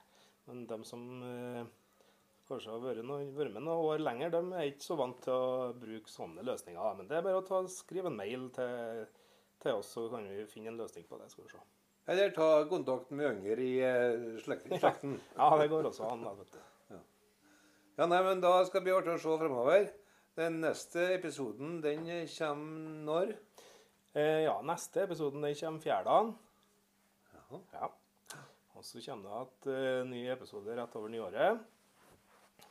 Men 0.50 0.64
de 0.66 0.80
som 0.88 1.06
eh, 1.26 1.62
kanskje 2.50 2.74
har 2.74 2.82
vært, 2.82 3.04
noen, 3.06 3.30
vært 3.36 3.54
med 3.54 3.64
noen 3.64 3.90
år 3.92 4.02
lenger, 4.04 4.32
de 4.34 4.40
er 4.58 4.70
ikke 4.70 4.86
så 4.86 4.98
vant 5.00 5.20
til 5.24 5.34
å 5.34 5.72
bruke 5.80 6.12
sånne 6.12 6.44
løsninger. 6.46 6.96
Men 6.98 7.10
det 7.10 7.18
er 7.18 7.26
bare 7.26 7.40
å 7.40 7.46
ta, 7.46 7.60
skrive 7.70 8.10
en 8.10 8.18
mail 8.18 8.48
til, 8.56 9.04
til 9.62 9.78
oss, 9.78 9.92
så 9.96 10.08
kan 10.12 10.26
vi 10.28 10.48
finne 10.50 10.74
en 10.74 10.80
løsning 10.82 11.06
på 11.08 11.20
det. 11.20 11.30
skal 11.32 11.46
vi 11.46 11.54
se. 11.54 11.62
Eller 12.10 12.34
ta 12.34 12.48
kontakt 12.70 13.12
med 13.14 13.28
yngre 13.36 13.62
i 13.62 13.72
eh, 13.86 14.26
slekten. 14.44 15.16
Ja, 15.36 15.50
det 15.60 15.70
går 15.70 15.90
også 15.92 16.10
an. 16.10 16.26
vet 16.42 16.58
du. 16.58 16.60
Ja, 18.00 18.06
nei, 18.08 18.22
men 18.24 18.40
Da 18.40 18.54
skal 18.64 18.80
det 18.80 18.86
bli 18.86 18.96
artig 18.96 19.12
å 19.12 19.20
se 19.20 19.38
fremover. 19.42 19.90
Den 20.38 20.60
neste 20.62 21.10
episoden 21.16 21.80
den 21.84 22.06
kommer 22.32 23.00
når? 23.06 23.34
Eh, 24.14 24.46
ja, 24.46 24.54
neste 24.64 25.04
episoden 25.04 25.44
den 25.44 25.56
kommer 25.58 25.84
fjerdagen. 25.84 26.30
Ja. 27.34 27.60
Ja. 27.74 27.90
Og 28.78 28.86
så 28.86 29.02
kommer 29.04 29.28
det 29.28 29.40
at 29.42 29.68
uh, 29.68 30.08
ny 30.08 30.22
episode 30.32 30.76
rett 30.78 30.96
over 30.96 31.12
nyåret. 31.12 31.60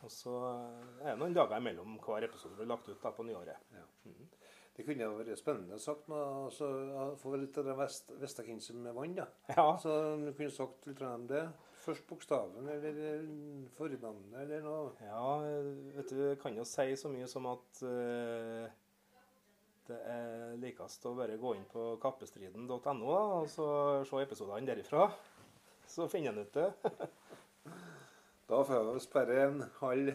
Og 0.05 0.11
så 0.13 0.33
er 1.03 1.11
det 1.11 1.19
noen 1.19 1.35
dager 1.35 1.59
imellom 1.59 1.97
hver 2.03 2.27
episode 2.27 2.55
blir 2.55 2.69
lagt 2.69 2.87
ut 2.87 3.01
da 3.03 3.11
på 3.15 3.25
nyåret. 3.27 3.71
Det 4.79 4.85
kunne 4.87 5.03
jo 5.03 5.17
vært 5.17 5.35
spennende 5.35 5.75
sagt 5.83 6.07
altså, 6.15 6.67
få 7.19 7.33
litt 7.35 7.57
av 7.59 7.65
det 7.67 7.73
vest, 7.75 8.13
Vestakinset 8.21 8.77
med 8.79 8.95
vann. 8.95 9.17
da. 9.17 9.25
Ja, 9.51 9.73
Så 9.75 9.91
du 10.21 10.29
kunne 10.31 10.53
sagt 10.55 10.87
litt 10.87 11.01
om 11.03 11.25
det. 11.27 11.41
Først 11.83 12.05
bokstaven 12.07 12.67
eller 12.69 13.01
eh, 13.09 13.25
fornavnet 13.75 14.39
eller 14.39 14.63
noe. 14.63 14.93
ja 15.03 15.25
vet 15.95 16.11
du, 16.11 16.23
kan 16.39 16.55
jo 16.55 16.63
si 16.67 16.95
så 16.99 17.11
mye 17.11 17.27
som 17.27 17.47
at 17.51 17.81
uh, 17.87 18.67
det 19.87 19.99
er 20.13 20.57
likest 20.61 21.07
å 21.09 21.15
bare 21.17 21.39
gå 21.39 21.55
inn 21.57 21.67
på 21.71 21.95
kappestriden.no 22.03 23.13
og 23.15 23.47
så 23.51 23.69
se 24.07 24.23
episodene 24.23 24.67
derifra. 24.67 25.07
Så 25.89 26.07
finner 26.11 26.35
en 26.35 26.45
ut 26.45 26.55
det. 26.55 26.69
Da 28.49 28.63
får 28.65 28.93
vi 28.93 28.99
sperre 28.99 29.35
en 29.45 29.59
halv 29.77 30.07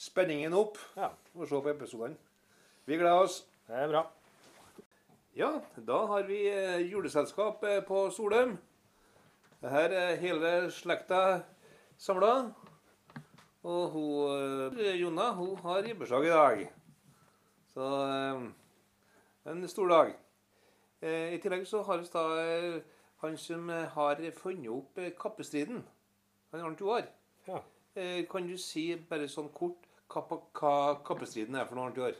spenningen 0.00 0.54
opp 0.56 0.78
Ja, 0.96 1.10
og 1.36 1.48
se 1.50 1.58
på 1.60 1.68
episodene. 1.68 2.16
Vi 2.88 2.96
gleder 2.96 3.26
oss. 3.26 3.42
det 3.66 3.76
er 3.76 3.90
bra. 3.90 4.00
Ja, 5.36 5.50
da 5.76 5.98
har 6.08 6.22
vi 6.24 6.38
eh, 6.48 6.88
juleselskap 6.88 7.64
eh, 7.64 7.82
på 7.84 8.06
Solheim. 8.10 8.54
Her 9.60 9.92
er 9.92 10.16
hele 10.16 10.70
slekta 10.72 11.42
samla. 11.98 12.54
Og 13.62 13.90
hun, 13.90 14.80
eh, 14.80 14.96
Jonna 15.02 15.28
hun 15.36 15.56
har 15.58 15.82
ribbeslag 15.82 16.24
i 16.24 16.32
dag. 16.32 16.64
Så 17.74 17.90
en 19.44 19.68
stor 19.68 19.88
dag. 19.88 20.16
I 21.02 21.36
tillegg 21.36 21.68
så 21.68 21.82
har 21.82 22.00
vi 22.00 22.08
da 22.16 22.80
han 23.20 23.36
som 23.36 23.68
har 23.68 24.30
funnet 24.40 24.72
opp 24.72 24.98
kappestriden. 25.20 25.84
Han 26.50 26.60
Arnt 26.60 26.80
Joar. 26.80 27.17
Ja. 27.48 27.62
Eh, 27.96 28.24
kan 28.28 28.46
du 28.46 28.56
si 28.60 28.90
bare 29.08 29.28
sånn 29.30 29.48
kort 29.56 29.86
hva, 30.12 30.22
hva 30.56 30.72
kappestriden 31.04 31.56
er 31.56 31.68
for 31.68 31.78
noe, 31.78 31.88
annet 31.88 32.00
i 32.00 32.04
år? 32.10 32.18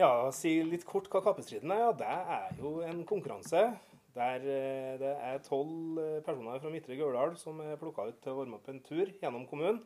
Ja, 0.00 0.10
si 0.34 0.56
litt 0.66 0.86
kort 0.88 1.10
hva 1.12 1.20
kappestriden 1.24 1.72
er. 1.74 1.82
Ja, 1.84 1.90
det 2.00 2.08
er 2.08 2.62
jo 2.62 2.78
en 2.86 3.02
konkurranse 3.08 3.66
der 4.14 4.46
eh, 4.46 4.94
det 5.00 5.12
er 5.12 5.42
tolv 5.44 6.00
eh, 6.00 6.22
personer 6.24 6.62
fra 6.62 6.72
Midtre 6.72 6.96
Gauldal 6.98 7.36
som 7.38 7.60
er 7.64 7.76
plukka 7.80 8.08
ut 8.08 8.20
til 8.24 8.32
å 8.32 8.38
varme 8.40 8.58
opp 8.58 8.70
en 8.72 8.80
tur 8.86 9.12
gjennom 9.20 9.46
kommunen. 9.50 9.82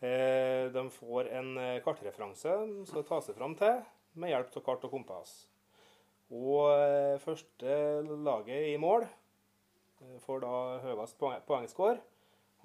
De 0.00 0.82
får 0.94 1.26
en 1.36 1.48
kartreferanse 1.84 2.48
de 2.48 2.86
skal 2.88 3.02
ta 3.04 3.18
seg 3.20 3.36
fram 3.36 3.52
til 3.52 3.82
med 4.16 4.30
hjelp 4.32 4.54
av 4.56 4.62
kart 4.64 4.86
og 4.88 4.94
kompass. 4.94 5.34
Og 6.32 7.20
første 7.20 7.74
laget 8.24 8.70
i 8.70 8.78
mål 8.80 9.04
får 10.24 10.40
da 10.40 10.54
høyest 10.86 11.18
poeng- 11.20 11.44
poengscore. 11.44 12.00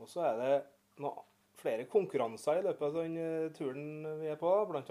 Og 0.02 0.10
så 0.12 0.26
er 0.30 0.36
det 0.42 0.56
noe 1.04 1.24
flere 1.56 1.86
konkurranser 1.90 2.60
i 2.60 2.66
løpet 2.66 2.84
av 2.90 2.98
den 3.00 3.16
eh, 3.22 3.48
turen 3.56 4.04
vi 4.20 4.28
er 4.32 4.40
på. 4.40 4.52
Bl.a. 4.70 4.84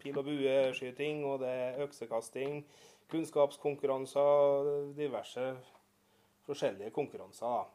pil- 0.00 0.18
og 0.18 0.24
bueskyting, 0.26 1.24
og 1.28 1.40
det 1.44 1.50
er 1.52 1.82
øksekasting, 1.84 2.62
kunnskapskonkurranser, 3.12 4.94
diverse 4.96 5.44
forskjellige 6.46 6.90
konkurranser. 6.96 7.68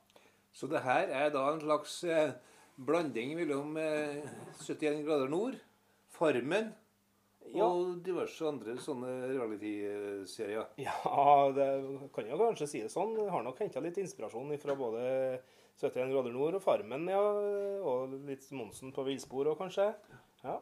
Så 0.53 0.67
det 0.71 0.81
her 0.81 1.07
er 1.13 1.29
da 1.33 1.45
en 1.53 1.61
slags 1.61 1.99
eh, 2.09 2.33
blanding 2.77 3.35
mellom 3.37 3.77
eh, 3.77 4.25
71 4.63 5.03
grader 5.05 5.29
nord, 5.31 5.57
Farmen 6.17 6.71
Ja. 7.53 7.63
og 7.67 7.99
diverse 8.03 8.43
andre 8.49 8.73
sånne 8.81 9.11
reality-serier. 9.29 10.65
Ja, 10.81 10.95
det 11.55 11.67
kan 12.15 12.27
jo 12.27 12.39
kanskje 12.41 12.67
si 12.67 12.81
det 12.81 12.89
sånn. 12.91 13.13
Jeg 13.21 13.29
har 13.31 13.43
nok 13.45 13.59
henta 13.61 13.79
litt 13.83 13.99
inspirasjon 14.01 14.49
fra 14.59 14.75
både 14.75 15.03
71 15.77 16.09
grader 16.13 16.33
nord 16.33 16.57
og 16.57 16.63
Farmen, 16.63 17.05
ja. 17.11 17.21
Og 17.85 18.15
litt 18.25 18.47
Monsen 18.57 18.93
på 18.95 19.05
villspor 19.05 19.51
òg, 19.51 19.59
kanskje. 19.61 19.91
Ja, 20.43 20.57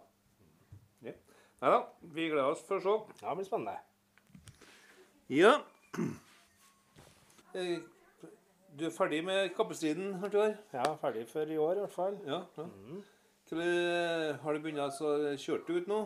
Nei 1.64 1.72
da, 1.72 1.78
vi 2.14 2.28
gleder 2.30 2.52
oss 2.52 2.64
for 2.68 2.78
å 2.78 2.84
se. 2.84 2.94
ja 3.24 3.32
det 3.32 3.40
blir 3.40 3.48
spennende. 3.48 3.76
Ja. 5.32 5.54
Eh, 7.56 7.80
Du 8.76 8.84
er 8.86 8.92
ferdig 8.92 9.22
med 9.24 9.54
kappestriden, 9.56 10.18
Arthur? 10.20 10.58
Ja, 10.76 10.84
ferdig 11.00 11.24
for 11.32 11.48
i 11.48 11.56
år 11.58 11.78
i 11.80 11.84
hvert 11.86 11.96
fall. 11.96 12.18
Ja. 12.28 12.42
ja. 12.60 12.66
Eh, 13.56 14.36
har 14.44 14.54
du 14.54 14.60
begynt 14.60 14.84
å 14.84 15.12
kjøre 15.40 15.64
du 15.64 15.78
ut 15.80 15.88
nå? 15.88 16.02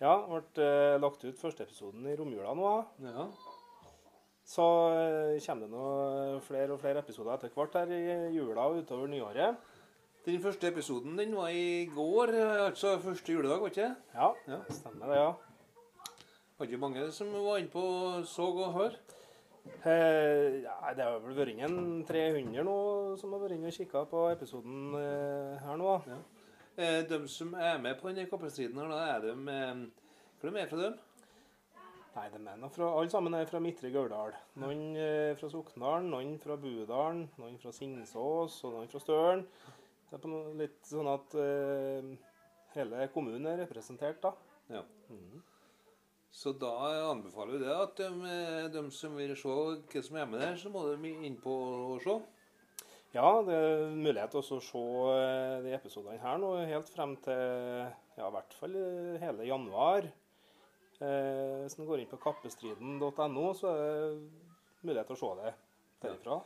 Ja, 0.00 0.14
ble 0.24 0.64
eh, 0.64 0.96
lagt 1.04 1.22
ut 1.28 1.36
første 1.38 1.66
episoden 1.66 2.08
i 2.08 2.16
romjula 2.16 2.56
nå. 2.56 2.70
Ja. 3.04 3.28
Så 4.52 4.64
eh, 4.92 5.38
kommer 5.46 5.64
det 5.64 5.70
nå 5.72 6.40
flere 6.44 6.74
og 6.74 6.80
flere 6.82 7.00
episoder 7.00 7.38
etter 7.38 7.54
hvert 7.56 7.78
her 7.80 7.92
i 7.96 8.02
jula 8.36 8.66
og 8.68 8.82
utover 8.82 9.08
nyåret. 9.08 9.56
Den 10.26 10.42
første 10.44 10.68
episoden 10.70 11.16
den 11.18 11.32
var 11.34 11.48
i 11.50 11.86
går, 11.90 12.30
altså 12.68 12.98
første 13.02 13.32
juledag, 13.32 13.58
var 13.62 13.72
ikke 13.72 13.88
det? 13.88 13.96
Ja, 14.14 14.28
Ja. 14.46 14.58
det 14.68 14.76
stemmer 14.76 15.08
det, 15.10 15.16
ja. 15.18 15.32
Var 16.58 16.68
ikke 16.68 16.78
mange 16.78 17.08
som 17.10 17.32
var 17.32 17.56
inne 17.58 17.72
på 17.72 17.82
så 18.28 18.44
og 18.52 18.72
hør? 18.76 18.94
Eh, 19.86 20.62
ja, 20.62 20.74
det 20.94 21.04
har 21.06 21.18
vel 21.22 21.34
vært 21.38 21.52
inn 21.54 21.64
en 21.66 22.04
300 22.06 22.62
nå 22.66 22.76
som 23.18 23.32
har 23.34 23.42
vært 23.44 23.56
inne 23.56 23.70
og 23.70 23.76
kikka 23.76 24.04
på 24.10 24.22
episoden 24.34 24.94
eh, 24.98 25.58
her 25.64 25.78
nå. 25.80 25.96
Ja. 26.10 26.18
Eh, 26.76 27.00
de 27.08 27.18
som 27.30 27.54
er 27.54 27.78
med 27.82 27.98
på 28.00 28.10
denne 28.10 28.28
kappestriden 28.30 28.78
her, 28.78 28.90
da 28.90 29.00
er 29.16 29.26
de 29.26 29.34
med, 29.38 29.88
Hvor 30.40 30.50
er 30.50 30.56
de 30.64 30.68
fra 30.70 30.82
dem? 30.84 30.96
Nei, 32.12 32.26
de 32.28 32.40
er 32.44 32.72
fra, 32.74 32.88
alle 32.92 33.08
sammen 33.08 33.34
er 33.38 33.46
fra 33.48 33.60
Midtre 33.64 33.88
Gauldal. 33.92 34.34
Noen 34.60 34.82
eh, 35.00 35.30
fra 35.38 35.48
Sokndalen, 35.48 36.10
noen 36.12 36.34
fra 36.42 36.58
Budalen, 36.60 37.22
noen 37.40 37.56
fra 37.62 37.72
Singsås 37.72 38.58
og 38.66 38.74
noen 38.74 38.90
fra 38.92 39.00
Støren. 39.00 39.46
Det 40.10 40.18
er 40.18 40.20
på 40.20 40.28
noe, 40.28 40.52
litt 40.60 40.82
sånn 40.84 41.08
at 41.08 41.38
eh, 41.40 42.10
hele 42.74 43.08
kommunen 43.14 43.48
er 43.48 43.62
representert, 43.64 44.20
da. 44.24 44.34
Ja. 44.72 44.84
Mhm. 45.08 45.40
Så 46.32 46.54
da 46.56 46.72
anbefaler 47.10 47.58
vi 47.58 47.64
det 47.64 47.72
at 47.72 47.98
de, 48.00 48.06
eh, 48.28 48.68
de 48.72 48.82
som 48.96 49.16
vil 49.16 49.34
se 49.36 49.48
hva 49.48 50.04
som 50.04 50.16
er 50.16 50.28
med 50.28 50.40
der, 50.40 50.54
så 50.60 50.72
må 50.72 50.84
de 50.88 51.16
inn 51.26 51.36
på 51.40 51.52
og 51.96 52.04
se. 52.04 52.20
Ja, 53.12 53.42
det 53.44 53.56
er 53.56 53.90
mulighet 53.92 54.32
til 54.32 54.40
å 54.40 54.60
se 54.64 54.84
eh, 55.12 55.58
de 55.64 55.74
episodene 55.76 56.20
her 56.22 56.38
nå 56.40 56.54
helt 56.68 56.88
frem 56.88 57.12
til 57.24 57.42
ja, 58.16 58.24
i 58.24 58.32
hvert 58.32 58.56
fall 58.56 58.76
eh, 58.80 59.18
hele 59.20 59.48
januar. 59.48 60.08
Eh, 61.02 61.62
hvis 61.64 61.76
en 61.78 61.88
går 61.88 62.02
inn 62.02 62.10
på 62.10 62.20
kappestriden.no, 62.22 63.46
så 63.58 63.72
er 63.72 63.82
det 63.82 64.86
mulighet 64.86 65.10
til 65.10 65.16
å 65.16 65.20
se 65.20 65.32
det 65.40 65.54
derifra. 66.04 66.38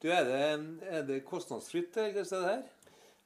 Du, 0.00 0.08
er 0.10 0.26
det, 0.26 0.42
er 0.88 1.06
det 1.06 1.20
kostnadsfritt, 1.28 1.94
det 1.94 2.26
her? 2.32 2.62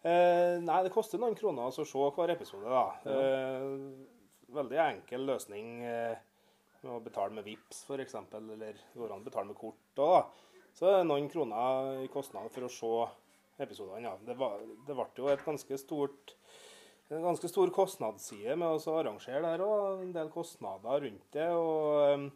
Eh, 0.05 0.59
nei, 0.61 0.81
det 0.85 0.93
koster 0.93 1.20
noen 1.20 1.36
kroner 1.39 1.70
å 1.70 1.86
se 1.89 2.09
hver 2.16 2.35
episode, 2.35 2.69
da. 2.69 2.85
Eh, 3.09 3.69
veldig 4.52 4.81
enkel 4.82 5.24
løsning 5.31 5.70
eh, 5.89 6.16
med 6.82 6.97
å 6.98 7.02
betale 7.05 7.32
med 7.32 7.47
VIPS 7.47 7.85
f.eks., 7.89 8.19
eller 8.36 8.82
går 8.93 9.15
an 9.15 9.23
å 9.23 9.28
betale 9.28 9.48
med 9.48 9.59
kort 9.61 10.02
òg, 10.05 10.19
da. 10.19 10.61
Så 10.74 10.90
er 10.90 10.98
det 10.98 11.09
noen 11.09 11.31
kroner 11.31 12.02
i 12.02 12.11
kostnad 12.12 12.51
for 12.52 12.66
å 12.66 12.73
se 12.73 12.93
episodene. 13.62 14.02
Ja. 14.09 14.16
Det, 14.27 14.35
var, 14.36 14.61
det 14.85 14.97
ble 14.98 15.06
jo 15.16 15.31
et 15.31 15.44
ganske 15.47 15.78
stort 15.78 16.35
en 17.12 17.26
ganske 17.28 17.51
stor 17.51 17.72
kostnadsside 17.74 18.56
med 18.56 18.78
å 18.78 18.97
arrangere 18.97 19.43
der 19.44 19.64
òg. 19.64 20.02
En 20.05 20.12
del 20.14 20.32
kostnader 20.32 21.05
rundt 21.05 21.26
det. 21.36 21.48
Og, 21.52 22.28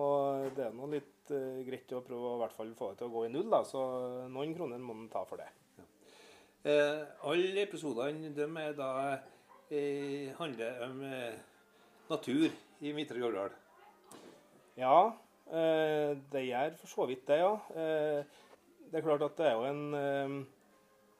og 0.00 0.50
det 0.56 0.68
er 0.68 0.76
nå 0.76 0.88
litt 0.94 1.32
uh, 1.34 1.60
greit 1.66 1.92
å 1.96 2.04
prøve 2.06 2.32
å 2.32 2.36
i 2.38 2.42
hvert 2.44 2.56
fall 2.56 2.72
få 2.78 2.92
det 2.92 3.02
til 3.02 3.10
å 3.10 3.14
gå 3.14 3.26
i 3.26 3.32
null, 3.34 3.50
da. 3.52 3.64
Så 3.68 3.82
noen 4.32 4.56
kroner 4.56 4.80
må 4.80 4.96
man 4.96 5.10
ta 5.12 5.24
for 5.28 5.42
det. 5.42 5.50
Eh, 6.60 7.04
alle 7.24 7.62
episodene 7.62 8.34
de 8.36 8.44
er 8.60 8.74
da 8.76 8.90
eh, 9.72 10.28
handler 10.36 10.82
om 10.84 10.98
eh, 11.08 11.38
natur 12.10 12.50
i 12.84 12.92
Midtre 12.92 13.16
Gauldal. 13.22 13.54
Ja, 14.76 14.98
eh, 15.48 16.18
det 16.32 16.42
gjør 16.44 16.76
for 16.82 16.92
så 16.92 17.06
vidt 17.08 17.24
det, 17.30 17.38
ja. 17.40 17.54
Eh, 17.72 18.20
det 18.90 19.00
er 19.00 19.06
klart 19.06 19.24
at 19.24 19.40
det 19.40 19.48
er 19.48 19.56
jo 19.56 19.64
en, 19.70 20.44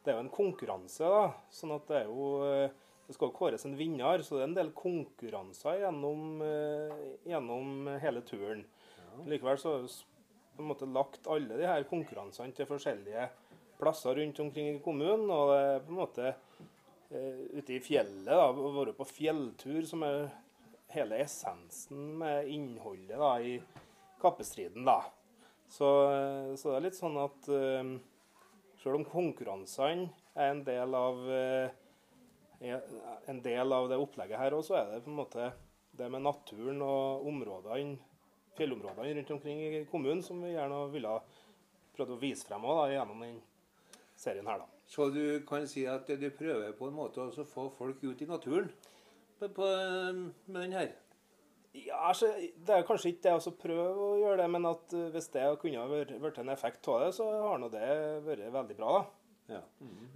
det 0.05 0.13
er 0.13 0.17
jo 0.17 0.25
en 0.25 0.33
konkurranse, 0.33 1.05
da. 1.05 1.25
Sånn 1.53 1.75
at 1.77 1.89
det 1.91 1.99
er 2.03 2.09
jo 2.09 2.29
eh, 2.47 2.79
Det 3.07 3.17
skal 3.17 3.31
jo 3.33 3.37
kåres 3.37 3.67
en 3.67 3.75
vinner, 3.75 4.23
så 4.23 4.37
det 4.37 4.45
er 4.45 4.49
en 4.49 4.59
del 4.61 4.69
konkurranser 4.77 5.81
gjennom, 5.83 6.43
eh, 6.47 7.01
gjennom 7.27 7.89
hele 7.99 8.23
turen. 8.23 8.63
Likevel 9.27 9.59
så 9.59 9.73
har 9.73 9.81
vi 9.83 9.89
på 10.55 10.63
en 10.63 10.69
måte 10.69 10.87
lagt 10.87 11.27
alle 11.27 11.57
de 11.59 11.67
her 11.67 11.89
konkurransene 11.91 12.55
til 12.55 12.69
forskjellige 12.71 13.25
plasser 13.81 14.15
rundt 14.15 14.39
omkring 14.45 14.77
i 14.77 14.85
kommunen. 14.85 15.27
Og 15.27 15.51
det 15.51 15.59
er 15.65 15.83
på 15.83 15.91
en 15.91 15.99
måte 15.99 16.29
eh, 16.31 17.43
ute 17.59 17.75
i 17.75 17.83
fjellet, 17.83 18.31
da, 18.31 18.47
å 18.47 18.71
være 18.79 18.95
på 18.95 19.09
fjelltur, 19.11 19.83
som 19.91 20.07
er 20.07 20.31
hele 20.95 21.19
essensen 21.25 22.15
med 22.23 22.47
innholdet 22.55 23.19
da, 23.19 23.33
i 23.43 23.59
kappestriden. 24.23 24.87
da. 24.87 25.01
Så, 25.67 25.91
så 26.59 26.71
det 26.71 26.79
er 26.79 26.87
litt 26.87 26.99
sånn 26.99 27.19
at 27.27 27.51
selv 28.81 29.01
om 29.01 29.07
konkurransene 29.07 30.09
er 30.35 30.55
en 30.55 30.65
del 30.66 30.97
av 30.97 31.23
eh, 31.35 31.78
en 32.61 33.43
del 33.43 33.73
av 33.73 33.89
det 33.89 33.98
opplegget 34.01 34.40
her 34.40 34.55
òg, 34.57 34.65
så 34.66 34.77
er 34.81 34.90
det 34.90 35.05
på 35.05 35.12
en 35.12 35.20
måte 35.20 35.51
det 35.97 36.09
med 36.12 36.24
naturen 36.24 36.82
og 36.85 37.27
områdene, 37.28 37.97
fjellområdene 38.59 39.15
rundt 39.16 39.32
omkring 39.36 39.62
i 39.65 39.85
kommunen 39.90 40.23
som 40.24 40.43
vi 40.44 40.52
gjerne 40.52 40.82
ville 40.93 41.15
prøvd 41.97 42.15
å 42.16 42.20
vise 42.20 42.47
frem 42.48 42.66
også, 42.66 42.82
da, 42.82 42.93
gjennom 42.94 43.24
den 43.24 43.39
serien 44.20 44.51
her. 44.51 44.61
da. 44.61 44.69
Så 44.90 45.09
du 45.15 45.23
kan 45.48 45.66
si 45.70 45.86
at 45.89 46.09
du 46.09 46.28
prøver 46.36 46.74
på 46.77 46.90
en 46.90 46.97
måte 46.97 47.24
å 47.24 47.47
få 47.48 47.69
folk 47.77 48.02
ut 48.05 48.23
i 48.23 48.28
naturen 48.28 48.69
på, 49.39 49.48
på, 49.48 49.69
med 50.51 50.61
den 50.61 50.77
her. 50.77 50.93
Ja, 51.73 52.09
altså, 52.09 52.33
Det 52.67 52.75
er 52.75 52.87
kanskje 52.87 53.13
ikke 53.13 53.29
det 53.29 53.47
å 53.47 53.55
prøve 53.55 54.07
å 54.09 54.19
gjøre 54.19 54.43
det, 54.43 54.51
men 54.51 54.67
at 54.73 54.95
eh, 54.97 55.09
hvis 55.15 55.31
det 55.35 55.47
kunne 55.63 55.87
vært 56.23 56.41
en 56.43 56.51
effekt 56.51 56.89
av 56.91 57.05
det, 57.05 57.11
så 57.15 57.29
har 57.31 57.61
nå 57.63 57.71
det 57.71 57.91
vært 58.27 58.49
veldig 58.57 58.79
bra. 58.79 58.95
da. 58.99 59.59
Ja. 59.59 59.61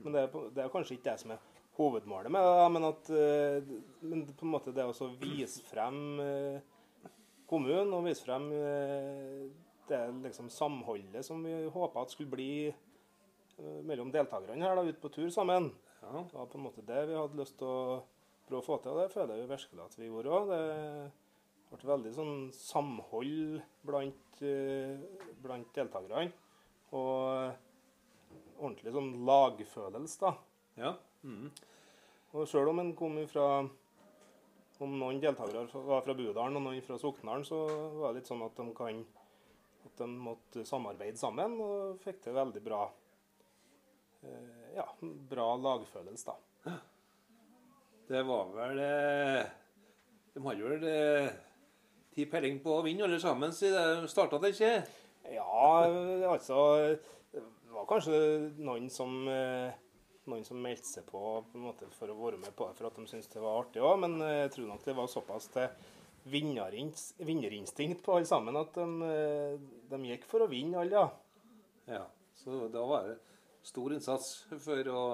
Men 0.03 0.15
det 0.15 0.25
er, 0.25 0.49
det 0.55 0.65
er 0.65 0.73
kanskje 0.73 0.97
ikke 0.97 1.13
det 1.13 1.21
som 1.23 1.35
er 1.35 1.45
hovedmålet 1.79 2.31
med 2.35 2.47
det, 2.47 2.67
men 2.75 2.89
at 2.91 3.11
eh, 3.11 3.73
men 4.03 4.27
på 4.31 4.47
en 4.47 4.53
måte 4.55 4.75
det 4.75 4.87
å 4.87 5.11
vise 5.23 5.63
frem 5.67 6.21
eh, 6.23 6.59
kommunen 7.51 7.95
og 7.95 8.07
vise 8.09 8.25
frem 8.25 8.47
det 9.85 9.99
liksom 10.25 10.47
samholdet 10.51 11.27
som 11.27 11.43
vi 11.45 11.67
håpa 11.71 12.03
at 12.03 12.15
skulle 12.15 12.33
bli 12.33 12.55
mellom 13.85 14.09
deltakerne 14.11 14.65
her 14.65 14.79
da, 14.79 14.87
ute 14.87 15.03
på 15.03 15.11
tur 15.13 15.29
sammen. 15.31 15.69
Ja. 16.01 16.23
Det 16.25 16.39
var 16.39 16.49
på 16.51 16.57
en 16.59 16.65
måte 16.65 16.87
det 16.89 17.03
vi 17.11 17.19
hadde 17.19 17.39
lyst 17.39 17.59
til 17.61 17.69
å 17.69 17.99
prøve 18.49 18.63
å 18.63 18.65
få 18.65 18.79
til, 18.81 18.95
og 18.95 19.03
det 19.03 19.13
føler 19.13 19.43
jeg 19.43 19.51
virkelig 19.53 19.85
at 19.85 19.99
vi 20.01 20.09
gjorde 20.09 20.39
òg. 20.39 20.55
Det 21.75 21.81
ble 21.83 21.91
veldig 21.91 22.11
sånn 22.15 22.37
samhold 22.55 23.63
blant, 23.83 24.43
eh, 24.47 24.95
blant 25.43 25.73
deltakerne. 25.75 26.31
Og 26.95 28.61
ordentlig 28.61 28.93
sånn 28.95 29.11
lagfølelse, 29.27 30.21
da. 30.21 30.31
ja. 30.79 30.93
Mm. 31.27 31.49
Og 32.35 32.47
sjøl 32.51 32.71
om 32.71 32.83
en 32.83 32.93
kom 32.99 33.17
fra 33.31 33.65
Om 34.85 34.97
noen 34.99 35.21
deltakere 35.23 35.65
var 35.87 36.03
fra 36.05 36.15
Budalen 36.19 36.59
og 36.59 36.65
noen 36.67 36.83
fra 36.85 36.99
Soknaren, 37.01 37.45
så 37.47 37.61
var 37.95 38.11
det 38.13 38.21
litt 38.21 38.29
sånn 38.29 38.43
at 38.45 38.57
de 38.59 38.67
kan 38.77 39.05
at 39.85 40.01
de 40.01 40.09
måtte 40.11 40.65
samarbeide 40.67 41.21
sammen, 41.21 41.55
og 41.63 42.01
fikk 42.03 42.23
til 42.25 42.35
veldig 42.35 42.63
bra 42.65 42.81
eh, 44.25 44.75
ja, 44.75 44.87
bra 45.31 45.47
lagfølelse, 45.61 46.33
da. 46.33 46.75
Det 48.09 48.23
var 48.27 48.51
vel 48.53 48.81
eh, 48.85 49.53
De 50.35 50.43
hadde 50.45 50.73
vel 50.75 50.89
ti 52.15 52.27
peiling 52.31 52.61
på 52.63 52.79
å 52.79 52.85
vinne 52.85 53.07
alle 53.07 53.21
sammen 53.23 53.53
siden 53.55 54.05
de 54.05 54.11
starta 54.11 54.41
det, 54.43 54.55
ikke? 54.55 54.75
Ja, 55.35 55.89
altså 56.29 56.59
Det 57.33 57.43
var 57.73 57.89
kanskje 57.91 58.19
noen 58.63 58.91
som 58.93 59.25
eh, 59.31 59.75
noen 60.31 60.45
som 60.47 60.61
meldte 60.63 60.89
seg 60.89 61.07
på, 61.09 61.21
på 61.51 61.59
en 61.59 61.67
måte, 61.67 61.89
for 61.99 62.11
å 62.11 62.17
være 62.19 62.39
med 62.41 62.55
på 62.57 62.69
det 62.69 62.79
for 62.79 62.89
at 62.89 62.97
de 62.99 63.07
syntes 63.11 63.31
det 63.33 63.43
var 63.43 63.61
artig 63.61 63.83
òg, 63.85 63.99
men 64.05 64.17
eh, 64.25 64.45
jeg 64.45 64.55
tror 64.57 64.71
nok 64.71 64.87
det 64.87 64.97
var 64.97 65.11
såpass 65.13 65.51
til 65.53 65.69
vinnerinstinkt 66.25 68.01
på 68.05 68.15
alle 68.17 68.29
sammen 68.29 68.57
at 68.57 68.79
de, 68.79 69.11
eh, 69.11 69.57
de 69.91 70.01
gikk 70.13 70.25
for 70.31 70.45
å 70.45 70.51
vinne 70.51 70.81
alle, 70.81 71.03
ja. 71.03 71.99
Ja. 71.99 72.05
Så 72.41 72.67
da 72.73 72.85
var 72.89 73.11
det 73.11 73.19
stor 73.65 73.93
innsats 73.97 74.31
for 74.53 74.93
å 74.93 75.05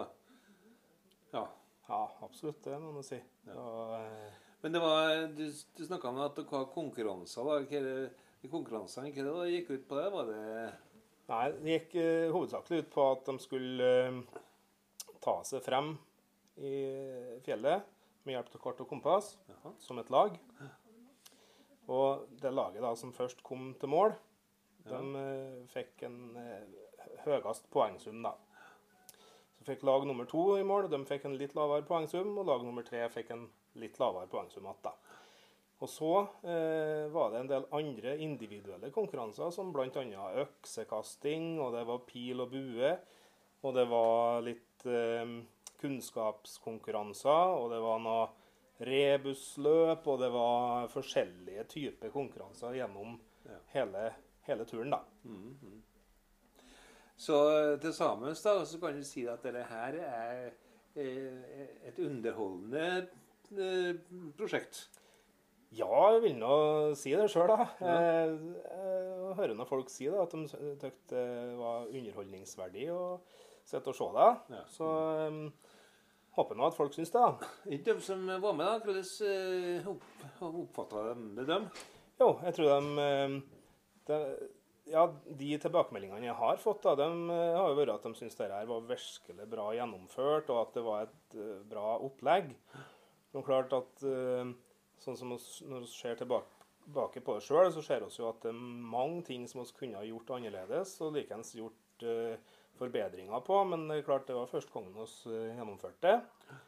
Ja. 1.35 1.47
Ja, 1.90 2.05
absolutt, 2.22 2.62
det 2.62 2.77
må 2.78 2.93
man 2.94 3.02
si. 3.02 3.18
Ja. 3.48 3.55
Og, 3.59 4.49
Men 4.61 4.74
det 4.74 4.81
var, 4.82 5.15
du, 5.32 5.47
du 5.77 5.85
snakka 5.87 6.11
om 6.11 6.19
at 6.20 6.37
dere 6.37 6.53
har 6.53 6.66
konkurranser. 6.74 7.47
da. 7.47 7.61
Hva 7.65 8.11
de 8.41 8.49
konkurransene, 8.49 9.12
hva 9.12 9.45
det 9.45 9.55
gikk 9.55 9.70
ut 9.74 9.89
på 9.89 9.99
det? 9.99 10.07
Var 10.15 10.31
det 10.31 10.45
Nei, 11.31 11.45
det 11.62 11.74
gikk 11.77 11.93
uh, 12.01 12.32
hovedsakelig 12.35 12.82
ut 12.82 12.91
på 12.91 13.05
at 13.12 13.28
de 13.28 13.35
skulle 13.39 13.91
uh, 14.11 14.41
ta 15.23 15.37
seg 15.47 15.62
frem 15.62 15.93
i 16.59 16.73
fjellet 17.45 17.87
med 18.27 18.35
hjelp 18.35 18.57
av 18.57 18.62
kart 18.65 18.81
og 18.82 18.89
kompass 18.91 19.31
Jaha. 19.49 19.73
som 19.81 20.01
et 20.03 20.11
lag. 20.12 20.35
Og 21.91 22.27
det 22.43 22.53
laget 22.53 22.82
da 22.85 22.91
som 22.99 23.15
først 23.15 23.45
kom 23.47 23.73
til 23.81 23.93
mål, 23.93 24.16
Ja. 24.89 24.97
de 24.97 25.20
uh, 25.20 25.66
fikk 25.70 26.07
en 26.09 26.19
høyest 27.27 27.70
poengsum, 27.70 28.23
da. 28.24 28.35
Så 29.59 29.66
fikk 29.69 29.85
lag 29.85 30.07
nummer 30.09 30.24
to 30.24 30.57
i 30.57 30.65
mål, 30.65 30.89
de 30.89 31.05
fikk 31.05 31.28
en 31.28 31.37
litt 31.37 31.55
lavere 31.55 31.85
poengsum, 31.87 32.32
og 32.41 32.49
lag 32.49 32.65
nummer 32.65 32.82
tre 32.82 33.05
fikk 33.12 33.35
en 33.37 33.45
litt 33.79 33.99
lavere 34.01 34.27
poengsum 34.31 34.65
igjen, 34.67 34.81
da. 34.83 34.95
Og 35.81 35.89
så 35.89 36.11
eh, 36.45 37.07
var 37.13 37.31
det 37.33 37.41
en 37.41 37.49
del 37.49 37.69
andre 37.73 38.17
individuelle 38.21 38.91
konkurranser, 38.93 39.51
som 39.55 39.71
bl.a. 39.73 39.87
øksekasting, 40.43 41.55
og 41.61 41.73
det 41.77 41.87
var 41.89 42.03
pil 42.09 42.43
og 42.45 42.51
bue, 42.53 42.91
og 43.63 43.75
det 43.77 43.87
var 43.89 44.43
litt 44.45 44.85
eh, 44.87 45.39
kunnskapskonkurranser, 45.81 47.55
og 47.57 47.71
det 47.73 47.81
var 47.81 48.03
noe 48.05 48.27
rebusløp, 48.81 50.07
og 50.09 50.21
det 50.21 50.31
var 50.33 50.91
forskjellige 50.93 51.65
typer 51.77 52.13
konkurranser 52.15 52.77
gjennom 52.81 53.19
Ja. 53.49 53.57
hele 53.73 54.11
hele 54.45 54.65
turen, 54.65 54.91
da. 54.91 55.01
Så 57.17 57.37
til 57.81 57.93
sammen 57.93 58.35
da, 58.45 58.65
så 58.65 58.79
kan 58.81 58.97
du 58.97 59.05
si 59.05 59.27
at 59.29 59.43
dette 59.45 59.63
her 59.69 59.97
er 60.01 60.53
eh, 60.97 61.89
et 61.89 61.99
underholdende 62.01 62.87
eh, 62.99 63.09
prosjekt. 64.39 64.85
Ja, 65.70 65.86
jeg 66.16 66.22
vil 66.24 66.39
nå 66.40 66.55
si 66.98 67.12
det 67.14 67.28
sjøl, 67.31 67.47
da. 67.47 67.68
Jeg, 67.78 68.31
jeg 68.66 69.35
hører 69.39 69.55
nå 69.55 69.66
folk 69.68 69.93
si 69.93 70.09
det, 70.09 70.18
at 70.18 70.32
de 70.35 70.48
syntes 70.51 70.97
det 71.12 71.27
var 71.60 71.86
underholdningsverdig 71.86 72.89
å 72.90 73.02
sitte 73.70 73.93
og 73.93 73.94
se 73.94 74.09
det. 74.16 74.31
Ja. 74.56 74.64
Så 74.74 74.89
um, 75.31 75.44
håper 76.35 76.59
nå 76.59 76.66
at 76.66 76.78
folk 76.78 76.97
syns 76.97 77.14
det. 77.14 77.22
da. 77.22 77.52
De 77.86 77.97
som 78.02 78.27
var 78.27 78.59
med, 78.59 78.66
da? 78.66 78.81
Hvordan 78.82 79.31
eh, 79.31 79.90
opp, 79.94 80.09
oppfatta 80.51 81.06
de 81.12 81.28
det, 81.39 81.47
dem? 81.52 81.70
Jo, 82.18 82.32
jeg 82.48 82.59
tror 82.59 82.72
de, 82.74 83.40
de 84.10 84.22
Ja, 84.90 85.06
de 85.39 85.55
tilbakemeldingene 85.62 86.27
jeg 86.27 86.35
har 86.35 86.59
fått, 86.59 86.82
da, 86.82 86.97
de 86.98 87.06
har 87.31 87.68
jo 87.70 87.78
vært 87.78 87.94
at 87.94 88.09
de 88.09 88.18
syns 88.18 88.35
det 88.35 88.51
her 88.51 88.66
var 88.66 88.89
virkelig 88.89 89.47
bra 89.52 89.70
gjennomført, 89.77 90.51
og 90.51 90.64
at 90.64 90.74
det 90.74 90.82
var 90.82 91.06
et 91.06 91.43
bra 91.70 91.93
opplegg. 92.02 92.56
Men 93.35 93.47
klart 93.47 93.74
at 93.77 94.05
uh, 94.07 94.51
sånn 95.01 95.19
som 95.19 95.36
oss, 95.36 95.51
når 95.66 95.85
vi 95.85 95.93
ser 95.93 96.19
tilbake, 96.20 96.57
på 96.90 97.36
det 97.36 97.44
sjøl, 97.47 97.69
så 97.70 97.82
ser 97.85 98.02
vi 98.02 98.11
jo 98.19 98.31
at 98.31 98.40
det 98.43 98.51
er 98.51 98.62
mange 98.94 99.23
ting 99.28 99.44
som 99.51 99.61
vi 99.62 99.77
kunne 99.77 100.01
ha 100.01 100.07
gjort 100.09 100.32
annerledes, 100.35 100.97
og 101.05 101.15
likeens 101.15 101.52
gjort 101.59 102.07
uh, 102.07 102.35
forbedringer 102.81 103.47
på. 103.47 103.61
Men 103.70 103.86
det 103.90 104.01
er 104.01 104.09
klart 104.09 104.27
det 104.31 104.39
var 104.39 104.51
første 104.51 104.74
gangen 104.74 104.97
vi 104.97 105.07
uh, 105.07 105.55
gjennomførte 105.59 106.09
det. 106.09 106.59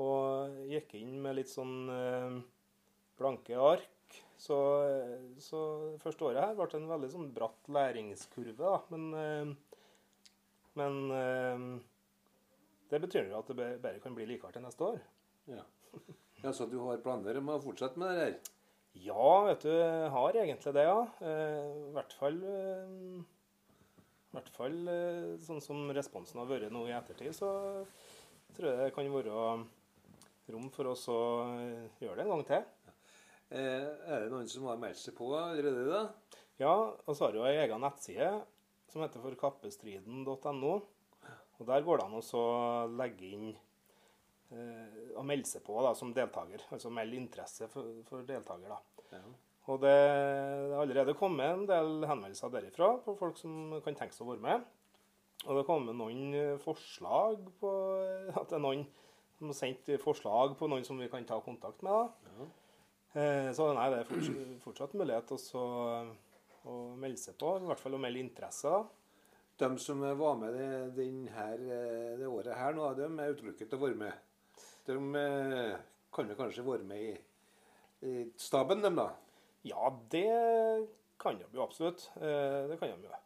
Og 0.00 0.60
gikk 0.70 0.94
inn 0.96 1.18
med 1.20 1.36
litt 1.36 1.50
sånn 1.52 1.90
blanke 3.20 3.58
ark. 3.60 3.88
Så, 4.40 4.56
så 5.44 5.58
første 6.00 6.30
året 6.30 6.40
her 6.40 6.54
ble 6.56 6.66
det 6.72 6.78
en 6.78 6.88
veldig 6.88 7.10
sånn 7.12 7.28
bratt 7.36 7.68
læringskurve, 7.68 8.56
da. 8.56 8.78
Men, 8.88 9.10
eh, 9.20 9.82
men 10.80 10.96
eh, 11.12 11.66
det 12.90 13.02
betyr 13.04 13.28
jo 13.28 13.42
at 13.42 13.52
det 13.52 13.74
bare 13.84 14.00
kan 14.00 14.16
bli 14.16 14.24
likere 14.30 14.56
til 14.56 14.64
neste 14.64 14.88
år. 14.94 15.02
Ja. 15.52 15.66
Ja, 16.42 16.52
Så 16.52 16.66
du 16.70 16.78
har 16.84 17.02
planer 17.04 17.38
om 17.40 17.52
å 17.54 17.60
fortsette 17.62 18.00
med 18.00 18.14
det 18.14 18.24
her? 18.24 18.38
Ja, 18.98 19.26
vet 19.46 19.62
du, 19.62 19.74
har 20.10 20.36
egentlig 20.36 20.72
det, 20.74 20.86
ja. 20.86 21.02
Eh, 21.22 21.68
I 21.90 21.92
hvert 21.94 22.14
fall 22.18 22.40
eh, 22.42 23.20
i 24.30 24.34
hvert 24.34 24.50
fall 24.54 24.90
eh, 24.90 25.28
sånn 25.42 25.62
som 25.62 25.92
responsen 25.94 26.40
har 26.42 26.48
vært 26.50 26.74
nå 26.74 26.84
i 26.88 26.94
ettertid, 26.94 27.34
så 27.34 27.50
tror 28.56 28.68
jeg 28.70 28.80
det 28.80 28.92
kan 28.94 29.10
være 29.14 29.44
rom 30.50 30.68
for 30.74 30.90
oss 30.90 31.06
å 31.10 31.20
gjøre 32.02 32.18
det 32.18 32.26
en 32.26 32.32
gang 32.34 32.44
til. 32.48 32.68
Er 33.50 34.24
det 34.24 34.30
noen 34.30 34.46
som 34.50 34.66
har 34.70 34.78
meldt 34.78 34.98
seg 34.98 35.14
på 35.18 35.30
allerede? 35.34 35.86
da? 35.90 36.40
Ja, 36.60 36.74
og 37.06 37.14
så 37.14 37.26
har 37.26 37.38
jo 37.38 37.46
ei 37.46 37.56
egen 37.62 37.82
nettside 37.82 38.30
som 38.90 39.02
heter 39.02 39.22
forkappestriden.no. 39.22 40.72
Og 41.60 41.66
Der 41.68 41.86
går 41.86 42.00
det 42.00 42.06
an 42.06 42.18
å 42.18 42.44
legge 42.98 43.30
inn 43.34 43.50
eh, 44.52 45.14
og 45.16 45.24
melde 45.28 45.48
seg 45.48 45.62
på 45.66 45.78
da, 45.84 45.92
som 45.98 46.12
deltaker. 46.16 46.64
Altså 46.74 46.90
melde 46.94 47.16
interesse 47.20 47.68
for, 47.72 48.02
for 48.08 48.26
deltaker. 48.28 48.68
da. 48.68 48.80
Ja. 49.16 49.22
Og 49.70 49.80
det 49.82 49.92
har 49.94 50.80
allerede 50.80 51.14
kommet 51.18 51.46
en 51.52 51.66
del 51.68 52.04
henvendelser 52.08 52.50
derifra 52.54 52.94
på 53.04 53.14
folk 53.18 53.36
som 53.38 53.76
kan 53.84 53.94
tenke 53.98 54.16
seg 54.16 54.26
å 54.26 54.32
være 54.32 54.44
med. 54.46 54.64
Og 55.46 55.52
det 55.54 55.60
har 55.62 55.68
kommet 55.68 55.96
noen 55.96 56.34
eh, 56.36 56.56
forslag 56.60 57.44
på 57.60 57.70
at 58.34 58.48
det 58.50 58.58
er 58.58 58.64
noen 58.64 58.86
som 59.38 59.48
har 59.52 59.56
sendt 59.56 59.88
forslag 60.02 60.56
på 60.58 60.68
noen 60.68 60.84
som 60.84 60.98
vi 61.00 61.08
kan 61.12 61.24
ta 61.28 61.38
kontakt 61.44 61.80
med. 61.86 61.92
da. 61.92 62.32
Ja. 62.40 62.48
Eh, 63.20 63.50
Så 63.56 63.70
nei, 63.74 63.86
det 63.92 64.02
er 64.02 64.08
fortsatt, 64.10 64.50
fortsatt 64.64 64.96
mulighet 65.00 65.32
også 65.36 65.62
å 66.68 66.74
melde 67.00 67.16
seg 67.20 67.38
på, 67.40 67.54
i 67.56 67.68
hvert 67.70 67.80
fall 67.80 67.96
å 67.96 68.02
melde 68.02 68.20
interesse. 68.20 68.68
da. 68.68 68.82
De 69.60 69.68
som 69.80 70.00
var 70.00 70.36
med 70.40 70.54
det, 70.56 71.06
her, 71.36 71.54
eh, 71.60 72.16
det 72.20 72.28
året 72.28 72.56
her 72.56 72.72
nå, 72.76 72.90
de 72.96 73.08
er 73.08 73.32
utelukket 73.34 73.68
til 73.68 73.78
å 73.78 73.82
være 73.86 73.98
med. 74.02 74.12
De 74.90 75.20
eh, 75.20 75.76
kan 76.14 76.30
jo 76.30 76.36
kanskje 76.38 76.64
være 76.66 76.86
med 76.86 77.02
i, 77.06 77.12
i 78.06 78.14
staben, 78.40 78.82
dem 78.84 78.98
da? 78.98 79.10
Ja, 79.66 79.90
det 80.12 80.26
kan 81.20 81.38
de 81.38 81.46
jo 81.52 81.64
absolutt. 81.64 82.08
Eh, 82.16 82.66
Det 82.70 82.78
kan 82.80 82.90
de 82.90 83.08
jo. 83.08 83.20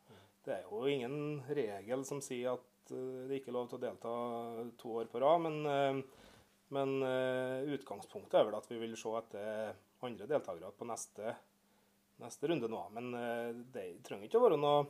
Det 0.44 0.58
er 0.58 0.66
jo 0.68 0.82
ingen 0.90 1.40
regel 1.48 2.04
som 2.04 2.20
sier 2.24 2.58
at 2.58 2.92
eh, 2.92 3.24
det 3.30 3.40
ikke 3.40 3.52
er 3.52 3.58
lov 3.58 3.70
til 3.70 3.78
å 3.78 3.84
delta 3.86 4.14
to 4.80 4.98
år 5.00 5.08
på 5.12 5.22
rad, 5.22 5.46
men, 5.46 6.04
men 6.74 6.94
utgangspunktet 7.72 8.40
er 8.40 8.48
vel 8.48 8.58
at 8.58 8.68
vi 8.68 8.80
vil 8.82 8.96
se 8.98 9.14
etter 9.20 9.72
andre 10.04 10.28
deltakere 10.28 10.74
på 10.76 10.88
neste, 10.90 11.32
neste 12.20 12.50
runde 12.50 12.68
nå. 12.68 12.82
Men 12.92 13.14
det 13.72 13.86
trenger 14.04 14.28
ikke 14.28 14.42
å 14.42 14.46
være 14.48 14.60
noe 14.60 14.84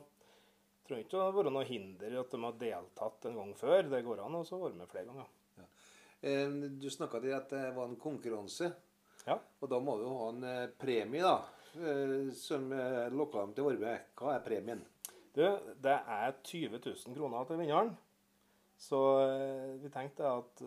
trenger 0.85 1.07
ikke 1.07 1.21
å 1.21 1.31
være 1.33 1.53
noe 1.53 1.65
hinder 1.65 2.19
at 2.19 2.33
de 2.33 2.41
har 2.43 2.59
deltatt 2.61 3.25
en 3.29 3.39
gang 3.39 3.53
før. 3.57 3.87
Det 3.89 4.03
går 4.05 4.21
an 4.25 4.37
å 4.41 4.43
være 4.45 4.77
med 4.77 4.91
flere 4.91 5.07
ganger. 5.09 5.31
Eh, 6.25 6.49
Du 6.81 6.89
snakka 6.89 7.19
til 7.21 7.35
at 7.37 7.51
det 7.53 7.75
var 7.75 7.85
en 7.85 7.99
konkurranse. 8.01 8.71
Ja. 9.25 9.37
Og 9.61 9.69
da 9.69 9.79
må 9.81 9.97
du 9.99 10.07
ha 10.09 10.29
en 10.31 10.43
eh, 10.49 10.71
premie 10.81 11.21
da, 11.21 11.35
eh, 11.77 12.31
som 12.33 12.65
lokka 13.13 13.43
dem 13.43 13.53
til 13.57 13.69
Orbe. 13.69 13.93
Hva 14.17 14.33
er 14.33 14.45
premien? 14.45 14.81
Du, 15.35 15.43
det 15.83 15.93
er 15.93 16.33
20 16.41 16.79
000 16.79 17.17
kroner 17.17 17.45
til 17.45 17.59
vinneren. 17.61 17.93
Så 18.79 18.97
vi 19.79 19.87
tenkte 19.91 20.27
at 20.27 20.61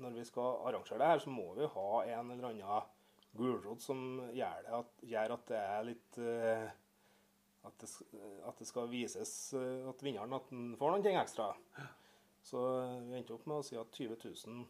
når 0.00 0.14
vi 0.14 0.24
skal 0.24 0.62
arrangere 0.68 1.00
det 1.00 1.08
her, 1.10 1.20
så 1.20 1.32
må 1.32 1.50
vi 1.56 1.66
ha 1.68 1.88
en 2.08 2.30
eller 2.32 2.48
annen 2.48 2.86
gulrot 3.36 3.84
som 3.84 4.00
gjør, 4.32 4.62
det 4.64 4.72
at, 4.78 4.94
gjør 5.10 5.34
at 5.34 5.44
det 5.50 5.58
er 5.60 5.84
litt 5.88 6.18
at, 7.68 7.74
det, 7.82 7.90
at 8.48 8.62
det 8.62 8.68
skal 8.70 8.88
vises 8.88 9.34
at 9.58 10.04
vinneren 10.04 10.36
at 10.38 10.48
den 10.52 10.72
får 10.80 10.94
noen 10.94 11.04
ting 11.04 11.20
ekstra. 11.20 11.50
Så 12.44 12.62
eh, 12.82 12.98
vi 13.10 13.18
endte 13.18 13.34
opp 13.34 13.46
med 13.46 13.58
å 13.60 13.66
si 13.66 13.76
at 13.76 13.90
20 13.92 14.16
000 14.24 14.66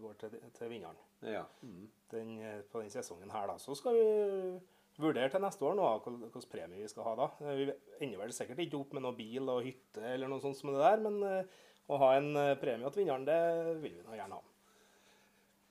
går 0.00 0.14
til, 0.20 0.36
til 0.56 0.70
vinneren 0.72 0.96
Ja. 1.28 1.42
Mm. 1.62 1.88
den, 2.12 2.38
eh, 2.40 2.60
på 2.72 2.80
den 2.80 2.90
sesongen 2.92 3.30
her. 3.32 3.46
da. 3.50 3.56
Så 3.58 3.74
skal 3.76 3.94
vi 3.98 4.60
vurdere 5.02 5.28
til 5.32 5.42
neste 5.42 5.64
år 5.66 5.74
nå, 5.76 5.88
hvilken 6.06 6.48
premie 6.52 6.80
vi 6.82 6.88
skal 6.88 7.04
ha 7.08 7.14
da. 7.18 7.30
Eh, 7.44 7.56
Vi 7.64 8.06
ender 8.06 8.18
vel 8.22 8.32
sikkert 8.32 8.58
ikke 8.64 8.80
opp 8.80 8.92
med 8.94 9.02
noe 9.04 9.16
bil 9.18 9.48
og 9.50 9.64
hytte 9.66 10.02
eller 10.14 10.28
noe 10.30 10.40
sånt 10.40 10.56
som 10.60 10.70
det 10.72 10.80
der, 10.84 11.02
men 11.08 11.22
eh, 11.28 11.44
å 11.90 11.98
ha 12.00 12.14
en 12.16 12.30
eh, 12.36 12.54
premie 12.56 12.90
til 12.90 13.02
vinneren, 13.04 13.26
det 13.28 13.40
vil 13.82 13.98
vi 13.98 14.04
nå 14.06 14.14
gjerne 14.16 14.38
ha. 14.38 14.42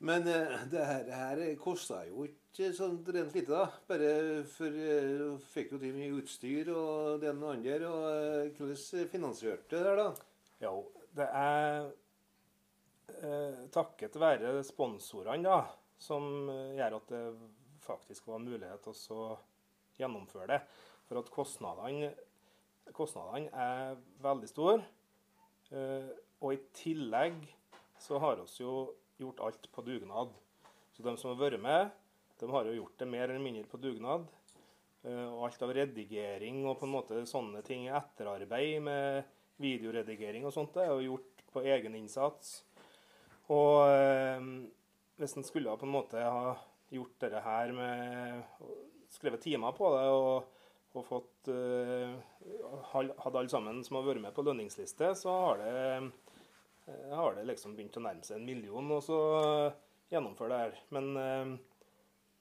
Men 0.03 0.27
eh, 0.27 0.57
det 0.69 0.84
her, 0.85 1.07
her 1.15 1.41
kosta 1.64 2.02
jo 2.10 2.26
ikke 2.27 2.73
sånn 2.76 2.98
rent 3.07 3.34
lite, 3.34 3.49
da. 3.56 3.69
Bare 3.88 4.44
for 4.52 4.68
eh, 4.68 5.14
du 5.18 5.38
fikk 5.56 5.72
jo 5.73 5.80
til 5.81 5.95
mye 5.95 6.18
utstyr 6.19 6.69
og 6.76 7.22
det 7.23 7.31
ene 7.31 7.48
og 7.48 7.64
det 7.64 7.72
andre. 7.72 7.88
Og 7.88 8.03
eh, 8.11 8.52
hvordan 8.60 9.07
finansierte 9.14 9.72
det 9.80 9.85
der, 9.88 10.02
da? 10.03 10.10
Jo, 10.68 10.73
det 11.18 11.27
er 11.30 11.90
eh, 13.22 13.64
takket 13.73 14.18
være 14.22 14.56
sponsorene 14.65 15.45
da, 15.45 15.60
som 16.02 16.49
eh, 16.52 16.76
gjør 16.80 16.98
at 16.99 17.14
det 17.14 17.23
faktisk 17.84 18.30
var 18.31 18.44
mulighet 18.44 18.85
til 18.85 19.18
å 19.18 19.27
gjennomføre 19.99 20.49
det. 20.56 20.60
For 21.07 21.19
at 21.19 21.31
kostnadene, 21.34 22.14
kostnadene 22.95 23.52
er 23.53 23.98
veldig 24.23 24.49
store. 24.49 24.84
Eh, 25.73 26.10
og 26.44 26.56
i 26.56 26.61
tillegg 26.76 27.38
så 28.02 28.19
har 28.19 28.41
vi 28.41 28.64
jo 28.64 28.77
gjort 29.22 29.44
alt 29.45 29.69
på 29.72 29.84
dugnad. 29.85 30.34
Så 30.94 31.06
de 31.06 31.14
som 31.18 31.31
har 31.31 31.40
vært 31.40 31.61
med, 31.61 31.91
de 32.40 32.49
har 32.52 32.68
jo 32.68 32.76
gjort 32.80 32.98
det 32.99 33.10
mer 33.10 33.30
eller 33.30 33.44
mindre 33.44 33.69
på 33.69 33.80
dugnad. 33.81 34.26
Eh, 35.03 35.27
Og 35.30 35.45
alt 35.48 35.64
av 35.65 35.73
redigering 35.76 36.64
og 36.68 36.80
på 36.80 36.88
en 36.88 36.95
måte 36.95 37.23
sånne 37.30 37.64
ting, 37.65 37.88
etterarbeid 37.91 38.81
med 38.84 39.33
videoredigering 39.62 40.46
og 40.48 40.54
sånt, 40.56 40.74
det 40.76 40.86
er 40.86 40.94
jo 40.94 41.14
gjort 41.14 41.44
på 41.54 41.64
egen 41.70 41.96
innsats. 41.98 42.64
Og 43.54 43.86
eh, 43.92 44.48
hvis 45.20 45.38
en 45.38 45.46
skulle 45.46 45.76
på 45.78 45.88
en 45.88 45.94
måte 45.94 46.22
ha 46.24 46.56
gjort 46.94 47.18
dette 47.22 47.42
her 47.44 47.74
med 47.76 48.44
Skrevet 49.14 49.44
timer 49.46 49.76
på 49.78 49.92
det 49.94 50.06
og, 50.10 50.62
og 50.98 51.04
fått 51.06 51.50
eh, 51.54 52.16
Hadde 52.94 53.28
alle 53.28 53.52
sammen 53.52 53.84
som 53.86 54.00
har 54.00 54.08
vært 54.08 54.24
med 54.24 54.34
på 54.34 54.46
lønningsliste, 54.48 55.12
så 55.20 55.36
har 55.44 55.62
det, 55.62 55.76
eh, 56.88 57.14
har 57.14 57.38
det 57.38 57.46
liksom 57.52 57.76
begynt 57.78 58.00
å 58.00 58.06
nærme 58.08 58.26
seg 58.26 58.40
en 58.40 58.48
million 58.48 58.90
og 58.96 59.04
så 59.06 59.20
gjennomføre 60.10 60.50
det 60.50 60.64
her. 60.64 60.82
Men 60.98 61.12
eh, 61.20 61.54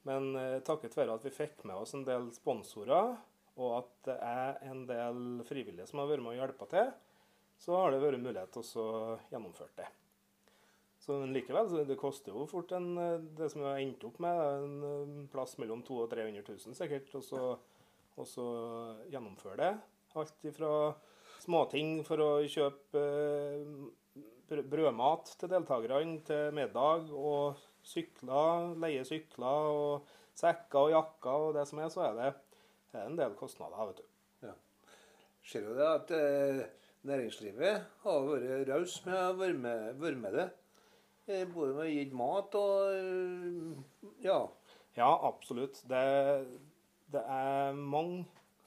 men 0.02 0.34
eh, 0.36 0.58
takket 0.66 0.96
være 0.98 1.16
at 1.16 1.26
vi 1.26 1.34
fikk 1.34 1.62
med 1.68 1.78
oss 1.78 1.94
en 1.94 2.06
del 2.06 2.28
sponsorer, 2.34 3.14
og 3.60 3.72
at 3.80 3.90
det 4.08 4.18
er 4.24 4.60
en 4.70 4.84
del 4.88 5.24
frivillige 5.48 5.88
som 5.88 6.00
har 6.02 6.08
vært 6.10 6.24
med 6.24 6.34
og 6.34 6.40
hjulpet 6.40 6.72
til, 6.72 6.92
så 7.62 7.76
har 7.78 7.92
det 7.92 8.00
vært 8.02 8.22
mulighet 8.22 8.54
til 8.54 8.80
å 8.82 9.18
gjennomføre 9.30 9.76
det. 9.78 9.88
Så 11.02 11.16
men 11.18 11.34
likevel, 11.34 11.70
det 11.86 11.98
koster 11.98 12.34
jo 12.34 12.44
fort 12.46 12.72
en, 12.76 12.92
det 13.34 13.48
som 13.50 13.64
vi 13.64 13.66
har 13.68 13.80
endt 13.82 14.04
opp 14.06 14.20
med, 14.22 14.38
en 14.38 14.84
eh, 14.86 15.24
plass 15.32 15.56
mellom 15.58 15.82
200 15.82 16.04
og 16.04 16.12
300 16.12 16.44
000 16.46 16.78
sikkert, 16.78 17.10
og 17.18 17.24
så, 17.26 17.40
og 18.14 18.28
så 18.28 18.46
gjennomføre 19.10 19.58
det. 19.58 19.72
Alt 20.20 20.46
ifra 20.46 20.70
småting 21.42 22.04
for 22.06 22.22
å 22.22 22.30
kjøpe 22.46 23.02
eh, 23.02 24.62
brødmat 24.70 25.34
til 25.40 25.50
deltakerne 25.50 26.20
til 26.28 26.54
middag, 26.54 27.10
og 27.10 27.58
sykler, 27.82 28.72
leie 28.78 29.02
sykler 29.06 29.74
og 29.74 30.10
sekker 30.38 30.86
og 30.86 30.94
jakker 30.94 31.48
og 31.48 31.54
det 31.58 31.66
som 31.68 31.82
er, 31.82 31.90
så 31.90 32.06
er 32.06 32.18
det 32.20 32.30
er 33.00 33.08
en 33.08 33.18
del 33.18 33.36
kostnader. 33.38 33.92
vet 33.92 34.02
du. 34.02 34.08
Ser 35.42 35.64
jo 35.66 35.74
det 35.74 35.86
at 35.88 36.10
eh, 36.14 36.60
næringslivet 37.08 37.86
har 38.04 38.26
vært 38.28 38.68
raus 38.68 38.98
med 39.06 39.16
å 39.18 39.38
være 39.40 39.56
med, 39.58 39.88
være 39.98 40.20
med 40.20 40.36
det. 40.38 40.44
Eh, 41.26 41.46
både 41.50 41.74
med 41.74 41.86
å 41.86 41.90
gi 41.90 42.04
mat 42.18 42.54
og 42.58 42.92
eh, 42.94 44.12
ja. 44.26 44.38
Ja, 44.94 45.10
absolutt. 45.26 45.80
Det, 45.88 46.02
det 47.10 47.22
er 47.26 47.74
mange, 47.74 48.22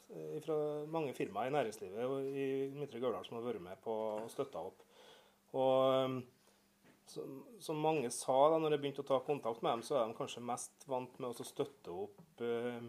eh, 0.10 0.38
fra 0.44 0.58
mange 0.92 1.16
firmaer 1.16 1.52
i 1.52 1.56
næringslivet 1.56 2.30
i 2.36 2.48
Midtre 2.76 3.00
Gauldal 3.04 3.28
som 3.28 3.40
har 3.40 3.48
vært 3.48 3.64
med 3.64 3.80
på 3.86 3.96
å 3.96 4.30
støtte 4.32 4.64
opp. 4.68 4.84
Og 5.56 6.22
som, 7.08 7.44
som 7.62 7.80
mange 7.80 8.10
sa 8.12 8.36
da 8.52 8.60
når 8.60 8.76
jeg 8.76 8.84
begynte 8.84 9.06
å 9.06 9.10
ta 9.14 9.22
kontakt 9.24 9.64
med 9.64 9.78
dem, 9.78 9.86
så 9.86 10.00
er 10.02 10.10
de 10.10 10.18
kanskje 10.18 10.44
mest 10.44 10.88
vant 10.90 11.20
med 11.22 11.32
å 11.32 11.48
støtte 11.48 11.94
opp 11.94 12.44
eh, 12.44 12.84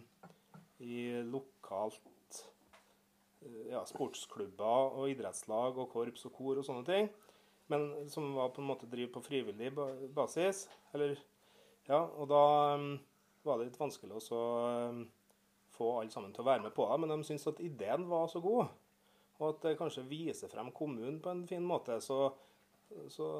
i 0.84 1.22
lokalt 1.24 2.40
eh, 3.42 3.72
ja, 3.72 3.84
sportsklubber 3.88 4.98
og 4.98 5.12
idrettslag 5.12 5.78
og 5.78 5.90
korps 5.92 6.26
og 6.28 6.34
kor 6.36 6.60
og 6.60 6.66
sånne 6.66 6.86
ting. 6.88 7.10
Men 7.72 7.88
som 8.10 8.34
var 8.36 8.52
på 8.54 8.62
en 8.62 8.68
måte 8.68 8.86
driver 8.86 9.16
på 9.16 9.24
frivillig 9.26 9.72
basis. 10.14 10.66
Eller, 10.94 11.18
ja, 11.88 11.98
og 11.98 12.28
da 12.30 12.42
um, 12.78 12.92
var 13.46 13.58
det 13.58 13.70
litt 13.70 13.80
vanskelig 13.80 14.20
å 14.30 14.42
um, 14.92 15.00
få 15.74 15.92
alle 16.00 16.14
sammen 16.14 16.34
til 16.34 16.44
å 16.44 16.50
være 16.50 16.66
med 16.68 16.74
på 16.76 16.86
det. 16.86 16.98
Men 17.02 17.14
de 17.14 17.26
syntes 17.26 17.48
at 17.50 17.62
ideen 17.64 18.06
var 18.10 18.28
så 18.30 18.42
god, 18.44 18.70
og 19.40 19.48
at 19.50 19.66
det 19.66 19.78
kanskje 19.80 20.06
viser 20.08 20.52
frem 20.52 20.70
kommunen 20.74 21.18
på 21.22 21.32
en 21.32 21.42
fin 21.48 21.66
måte. 21.66 21.98
Så, 22.04 22.20
så 23.10 23.32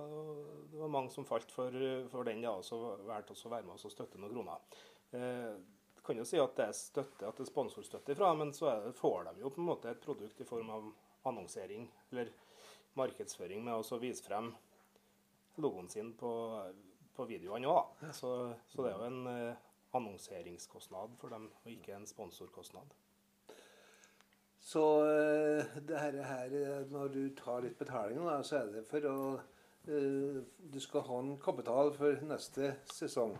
det 0.72 0.82
var 0.82 0.92
mange 0.92 1.14
som 1.14 1.28
falt 1.28 1.54
for, 1.54 1.78
for 2.10 2.26
den, 2.26 2.42
da, 2.42 2.56
og 2.58 2.66
så 2.66 2.80
valgte 3.06 3.36
også 3.36 3.46
å 3.46 3.54
være 3.54 3.68
med 3.68 3.78
oss 3.78 3.86
og 3.86 3.94
støtte 3.94 4.20
noen 4.20 4.34
kroner. 4.34 4.82
Eh, 5.14 5.54
kan 6.06 6.20
jo 6.20 6.26
si 6.28 6.38
at 6.40 6.54
det 6.58 6.68
er 6.68 6.76
støtte, 6.76 7.26
at 7.26 7.38
det 7.38 7.44
er 7.46 7.50
sponsorstøtte 7.50 8.14
ifra, 8.14 8.32
men 8.38 8.52
så 8.54 8.70
det, 8.84 8.94
får 8.98 9.30
de 9.30 9.42
jo 9.42 9.52
på 9.52 9.62
en 9.62 9.70
måte 9.70 9.90
et 9.90 10.02
produkt 10.02 10.40
i 10.40 10.48
form 10.48 10.70
av 10.74 10.90
annonsering 11.26 11.88
eller 12.12 12.30
markedsføring 12.96 13.64
med 13.66 13.76
å 13.76 13.98
vise 14.00 14.24
frem 14.24 14.52
logoen 15.60 15.88
sin 15.90 16.12
på, 16.18 16.30
på 17.16 17.26
videoene 17.28 17.68
òg. 17.70 17.96
Så, 18.14 18.30
så 18.70 18.84
det 18.84 18.92
er 18.92 19.00
jo 19.00 19.08
en 19.10 19.32
eh, 19.32 19.64
annonseringskostnad 19.96 21.16
for 21.20 21.32
dem, 21.32 21.50
og 21.64 21.72
ikke 21.72 21.96
en 21.96 22.08
sponsorkostnad. 22.08 22.94
Så 24.66 24.84
eh, 25.06 25.76
det 25.88 25.98
her, 26.00 26.22
her, 26.26 26.56
når 26.90 27.12
du 27.14 27.22
tar 27.38 27.62
litt 27.64 27.78
betaling, 27.78 28.18
da, 28.26 28.40
så 28.42 28.62
er 28.62 28.72
det 28.74 28.86
for 28.88 29.04
å 29.10 29.18
eh, 29.86 30.40
Du 30.72 30.80
skal 30.82 31.06
ha 31.06 31.20
en 31.22 31.36
kapital 31.42 31.92
for 31.96 32.24
neste 32.26 32.74
sesong. 32.90 33.36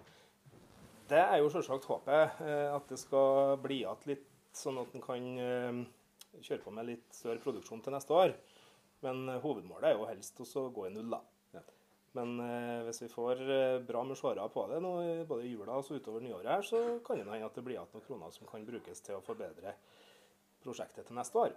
Det 1.07 1.19
er 1.23 1.39
jo 1.39 1.51
selvsagt 1.53 1.87
håpet, 1.87 2.41
eh, 2.43 2.73
at 2.75 2.89
det 2.91 2.97
skal 2.99 3.55
bli 3.63 3.83
igjen 3.85 4.09
litt, 4.11 4.27
sånn 4.57 4.81
at 4.81 4.95
en 4.97 5.05
kan 5.05 5.27
eh, 5.39 5.77
kjøre 6.41 6.65
på 6.65 6.73
med 6.75 6.89
litt 6.89 7.15
større 7.15 7.39
produksjon 7.45 7.83
til 7.85 7.95
neste 7.95 8.17
år. 8.17 8.33
Men 9.07 9.29
eh, 9.31 9.39
hovedmålet 9.45 9.93
er 9.93 9.95
jo 9.95 10.09
helst 10.09 10.43
å 10.43 10.65
gå 10.75 10.89
i 10.89 10.95
null, 10.97 11.13
da. 11.15 11.21
Ja. 11.55 11.63
Men 12.19 12.41
hvis 12.87 13.03
vi 13.05 13.11
får 13.13 13.43
bra 13.85 14.03
med 14.09 14.17
seere 14.17 14.49
på 14.49 14.65
det 14.71 14.81
nå, 14.81 14.93
både 15.29 15.45
i 15.45 15.51
jula 15.53 15.77
og 15.77 15.85
så 15.85 15.99
utover 16.01 16.25
nyåret, 16.25 16.49
her, 16.49 16.65
så 16.65 16.81
kan 17.05 17.21
det 17.21 17.29
hende 17.29 17.51
at 17.51 17.59
det 17.59 17.65
blir 17.67 17.77
igjen 17.77 17.93
noen 17.93 18.07
kroner 18.07 18.33
som 18.33 18.49
kan 18.49 18.65
brukes 18.67 19.05
til 19.05 19.19
å 19.19 19.23
forbedre 19.27 19.77
prosjektet 20.65 21.07
til 21.07 21.19
neste 21.19 21.43
år. 21.43 21.55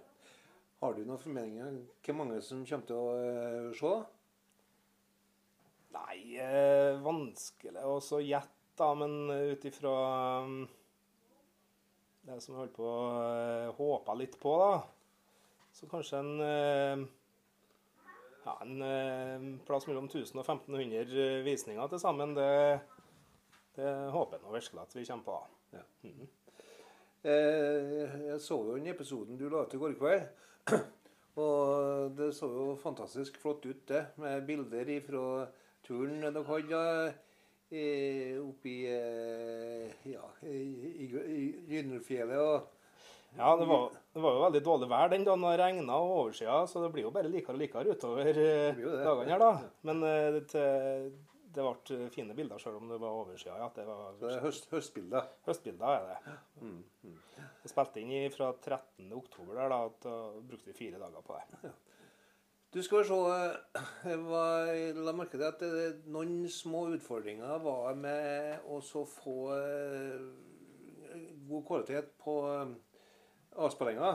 Har 0.84 0.94
du 0.94 1.00
noen 1.00 1.22
formeninger 1.22 1.64
om 1.64 1.80
hvor 2.04 2.18
mange 2.20 2.38
som 2.44 2.60
kommer 2.68 2.86
til 2.86 3.00
å 3.00 3.74
se? 3.80 3.94
Nei, 5.96 6.36
vanskelig 7.08 7.88
å 7.88 7.96
så 8.04 8.20
gjette, 8.20 8.59
da, 8.80 8.90
men 8.98 9.30
ut 9.30 9.64
ifra 9.68 9.94
um, 10.44 10.62
det 12.26 12.40
som 12.40 12.54
jeg 12.54 12.62
holdt 12.64 12.76
på 12.76 12.88
å 12.88 12.98
uh, 13.20 13.70
håpe 13.78 14.16
litt 14.18 14.36
på, 14.40 14.56
da, 14.60 14.72
så 15.72 15.88
kanskje 15.88 16.18
en 16.18 16.40
eh, 16.44 17.02
ja, 18.44 18.56
en 18.62 18.82
eh, 18.82 19.44
plass 19.66 19.86
mellom 19.86 20.08
1000 20.08 20.40
og 20.40 20.44
1500 20.44 21.42
visninger 21.46 21.92
til 21.92 22.02
sammen. 22.02 22.34
Det, 22.36 22.80
det 23.76 23.92
håper 24.14 24.36
jeg 24.36 24.44
nå 24.44 24.54
virkelig 24.54 24.82
at 24.82 24.96
vi 24.96 25.06
kommer 25.06 25.24
på. 25.24 25.38
da. 25.72 25.82
Mm 26.02 26.14
-hmm. 26.14 26.28
jeg 28.26 28.40
så 28.40 28.54
jo 28.54 28.76
den 28.76 28.86
episoden 28.86 29.38
du 29.38 29.48
la 29.48 29.62
ut 29.62 29.74
i 29.74 29.76
går 29.76 29.92
kveld. 29.92 30.28
Og 31.36 32.16
det 32.16 32.34
så 32.34 32.46
jo 32.46 32.76
fantastisk 32.76 33.38
flott 33.40 33.66
ut, 33.66 33.88
det. 33.88 34.06
Med 34.16 34.46
bilder 34.46 35.00
fra 35.00 35.46
turen 35.82 36.20
dere 36.20 36.44
hadde 36.44 37.06
eh, 37.06 37.14
i 37.70 38.76
eh, 38.90 40.10
ja, 40.10 40.26
i, 40.42 40.58
i, 41.04 41.46
Gynnelfjellet. 41.68 42.38
Og 42.38 43.36
Ja, 43.36 43.56
det 43.56 43.66
var, 43.66 43.90
det 44.12 44.22
var 44.24 44.34
jo 44.34 44.42
veldig 44.42 44.62
dårlig 44.66 44.88
vær 44.90 45.10
den 45.12 45.24
dagen 45.26 45.44
det 45.46 45.56
regna 45.60 45.98
og 46.02 46.14
oversida, 46.16 46.64
så 46.66 46.82
det 46.82 46.92
blir 46.94 47.06
jo 47.06 47.12
bare 47.14 47.30
likere 47.30 47.54
og 47.54 47.60
likere 47.62 47.94
utover 47.94 48.30
eh, 48.42 48.80
dagene 48.80 49.30
her, 49.30 49.44
da. 49.44 49.50
Men 49.86 50.02
eh, 50.08 50.40
det, 50.50 50.64
det 51.54 51.66
ble 51.66 52.00
fine 52.14 52.34
bilder 52.34 52.62
sjøl 52.62 52.80
om 52.80 52.90
det 52.90 52.98
var 53.02 53.20
oversida. 53.20 53.54
Ja, 53.62 53.70
det 53.76 53.86
var 53.86 54.18
det 54.18 54.34
er 54.34 54.42
høst, 54.48 54.66
høstbilder. 54.74 55.30
høstbilder, 55.46 55.94
er 55.94 56.10
det. 56.10 57.14
Vi 57.62 57.70
spilte 57.70 58.02
inn 58.02 58.34
fra 58.34 58.50
13. 58.56 59.06
oktober 59.14 59.62
der, 59.62 59.70
da, 59.76 60.10
og 60.10 60.42
brukte 60.50 60.74
fire 60.74 60.98
dager 60.98 61.22
på 61.22 61.38
det. 61.38 61.72
Du 62.70 62.78
skal 62.86 63.02
se 63.04 63.16
eh, 63.18 64.16
var- 64.30 65.00
la 65.02 65.12
merke 65.16 65.38
til 65.40 65.46
at 65.48 65.62
noen 66.06 66.44
små 66.50 66.84
utfordringer 66.94 67.58
var 67.64 67.96
med 67.98 68.66
å 68.70 68.78
få 68.84 69.34
eh, 69.56 70.20
god 71.50 71.64
kvalitet 71.66 72.12
på 72.22 72.36
eh, 72.52 72.74
avspillinga. 73.58 74.12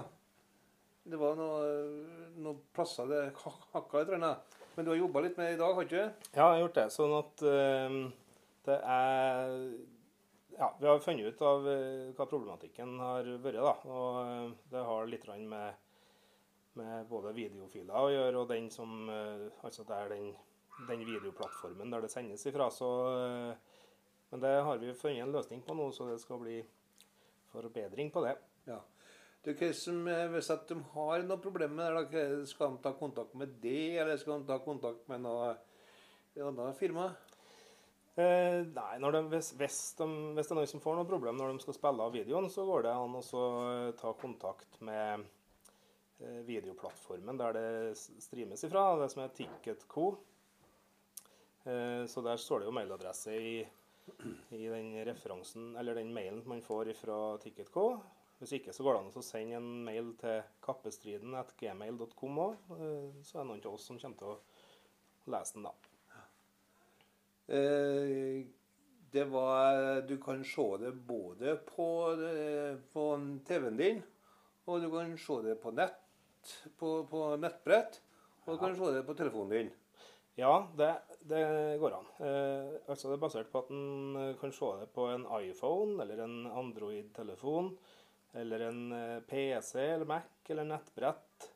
Det 1.05 1.19
var 1.21 1.35
noe- 1.37 2.31
noen 2.41 2.61
plasser 2.73 3.09
det 3.11 3.19
hak- 3.43 3.67
hakka 3.75 3.99
litt. 4.05 4.13
grann. 4.13 4.37
Men 4.75 4.85
du 4.87 4.91
har 4.93 4.97
jobba 5.03 5.21
litt 5.23 5.37
med 5.37 5.51
det 5.51 5.57
i 5.57 5.59
dag, 5.59 5.75
har 5.75 5.83
du 5.83 5.91
ikke? 5.91 6.05
Ja, 6.31 6.39
jeg 6.39 6.47
har 6.55 6.63
gjort 6.63 6.79
det. 6.79 6.87
Sånn 6.95 7.13
at 7.19 7.43
eh, 7.51 7.99
det 8.69 8.79
er 8.81 9.59
Ja, 10.55 10.69
vi 10.79 10.87
har 10.87 11.01
funnet 11.03 11.27
ut 11.35 11.41
av 11.43 11.65
eh, 11.67 12.13
hva 12.15 12.25
problematikken 12.31 12.95
har 13.03 13.27
vært, 13.43 13.59
da. 13.59 13.73
Og 13.91 14.19
eh, 14.23 14.51
det 14.71 14.83
har 14.87 15.11
litt 15.11 15.27
med, 15.51 15.75
med 16.79 17.07
både 17.09 17.33
videofiler 17.35 17.95
å 17.95 18.11
gjøre, 18.13 18.41
og 18.41 18.49
den 18.51 18.69
som 18.73 19.09
eh, 19.11 19.45
Altså 19.65 19.85
det 19.87 19.97
er 19.97 20.11
den, 20.15 20.31
den 20.89 21.05
videoplattformen 21.07 21.93
der 21.93 22.05
det 22.05 22.11
sendes 22.13 22.45
ifra. 22.49 22.69
Så 22.73 22.89
eh, 23.11 23.77
Men 24.31 24.43
det 24.43 24.55
har 24.67 24.81
vi 24.81 24.93
funnet 24.97 25.23
en 25.23 25.35
løsning 25.35 25.63
på 25.65 25.77
nå, 25.77 25.91
så 25.95 26.09
det 26.09 26.19
skal 26.23 26.41
bli 26.41 26.59
forbedring 27.51 28.11
på 28.11 28.25
det. 28.25 28.35
Ja. 28.67 28.81
Du, 29.45 29.53
som, 29.77 30.07
eh, 30.09 30.25
hvis 30.33 30.49
at 30.49 30.65
de 30.69 30.79
har 30.95 31.23
noe 31.23 31.37
problem 31.41 31.77
med 31.77 32.11
det, 32.11 32.25
skal 32.49 32.73
de 32.73 32.81
ta 32.83 32.95
kontakt 32.97 33.35
med 33.37 33.59
det, 33.61 33.99
eller 34.01 34.17
skal 34.17 34.41
de 34.41 34.49
ta 34.49 34.57
kontakt 34.63 35.07
med 35.11 35.21
noe 35.21 35.53
et 36.35 36.41
annet 36.41 36.79
firma? 36.79 37.11
Eh, 38.15 38.61
nei, 38.71 38.97
de, 38.99 39.21
hvis, 39.29 39.51
hvis, 39.59 39.77
de, 39.99 40.05
hvis 40.33 40.47
det 40.47 40.55
er 40.55 40.59
noen 40.61 40.69
som 40.71 40.81
får 40.81 40.97
noe 40.97 41.07
problem 41.07 41.35
når 41.37 41.51
de 41.51 41.63
skal 41.65 41.75
spille 41.77 42.05
av 42.07 42.13
videoen, 42.15 42.47
så 42.49 42.63
går 42.67 42.85
det 42.87 42.93
an 42.95 43.17
å 43.19 43.45
ta 43.99 44.13
kontakt 44.17 44.79
med 44.87 45.25
videoplattformen 46.17 47.37
der 47.37 47.57
det 47.57 47.97
streames 47.97 48.63
ifra, 48.63 48.83
det 49.01 49.09
som 49.11 49.23
er 49.25 49.33
Ticketco. 49.35 50.05
Eh, 51.65 52.05
så 52.05 52.21
der 52.21 52.37
står 52.37 52.61
det 52.61 52.69
jo 52.69 52.75
mailadresse 52.77 53.33
i, 53.33 53.55
i 54.53 54.67
den 54.69 54.93
referansen, 55.07 55.73
eller 55.75 55.97
den 55.97 56.13
mailen 56.13 56.43
man 56.47 56.61
får 56.63 56.93
fra 56.99 57.17
Ticketco. 57.41 57.87
Hvis 58.39 58.57
ikke 58.57 58.73
så 58.75 58.83
går 58.83 58.97
det 58.97 59.01
an 59.01 59.17
å 59.17 59.23
sende 59.23 59.57
en 59.57 59.71
mail 59.87 60.11
til 60.19 60.43
kappestriden.gmail.com 60.65 62.39
òg. 62.43 62.69
Eh, 62.77 63.23
så 63.25 63.39
er 63.39 63.41
det 63.41 63.49
noen 63.49 63.65
av 63.65 63.73
oss 63.73 63.89
som 63.89 63.99
kommer 64.01 64.21
til 64.21 64.33
å 64.35 65.33
lese 65.33 65.57
den, 65.57 65.65
da. 65.65 65.73
Eh, 67.55 68.45
det 69.15 69.23
var 69.31 70.01
Du 70.01 70.17
kan 70.21 70.43
se 70.43 70.65
det 70.81 70.91
både 71.07 71.57
på, 71.65 71.89
eh, 72.29 72.77
på 72.93 73.03
TV-en 73.47 73.77
din, 73.77 74.03
og 74.65 74.81
du 74.81 74.89
kan 74.91 75.17
se 75.17 75.41
det 75.41 75.61
på 75.61 75.71
nett, 75.71 76.04
på, 76.79 76.99
på 77.09 77.23
nettbrett, 77.41 77.99
og 78.45 78.53
du 78.53 78.61
kan 78.61 78.77
se 78.77 78.91
det 78.93 79.05
på 79.07 79.17
telefonen 79.17 79.55
din. 79.55 79.73
Ja, 80.35 80.67
det, 80.77 81.01
det 81.19 81.77
går 81.79 81.91
an. 81.95 82.07
Eh, 82.19 82.91
altså 82.91 83.07
Det 83.07 83.15
er 83.15 83.21
basert 83.23 83.51
på 83.53 83.59
at 83.63 83.69
en 83.71 84.15
eh, 84.19 84.35
kan 84.39 84.51
se 84.51 84.65
det 84.81 84.87
på 84.95 85.03
en 85.07 85.23
iPhone 85.39 86.03
eller 86.03 86.17
en 86.25 86.47
Android-telefon. 86.51 87.77
Eller 88.35 88.59
en 88.67 88.91
eh, 88.91 89.19
PC 89.23 89.79
eller 89.79 90.05
Mac 90.05 90.23
eller 90.51 90.65
nettbrett. 90.67 91.51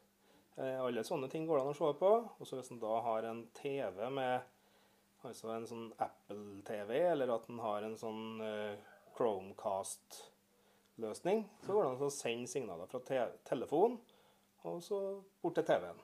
Eh, 0.56 0.80
alle 0.80 1.04
sånne 1.04 1.28
ting 1.32 1.48
går 1.48 1.58
det 1.60 1.64
an 1.66 1.74
å 1.74 1.82
se 1.82 1.94
på. 2.00 2.12
Og 2.40 2.48
så 2.48 2.56
hvis 2.56 2.72
en 2.72 2.80
da 2.80 3.00
har 3.04 3.24
en 3.28 3.52
TV 3.60 4.10
med 4.16 4.40
altså 5.28 5.48
en 5.52 5.68
sånn 5.68 5.92
Apple-TV, 6.00 7.12
eller 7.12 7.28
at 7.36 7.52
en 7.52 7.60
har 7.60 7.84
en 7.84 8.00
sånn 8.00 8.40
eh, 8.46 8.80
Chromecast-løsning, 9.18 11.44
så 11.66 11.70
går 11.74 11.84
det 11.84 11.92
an 11.92 12.08
å 12.08 12.10
sende 12.16 12.48
signaler 12.48 12.88
fra 12.88 13.00
te 13.04 13.20
telefon 13.50 14.00
og 14.68 14.82
så 14.84 15.00
bort 15.44 15.56
til 15.60 15.68
TV-en. 15.68 16.02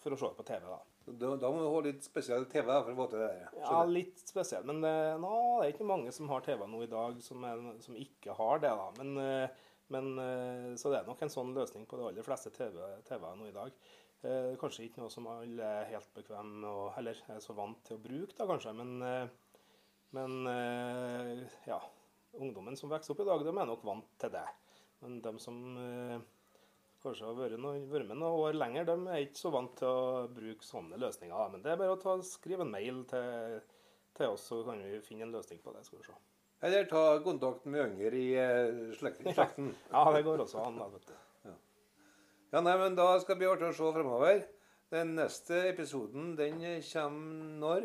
For 0.00 0.16
å 0.16 0.18
se 0.20 0.30
på 0.36 0.46
TV, 0.48 0.64
da. 0.64 0.78
Da, 1.10 1.30
da 1.40 1.48
må 1.52 1.60
du 1.60 1.66
ha 1.72 1.80
litt 1.84 2.04
spesiell 2.06 2.46
TV 2.48 2.68
for 2.68 2.92
å 2.92 2.98
få 3.02 3.06
til 3.12 3.22
det. 3.22 3.30
der. 3.34 3.56
Ja, 3.60 3.80
litt 3.88 4.20
spesielt. 4.22 4.64
Men 4.68 4.80
det, 4.84 4.92
nå, 5.20 5.32
det 5.60 5.66
er 5.66 5.74
ikke 5.74 5.88
mange 5.88 6.12
som 6.14 6.30
har 6.30 6.44
TV 6.46 6.62
nå 6.70 6.84
i 6.84 6.90
dag 6.90 7.18
som, 7.24 7.44
er, 7.48 7.60
som 7.84 7.98
ikke 7.98 8.36
har 8.38 8.62
det. 8.62 8.70
da. 8.80 8.86
Men, 9.00 9.16
eh, 9.24 9.66
Men, 9.90 10.12
eh, 10.22 10.66
så 10.78 10.92
det 10.92 11.00
er 11.00 11.08
nok 11.08 11.22
en 11.26 11.32
sånn 11.32 11.48
løsning 11.50 11.82
på 11.90 11.98
de 11.98 12.04
aller 12.06 12.22
fleste 12.22 12.52
TV-er 12.54 13.00
TV 13.08 13.24
nå 13.34 13.48
i 13.48 13.54
dag. 13.56 13.74
Eh, 14.22 14.52
kanskje 14.60 14.84
ikke 14.86 15.00
noe 15.02 15.10
som 15.10 15.26
alle 15.32 15.66
er 15.80 15.88
helt 15.90 16.10
bekvem 16.14 16.60
og 16.68 16.98
eller 17.00 17.18
er 17.32 17.40
så 17.42 17.56
vant 17.58 17.80
til 17.88 17.96
å 17.96 18.02
bruke, 18.04 18.36
da 18.36 18.46
kanskje. 18.46 18.74
Men, 18.78 18.92
eh, 19.02 19.64
men 20.14 20.36
eh, 20.46 21.42
ja, 21.66 21.80
ungdommen 22.38 22.78
som 22.78 22.92
vokser 22.92 23.16
opp 23.16 23.24
i 23.24 23.28
dag, 23.32 23.42
de 23.42 23.50
er 23.50 23.70
nok 23.72 23.82
vant 23.88 24.06
til 24.22 24.30
det. 24.30 24.46
Men 25.02 25.18
de 25.24 25.32
som 25.42 25.58
eh, 25.82 26.20
kanskje 27.02 27.28
har 27.28 27.36
vært, 27.38 27.60
noen, 27.60 27.86
vært 27.90 28.08
med 28.08 28.20
noen 28.20 28.44
år 28.46 28.58
lenger, 28.58 28.88
de 28.88 28.96
er 29.08 29.24
ikke 29.24 29.40
så 29.40 29.52
vant 29.54 29.72
til 29.78 29.88
å 29.88 30.26
bruke 30.34 30.66
sånne 30.66 31.00
løsninger. 31.00 31.52
Men 31.52 31.64
det 31.64 31.72
er 31.72 31.80
bare 31.80 31.96
å 31.96 32.00
ta, 32.00 32.16
skrive 32.26 32.66
en 32.66 32.74
mail 32.74 33.02
til, 33.10 33.56
til 34.18 34.34
oss, 34.34 34.44
så 34.50 34.60
kan 34.66 34.82
vi 34.84 35.00
finne 35.04 35.28
en 35.28 35.34
løsning 35.36 35.62
på 35.64 35.74
det. 35.76 35.86
skal 35.86 36.02
vi 36.02 36.08
se. 36.10 36.18
Eller 36.68 36.84
ta 36.90 37.02
kontakt 37.24 37.64
med 37.72 37.86
yngre 37.86 38.20
i 38.20 38.30
eh, 38.36 38.94
slekten. 39.00 39.32
slekten. 39.32 39.74
Ja, 39.94 40.04
det 40.12 40.24
går 40.26 40.44
også 40.44 40.60
an, 40.66 40.80
da, 40.80 40.88
vet 40.92 41.08
du. 41.08 41.18
Ja, 42.50 42.60
nei, 42.66 42.74
men 42.80 42.96
Da 42.98 43.12
skal 43.22 43.36
det 43.36 43.44
bli 43.44 43.48
artig 43.48 43.68
å 43.70 43.74
se 43.78 43.90
fremover. 43.94 44.40
Den 44.90 45.14
neste 45.14 45.60
episoden 45.68 46.32
den 46.34 46.58
kommer 46.82 47.50
når? 47.62 47.84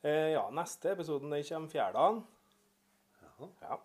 Eh, 0.00 0.30
ja, 0.32 0.46
neste 0.56 0.94
episoden 0.94 1.34
den 1.34 1.44
kommer 1.44 1.72
fjerdagen. 1.72 2.22
Ja. 3.60 3.76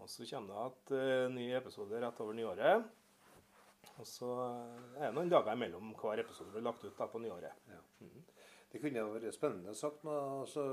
Og 0.00 0.08
så 0.08 0.24
kommer 0.24 0.54
det 0.54 0.64
at 0.64 0.94
eh, 0.96 1.26
ny 1.34 1.50
episode 1.58 2.00
rett 2.00 2.22
over 2.24 2.36
nyåret. 2.38 2.88
Og 4.00 4.06
så 4.08 4.28
er 4.96 5.10
det 5.10 5.14
noen 5.16 5.30
dager 5.30 5.52
imellom 5.56 5.92
hver 6.00 6.22
episode 6.22 6.52
blir 6.54 6.64
lagt 6.64 6.84
ut 6.86 6.96
da 6.96 7.08
på 7.10 7.20
nyåret. 7.20 7.68
Det 8.70 8.78
kunne 8.78 9.02
jo 9.02 9.14
vært 9.16 9.34
spennende 9.34 9.72
sagt 9.74 10.04
noe 10.06 10.18
altså, 10.44 10.64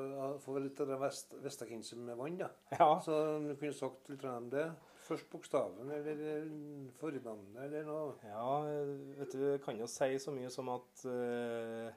få 0.44 0.60
litt 0.62 0.80
av 0.84 0.92
det 0.92 1.00
vest, 1.02 1.34
med 1.98 2.20
vann 2.20 2.38
da. 2.38 2.52
Ja, 2.78 2.92
Så 3.02 3.16
du 3.42 3.56
kunne 3.56 3.74
sagt 3.74 4.12
litt 4.12 4.26
om 4.30 4.52
det. 4.54 4.68
Først 5.08 5.30
bokstaven 5.32 5.90
eller 5.96 6.20
eh, 6.20 6.50
fornavnet 7.00 7.62
eller 7.64 7.86
noe. 7.88 8.18
ja 8.28 8.48
vet 9.18 9.32
du, 9.32 9.40
jeg 9.54 9.62
kan 9.64 9.80
jo 9.80 9.88
si 9.88 10.10
så 10.20 10.34
mye 10.36 10.50
som 10.52 10.68
at 10.74 11.06
uh, 11.08 11.88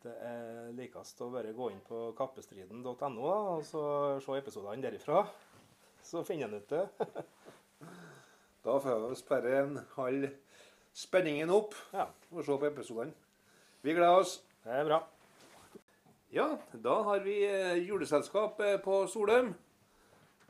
det 0.00 0.14
er 0.24 0.70
likest 0.78 1.20
å 1.20 1.28
bare 1.34 1.52
gå 1.52 1.68
inn 1.74 1.82
på 1.84 2.06
kappestriden.no 2.16 3.26
og 3.28 3.66
så 3.68 3.82
se 4.24 4.38
episodene 4.40 4.80
derifra. 4.86 5.26
Så 6.02 6.24
finner 6.24 6.48
en 6.48 6.56
ut 6.56 6.72
det. 6.72 6.86
Da 8.64 8.74
får 8.80 9.08
vi 9.08 9.16
sperre 9.16 9.52
en 9.62 9.78
halv 9.94 10.26
spenningen 10.92 11.48
opp 11.54 11.72
Ja, 11.94 12.10
og 12.28 12.44
se 12.44 12.56
på 12.60 12.68
episodene. 12.68 13.14
Vi 13.80 13.94
gleder 13.96 14.20
oss. 14.20 14.42
det 14.64 14.74
er 14.76 14.84
bra. 14.84 14.98
Ja, 16.32 16.58
da 16.72 16.98
har 17.02 17.24
vi 17.24 17.38
eh, 17.46 17.78
juleselskap 17.88 18.60
eh, 18.60 18.76
på 18.84 19.06
Solheim. 19.08 19.54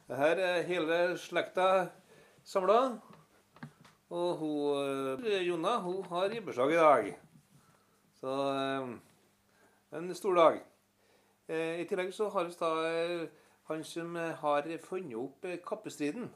Her 0.09 0.43
er 0.43 0.67
hele 0.67 0.99
slekta 1.19 1.87
samla. 2.43 2.99
Og 4.11 4.37
hun, 4.43 5.25
eh, 5.31 5.47
Jonna 5.47 5.79
hun 5.79 6.03
har 6.11 6.29
ribbeslag 6.35 6.73
i 6.73 6.83
dag. 6.83 7.15
Så 8.21 8.35
en 9.93 10.15
stor 10.15 10.35
dag. 10.35 10.61
I 11.49 11.87
tillegg 11.87 12.15
så 12.15 12.29
har 12.29 12.45
vi 12.45 12.59
da 12.59 13.27
han 13.71 13.85
som 13.85 14.15
har 14.17 14.67
funnet 14.83 15.17
opp 15.17 15.47
kappestriden. 15.67 16.31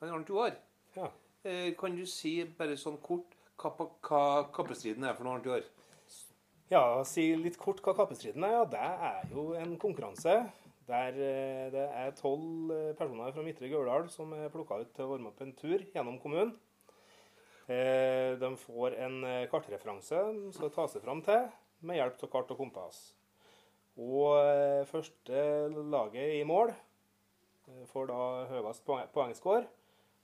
Han 0.00 0.08
Arnt 0.08 0.28
Joar. 0.28 0.56
Ja. 0.96 1.08
Eh, 1.44 1.72
kan 1.78 1.94
du 1.96 2.04
si 2.06 2.36
bare 2.58 2.76
sånn 2.78 2.98
kort 3.02 3.32
hva, 3.62 3.70
hva 4.04 4.24
kappestriden 4.54 5.06
er 5.06 5.14
for 5.16 5.26
noe, 5.26 5.38
annet 5.38 5.48
i 5.48 5.54
år? 5.56 5.68
Ja, 6.72 6.82
si 7.08 7.24
litt 7.36 7.58
kort 7.60 7.80
hva 7.84 7.94
kappestriden 7.96 8.44
er. 8.46 8.58
Ja, 8.58 8.66
det 8.68 8.82
er 9.12 9.32
jo 9.34 9.46
en 9.58 9.76
konkurranse 9.80 10.36
der 10.88 11.16
eh, 11.16 11.70
det 11.72 11.86
er 11.86 12.14
tolv 12.18 12.72
eh, 12.74 12.92
personer 12.98 13.32
fra 13.32 13.44
Midtre 13.46 13.70
Gauldal 13.70 14.08
som 14.12 14.34
er 14.36 14.52
plukka 14.52 14.80
ut 14.82 14.92
til 14.96 15.06
å 15.06 15.12
varme 15.14 15.32
opp 15.32 15.40
en 15.44 15.54
tur 15.56 15.84
gjennom 15.94 16.20
kommunen. 16.22 16.54
De 17.72 18.48
får 18.58 18.96
en 19.00 19.20
kartreferanse 19.48 20.18
som 20.18 20.48
skal 20.52 20.72
ta 20.74 20.84
seg 20.90 21.04
fram 21.04 21.20
til 21.24 21.46
med 21.86 21.96
hjelp 21.96 22.24
av 22.26 22.30
kart 22.34 22.50
og 22.52 22.58
kompass. 22.58 22.98
Og 24.02 24.34
første 24.90 25.44
laget 25.70 26.34
i 26.40 26.42
mål 26.44 26.74
får 27.92 28.10
da 28.10 28.18
høyest 28.50 28.84
poeng- 28.84 29.08
poengscore. 29.14 29.62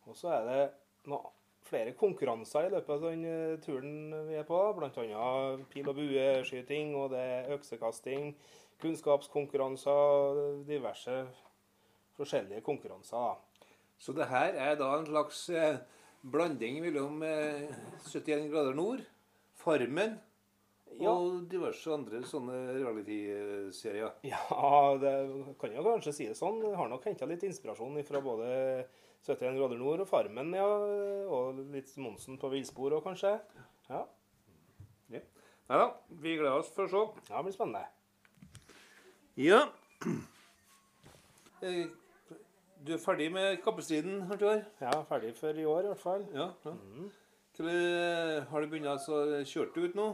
Og 0.08 0.16
så 0.16 0.30
er 0.38 0.46
det 0.48 0.62
noe, 1.10 1.34
flere 1.68 1.92
konkurranser 1.92 2.64
i 2.64 2.70
løpet 2.72 2.94
av 2.94 3.02
den 3.04 3.24
eh, 3.28 3.58
turen 3.60 4.14
vi 4.30 4.38
er 4.40 4.46
på. 4.48 4.56
Bl.a. 4.78 4.92
pil- 5.68 5.90
og 5.90 5.98
bueskyting, 5.98 6.94
og 6.96 7.10
det 7.12 7.20
er 7.20 7.50
øksekasting, 7.58 8.30
kunnskapskonkurranser, 8.80 10.62
diverse 10.68 11.26
forskjellige 12.18 12.62
konkurranser. 12.66 13.16
da. 13.18 13.66
Så 13.98 14.12
det 14.14 14.28
her 14.30 14.54
er 14.54 14.76
da 14.78 14.92
en 14.98 15.06
slags 15.06 15.42
eh, 15.50 15.78
blanding 16.22 16.80
mellom 16.84 17.22
eh, 17.26 17.68
71 18.06 18.48
grader 18.52 18.74
nord, 18.78 19.04
Farmen 19.58 20.18
Ja. 20.98 21.10
og 21.12 21.48
diverse 21.50 21.90
andre 21.92 22.22
sånne 22.24 22.54
reality-serier. 22.78 24.14
Ja, 24.24 24.38
det 25.02 25.12
kan 25.60 25.74
jo 25.74 25.82
kanskje 25.84 26.14
si 26.14 26.28
det 26.30 26.36
sånn. 26.38 26.62
Jeg 26.64 26.78
har 26.78 26.88
nok 26.88 27.04
henta 27.10 27.26
litt 27.28 27.42
inspirasjon 27.44 27.98
fra 28.08 28.22
både 28.24 28.48
71 29.26 29.58
grader 29.58 29.80
nord 29.80 30.04
og 30.04 30.08
Farmen, 30.08 30.54
ja. 30.56 30.66
Og 31.28 31.58
litt 31.72 31.90
Monsen 32.00 32.38
på 32.40 32.50
villspor 32.52 32.94
òg, 32.96 33.04
kanskje. 33.08 33.34
Ja, 33.90 34.04
Nei 35.68 35.76
da, 35.76 35.88
vi 36.22 36.32
gleder 36.38 36.62
oss 36.62 36.70
for 36.72 36.86
å 36.86 36.88
se. 36.88 37.00
ja, 37.28 37.36
det 37.36 37.44
blir 37.44 37.56
spennende. 37.56 37.84
Ja. 39.36 39.62
Eh, 41.58 41.88
Du 42.86 42.92
er 42.94 43.00
ferdig 43.02 43.32
med 43.34 43.56
kappestriden? 43.64 44.20
Ja, 44.78 44.92
ferdig 45.08 45.32
for 45.34 45.56
i 45.58 45.64
år 45.66 45.88
i 45.88 45.88
hvert 45.90 45.98
fall. 46.04 46.22
Ja. 46.30 46.44
ja. 46.62 46.74
Eh, 47.58 48.44
har 48.46 48.62
du 48.62 48.68
begynt 48.70 48.86
å 48.86 49.16
kjøre 49.42 49.72
du 49.74 49.80
ut 49.88 49.96
nå? 49.98 50.04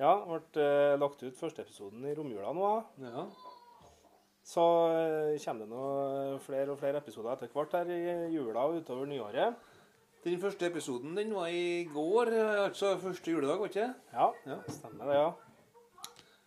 Ja, 0.00 0.10
ble 0.26 0.64
eh, 0.64 0.96
lagt 0.98 1.22
ut 1.22 1.38
første 1.38 1.62
episoden 1.62 2.02
i 2.02 2.16
romjula 2.18 2.50
nå. 2.58 2.72
Ja. 3.04 3.28
Så 4.46 4.62
eh, 4.94 5.38
kommer 5.42 5.64
det 5.64 5.72
nå 5.72 6.38
flere 6.44 6.70
og 6.70 6.78
flere 6.78 7.00
episoder 7.02 7.32
etter 7.34 7.50
hvert 7.50 7.72
her 7.74 7.88
i 7.90 8.30
jula 8.34 8.62
og 8.68 8.76
utover 8.80 9.08
nyåret. 9.10 9.56
Den 10.26 10.38
første 10.42 10.68
episoden 10.70 11.16
den 11.18 11.32
var 11.34 11.50
i 11.50 11.84
går, 11.90 12.30
eh, 12.34 12.60
altså 12.68 12.92
første 13.02 13.30
juledag, 13.34 13.58
var 13.58 13.66
ikke 13.72 13.80
det? 13.88 13.94
Ja, 14.14 14.28
Ja. 14.46 14.60
stemmer 14.68 15.10
det, 15.10 15.18
ja. 15.18 15.32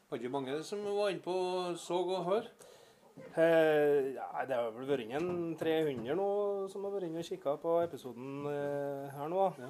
Var 0.10 0.18
ikke 0.18 0.32
mange 0.34 0.56
som 0.64 0.80
var 0.88 1.12
inne 1.12 1.22
på 1.22 1.36
så 1.78 2.00
og 2.00 2.24
hør? 2.26 2.48
Eh, 3.36 4.14
ja, 4.16 4.46
det 4.48 4.56
har 4.56 4.72
vel 4.72 4.88
vært 4.88 5.04
inn 5.04 5.12
en 5.20 5.56
300 5.60 6.16
nå 6.16 6.30
som 6.72 6.84
har 6.88 6.94
vært 6.96 7.10
inne 7.10 7.20
og 7.20 7.28
kikka 7.28 7.58
på 7.62 7.76
episoden 7.84 8.48
eh, 8.48 9.12
her 9.12 9.28
nå. 9.32 9.44
Ja. 9.60 9.70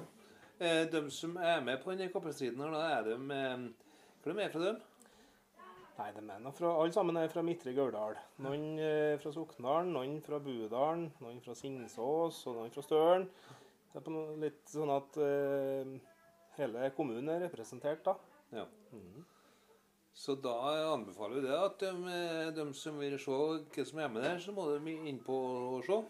Eh, 0.60 0.84
de 0.92 1.02
som 1.10 1.34
er 1.36 1.60
med 1.66 1.82
på 1.82 1.90
denne 1.90 2.12
kappestriden, 2.12 2.62
her, 2.62 2.70
da 2.78 2.86
er 3.00 3.10
de 3.10 3.18
eh, 3.34 3.66
Hva 4.22 4.32
er 4.32 4.38
de 4.38 4.48
fra 4.54 4.64
dem? 4.68 4.80
Nei, 6.00 6.12
de 6.16 6.22
er 6.32 6.52
fra, 6.56 6.68
alle 6.80 6.94
sammen 6.94 7.18
er 7.20 7.28
fra 7.28 7.42
Midtre 7.44 7.74
Gauldal. 7.76 8.14
Noen 8.40 8.78
eh, 8.80 9.18
fra 9.20 9.32
Sokndalen, 9.34 9.90
noen 9.92 10.14
fra 10.24 10.38
Budalen, 10.40 11.10
noen 11.20 11.42
fra 11.44 11.52
Singsås 11.58 12.38
og 12.48 12.56
noen 12.56 12.72
fra 12.72 12.84
Støren. 12.86 13.26
Det 13.92 14.00
er 14.00 14.40
litt 14.40 14.72
sånn 14.72 14.92
at 14.94 15.18
eh, 15.20 15.92
hele 16.56 16.88
kommunen 16.96 17.28
er 17.34 17.44
representert, 17.44 18.00
da. 18.06 18.16
Ja. 18.54 18.64
Så 20.16 20.38
da 20.40 20.56
anbefaler 20.94 21.36
vi 21.36 21.44
det 21.50 21.58
at 21.58 21.84
de, 21.84 22.16
de 22.56 22.66
som 22.76 22.96
vil 23.00 23.20
se 23.20 23.36
hva 23.36 23.84
som 23.92 24.00
er 24.00 24.10
med 24.12 24.24
der, 24.24 24.40
så 24.40 24.56
må 24.56 24.70
de 24.72 24.96
inn 25.10 25.20
på 25.26 25.36
og 25.76 25.84
se. 25.84 26.00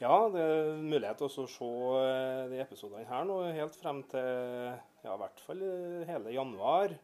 Ja, 0.00 0.16
det 0.32 0.42
er 0.42 0.80
mulighet 0.80 1.20
til 1.20 1.28
å 1.28 1.48
se 1.48 1.72
eh, 2.00 2.44
de 2.50 2.64
episodene 2.64 3.04
her 3.08 3.28
nå 3.28 3.42
helt 3.52 3.76
frem 3.78 4.00
til 4.10 4.30
ja, 5.04 5.12
i 5.12 5.18
hvert 5.20 5.44
fall 5.44 5.60
eh, 5.68 6.06
hele 6.08 6.32
januar. 6.34 6.96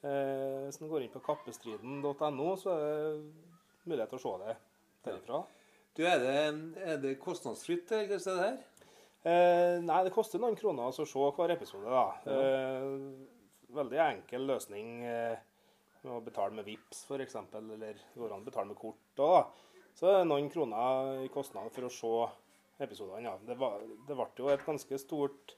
Eh, 0.00 0.66
hvis 0.66 0.80
en 0.80 0.90
går 0.90 1.04
inn 1.04 1.12
på 1.12 1.22
kappestriden.no, 1.24 2.50
så 2.60 2.74
er 2.74 2.84
det 2.86 3.88
mulighet 3.90 4.12
til 4.12 4.20
å 4.20 4.22
se 4.22 4.34
det 4.44 4.56
derifra. 5.06 5.42
Du, 5.96 6.04
er 6.06 6.22
det, 6.22 6.36
er 6.86 7.00
det 7.02 7.18
kostnadsfritt, 7.20 7.90
hva 7.90 8.16
er 8.16 8.40
her? 8.40 8.58
Eh, 9.20 9.76
nei, 9.84 10.00
det 10.06 10.14
koster 10.14 10.40
noen 10.40 10.56
kroner 10.56 10.88
å 10.88 11.04
se 11.04 11.30
hver 11.36 11.52
episode, 11.52 11.90
da. 11.92 12.06
Eh, 12.32 12.86
veldig 13.76 14.00
enkel 14.06 14.46
løsning 14.48 15.02
eh, 15.04 15.42
med 16.00 16.14
å 16.14 16.22
betale 16.24 16.56
med 16.56 16.64
VIPS 16.64 17.04
f.eks., 17.04 17.36
eller 17.58 17.82
det 17.82 18.16
går 18.16 18.32
an 18.32 18.40
å 18.40 18.46
betale 18.46 18.70
med 18.70 18.80
kort 18.80 19.24
òg. 19.24 19.58
Så 19.98 20.08
er 20.08 20.20
det 20.20 20.30
noen 20.30 20.48
kroner 20.52 21.24
i 21.26 21.28
kostnad 21.32 21.68
for 21.74 21.84
å 21.84 21.92
se 21.92 22.14
episodene. 22.86 23.26
Ja. 23.28 23.36
Det, 23.44 23.58
var, 23.60 23.82
det 24.08 24.16
ble 24.16 24.28
jo 24.38 24.48
et 24.54 24.64
ganske 24.64 25.00
stort 25.02 25.56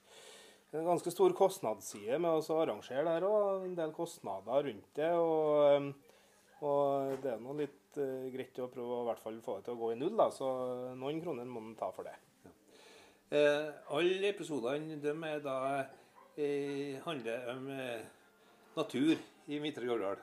en 0.73 0.89
ganske 0.89 1.13
stor 1.13 1.35
kostnadsside 1.37 2.19
med 2.23 2.33
å 2.33 2.59
arrangere 2.63 3.05
det 3.07 3.15
her 3.19 3.29
òg. 3.29 3.67
En 3.67 3.79
del 3.79 3.95
kostnader 3.97 4.69
rundt 4.69 4.91
det. 4.97 5.13
Og, 5.21 5.93
og 6.65 7.17
det 7.23 7.35
er 7.35 7.41
nå 7.45 7.57
litt 7.61 8.01
uh, 8.01 8.29
greit 8.33 8.61
å 8.63 8.71
prøve 8.73 8.99
å 8.99 9.05
i 9.05 9.09
hvert 9.11 9.25
fall 9.25 9.41
få 9.45 9.59
det 9.59 9.69
til 9.69 9.77
å 9.77 9.83
gå 9.85 9.93
i 9.93 10.01
null, 10.01 10.17
da. 10.17 10.31
Så 10.33 10.49
noen 10.99 11.21
kroner 11.25 11.49
må 11.49 11.65
man 11.65 11.77
ta 11.79 11.93
for 11.95 12.09
det. 12.09 12.17
Eh, 13.33 13.69
alle 13.97 14.29
episodene 14.29 14.99
de 15.01 15.13
er 15.25 15.39
da 15.41 15.55
eh, 16.37 16.99
handler 17.01 17.47
om 17.55 17.71
eh, 17.73 18.03
natur 18.77 19.15
i 19.49 19.61
Midtre 19.63 19.89
Gauldal. 19.89 20.21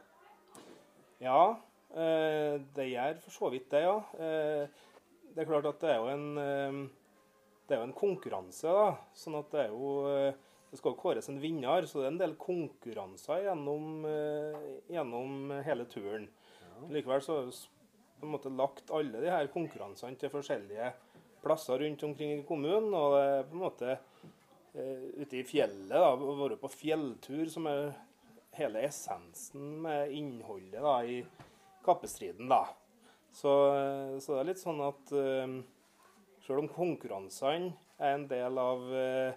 Ja, 1.18 1.56
eh, 1.90 2.62
det 2.76 2.86
gjør 2.92 3.18
for 3.24 3.34
så 3.34 3.50
vidt 3.50 3.66
det, 3.74 3.82
ja. 3.82 3.96
Eh, 4.14 4.86
det 5.34 5.42
er 5.42 5.50
klart 5.50 5.66
at 5.72 5.82
det 5.82 5.90
er 5.90 5.98
jo 6.04 6.12
en, 6.14 6.28
eh, 6.44 6.78
det 7.70 7.76
er 7.78 7.84
jo 7.84 7.90
en 7.92 7.98
konkurranse, 7.98 8.70
da. 8.74 8.94
Sånn 9.14 9.38
at 9.38 9.52
det 9.54 9.66
er 9.68 9.74
jo 9.74 9.90
eh, 10.10 10.46
Det 10.70 10.78
skal 10.78 10.94
jo 10.94 11.02
kåres 11.02 11.30
en 11.32 11.40
vinner, 11.42 11.86
så 11.90 12.02
det 12.02 12.08
er 12.08 12.12
en 12.12 12.20
del 12.22 12.36
konkurranser 12.38 13.48
gjennom, 13.48 14.04
eh, 14.06 14.66
gjennom 14.94 15.54
hele 15.66 15.88
turen. 15.90 16.28
Likevel 16.94 17.24
så 17.26 17.40
har 17.40 17.48
vi 17.48 17.56
på 18.20 18.28
en 18.28 18.34
måte 18.36 18.52
lagt 18.54 18.92
alle 18.94 19.24
de 19.24 19.32
her 19.34 19.50
konkurransene 19.50 20.20
til 20.20 20.30
forskjellige 20.30 20.92
plasser 21.42 21.82
rundt 21.82 22.06
omkring 22.06 22.36
i 22.36 22.46
kommunen. 22.46 22.94
Og 22.94 23.16
det 23.16 23.24
er 23.24 23.48
på 23.50 23.58
en 23.58 23.64
måte 23.64 23.96
eh, 23.96 25.08
ute 25.24 25.42
i 25.42 25.46
fjellet, 25.50 25.90
da, 25.90 26.14
å 26.14 26.38
være 26.44 26.60
på 26.62 26.70
fjelltur, 26.76 27.50
som 27.50 27.66
er 27.72 27.90
hele 28.60 28.86
essensen 28.86 29.74
med 29.88 30.14
innholdet 30.14 30.86
da, 30.86 31.00
i 31.02 31.24
kappestriden. 31.86 32.46
da. 32.52 32.62
Så, 33.34 33.58
så 34.22 34.36
det 34.36 34.40
er 34.44 34.52
litt 34.54 34.62
sånn 34.62 34.86
at 34.86 35.18
selv 36.50 36.64
om 36.64 36.72
konkurransene 36.74 37.76
er 38.02 38.16
en 38.16 38.24
del 38.30 38.58
av 38.58 38.86
eh, 38.98 39.34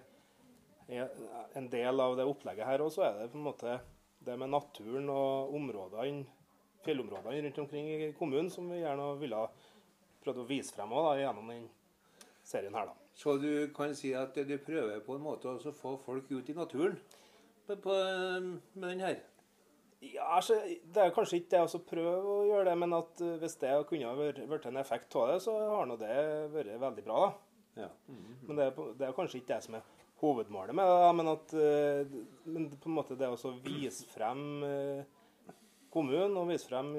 en 1.53 1.67
del 1.69 2.01
av 2.01 2.15
det 2.17 2.25
opplegget 2.25 2.65
her 2.65 2.81
òg, 2.81 2.89
så 2.93 3.05
er 3.05 3.19
det 3.19 3.27
på 3.29 3.37
en 3.37 3.45
måte 3.45 3.75
det 4.23 4.37
med 4.39 4.49
naturen 4.49 5.11
og 5.13 5.53
områdene, 5.53 6.23
fjellområdene 6.83 7.43
rundt 7.45 7.59
omkring 7.63 7.89
i 7.93 8.09
kommunen 8.17 8.49
som 8.51 8.65
vi 8.71 8.81
gjerne 8.81 9.11
ville 9.21 9.43
prøvd 10.23 10.41
å 10.41 10.47
vise 10.49 10.73
frem 10.75 10.91
også, 10.91 11.11
da, 11.11 11.21
gjennom 11.21 11.51
den 11.53 11.67
serien 12.43 12.75
her. 12.75 12.89
da. 12.89 12.97
Så 13.13 13.37
du 13.37 13.69
kan 13.75 13.93
si 13.95 14.15
at 14.17 14.33
du 14.33 14.55
prøver 14.65 15.03
på 15.05 15.15
en 15.15 15.23
måte 15.23 15.53
å 15.53 15.75
få 15.77 15.95
folk 16.01 16.31
ut 16.31 16.49
i 16.49 16.57
naturen 16.57 16.97
på, 17.67 17.77
på, 17.77 17.99
med 18.73 18.89
den 18.89 19.05
her? 19.05 19.21
Ja, 20.03 20.35
altså, 20.35 20.57
Det 20.83 20.99
er 20.99 21.15
kanskje 21.15 21.39
ikke 21.39 21.53
det 21.53 21.63
å 21.63 21.81
prøve 21.87 22.35
å 22.35 22.45
gjøre 22.47 22.67
det, 22.71 22.75
men 22.81 22.95
at 22.97 23.23
eh, 23.23 23.35
hvis 23.41 23.57
det 23.61 23.73
kunne 23.89 24.13
vært, 24.17 24.67
en 24.67 24.79
effekt 24.81 25.15
av 25.19 25.31
det, 25.31 25.39
så 25.45 25.55
har 25.55 25.87
nå 25.87 25.97
det 26.01 26.13
vært 26.53 26.79
veldig 26.81 27.03
bra. 27.05 27.25
da. 27.25 27.83
Ja. 27.85 27.89
Men 28.07 28.59
det 28.59 28.65
er, 28.67 28.89
det 28.99 29.07
er 29.07 29.15
kanskje 29.17 29.39
ikke 29.39 29.55
det 29.55 29.65
som 29.65 29.77
er 29.79 29.85
hovedmålet 30.23 30.75
med 30.77 30.91
det, 30.91 31.11
men 31.19 31.31
at 31.31 31.53
eh, 31.59 32.17
men 32.45 32.67
på 32.75 32.91
en 32.91 32.97
måte 32.99 33.17
det 33.19 33.31
å 33.31 33.53
vise 33.63 34.07
frem 34.11 34.43
eh, 34.67 35.55
kommunen 35.93 36.37
og 36.41 36.49
vise 36.51 36.67
frem 36.67 36.91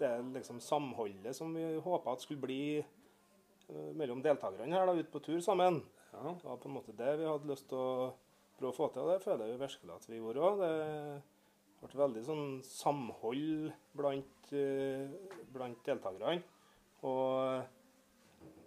det 0.00 0.10
liksom 0.32 0.62
samholdet 0.64 1.36
som 1.36 1.52
vi 1.52 1.64
håpa 1.84 2.14
at 2.14 2.22
skulle 2.24 2.40
bli 2.40 2.62
mellom 3.98 4.22
deltakerne 4.24 4.72
her 4.72 4.88
da, 4.88 4.94
ute 4.96 5.12
på 5.12 5.20
tur 5.22 5.42
sammen. 5.44 5.82
ja. 6.14 6.32
Det 6.40 6.46
var 6.48 6.62
på 6.62 6.70
en 6.70 6.76
måte 6.78 6.96
det 6.96 7.18
vi 7.20 7.28
hadde 7.28 7.50
lyst 7.50 7.68
til 7.68 7.78
å 7.78 7.90
prøve 8.56 8.72
å 8.72 8.78
få 8.78 8.88
til, 8.94 9.04
og 9.04 9.12
det 9.12 9.24
føler 9.26 9.50
jeg 9.52 9.60
virkelig 9.60 9.94
at 9.98 10.08
vi 10.08 10.22
gjorde 10.22 10.48
òg. 10.48 10.64
Det 11.80 11.88
ble 11.88 12.00
veldig 12.02 12.22
sånn 12.26 12.48
samhold 12.66 13.70
blant, 13.96 14.50
eh, 14.52 15.08
blant 15.52 15.80
deltakerne. 15.86 16.42
Og 17.08 17.62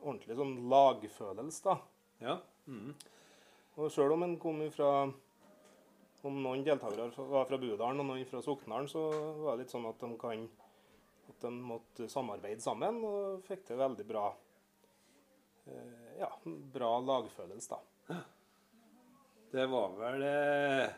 ordentlig 0.02 0.38
sånn 0.40 0.56
lagfølelse, 0.72 1.62
da. 1.68 1.76
ja. 2.26 2.40
Mm. 2.66 2.96
Og 3.78 3.92
sjøl 3.92 4.16
om 4.16 4.24
en 4.24 4.38
kom 4.40 4.62
fra 4.72 4.90
Om 6.24 6.38
noen 6.40 6.62
deltakere 6.64 7.10
var 7.28 7.50
fra 7.50 7.58
Budalen 7.60 8.00
og 8.00 8.06
noen 8.08 8.28
fra 8.30 8.40
Soknaren, 8.40 8.86
så 8.88 9.02
var 9.44 9.58
det 9.58 9.66
litt 9.66 9.74
sånn 9.74 9.90
at 9.90 10.00
de 10.00 10.08
kan 10.16 10.46
at 11.28 11.42
de 11.44 11.50
måtte 11.52 12.08
samarbeide 12.12 12.64
sammen, 12.64 13.02
og 13.04 13.44
fikk 13.44 13.66
til 13.68 13.80
veldig 13.80 14.06
bra 14.08 14.30
eh, 15.68 16.14
ja, 16.22 16.30
bra 16.46 16.94
lagfølelse, 17.04 17.76
da. 17.76 18.22
Det 19.52 19.68
var 19.70 20.00
vel 20.00 20.24
eh, 20.30 20.96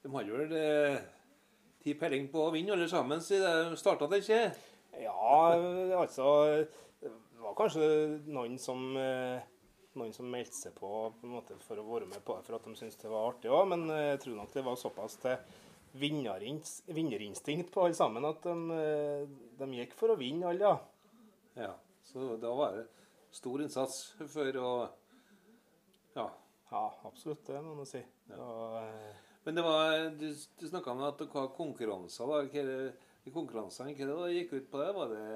De 0.00 0.14
hadde 0.16 0.40
vel 0.40 0.56
eh, 1.92 1.98
peiling 2.00 2.28
på 2.32 2.46
å 2.46 2.54
vinne 2.54 2.74
alle 2.74 2.88
sammen, 2.90 3.22
de 3.22 3.78
starta 3.80 4.08
det 4.10 4.22
ikke? 4.24 4.42
Ja, 4.98 5.54
altså 5.98 6.28
Det 7.00 7.12
var 7.42 7.54
kanskje 7.58 7.86
noen 8.26 8.58
som 8.60 8.96
eh, 8.98 9.38
noen 9.98 10.12
som 10.14 10.28
meldte 10.30 10.56
seg 10.56 10.74
på, 10.78 10.90
på 11.18 11.26
en 11.26 11.34
måte, 11.36 11.56
for 11.64 11.80
å 11.80 11.86
være 11.86 12.08
med 12.10 12.22
på 12.26 12.36
det 12.36 12.46
for 12.46 12.58
at 12.58 12.66
de 12.66 12.74
syntes 12.78 13.00
det 13.00 13.10
var 13.12 13.30
artig 13.32 13.50
òg, 13.52 13.64
men 13.72 13.88
eh, 13.94 14.10
jeg 14.12 14.22
tror 14.24 14.38
nok 14.40 14.54
det 14.54 14.64
var 14.66 14.78
såpass 14.80 15.18
til 15.22 15.36
vinnerinstinkt 15.98 17.72
på 17.74 17.86
alle 17.86 17.96
sammen 17.96 18.26
at 18.28 18.44
de, 18.44 18.56
eh, 18.76 19.38
de 19.58 19.70
gikk 19.80 19.96
for 19.98 20.14
å 20.14 20.18
vinne 20.20 20.50
alle, 20.50 20.70
ja. 20.70 20.76
Ja. 21.58 21.72
Så 22.08 22.36
da 22.40 22.52
var 22.56 22.76
det 22.78 22.86
stor 23.34 23.60
innsats 23.64 24.02
for 24.32 24.60
å 24.62 24.70
Ja. 26.16 26.28
Ja, 26.68 26.82
absolutt. 27.08 27.46
Det 27.46 27.60
må 27.64 27.74
man 27.78 27.88
si. 27.88 28.00
Ja. 28.28 28.36
Og, 28.44 29.27
Men 29.48 29.54
det 29.54 29.62
var, 29.64 30.10
du, 30.10 30.34
du 30.60 30.68
snakka 30.68 30.92
om 30.92 30.98
at 31.06 31.22
dere 31.22 31.32
har 31.32 31.46
konkurranser. 31.56 32.32
er 32.60 32.90
i 33.24 33.30
konkurransene, 33.32 33.94
hva 33.96 34.16
det 34.26 34.34
gikk 34.34 34.50
ut 34.52 34.66
på 34.68 34.80
det? 34.82 34.88
Var 34.92 35.12
det 35.14 35.28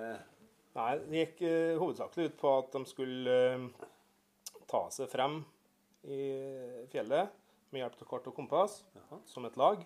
nei, 0.76 0.88
det 1.00 1.22
gikk 1.22 1.38
uh, 1.46 1.78
hovedsakelig 1.80 2.26
ut 2.26 2.34
på 2.42 2.50
at 2.58 2.74
de 2.74 2.82
skulle 2.90 3.36
uh, 3.56 3.86
ta 4.68 4.82
seg 4.92 5.08
frem 5.08 5.38
i 6.04 6.18
fjellet 6.92 7.32
med 7.72 7.80
hjelp 7.80 8.02
av 8.04 8.10
kart 8.10 8.28
og 8.28 8.36
kompass 8.36 8.74
Jaha. 8.98 9.20
som 9.30 9.46
et 9.48 9.56
lag. 9.56 9.80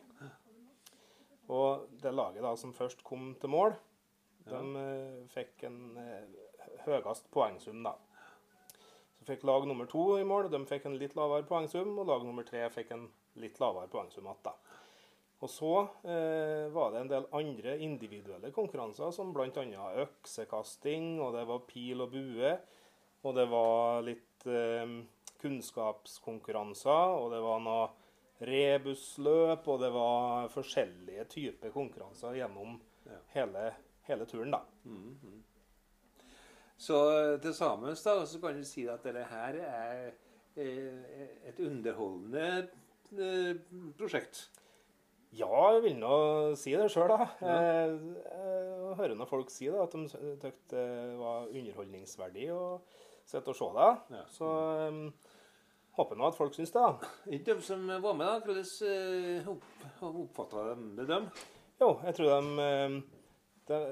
Og 1.46 1.84
det 2.02 2.10
laget 2.10 2.42
da 2.42 2.56
som 2.58 2.72
først 2.74 3.04
kom 3.06 3.28
til 3.38 3.52
mål, 3.54 3.76
de 4.50 4.62
uh, 4.74 5.20
fikk 5.36 5.68
en 5.68 5.78
høyest 6.88 7.30
poengsum, 7.30 7.78
da. 7.86 7.94
Så 9.20 9.30
fikk 9.30 9.46
lag 9.46 9.70
nummer 9.70 9.86
to 9.86 10.16
i 10.18 10.26
mål, 10.26 10.50
de 10.50 10.64
fikk 10.66 10.90
en 10.90 10.98
litt 10.98 11.14
lavere 11.14 11.46
poengsum, 11.46 11.94
og 11.94 12.10
lag 12.10 12.26
nummer 12.26 12.42
tre 12.50 12.64
fikk 12.74 12.90
en 12.98 13.06
litt 13.42 13.60
lavere 13.60 13.90
poengsum 13.92 14.24
igjen, 14.26 14.42
da. 14.44 14.54
Og 15.44 15.50
så 15.52 15.72
eh, 16.08 16.64
var 16.72 16.94
det 16.94 17.00
en 17.02 17.10
del 17.10 17.26
andre 17.36 17.74
individuelle 17.84 18.48
konkurranser, 18.56 19.10
som 19.12 19.34
bl.a. 19.36 19.50
øksekasting, 20.06 21.18
og 21.20 21.34
det 21.36 21.44
var 21.48 21.66
pil 21.68 22.00
og 22.06 22.14
bue, 22.14 22.54
og 23.26 23.36
det 23.36 23.44
var 23.52 24.00
litt 24.06 24.46
eh, 24.48 24.96
kunnskapskonkurranser, 25.42 27.16
og 27.20 27.30
det 27.34 27.42
var 27.44 27.60
noe 27.64 27.86
rebusløp, 28.46 29.68
og 29.68 29.80
det 29.80 29.90
var 29.94 30.48
forskjellige 30.52 31.24
typer 31.36 31.74
konkurranser 31.74 32.36
gjennom 32.40 32.80
Ja. 33.06 33.20
hele, 33.36 33.68
hele 34.08 34.24
turen, 34.26 34.50
da. 34.50 34.60
Så 36.76 36.96
eh, 37.12 37.40
til 37.40 37.54
sammen 37.54 37.94
da, 37.94 38.26
så 38.26 38.40
kan 38.42 38.56
du 38.58 38.64
si 38.66 38.88
at 38.90 39.04
dette 39.06 39.22
her 39.30 39.60
er 39.62 40.08
eh, 40.56 41.46
et 41.48 41.60
underholdende 41.62 42.66
prosjekt. 43.98 44.46
Ja, 45.36 45.50
jeg 45.74 45.82
vil 45.84 45.96
nå 46.00 46.16
si 46.56 46.72
det 46.72 46.86
sjøl, 46.92 47.10
da. 47.12 47.26
Jeg, 47.44 47.96
jeg 48.24 48.92
hører 49.00 49.16
nå 49.18 49.26
folk 49.28 49.50
si 49.52 49.66
det, 49.68 49.80
at 49.82 49.92
de 49.92 50.06
syntes 50.08 50.60
det 50.70 50.84
var 51.20 51.50
underholdningsverdig 51.50 52.46
å 52.54 52.60
sitte 53.26 53.52
og 53.52 53.58
se 53.58 53.68
det. 53.76 54.22
Så 54.32 54.48
um, 54.88 55.02
håper 55.98 56.20
nå 56.20 56.30
at 56.30 56.38
folk 56.38 56.56
syns 56.56 56.72
det. 56.72 56.86
de 57.50 57.58
som 57.64 57.84
var 57.90 58.16
med, 58.16 58.30
da. 58.30 58.38
Hvordan 58.46 58.70
eh, 58.88 59.50
opp, 59.52 59.66
oppfatta 60.08 60.70
de 60.70 60.88
det, 61.02 61.08
dem? 61.10 61.28
Jo, 61.82 61.90
jeg 62.06 62.16
tror 62.16 62.32
de, 62.32 63.02
de 63.68 63.82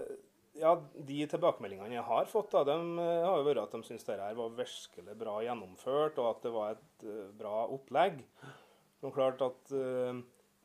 Ja, 0.55 0.77
de 0.79 1.25
tilbakemeldingene 1.29 1.97
jeg 1.97 2.07
har 2.07 2.29
fått, 2.31 2.55
da, 2.55 2.63
de 2.69 2.77
har 3.03 3.41
jo 3.41 3.47
vært 3.49 3.65
at 3.67 3.73
de 3.75 3.85
syns 3.85 4.07
det 4.07 4.21
her 4.23 4.37
var 4.39 4.53
virkelig 4.55 5.17
bra 5.19 5.41
gjennomført, 5.43 6.21
og 6.23 6.29
at 6.31 6.45
det 6.47 6.53
var 6.55 6.77
et 6.77 7.09
bra 7.37 7.65
opplegg. 7.75 8.23
Er 9.05 9.13
klart 9.13 9.43
at 9.45 9.73
uh, 9.77 10.17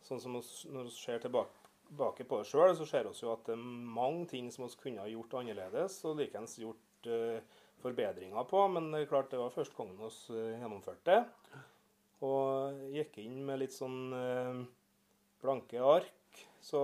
sånn 0.05 0.21
som 0.23 0.37
oss, 0.39 0.51
når 0.71 0.87
vi 0.87 0.93
ser 0.95 1.19
tilbake, 1.23 1.55
på 1.89 2.37
det 2.37 2.45
sjøl, 2.47 2.71
så 2.77 2.85
ser 2.87 3.07
vi 3.07 3.17
jo 3.17 3.33
at 3.33 3.47
det 3.49 3.55
er 3.55 3.63
mange 3.97 4.27
ting 4.31 4.47
som 4.53 4.63
vi 4.63 4.77
kunne 4.79 5.03
ha 5.03 5.09
gjort 5.09 5.33
annerledes, 5.41 5.97
og 6.07 6.19
likeens 6.21 6.53
gjort 6.61 7.09
uh, 7.09 7.41
forbedringer 7.83 8.45
på. 8.47 8.61
Men 8.71 8.91
det 8.93 9.01
er 9.03 9.09
klart 9.11 9.33
det 9.33 9.41
var 9.41 9.51
første 9.55 9.75
gangen 9.75 9.97
vi 9.99 10.07
uh, 10.07 10.61
gjennomførte 10.61 11.17
det. 11.17 11.59
Og 12.23 12.79
gikk 12.93 13.19
inn 13.23 13.41
med 13.47 13.61
litt 13.61 13.71
sånn 13.71 13.99
blanke 15.39 15.79
ark. 15.79 16.41
Så, 16.59 16.81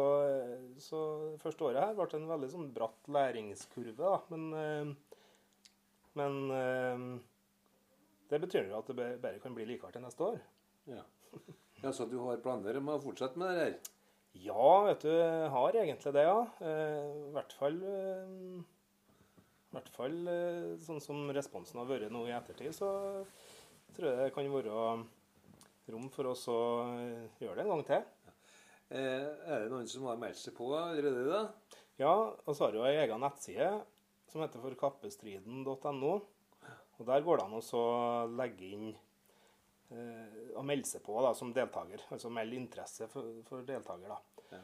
så 0.80 1.00
første 1.42 1.68
året 1.68 1.82
her 1.84 1.98
ble 1.98 2.08
det 2.08 2.22
en 2.22 2.30
veldig 2.30 2.50
sånn 2.54 2.70
bratt 2.76 3.10
læringskurve, 3.12 3.98
da. 4.00 4.16
Men, 4.32 4.96
men 6.16 6.38
det 8.32 8.40
betyr 8.46 8.72
jo 8.72 8.80
at 8.80 8.94
det 8.96 9.10
bare 9.28 9.44
kan 9.44 9.60
bli 9.60 9.68
likere 9.68 9.92
til 9.92 10.08
neste 10.08 10.24
år. 10.32 10.40
Ja. 10.88 11.04
Ja, 11.82 11.92
Så 11.92 12.08
du 12.10 12.18
har 12.24 12.42
planer 12.44 12.80
om 12.80 12.94
å 12.94 13.02
fortsette 13.04 13.40
med 13.40 13.52
det 13.54 13.66
her? 13.66 13.76
Ja, 14.44 14.70
vet 14.84 15.06
du, 15.06 15.12
jeg 15.12 15.52
har 15.54 15.78
egentlig 15.80 16.12
det, 16.16 16.24
ja. 16.28 16.40
Eh, 16.60 17.12
I 17.30 17.34
hvert 17.38 17.54
fall 17.56 17.78
eh, 17.88 18.34
I 18.60 19.78
hvert 19.78 19.92
fall 19.96 20.18
eh, 20.32 20.74
sånn 20.84 21.00
som 21.04 21.30
responsen 21.36 21.80
har 21.80 21.88
vært 21.88 22.12
nå 22.12 22.26
i 22.28 22.34
ettertid, 22.36 22.76
så 22.76 22.90
tror 23.96 24.10
jeg 24.12 24.20
det 24.20 24.34
kan 24.36 24.52
være 24.52 24.76
rom 25.94 26.10
for 26.12 26.34
oss 26.34 26.44
å 26.52 26.60
gjøre 27.40 27.62
det 27.62 27.64
en 27.64 27.74
gang 27.76 27.84
til. 27.88 28.06
Er 28.96 29.64
det 29.64 29.72
noen 29.72 29.88
som 29.90 30.06
har 30.10 30.20
meldt 30.20 30.40
seg 30.42 30.56
på 30.58 30.68
allerede? 30.78 31.26
da? 31.30 31.80
Ja, 32.02 32.12
og 32.12 32.52
så 32.52 32.68
har 32.68 32.76
jo 32.76 32.84
ei 32.88 32.98
egen 33.06 33.22
nettside 33.24 33.70
som 34.32 34.44
heter 34.44 34.64
forkappestriden.no. 34.64 36.14
Og 36.96 37.08
der 37.08 37.24
går 37.24 37.40
det 37.40 37.46
an 37.46 37.56
å 37.56 37.86
legge 38.36 38.68
inn 38.76 38.90
eh, 39.96 40.42
og 40.56 40.66
melde 40.68 40.90
seg 40.90 41.04
på 41.06 41.16
da, 41.24 41.32
som 41.38 41.54
deltaker. 41.56 42.04
Altså 42.14 42.32
melde 42.34 42.58
interesse 42.60 43.08
for, 43.12 43.42
for 43.48 43.66
deltaker. 43.68 44.12
da. 44.12 44.46
Ja. 44.56 44.62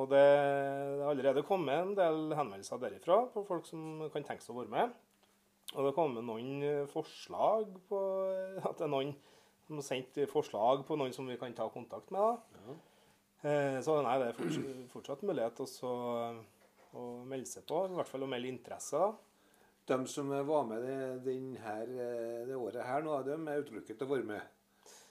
Og 0.00 0.08
det 0.10 0.22
har 0.24 1.10
allerede 1.12 1.44
kommet 1.46 1.76
en 1.78 1.92
del 1.98 2.34
henvendelser 2.34 2.80
derifra 2.82 3.20
på 3.30 3.44
folk 3.46 3.66
som 3.68 4.06
kan 4.12 4.26
tenke 4.26 4.42
seg 4.42 4.56
å 4.56 4.62
være 4.62 4.72
med. 4.74 4.96
Og 5.74 5.86
det 5.86 5.94
kom 5.96 6.16
noen 6.18 6.64
eh, 6.66 6.88
forslag 6.90 7.70
på 7.88 8.00
At 8.62 8.80
det 8.80 8.88
er 8.88 8.92
noen 8.92 9.14
som 9.64 9.78
har 9.80 9.86
sendt 9.86 10.18
forslag 10.28 10.82
på 10.84 10.96
noen 11.00 11.14
som 11.16 11.28
vi 11.30 11.38
kan 11.40 11.54
ta 11.56 11.70
kontakt 11.72 12.10
med. 12.12 12.20
da. 12.20 12.64
Ja. 12.64 12.80
Så 13.84 13.98
nei, 14.00 14.16
det 14.20 14.30
er 14.30 14.36
fortsatt, 14.38 14.68
fortsatt 14.88 15.22
mulighet 15.28 15.58
også 15.60 15.88
å, 15.88 16.12
å 16.96 17.02
melde 17.28 17.48
seg 17.48 17.64
på. 17.68 17.82
I 17.88 17.96
hvert 17.96 18.08
fall 18.08 18.24
å 18.24 18.28
melde 18.28 18.48
interesse. 18.52 19.00
da. 19.00 19.12
De 19.86 20.06
som 20.08 20.28
var 20.28 20.64
med 20.64 20.82
det, 21.24 21.34
her, 21.60 21.82
eh, 21.82 22.46
det 22.48 22.56
året 22.56 22.86
her 22.86 23.02
nå, 23.04 23.18
de 23.26 23.34
er 23.36 23.60
utelukket 23.60 23.98
til 24.00 24.06
å 24.06 24.14
være 24.14 24.28
med. 24.30 24.53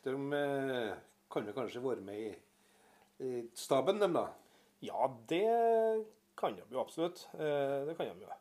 De 0.03 0.33
eh, 0.33 0.93
kan 1.31 1.47
jo 1.47 1.55
kanskje 1.55 1.83
være 1.83 2.03
med 2.03 2.19
i, 3.23 3.43
staben, 3.55 4.01
dem 4.01 4.15
da. 4.15 4.27
Ja, 4.83 5.07
det 5.29 5.45
kan 6.39 6.57
de 6.57 6.65
jo 6.71 6.81
absolutt. 6.81 7.27
Eh, 7.33 7.85
Det 7.87 7.95
kan 7.97 8.11
de 8.11 8.25
jo. 8.25 8.39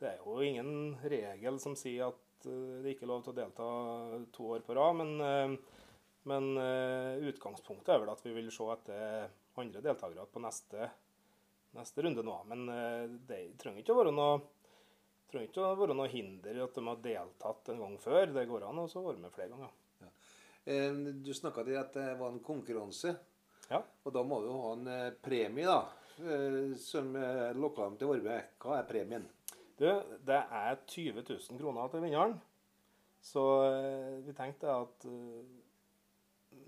Det 0.00 0.10
er 0.10 0.18
jo 0.18 0.40
ingen 0.42 0.96
regel 1.06 1.60
som 1.62 1.76
sier 1.78 2.10
at 2.10 2.48
eh, 2.48 2.80
det 2.82 2.94
ikke 2.94 3.06
er 3.06 3.12
lov 3.12 3.22
til 3.22 3.34
å 3.34 3.38
delta 3.38 3.68
to 4.34 4.50
år 4.56 4.66
på 4.66 4.74
rad, 4.74 4.98
men, 4.98 5.58
men 6.26 6.50
utgangspunktet 7.30 7.94
er 7.94 8.02
vel 8.02 8.12
at 8.12 8.24
vi 8.24 8.34
vil 8.34 8.50
se 8.52 8.66
etter 8.74 9.30
andre 9.60 9.84
deltakere 9.84 10.26
på 10.26 10.42
neste, 10.42 10.90
neste 11.78 12.02
runde 12.02 12.26
nå. 12.26 12.40
Men 12.50 12.66
det 13.28 13.40
trenger 13.62 13.84
ikke 13.84 13.94
å 13.94 14.02
være 14.02 14.16
noe 14.18 14.42
trenger 15.30 15.48
ikke 15.48 15.62
å 15.62 15.78
være 15.78 15.94
noe 15.96 16.10
hinder 16.10 16.58
i 16.58 16.62
at 16.62 16.74
de 16.74 16.86
har 16.90 17.00
deltatt 17.06 17.70
en 17.72 17.80
gang 17.86 17.96
før. 18.02 18.34
Det 18.34 18.46
går 18.50 18.66
an 18.66 18.82
å 18.82 18.90
være 18.90 19.22
med 19.22 19.34
flere 19.34 19.54
ganger. 19.54 19.72
Eh, 20.66 20.92
Du 21.24 21.32
snakka 21.34 21.64
til 21.64 21.76
at 21.80 21.92
det 21.96 22.08
var 22.20 22.32
en 22.32 22.40
konkurranse. 22.44 23.14
Ja. 23.70 23.80
Og 24.04 24.12
da 24.12 24.22
må 24.26 24.40
du 24.44 24.50
ha 24.52 24.72
en 24.76 24.88
eh, 24.88 25.10
premie, 25.24 25.66
da. 25.68 25.82
eh, 26.24 26.74
Som 26.80 27.12
lokka 27.60 27.88
dem 27.88 27.98
til 28.00 28.12
å. 28.12 28.18
Hva 28.64 28.78
er 28.80 28.88
premien? 28.88 29.28
Du, 29.76 29.88
det 30.24 30.38
er 30.38 30.76
20 30.86 31.24
000 31.26 31.58
kroner 31.58 31.88
til 31.90 32.04
vinneren. 32.04 32.36
Så 33.24 33.40
vi 34.22 34.34
tenkte 34.36 34.68
at 34.68 35.06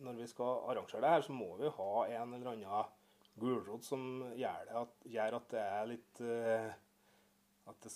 når 0.00 0.16
vi 0.16 0.26
skal 0.26 0.62
arrangere 0.72 1.02
det 1.04 1.10
her, 1.12 1.24
så 1.26 1.34
må 1.36 1.50
vi 1.60 1.68
ha 1.68 1.90
en 2.16 2.32
eller 2.34 2.54
annen 2.54 2.94
gulrot 3.36 3.84
som 3.84 4.00
gjør, 4.34 4.62
det 4.64 4.78
at, 4.80 4.94
gjør 5.12 5.36
at 5.36 5.50
det 5.52 5.60
er 5.60 5.90
litt 5.90 6.22
at 7.68 7.84
det, 7.84 7.92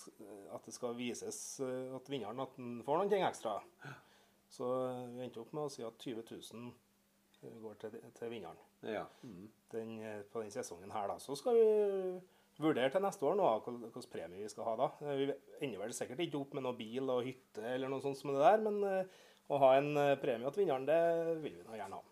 at 0.52 0.68
det 0.68 0.74
skal 0.76 0.96
vises 0.98 1.40
at 1.64 2.10
vinneren 2.12 2.44
at 2.44 2.54
den 2.60 2.82
får 2.84 3.06
ting 3.08 3.24
ekstra. 3.24 3.56
Så 4.50 4.66
eh, 4.90 5.06
vi 5.14 5.24
endte 5.28 5.40
opp 5.44 5.52
med 5.54 5.68
å 5.68 5.72
si 5.72 5.84
at 5.86 5.98
20 6.02 6.24
000 6.30 6.72
går 7.62 7.78
til, 7.80 7.94
til 8.18 8.32
vinneren 8.32 8.58
Ja. 8.84 9.04
den, 9.72 9.94
eh, 10.02 10.22
på 10.32 10.42
den 10.42 10.50
sesongen 10.52 10.90
her. 10.92 11.06
da. 11.08 11.16
Så 11.22 11.36
skal 11.38 11.54
vi 11.56 12.20
vurdere 12.60 12.90
til 12.92 13.00
neste 13.00 13.24
år 13.24 13.38
nå 13.38 13.46
hvilken 13.64 14.10
premie 14.12 14.42
vi 14.42 14.48
skal 14.52 14.66
ha 14.68 14.76
da. 14.76 14.90
Eh, 15.06 15.16
Vi 15.16 15.32
ender 15.66 15.78
vel 15.86 15.94
sikkert 15.96 16.20
ikke 16.26 16.40
opp 16.42 16.54
med 16.58 16.66
noe 16.66 16.76
bil 16.76 17.08
og 17.10 17.24
hytte 17.24 17.62
eller 17.64 17.88
noe 17.88 18.02
sånt 18.04 18.18
som 18.20 18.34
det 18.34 18.42
der, 18.42 18.60
men 18.66 18.82
eh, 18.84 19.04
å 19.50 19.58
ha 19.62 19.74
en 19.78 19.94
eh, 19.96 20.16
premie 20.20 20.50
til 20.52 20.64
vinneren, 20.66 20.86
det 20.86 21.00
vil 21.42 21.56
vi 21.60 21.64
nå 21.68 21.78
gjerne 21.78 21.96
ha. 22.00 22.02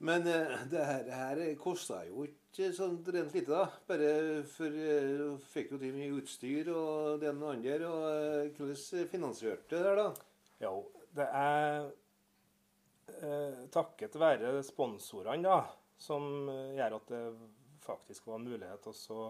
Men 0.00 0.26
eh, 0.30 0.52
det 0.70 0.84
her, 0.86 1.08
her 1.10 1.40
kosta 1.58 2.04
jo 2.06 2.22
ikke 2.28 2.68
sånn 2.74 3.00
rent 3.10 3.34
lite, 3.34 3.50
da. 3.50 3.64
Bare 3.90 4.44
for 4.46 4.70
eh, 4.70 5.16
du 5.18 5.38
fikk 5.50 5.72
jo 5.74 5.80
til 5.82 5.96
mye 5.98 6.14
utstyr 6.20 6.70
og 6.70 7.18
det 7.20 7.32
ene 7.32 7.42
og 7.48 7.56
andre. 7.56 7.78
Og 7.90 8.06
eh, 8.12 8.52
hvordan 8.54 9.08
finansierte 9.10 9.74
det 9.74 9.82
der, 9.88 9.98
da? 9.98 10.12
Jo, 10.62 10.72
det 11.18 11.26
er 11.34 11.88
eh, 13.18 13.64
takket 13.74 14.18
være 14.20 14.62
sponsorene 14.66 15.44
da, 15.46 15.60
som 15.98 16.48
eh, 16.52 16.76
gjør 16.78 16.98
at 17.00 17.12
det 17.12 17.22
faktisk 17.84 18.28
var 18.28 18.42
mulighet 18.42 18.84
til 18.84 19.16
å 19.16 19.28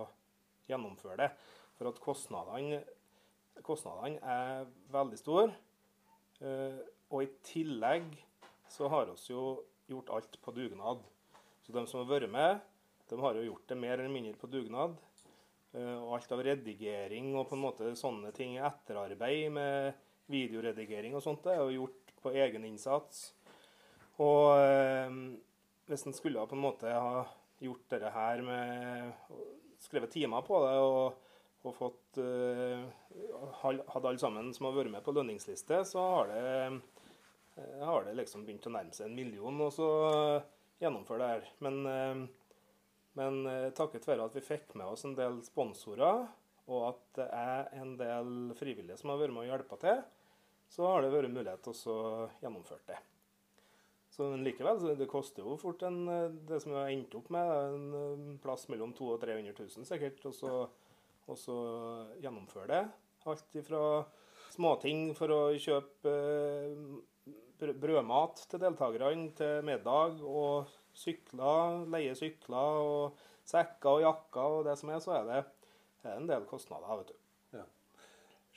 gjennomføre 0.68 1.18
det. 1.22 1.30
For 1.78 1.90
at 1.90 2.00
kostnadene, 2.02 2.82
kostnadene 3.64 4.18
er 4.22 4.70
veldig 4.92 5.20
store. 5.20 5.52
Eh, 6.42 6.80
og 7.08 7.24
i 7.24 7.30
tillegg 7.46 8.10
så 8.68 8.90
har 8.92 9.08
vi 9.08 9.32
jo 9.32 9.44
gjort 9.88 10.12
alt 10.16 10.40
på 10.42 10.54
dugnad. 10.56 11.04
Så 11.64 11.72
de 11.72 11.84
som 11.88 12.02
har 12.02 12.10
vært 12.10 12.32
med, 12.32 12.58
de 13.08 13.20
har 13.22 13.38
jo 13.38 13.46
gjort 13.46 13.70
det 13.70 13.78
mer 13.80 13.96
eller 13.96 14.12
mindre 14.12 14.36
på 14.36 14.50
dugnad. 14.52 14.98
Eh, 15.72 15.96
og 15.96 16.18
alt 16.18 16.34
av 16.34 16.42
redigering 16.44 17.32
og 17.36 17.48
på 17.48 17.56
en 17.56 17.64
måte 17.64 17.94
sånne 17.98 18.32
ting, 18.36 18.58
etterarbeid 18.60 19.48
med 19.54 20.04
videoredigering 20.28 21.16
og 21.16 21.24
sånt, 21.24 21.44
det 21.44 21.54
er 21.54 21.62
jo 21.64 21.82
gjort 21.84 22.14
på 22.22 22.32
egen 22.36 22.66
innsats. 22.68 23.28
Og 24.22 24.58
eh, 24.58 25.18
hvis 25.88 26.06
en 26.06 26.16
skulle 26.16 26.46
på 26.48 26.58
en 26.58 26.64
måte 26.64 26.92
ha 26.92 27.24
gjort 27.62 27.88
dette 27.94 28.12
her 28.14 28.44
med 28.46 29.12
Skrevet 29.78 30.10
timer 30.10 30.42
på 30.42 30.58
det 30.64 30.74
og, 30.82 31.28
og 31.62 31.74
fått 31.76 32.18
eh, 32.18 32.80
Hadde 33.62 34.08
alle 34.08 34.18
sammen 34.18 34.50
som 34.54 34.66
har 34.66 34.74
vært 34.74 34.90
med 34.90 35.04
på 35.06 35.14
lønningsliste, 35.14 35.84
så 35.86 36.02
har 36.16 36.32
det, 36.32 36.42
eh, 37.62 37.84
har 37.86 38.06
det 38.06 38.16
liksom 38.18 38.42
begynt 38.46 38.66
å 38.66 38.74
nærme 38.74 38.94
seg 38.94 39.06
en 39.06 39.18
million 39.18 39.62
og 39.62 39.70
så 39.74 39.88
gjennomføre 40.82 41.22
det 41.22 41.30
her. 41.32 41.48
Men, 41.64 41.80
eh, 41.86 42.20
men 43.18 43.40
eh, 43.46 43.70
takket 43.76 44.06
være 44.08 44.28
at 44.28 44.36
vi 44.36 44.44
fikk 44.44 44.76
med 44.78 44.92
oss 44.92 45.06
en 45.06 45.16
del 45.18 45.40
sponsorer, 45.46 46.26
og 46.68 46.84
at 46.90 47.02
det 47.18 47.28
er 47.32 47.70
en 47.80 47.94
del 47.98 48.32
frivillige 48.58 48.98
som 49.00 49.12
har 49.12 49.22
vært 49.22 49.34
med 49.34 49.46
og 49.46 49.52
hjulpet 49.52 49.84
til, 49.86 50.02
så 50.68 50.86
har 50.86 51.02
det 51.02 51.12
vært 51.12 51.32
mulighet 51.32 51.64
til 51.64 51.92
å 51.92 52.26
gjennomføre 52.42 52.84
det. 52.90 52.98
Så 54.18 54.28
likevel, 54.42 54.80
det 54.98 55.06
koster 55.10 55.46
jo 55.46 55.56
fort 55.60 55.82
en, 55.86 56.00
eh, 56.10 56.30
det 56.48 56.60
som 56.62 56.72
vi 56.72 56.78
har 56.80 56.90
endt 56.90 57.14
opp 57.14 57.28
med, 57.30 57.50
en 57.68 57.98
eh, 57.98 58.38
plass 58.42 58.66
mellom 58.72 58.92
200 58.96 59.14
og 59.14 59.20
300 59.22 59.54
000 59.54 59.86
sikkert, 59.86 60.24
og 60.26 60.34
så, 60.34 60.54
og 61.28 62.22
gjennomføre 62.22 62.66
det. 62.72 62.80
Alt 63.30 63.58
ifra 63.60 63.82
småting 64.54 65.12
for 65.18 65.30
å 65.30 65.40
kjøpe 65.54 66.14
eh, 66.16 67.70
brødmat 67.78 68.42
til 68.50 68.62
deltakerne 68.62 69.30
til 69.38 69.62
middag, 69.66 70.18
og 70.26 70.72
sykler, 70.98 71.84
leie 71.92 72.16
sykler, 72.18 72.82
og 72.82 73.22
sekker 73.48 74.00
og 74.00 74.04
jakker 74.04 74.58
og 74.58 74.66
det 74.66 74.76
som 74.80 74.90
er, 74.92 75.02
så 75.04 75.14
er 75.20 75.30
det, 75.30 75.40
er 76.04 76.18
en 76.18 76.28
del 76.28 76.46
kostnader, 76.50 77.04
vet 77.04 77.14
du. 77.14 77.16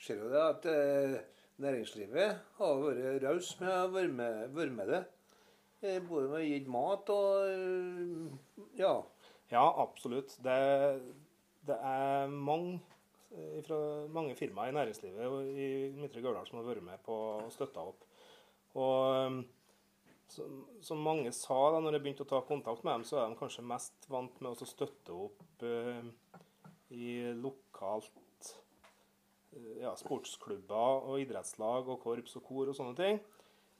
Ser 0.02 0.18
jo 0.18 0.32
det 0.32 0.42
at 0.42 0.64
eh, 0.66 1.20
næringslivet 1.60 2.38
har 2.58 2.80
vært 2.84 3.24
raus 3.26 3.50
med 3.60 3.72
å 3.72 3.90
være 3.92 4.70
med, 4.70 4.86
det. 4.88 5.02
Eh, 5.82 5.98
både 6.06 6.30
med 6.30 6.38
å 6.38 6.46
gi 6.46 6.60
mat 6.70 7.12
og 7.12 7.50
eh, 7.50 8.70
Ja. 8.80 8.94
Ja, 9.52 9.66
absolutt. 9.82 10.38
Det, 10.40 10.54
det 11.68 11.76
er 11.76 12.30
mange, 12.32 12.78
eh, 13.36 13.58
fra 13.66 13.80
mange 14.08 14.36
firmaer 14.38 14.72
i 14.72 14.76
næringslivet 14.78 15.50
i 15.52 15.66
Midtre 15.98 16.22
Gauldal 16.24 16.48
som 16.48 16.62
har 16.62 16.70
vært 16.70 16.86
med 16.86 17.02
på 17.04 17.18
å 17.34 17.50
støtte 17.52 17.84
opp. 17.92 18.06
Og 18.72 19.26
um, 19.26 19.42
som, 20.80 21.04
mange 21.04 21.32
sa 21.36 21.58
da 21.74 21.80
når 21.82 21.98
jeg 21.98 22.04
begynte 22.06 22.24
å 22.26 22.30
ta 22.30 22.40
kontakt 22.46 22.84
med 22.86 22.94
dem, 22.94 23.06
så 23.08 23.20
er 23.20 23.30
de 23.30 23.38
kanskje 23.40 23.64
mest 23.68 24.08
vant 24.12 24.38
med 24.40 24.54
å 24.54 24.68
støtte 24.68 25.16
opp 25.26 25.64
eh, 25.66 26.04
i 26.96 27.14
lokalt 27.36 28.12
eh, 28.16 28.31
ja, 29.80 29.92
sportsklubber 29.98 31.08
og 31.08 31.20
idrettslag 31.22 31.88
og 31.90 32.00
korps 32.02 32.36
og 32.38 32.44
kor 32.46 32.70
og 32.70 32.76
sånne 32.76 32.96
ting. 32.98 33.20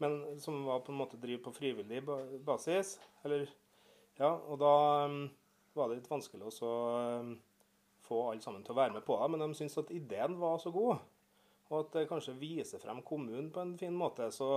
Men 0.03 0.19
som 0.43 0.65
var 0.66 0.82
på 0.82 0.93
en 0.93 0.99
måte 0.99 1.20
driver 1.20 1.44
på 1.47 1.55
frivillig 1.61 2.03
basis. 2.44 2.97
Eller, 3.24 3.47
ja, 4.19 4.32
og 4.32 4.59
da 4.61 4.74
um, 5.07 5.24
var 5.77 5.89
det 5.89 6.01
litt 6.01 6.11
vanskelig 6.11 6.51
å 6.51 6.73
um, 7.23 7.35
få 8.03 8.23
alle 8.32 8.44
sammen 8.44 8.65
til 8.66 8.74
å 8.74 8.81
være 8.81 8.97
med 8.97 9.07
på 9.07 9.19
det. 9.20 9.31
Men 9.32 9.44
de 9.44 9.59
syntes 9.59 9.78
at 9.85 9.93
ideen 9.94 10.39
var 10.40 10.59
så 10.62 10.73
god, 10.74 11.05
og 11.70 11.77
at 11.85 11.94
det 11.97 12.09
kanskje 12.11 12.39
viser 12.40 12.82
frem 12.82 13.03
kommunen 13.07 13.53
på 13.55 13.62
en 13.62 13.77
fin 13.81 13.94
måte. 13.94 14.27
Så, 14.35 14.51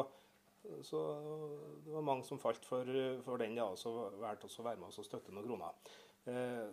så 0.83 1.03
det 1.85 1.93
var 1.93 2.09
mange 2.09 2.25
som 2.27 2.41
falt 2.41 2.65
for, 2.67 2.89
for 3.27 3.41
den, 3.41 3.55
da, 3.59 3.69
og 3.69 3.79
så 3.79 3.93
valgte 4.17 4.49
å 4.49 4.65
være 4.65 4.81
med 4.81 4.89
oss 4.89 4.99
og 5.03 5.07
støtte 5.07 5.35
noen 5.35 5.47
kroner. 5.47 5.95
Eh, 6.25 6.67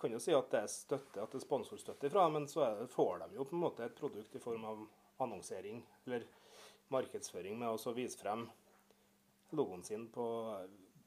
kan 0.00 0.12
jo 0.12 0.20
si 0.20 0.34
at 0.36 0.50
det 0.52 0.62
er 0.62 0.72
støtte, 0.72 1.22
at 1.22 1.32
det 1.32 1.40
er 1.40 1.46
sponsorstøtte 1.46 2.10
fra 2.12 2.26
men 2.32 2.48
så 2.50 2.66
er 2.66 2.86
får 2.92 3.24
de 3.24 3.38
jo 3.38 3.46
på 3.48 3.56
en 3.56 3.64
måte 3.64 3.86
et 3.86 3.96
produkt 3.96 4.36
i 4.36 4.42
form 4.42 4.66
av 4.68 4.82
annonsering 5.24 5.80
eller 6.04 6.26
markedsføring 6.92 7.58
med 7.58 7.72
å 7.72 7.94
vise 7.96 8.18
frem 8.20 8.46
logoen 9.56 9.84
sin 9.86 10.08
på, 10.12 10.26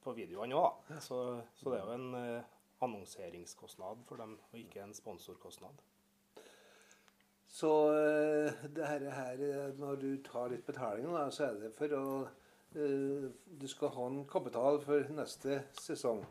på 0.03 0.15
videoene 0.17 0.57
òg. 0.57 0.89
Så, 1.03 1.19
så 1.59 1.71
det 1.71 1.79
er 1.79 1.85
jo 1.85 1.95
en 1.95 2.17
eh, 2.17 2.49
annonseringskostnad 2.85 4.03
for 4.07 4.21
dem, 4.21 4.37
og 4.51 4.59
ikke 4.59 4.83
en 4.83 4.95
sponsorkostnad. 4.95 5.83
Så 7.49 7.71
eh, 7.93 8.65
det 8.75 8.85
her, 8.85 9.73
Når 9.77 9.95
du 9.95 10.09
tar 10.23 10.49
litt 10.49 10.65
betaling, 10.65 11.09
da, 11.13 11.29
så 11.33 11.49
er 11.49 11.57
det 11.63 11.73
for 11.77 11.95
å 11.97 12.05
eh, 12.75 13.29
Du 13.59 13.67
skal 13.67 13.93
ha 13.95 14.05
en 14.07 14.23
kapital 14.29 14.79
for 14.85 15.09
neste 15.15 15.63
sesong. 15.79 16.23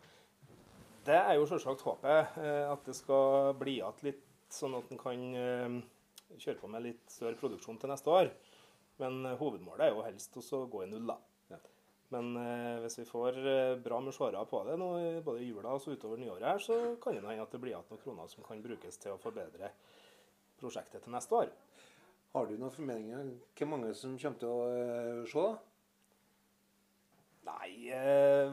Det 1.09 1.17
er 1.17 1.39
jo 1.39 1.47
selvsagt 1.49 1.81
håpet, 1.87 2.35
eh, 2.43 2.67
at 2.69 2.83
det 2.85 2.93
skal 2.97 3.55
bli 3.57 3.79
igjen 3.79 4.03
litt, 4.05 4.25
sånn 4.53 4.75
at 4.77 4.91
en 4.93 4.99
kan 5.01 5.23
eh, 5.41 5.77
kjøre 6.35 6.59
på 6.61 6.69
med 6.69 6.85
litt 6.85 7.07
større 7.09 7.39
produksjon 7.41 7.79
til 7.81 7.89
neste 7.89 8.13
år. 8.13 8.29
Men 9.01 9.23
eh, 9.25 9.37
hovedmålet 9.41 9.87
er 9.87 9.95
jo 9.95 10.05
helst 10.05 10.37
å 10.37 10.67
gå 10.69 10.83
i 10.85 10.89
null, 10.91 11.07
da. 11.09 11.17
Ja. 11.55 11.61
Men 12.13 12.29
hvis 12.81 12.99
vi 13.01 13.07
får 13.09 13.39
bra 13.85 13.99
med 14.01 14.17
seere 14.17 14.41
på 14.49 14.63
det 14.65 14.77
nå, 14.81 14.91
både 15.25 15.43
i 15.45 15.49
jula 15.49 15.75
og 15.77 15.83
så 15.85 15.93
utover 15.93 16.21
nyåret, 16.21 16.45
her, 16.45 16.61
så 16.65 16.77
kan 17.01 17.17
det 17.17 17.25
hende 17.25 17.45
at 17.45 17.53
det 17.53 17.61
blir 17.61 17.75
igjen 17.75 17.89
noen 17.89 18.01
kroner 18.01 18.31
som 18.33 18.45
kan 18.47 18.63
brukes 18.65 19.01
til 19.01 19.13
å 19.13 19.21
forbedre 19.21 19.73
prosjektet 20.61 21.05
til 21.05 21.13
neste 21.13 21.37
år. 21.37 21.53
Har 22.33 22.49
du 22.49 22.57
noen 22.57 22.73
formeninger 22.73 23.21
om 23.21 23.35
hvor 23.61 23.73
mange 23.73 23.93
som 23.97 24.17
kommer 24.21 24.41
til 24.41 24.53
å 24.53 25.25
se? 25.29 25.37
se? 25.37 25.49
Nei, 27.49 27.89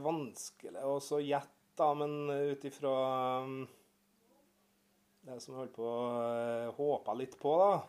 vanskelig 0.04 0.84
å 0.88 1.00
så 1.04 1.20
gjette, 1.24 1.55
da, 1.78 1.90
men 1.98 2.30
ut 2.52 2.68
ifra 2.68 2.94
um, 3.44 3.58
det 5.26 5.40
som 5.42 5.56
jeg 5.56 5.64
holdt 5.64 5.76
på 5.76 5.86
å 5.90 6.02
eh, 6.22 6.68
håpe 6.78 7.16
litt 7.18 7.36
på, 7.42 7.56
da, 7.58 7.80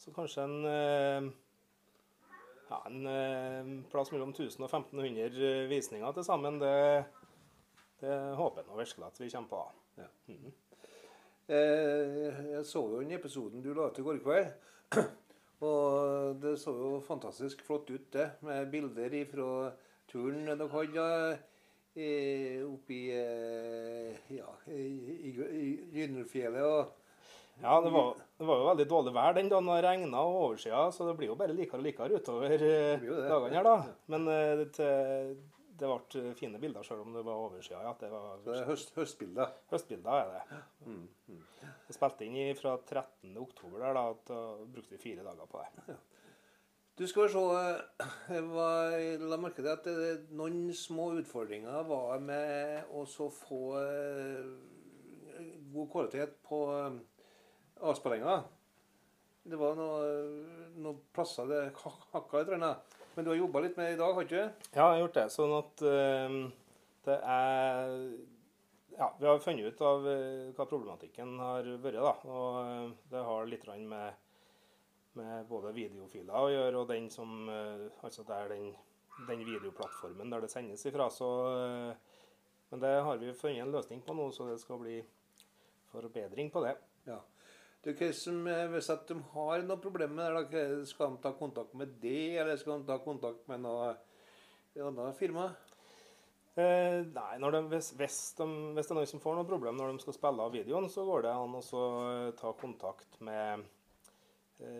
så 0.00 0.12
kanskje 0.14 0.46
en 0.46 0.56
eh, 0.66 1.28
ja, 2.70 2.80
en 2.86 3.06
eh, 3.06 3.70
plass 3.90 4.10
mellom 4.14 4.32
1000 4.34 4.64
og 4.64 4.70
1500 4.70 5.68
visninger 5.70 6.16
til 6.16 6.26
sammen. 6.26 6.58
Det, 6.62 6.74
det 8.02 8.16
håper 8.38 8.62
jeg 8.62 8.70
nå 8.70 8.80
virkelig 8.80 9.06
at 9.08 9.20
vi 9.20 9.30
kommer 9.34 9.52
på. 9.52 9.62
da. 9.98 10.08
Eh, 11.50 12.42
jeg 12.54 12.66
så 12.66 12.84
jo 12.86 13.00
den 13.00 13.16
episoden 13.16 13.62
du 13.62 13.72
la 13.74 13.88
ut 13.90 13.98
i 13.98 14.06
går 14.06 14.20
kveld. 14.22 14.52
Og 15.66 16.38
det 16.40 16.54
så 16.62 16.72
jo 16.72 16.92
fantastisk 17.04 17.62
flott 17.66 17.90
ut, 17.90 18.06
det. 18.14 18.30
Med 18.46 18.70
bilder 18.72 19.16
fra 19.28 19.48
turen 20.08 20.46
dere 20.46 20.70
hadde 20.72 21.08
eh, 21.94 22.62
oppe 22.66 22.94
i 22.94 23.02
eh, 23.16 24.32
ja, 24.36 24.48
i, 24.70 24.86
i, 25.30 25.70
Gynnelfjellet. 25.94 26.62
Og 26.64 27.62
Ja, 27.62 27.80
det 27.84 27.90
var, 27.92 28.14
det 28.38 28.46
var 28.48 28.60
jo 28.60 28.68
veldig 28.70 28.86
dårlig 28.88 29.14
vær 29.14 29.34
den 29.36 29.50
dagen 29.52 29.66
det 29.68 29.80
regna 29.84 30.22
og 30.24 30.36
oversida, 30.46 30.86
så 30.96 31.08
det 31.10 31.16
blir 31.18 31.28
jo 31.32 31.38
bare 31.40 31.56
likere 31.56 31.82
og 31.82 31.84
likere 31.84 32.20
utover 32.20 32.54
eh, 32.56 33.02
dagene 33.04 33.58
her, 33.58 33.66
da. 33.66 33.96
Men 34.12 34.28
eh, 34.32 34.62
det, 34.78 34.90
det 35.80 35.90
ble 35.90 36.34
fine 36.38 36.60
bilder 36.62 36.86
sjøl 36.86 37.02
om 37.04 37.16
det 37.16 37.24
var 37.26 37.42
oversida. 37.44 37.82
Ja, 37.84 37.92
det 38.00 38.12
var 38.12 38.40
det 38.46 38.56
er 38.62 38.70
høst, 38.70 38.94
høstbilder. 38.96 39.52
høstbilder, 39.72 40.22
er 40.22 40.32
det. 40.38 40.62
Jeg 41.90 41.98
spilte 41.98 42.26
inn 42.26 42.56
fra 42.56 42.78
13. 42.78 43.34
oktober 43.42 43.82
der, 43.82 43.98
da, 43.98 44.06
da 44.30 44.40
brukte 44.70 44.96
vi 44.96 45.02
fire 45.02 45.26
dager 45.26 45.50
på 45.50 45.60
det. 45.60 45.98
Du 47.00 47.06
skal 47.08 47.30
se 47.32 47.40
eh, 47.40 48.42
var, 48.52 48.92
la 49.24 49.36
merke 49.40 49.62
til 49.62 49.70
at 49.72 49.86
det, 49.88 50.08
noen 50.36 50.66
små 50.76 51.06
utfordringer 51.16 51.86
var 51.88 52.20
med 52.20 52.90
å 52.92 53.06
få 53.08 53.60
eh, 53.80 54.50
god 55.72 55.88
kvalitet 55.94 56.34
på 56.44 56.58
eh, 56.74 56.98
avspillinga. 57.88 58.34
Det 59.48 59.56
var 59.56 59.78
noen 59.78 60.76
noe 60.84 61.00
plasser 61.16 61.48
det 61.48 61.62
hak- 61.86 62.10
hakka 62.12 62.42
litt. 62.42 62.52
grann. 62.52 62.76
Men 63.16 63.24
du 63.24 63.32
har 63.32 63.40
jobba 63.40 63.64
litt 63.64 63.80
med 63.80 63.88
det 63.88 63.94
i 63.96 64.00
dag, 64.02 64.12
har 64.14 64.20
du 64.20 64.28
ikke? 64.28 64.44
Ja, 64.74 64.74
jeg 64.76 64.84
har 64.84 65.00
gjort 65.06 65.16
det. 65.16 65.26
Sånn 65.32 65.56
at 65.56 65.86
eh, 65.94 66.36
det 67.08 67.16
er 67.38 67.96
Ja, 69.00 69.08
vi 69.16 69.24
har 69.30 69.40
funnet 69.40 69.72
ut 69.72 69.80
av 69.88 70.04
hva 70.04 70.66
problematikken 70.68 71.38
har 71.40 71.64
vært, 71.80 71.96
da. 72.04 72.12
Og 72.28 72.92
det 73.08 73.24
har 73.24 73.48
litt 73.48 73.64
med, 73.88 74.20
med 75.18 75.48
både 75.50 75.72
videofiler 75.74 76.36
å 76.36 76.50
gjøre, 76.52 76.78
og 76.78 76.90
den 76.90 77.08
som 77.12 77.48
eh, 77.50 77.88
Altså 78.06 78.24
det 78.26 78.36
er 78.36 78.52
den, 78.54 78.68
den 79.28 79.42
videoplattformen 79.46 80.30
der 80.32 80.44
det 80.44 80.52
sendes 80.52 80.84
ifra. 80.86 81.08
Så 81.12 81.30
eh, 81.50 82.20
Men 82.70 82.84
det 82.84 82.92
har 83.06 83.18
vi 83.18 83.34
funnet 83.34 83.64
en 83.64 83.74
løsning 83.74 84.04
på 84.06 84.14
nå, 84.14 84.28
så 84.30 84.46
det 84.50 84.60
skal 84.62 84.78
bli 84.82 85.00
forbedring 85.90 86.52
på 86.54 86.62
det. 86.62 86.76
Ja. 87.08 87.18
Du, 87.82 87.90
som, 88.12 88.46
eh, 88.46 88.68
hvis 88.70 88.92
de 89.08 89.16
har 89.32 89.64
noe 89.64 89.82
problem 89.82 90.14
med 90.20 90.52
det, 90.52 90.66
skal 90.86 91.14
de 91.14 91.24
ta 91.24 91.32
kontakt 91.34 91.74
med 91.74 91.96
det, 92.02 92.36
eller 92.38 92.60
skal 92.60 92.78
de 92.78 92.92
ta 92.92 93.00
kontakt 93.02 93.48
med 93.50 93.64
noe 93.64 93.94
annet 94.76 95.18
firma? 95.18 95.48
Eh, 96.60 97.00
nei, 97.06 97.38
de, 97.40 97.60
hvis, 97.72 97.92
hvis, 97.96 98.20
de, 98.38 98.46
hvis 98.76 98.88
det 98.88 98.94
er 98.94 98.98
noen 98.98 99.08
som 99.08 99.22
får 99.22 99.38
noe 99.38 99.48
problem 99.48 99.78
når 99.78 99.94
de 99.94 100.04
skal 100.04 100.16
spille 100.16 100.44
av 100.44 100.54
videoen, 100.54 100.88
så 100.92 101.06
går 101.08 101.24
det 101.24 101.34
an 101.34 101.56
å 101.56 101.84
ta 102.38 102.52
kontakt 102.58 103.20
med 103.24 103.64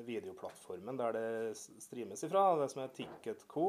videoplattformen 0.07 0.98
der 0.98 1.16
det 1.16 1.57
streames 1.57 2.24
ifra, 2.27 2.44
det 2.61 2.69
som 2.73 2.82
er 2.85 2.93
Ticketco. 2.94 3.66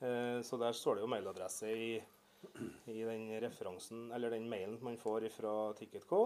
Eh, 0.00 0.42
så 0.42 0.58
der 0.60 0.72
står 0.76 0.96
det 0.96 1.06
jo 1.06 1.10
mailadresse 1.10 1.70
i, 1.72 1.94
i 2.92 2.98
den 3.04 3.30
referansen, 3.40 4.10
eller 4.12 4.34
den 4.34 4.48
mailen 4.48 4.78
man 4.84 4.98
får 5.00 5.28
fra 5.36 5.54
Ticketco. 5.78 6.22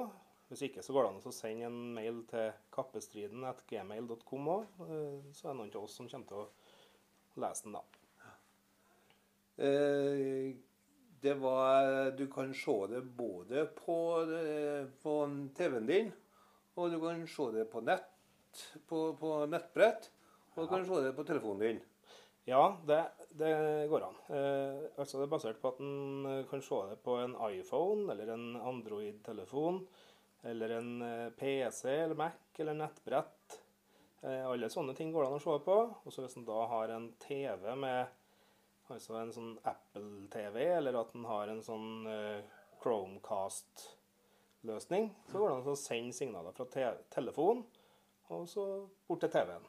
Hvis 0.51 0.65
ikke 0.67 0.83
så 0.83 0.95
går 0.95 1.07
det 1.07 1.11
an 1.13 1.31
å 1.31 1.35
sende 1.35 1.69
en 1.69 1.79
mail 1.95 2.25
til 2.31 2.49
kappestriden.gmail.com 2.75 4.49
òg. 4.57 4.83
Eh, 4.89 5.31
så 5.31 5.47
er 5.47 5.53
det 5.53 5.59
noen 5.61 5.77
av 5.77 5.85
oss 5.85 5.95
som 6.01 6.11
kommer 6.11 6.31
til 6.31 6.43
å 6.43 7.45
lese 7.45 7.69
den 7.69 7.79
da. 7.79 7.85
Eh, 9.61 10.51
det 11.21 11.35
var 11.39 12.11
Du 12.17 12.27
kan 12.33 12.55
se 12.55 12.77
det 12.91 13.03
både 13.03 13.67
på, 13.77 13.99
eh, 14.25 14.89
på 15.03 15.15
TV-en 15.55 15.87
din, 15.87 16.13
og 16.75 16.91
du 16.91 16.99
kan 16.99 17.27
se 17.29 17.51
det 17.53 17.67
på 17.71 17.85
nett, 17.85 18.10
på, 18.89 19.03
på 19.21 19.33
nettbrett, 19.51 20.11
og 20.55 20.65
du 20.65 20.71
kan 20.71 20.85
se 20.87 21.01
det 21.05 21.15
på 21.17 21.27
telefonen 21.29 21.65
din. 21.65 21.81
Ja, 22.49 22.77
det, 22.87 23.03
det 23.39 23.53
går 23.91 24.03
an. 24.03 24.17
Eh, 24.29 24.79
altså 24.99 25.19
Det 25.19 25.25
er 25.27 25.35
basert 25.35 25.61
på 25.63 25.69
at 25.71 25.81
en 25.85 26.27
eh, 26.27 26.47
kan 26.51 26.63
se 26.65 26.79
det 26.91 26.99
på 27.05 27.13
en 27.21 27.35
iPhone 27.51 28.13
eller 28.13 28.27
en 28.35 28.47
Android-telefon. 28.57 29.87
Eller 30.43 30.71
en 30.79 31.03
eh, 31.05 31.31
PC 31.37 31.91
eller 31.91 32.15
Mac 32.19 32.33
eller 32.59 32.75
nettbrett. 32.75 33.61
Eh, 34.23 34.47
alle 34.49 34.71
sånne 34.73 34.95
ting 34.97 35.13
går 35.13 35.23
det 35.23 35.29
an 35.31 35.39
å 35.39 35.45
se 35.45 35.59
på. 35.67 35.77
Og 36.03 36.13
så 36.13 36.23
hvis 36.25 36.37
en 36.41 36.49
da 36.49 36.61
har 36.73 36.89
en 36.97 37.09
TV 37.23 37.63
med 37.77 38.07
altså 38.91 39.13
en 39.21 39.33
sånn 39.35 39.59
Apple-TV, 39.71 40.57
eller 40.81 40.95
at 40.99 41.11
en 41.15 41.27
har 41.31 41.47
en 41.53 41.63
sånn 41.63 42.07
eh, 42.11 42.41
Chromecast-løsning, 42.83 45.05
så 45.29 45.35
går 45.39 45.47
det 45.47 45.57
an 45.61 45.71
å 45.71 45.77
sende 45.79 46.17
signaler 46.17 46.53
fra 46.57 46.65
te 46.73 46.85
telefon 47.15 47.59
og 48.31 48.47
så 48.49 48.65
bort 49.09 49.25
til 49.25 49.33
TV-en. 49.35 49.67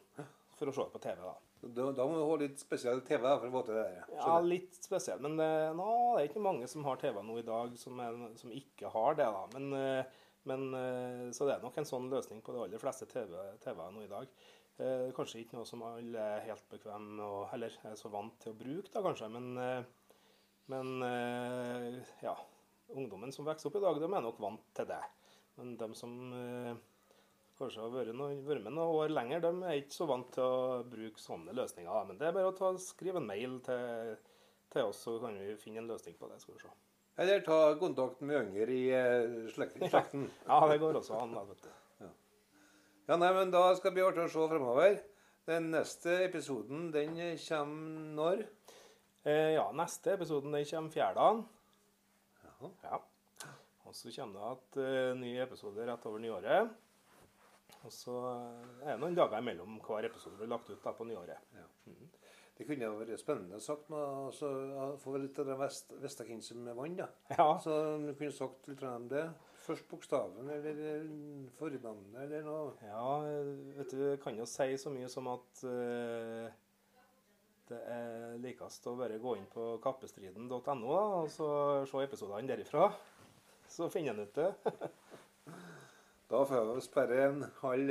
For 0.59 0.69
å 0.69 0.73
se 0.75 0.85
på 0.93 1.01
TV, 1.01 1.21
da. 1.25 1.33
Da, 1.61 1.87
da 1.93 2.05
må 2.09 2.17
du 2.17 2.23
ha 2.25 2.35
litt 2.41 2.61
spesiell 2.61 3.03
TV 3.05 3.21
for 3.25 3.47
å 3.47 3.53
få 3.53 3.61
til 3.67 3.77
det 3.77 3.83
der. 3.85 4.11
Ja, 4.17 4.37
litt 4.45 4.77
spesielt. 4.77 5.21
Men 5.21 5.37
det, 5.37 5.49
nå, 5.77 5.87
det 6.15 6.23
er 6.23 6.29
ikke 6.29 6.43
mange 6.45 6.69
som 6.69 6.85
har 6.85 6.97
TV 7.01 7.19
nå 7.25 7.37
i 7.41 7.45
dag 7.45 7.73
som, 7.81 7.99
er, 8.01 8.17
som 8.37 8.53
ikke 8.53 8.89
har 8.93 9.17
det. 9.17 9.27
da. 9.35 9.43
Men, 9.55 9.67
eh, 9.77 10.23
men, 10.49 10.67
eh, 10.77 11.27
så 11.37 11.45
det 11.49 11.55
er 11.55 11.65
nok 11.65 11.77
en 11.81 11.89
sånn 11.89 12.09
løsning 12.13 12.41
på 12.45 12.53
de 12.55 12.63
aller 12.65 12.81
fleste 12.81 13.09
TV-er 13.09 13.57
TV 13.61 13.81
nå 13.93 14.05
i 14.05 14.09
dag. 14.09 14.29
Eh, 14.81 15.07
Kanskje 15.17 15.43
ikke 15.43 15.57
noe 15.59 15.69
som 15.69 15.85
alle 15.85 16.27
er 16.37 16.45
helt 16.47 16.65
bekvemme 16.71 17.25
og, 17.25 17.41
eller 17.57 17.77
er 17.89 17.97
så 17.99 18.09
vant 18.13 18.37
til 18.41 18.53
å 18.53 18.59
bruke, 18.61 18.89
da 18.93 19.05
kanskje. 19.05 19.29
Men, 19.33 19.51
eh, 19.61 20.21
men 20.73 20.93
eh, 21.05 22.15
ja, 22.25 22.37
ungdommen 22.97 23.33
som 23.33 23.45
vokser 23.49 23.69
opp 23.69 23.77
i 23.81 23.85
dag, 23.85 24.01
de 24.01 24.09
er 24.09 24.25
nok 24.29 24.41
vant 24.41 24.65
til 24.77 24.89
det. 24.89 25.01
Men 25.59 25.75
de 25.77 25.91
som 25.97 26.17
eh, 26.37 26.73
kanskje 27.61 27.83
har 27.83 27.93
vært, 27.93 28.13
noen, 28.17 28.41
vært 28.47 28.65
med 28.65 28.75
noen 28.75 28.99
år 29.03 29.13
lenger, 29.13 29.43
de 29.45 29.51
er 29.63 29.79
ikke 29.79 29.95
så 29.95 30.07
vant 30.09 30.29
til 30.35 30.43
å 30.43 30.79
bruke 30.91 31.21
sånne 31.21 31.55
løsninger. 31.57 32.07
Men 32.09 32.19
det 32.19 32.27
er 32.27 32.37
bare 32.37 32.51
å 32.51 32.55
ta, 32.57 32.71
skrive 32.81 33.21
en 33.21 33.29
mail 33.29 33.59
til, 33.65 34.15
til 34.73 34.89
oss, 34.89 35.03
så 35.05 35.17
kan 35.23 35.37
vi 35.39 35.53
finne 35.61 35.83
en 35.83 35.91
løsning 35.93 36.17
på 36.19 36.29
det. 36.31 36.41
skal 36.43 36.57
vi 36.57 36.63
se. 36.65 36.73
Eller 37.21 37.43
ta 37.45 37.59
kontakt 37.79 38.23
med 38.25 38.47
yngre 38.47 38.73
i 38.73 38.83
eh, 38.95 39.37
slekten. 39.53 39.87
slekten. 39.89 40.27
Ja, 40.49 40.59
det 40.71 40.79
går 40.81 40.99
også 41.01 41.19
an. 41.19 41.37
vet 41.49 41.63
du. 41.67 41.71
Ja, 43.09 43.17
nei, 43.17 43.31
men 43.35 43.51
Da 43.51 43.65
skal 43.75 43.91
det 43.91 43.97
bli 43.97 44.05
artig 44.07 44.23
å 44.23 44.31
se 44.31 44.49
fremover. 44.53 44.99
Den 45.49 45.71
neste 45.73 46.21
episoden 46.23 46.91
den 46.93 47.17
kommer 47.43 48.11
når? 48.17 48.43
Eh, 49.25 49.55
ja, 49.57 49.65
neste 49.75 50.15
episoden 50.15 50.53
den 50.55 50.67
kommer 50.69 50.93
fjerdagen. 50.93 51.41
Ja. 52.45 52.69
Ja. 52.85 53.01
Og 53.89 53.97
så 53.97 54.13
kommer 54.15 54.39
det 54.39 54.51
at, 54.53 54.77
uh, 54.79 55.19
ny 55.19 55.33
episode 55.43 55.85
rett 55.87 56.05
over 56.07 56.21
nyåret. 56.23 56.71
Og 57.85 57.93
så 57.93 58.15
eh, 58.31 58.73
er 58.85 58.95
det 58.95 59.01
noen 59.01 59.17
dager 59.17 59.41
imellom 59.41 59.79
hver 59.85 60.07
episode 60.09 60.37
blir 60.39 60.51
lagt 60.51 60.69
ut 60.69 60.81
da 60.83 60.93
på 60.97 61.07
nyåret. 61.09 61.53
Det 62.57 62.67
kunne 62.67 62.85
jo 62.85 62.97
vært 62.99 63.17
spennende 63.17 63.57
sagt 63.63 63.87
altså, 63.95 64.49
få 65.01 65.15
litt 65.17 65.39
av 65.41 65.47
det 65.49 65.55
vest, 65.57 65.95
Vestakinset 65.97 66.59
med 66.61 66.75
vann. 66.77 66.99
da. 66.99 67.07
Ja, 67.33 67.55
Så 67.57 67.73
du 68.03 68.11
kunne 68.13 68.35
sagt 68.35 68.67
litt 68.69 68.83
om 68.85 69.07
det. 69.09 69.23
Først 69.61 69.87
bokstaven 69.89 70.49
eller 70.49 71.07
fornavnet 71.57 72.21
eller 72.25 72.45
noe. 72.45 72.75
ja 72.85 73.05
vet 73.77 73.93
du, 73.93 73.97
jeg 74.11 74.21
kan 74.21 74.37
jo 74.37 74.45
si 74.49 74.67
så 74.77 74.93
mye 74.93 75.09
som 75.09 75.29
at 75.29 75.61
uh, 75.69 76.49
det 77.69 77.81
er 77.93 78.39
likest 78.41 78.87
å 78.89 78.95
bare 78.99 79.19
gå 79.21 79.35
inn 79.37 79.45
på 79.53 79.67
kappestriden.no 79.83 80.95
og 80.97 81.29
så 81.31 81.51
se 81.89 82.03
episodene 82.03 82.49
derifra. 82.49 82.89
Så 83.71 83.87
finner 83.93 84.13
en 84.17 84.25
ut 84.25 84.35
det. 84.35 84.49
Da 86.31 86.45
får 86.47 86.75
vi 86.75 86.81
sperre 86.85 87.23
en 87.27 87.41
halv 87.59 87.89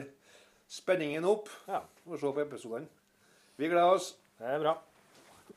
spenningen 0.70 1.26
opp 1.28 1.50
Ja, 1.68 1.82
og 2.06 2.16
se 2.22 2.30
på 2.32 2.40
episodene. 2.40 2.88
Vi 3.60 3.68
gleder 3.68 3.98
oss. 3.98 4.14
det 4.38 4.48
er 4.48 4.62
bra. 4.62 4.78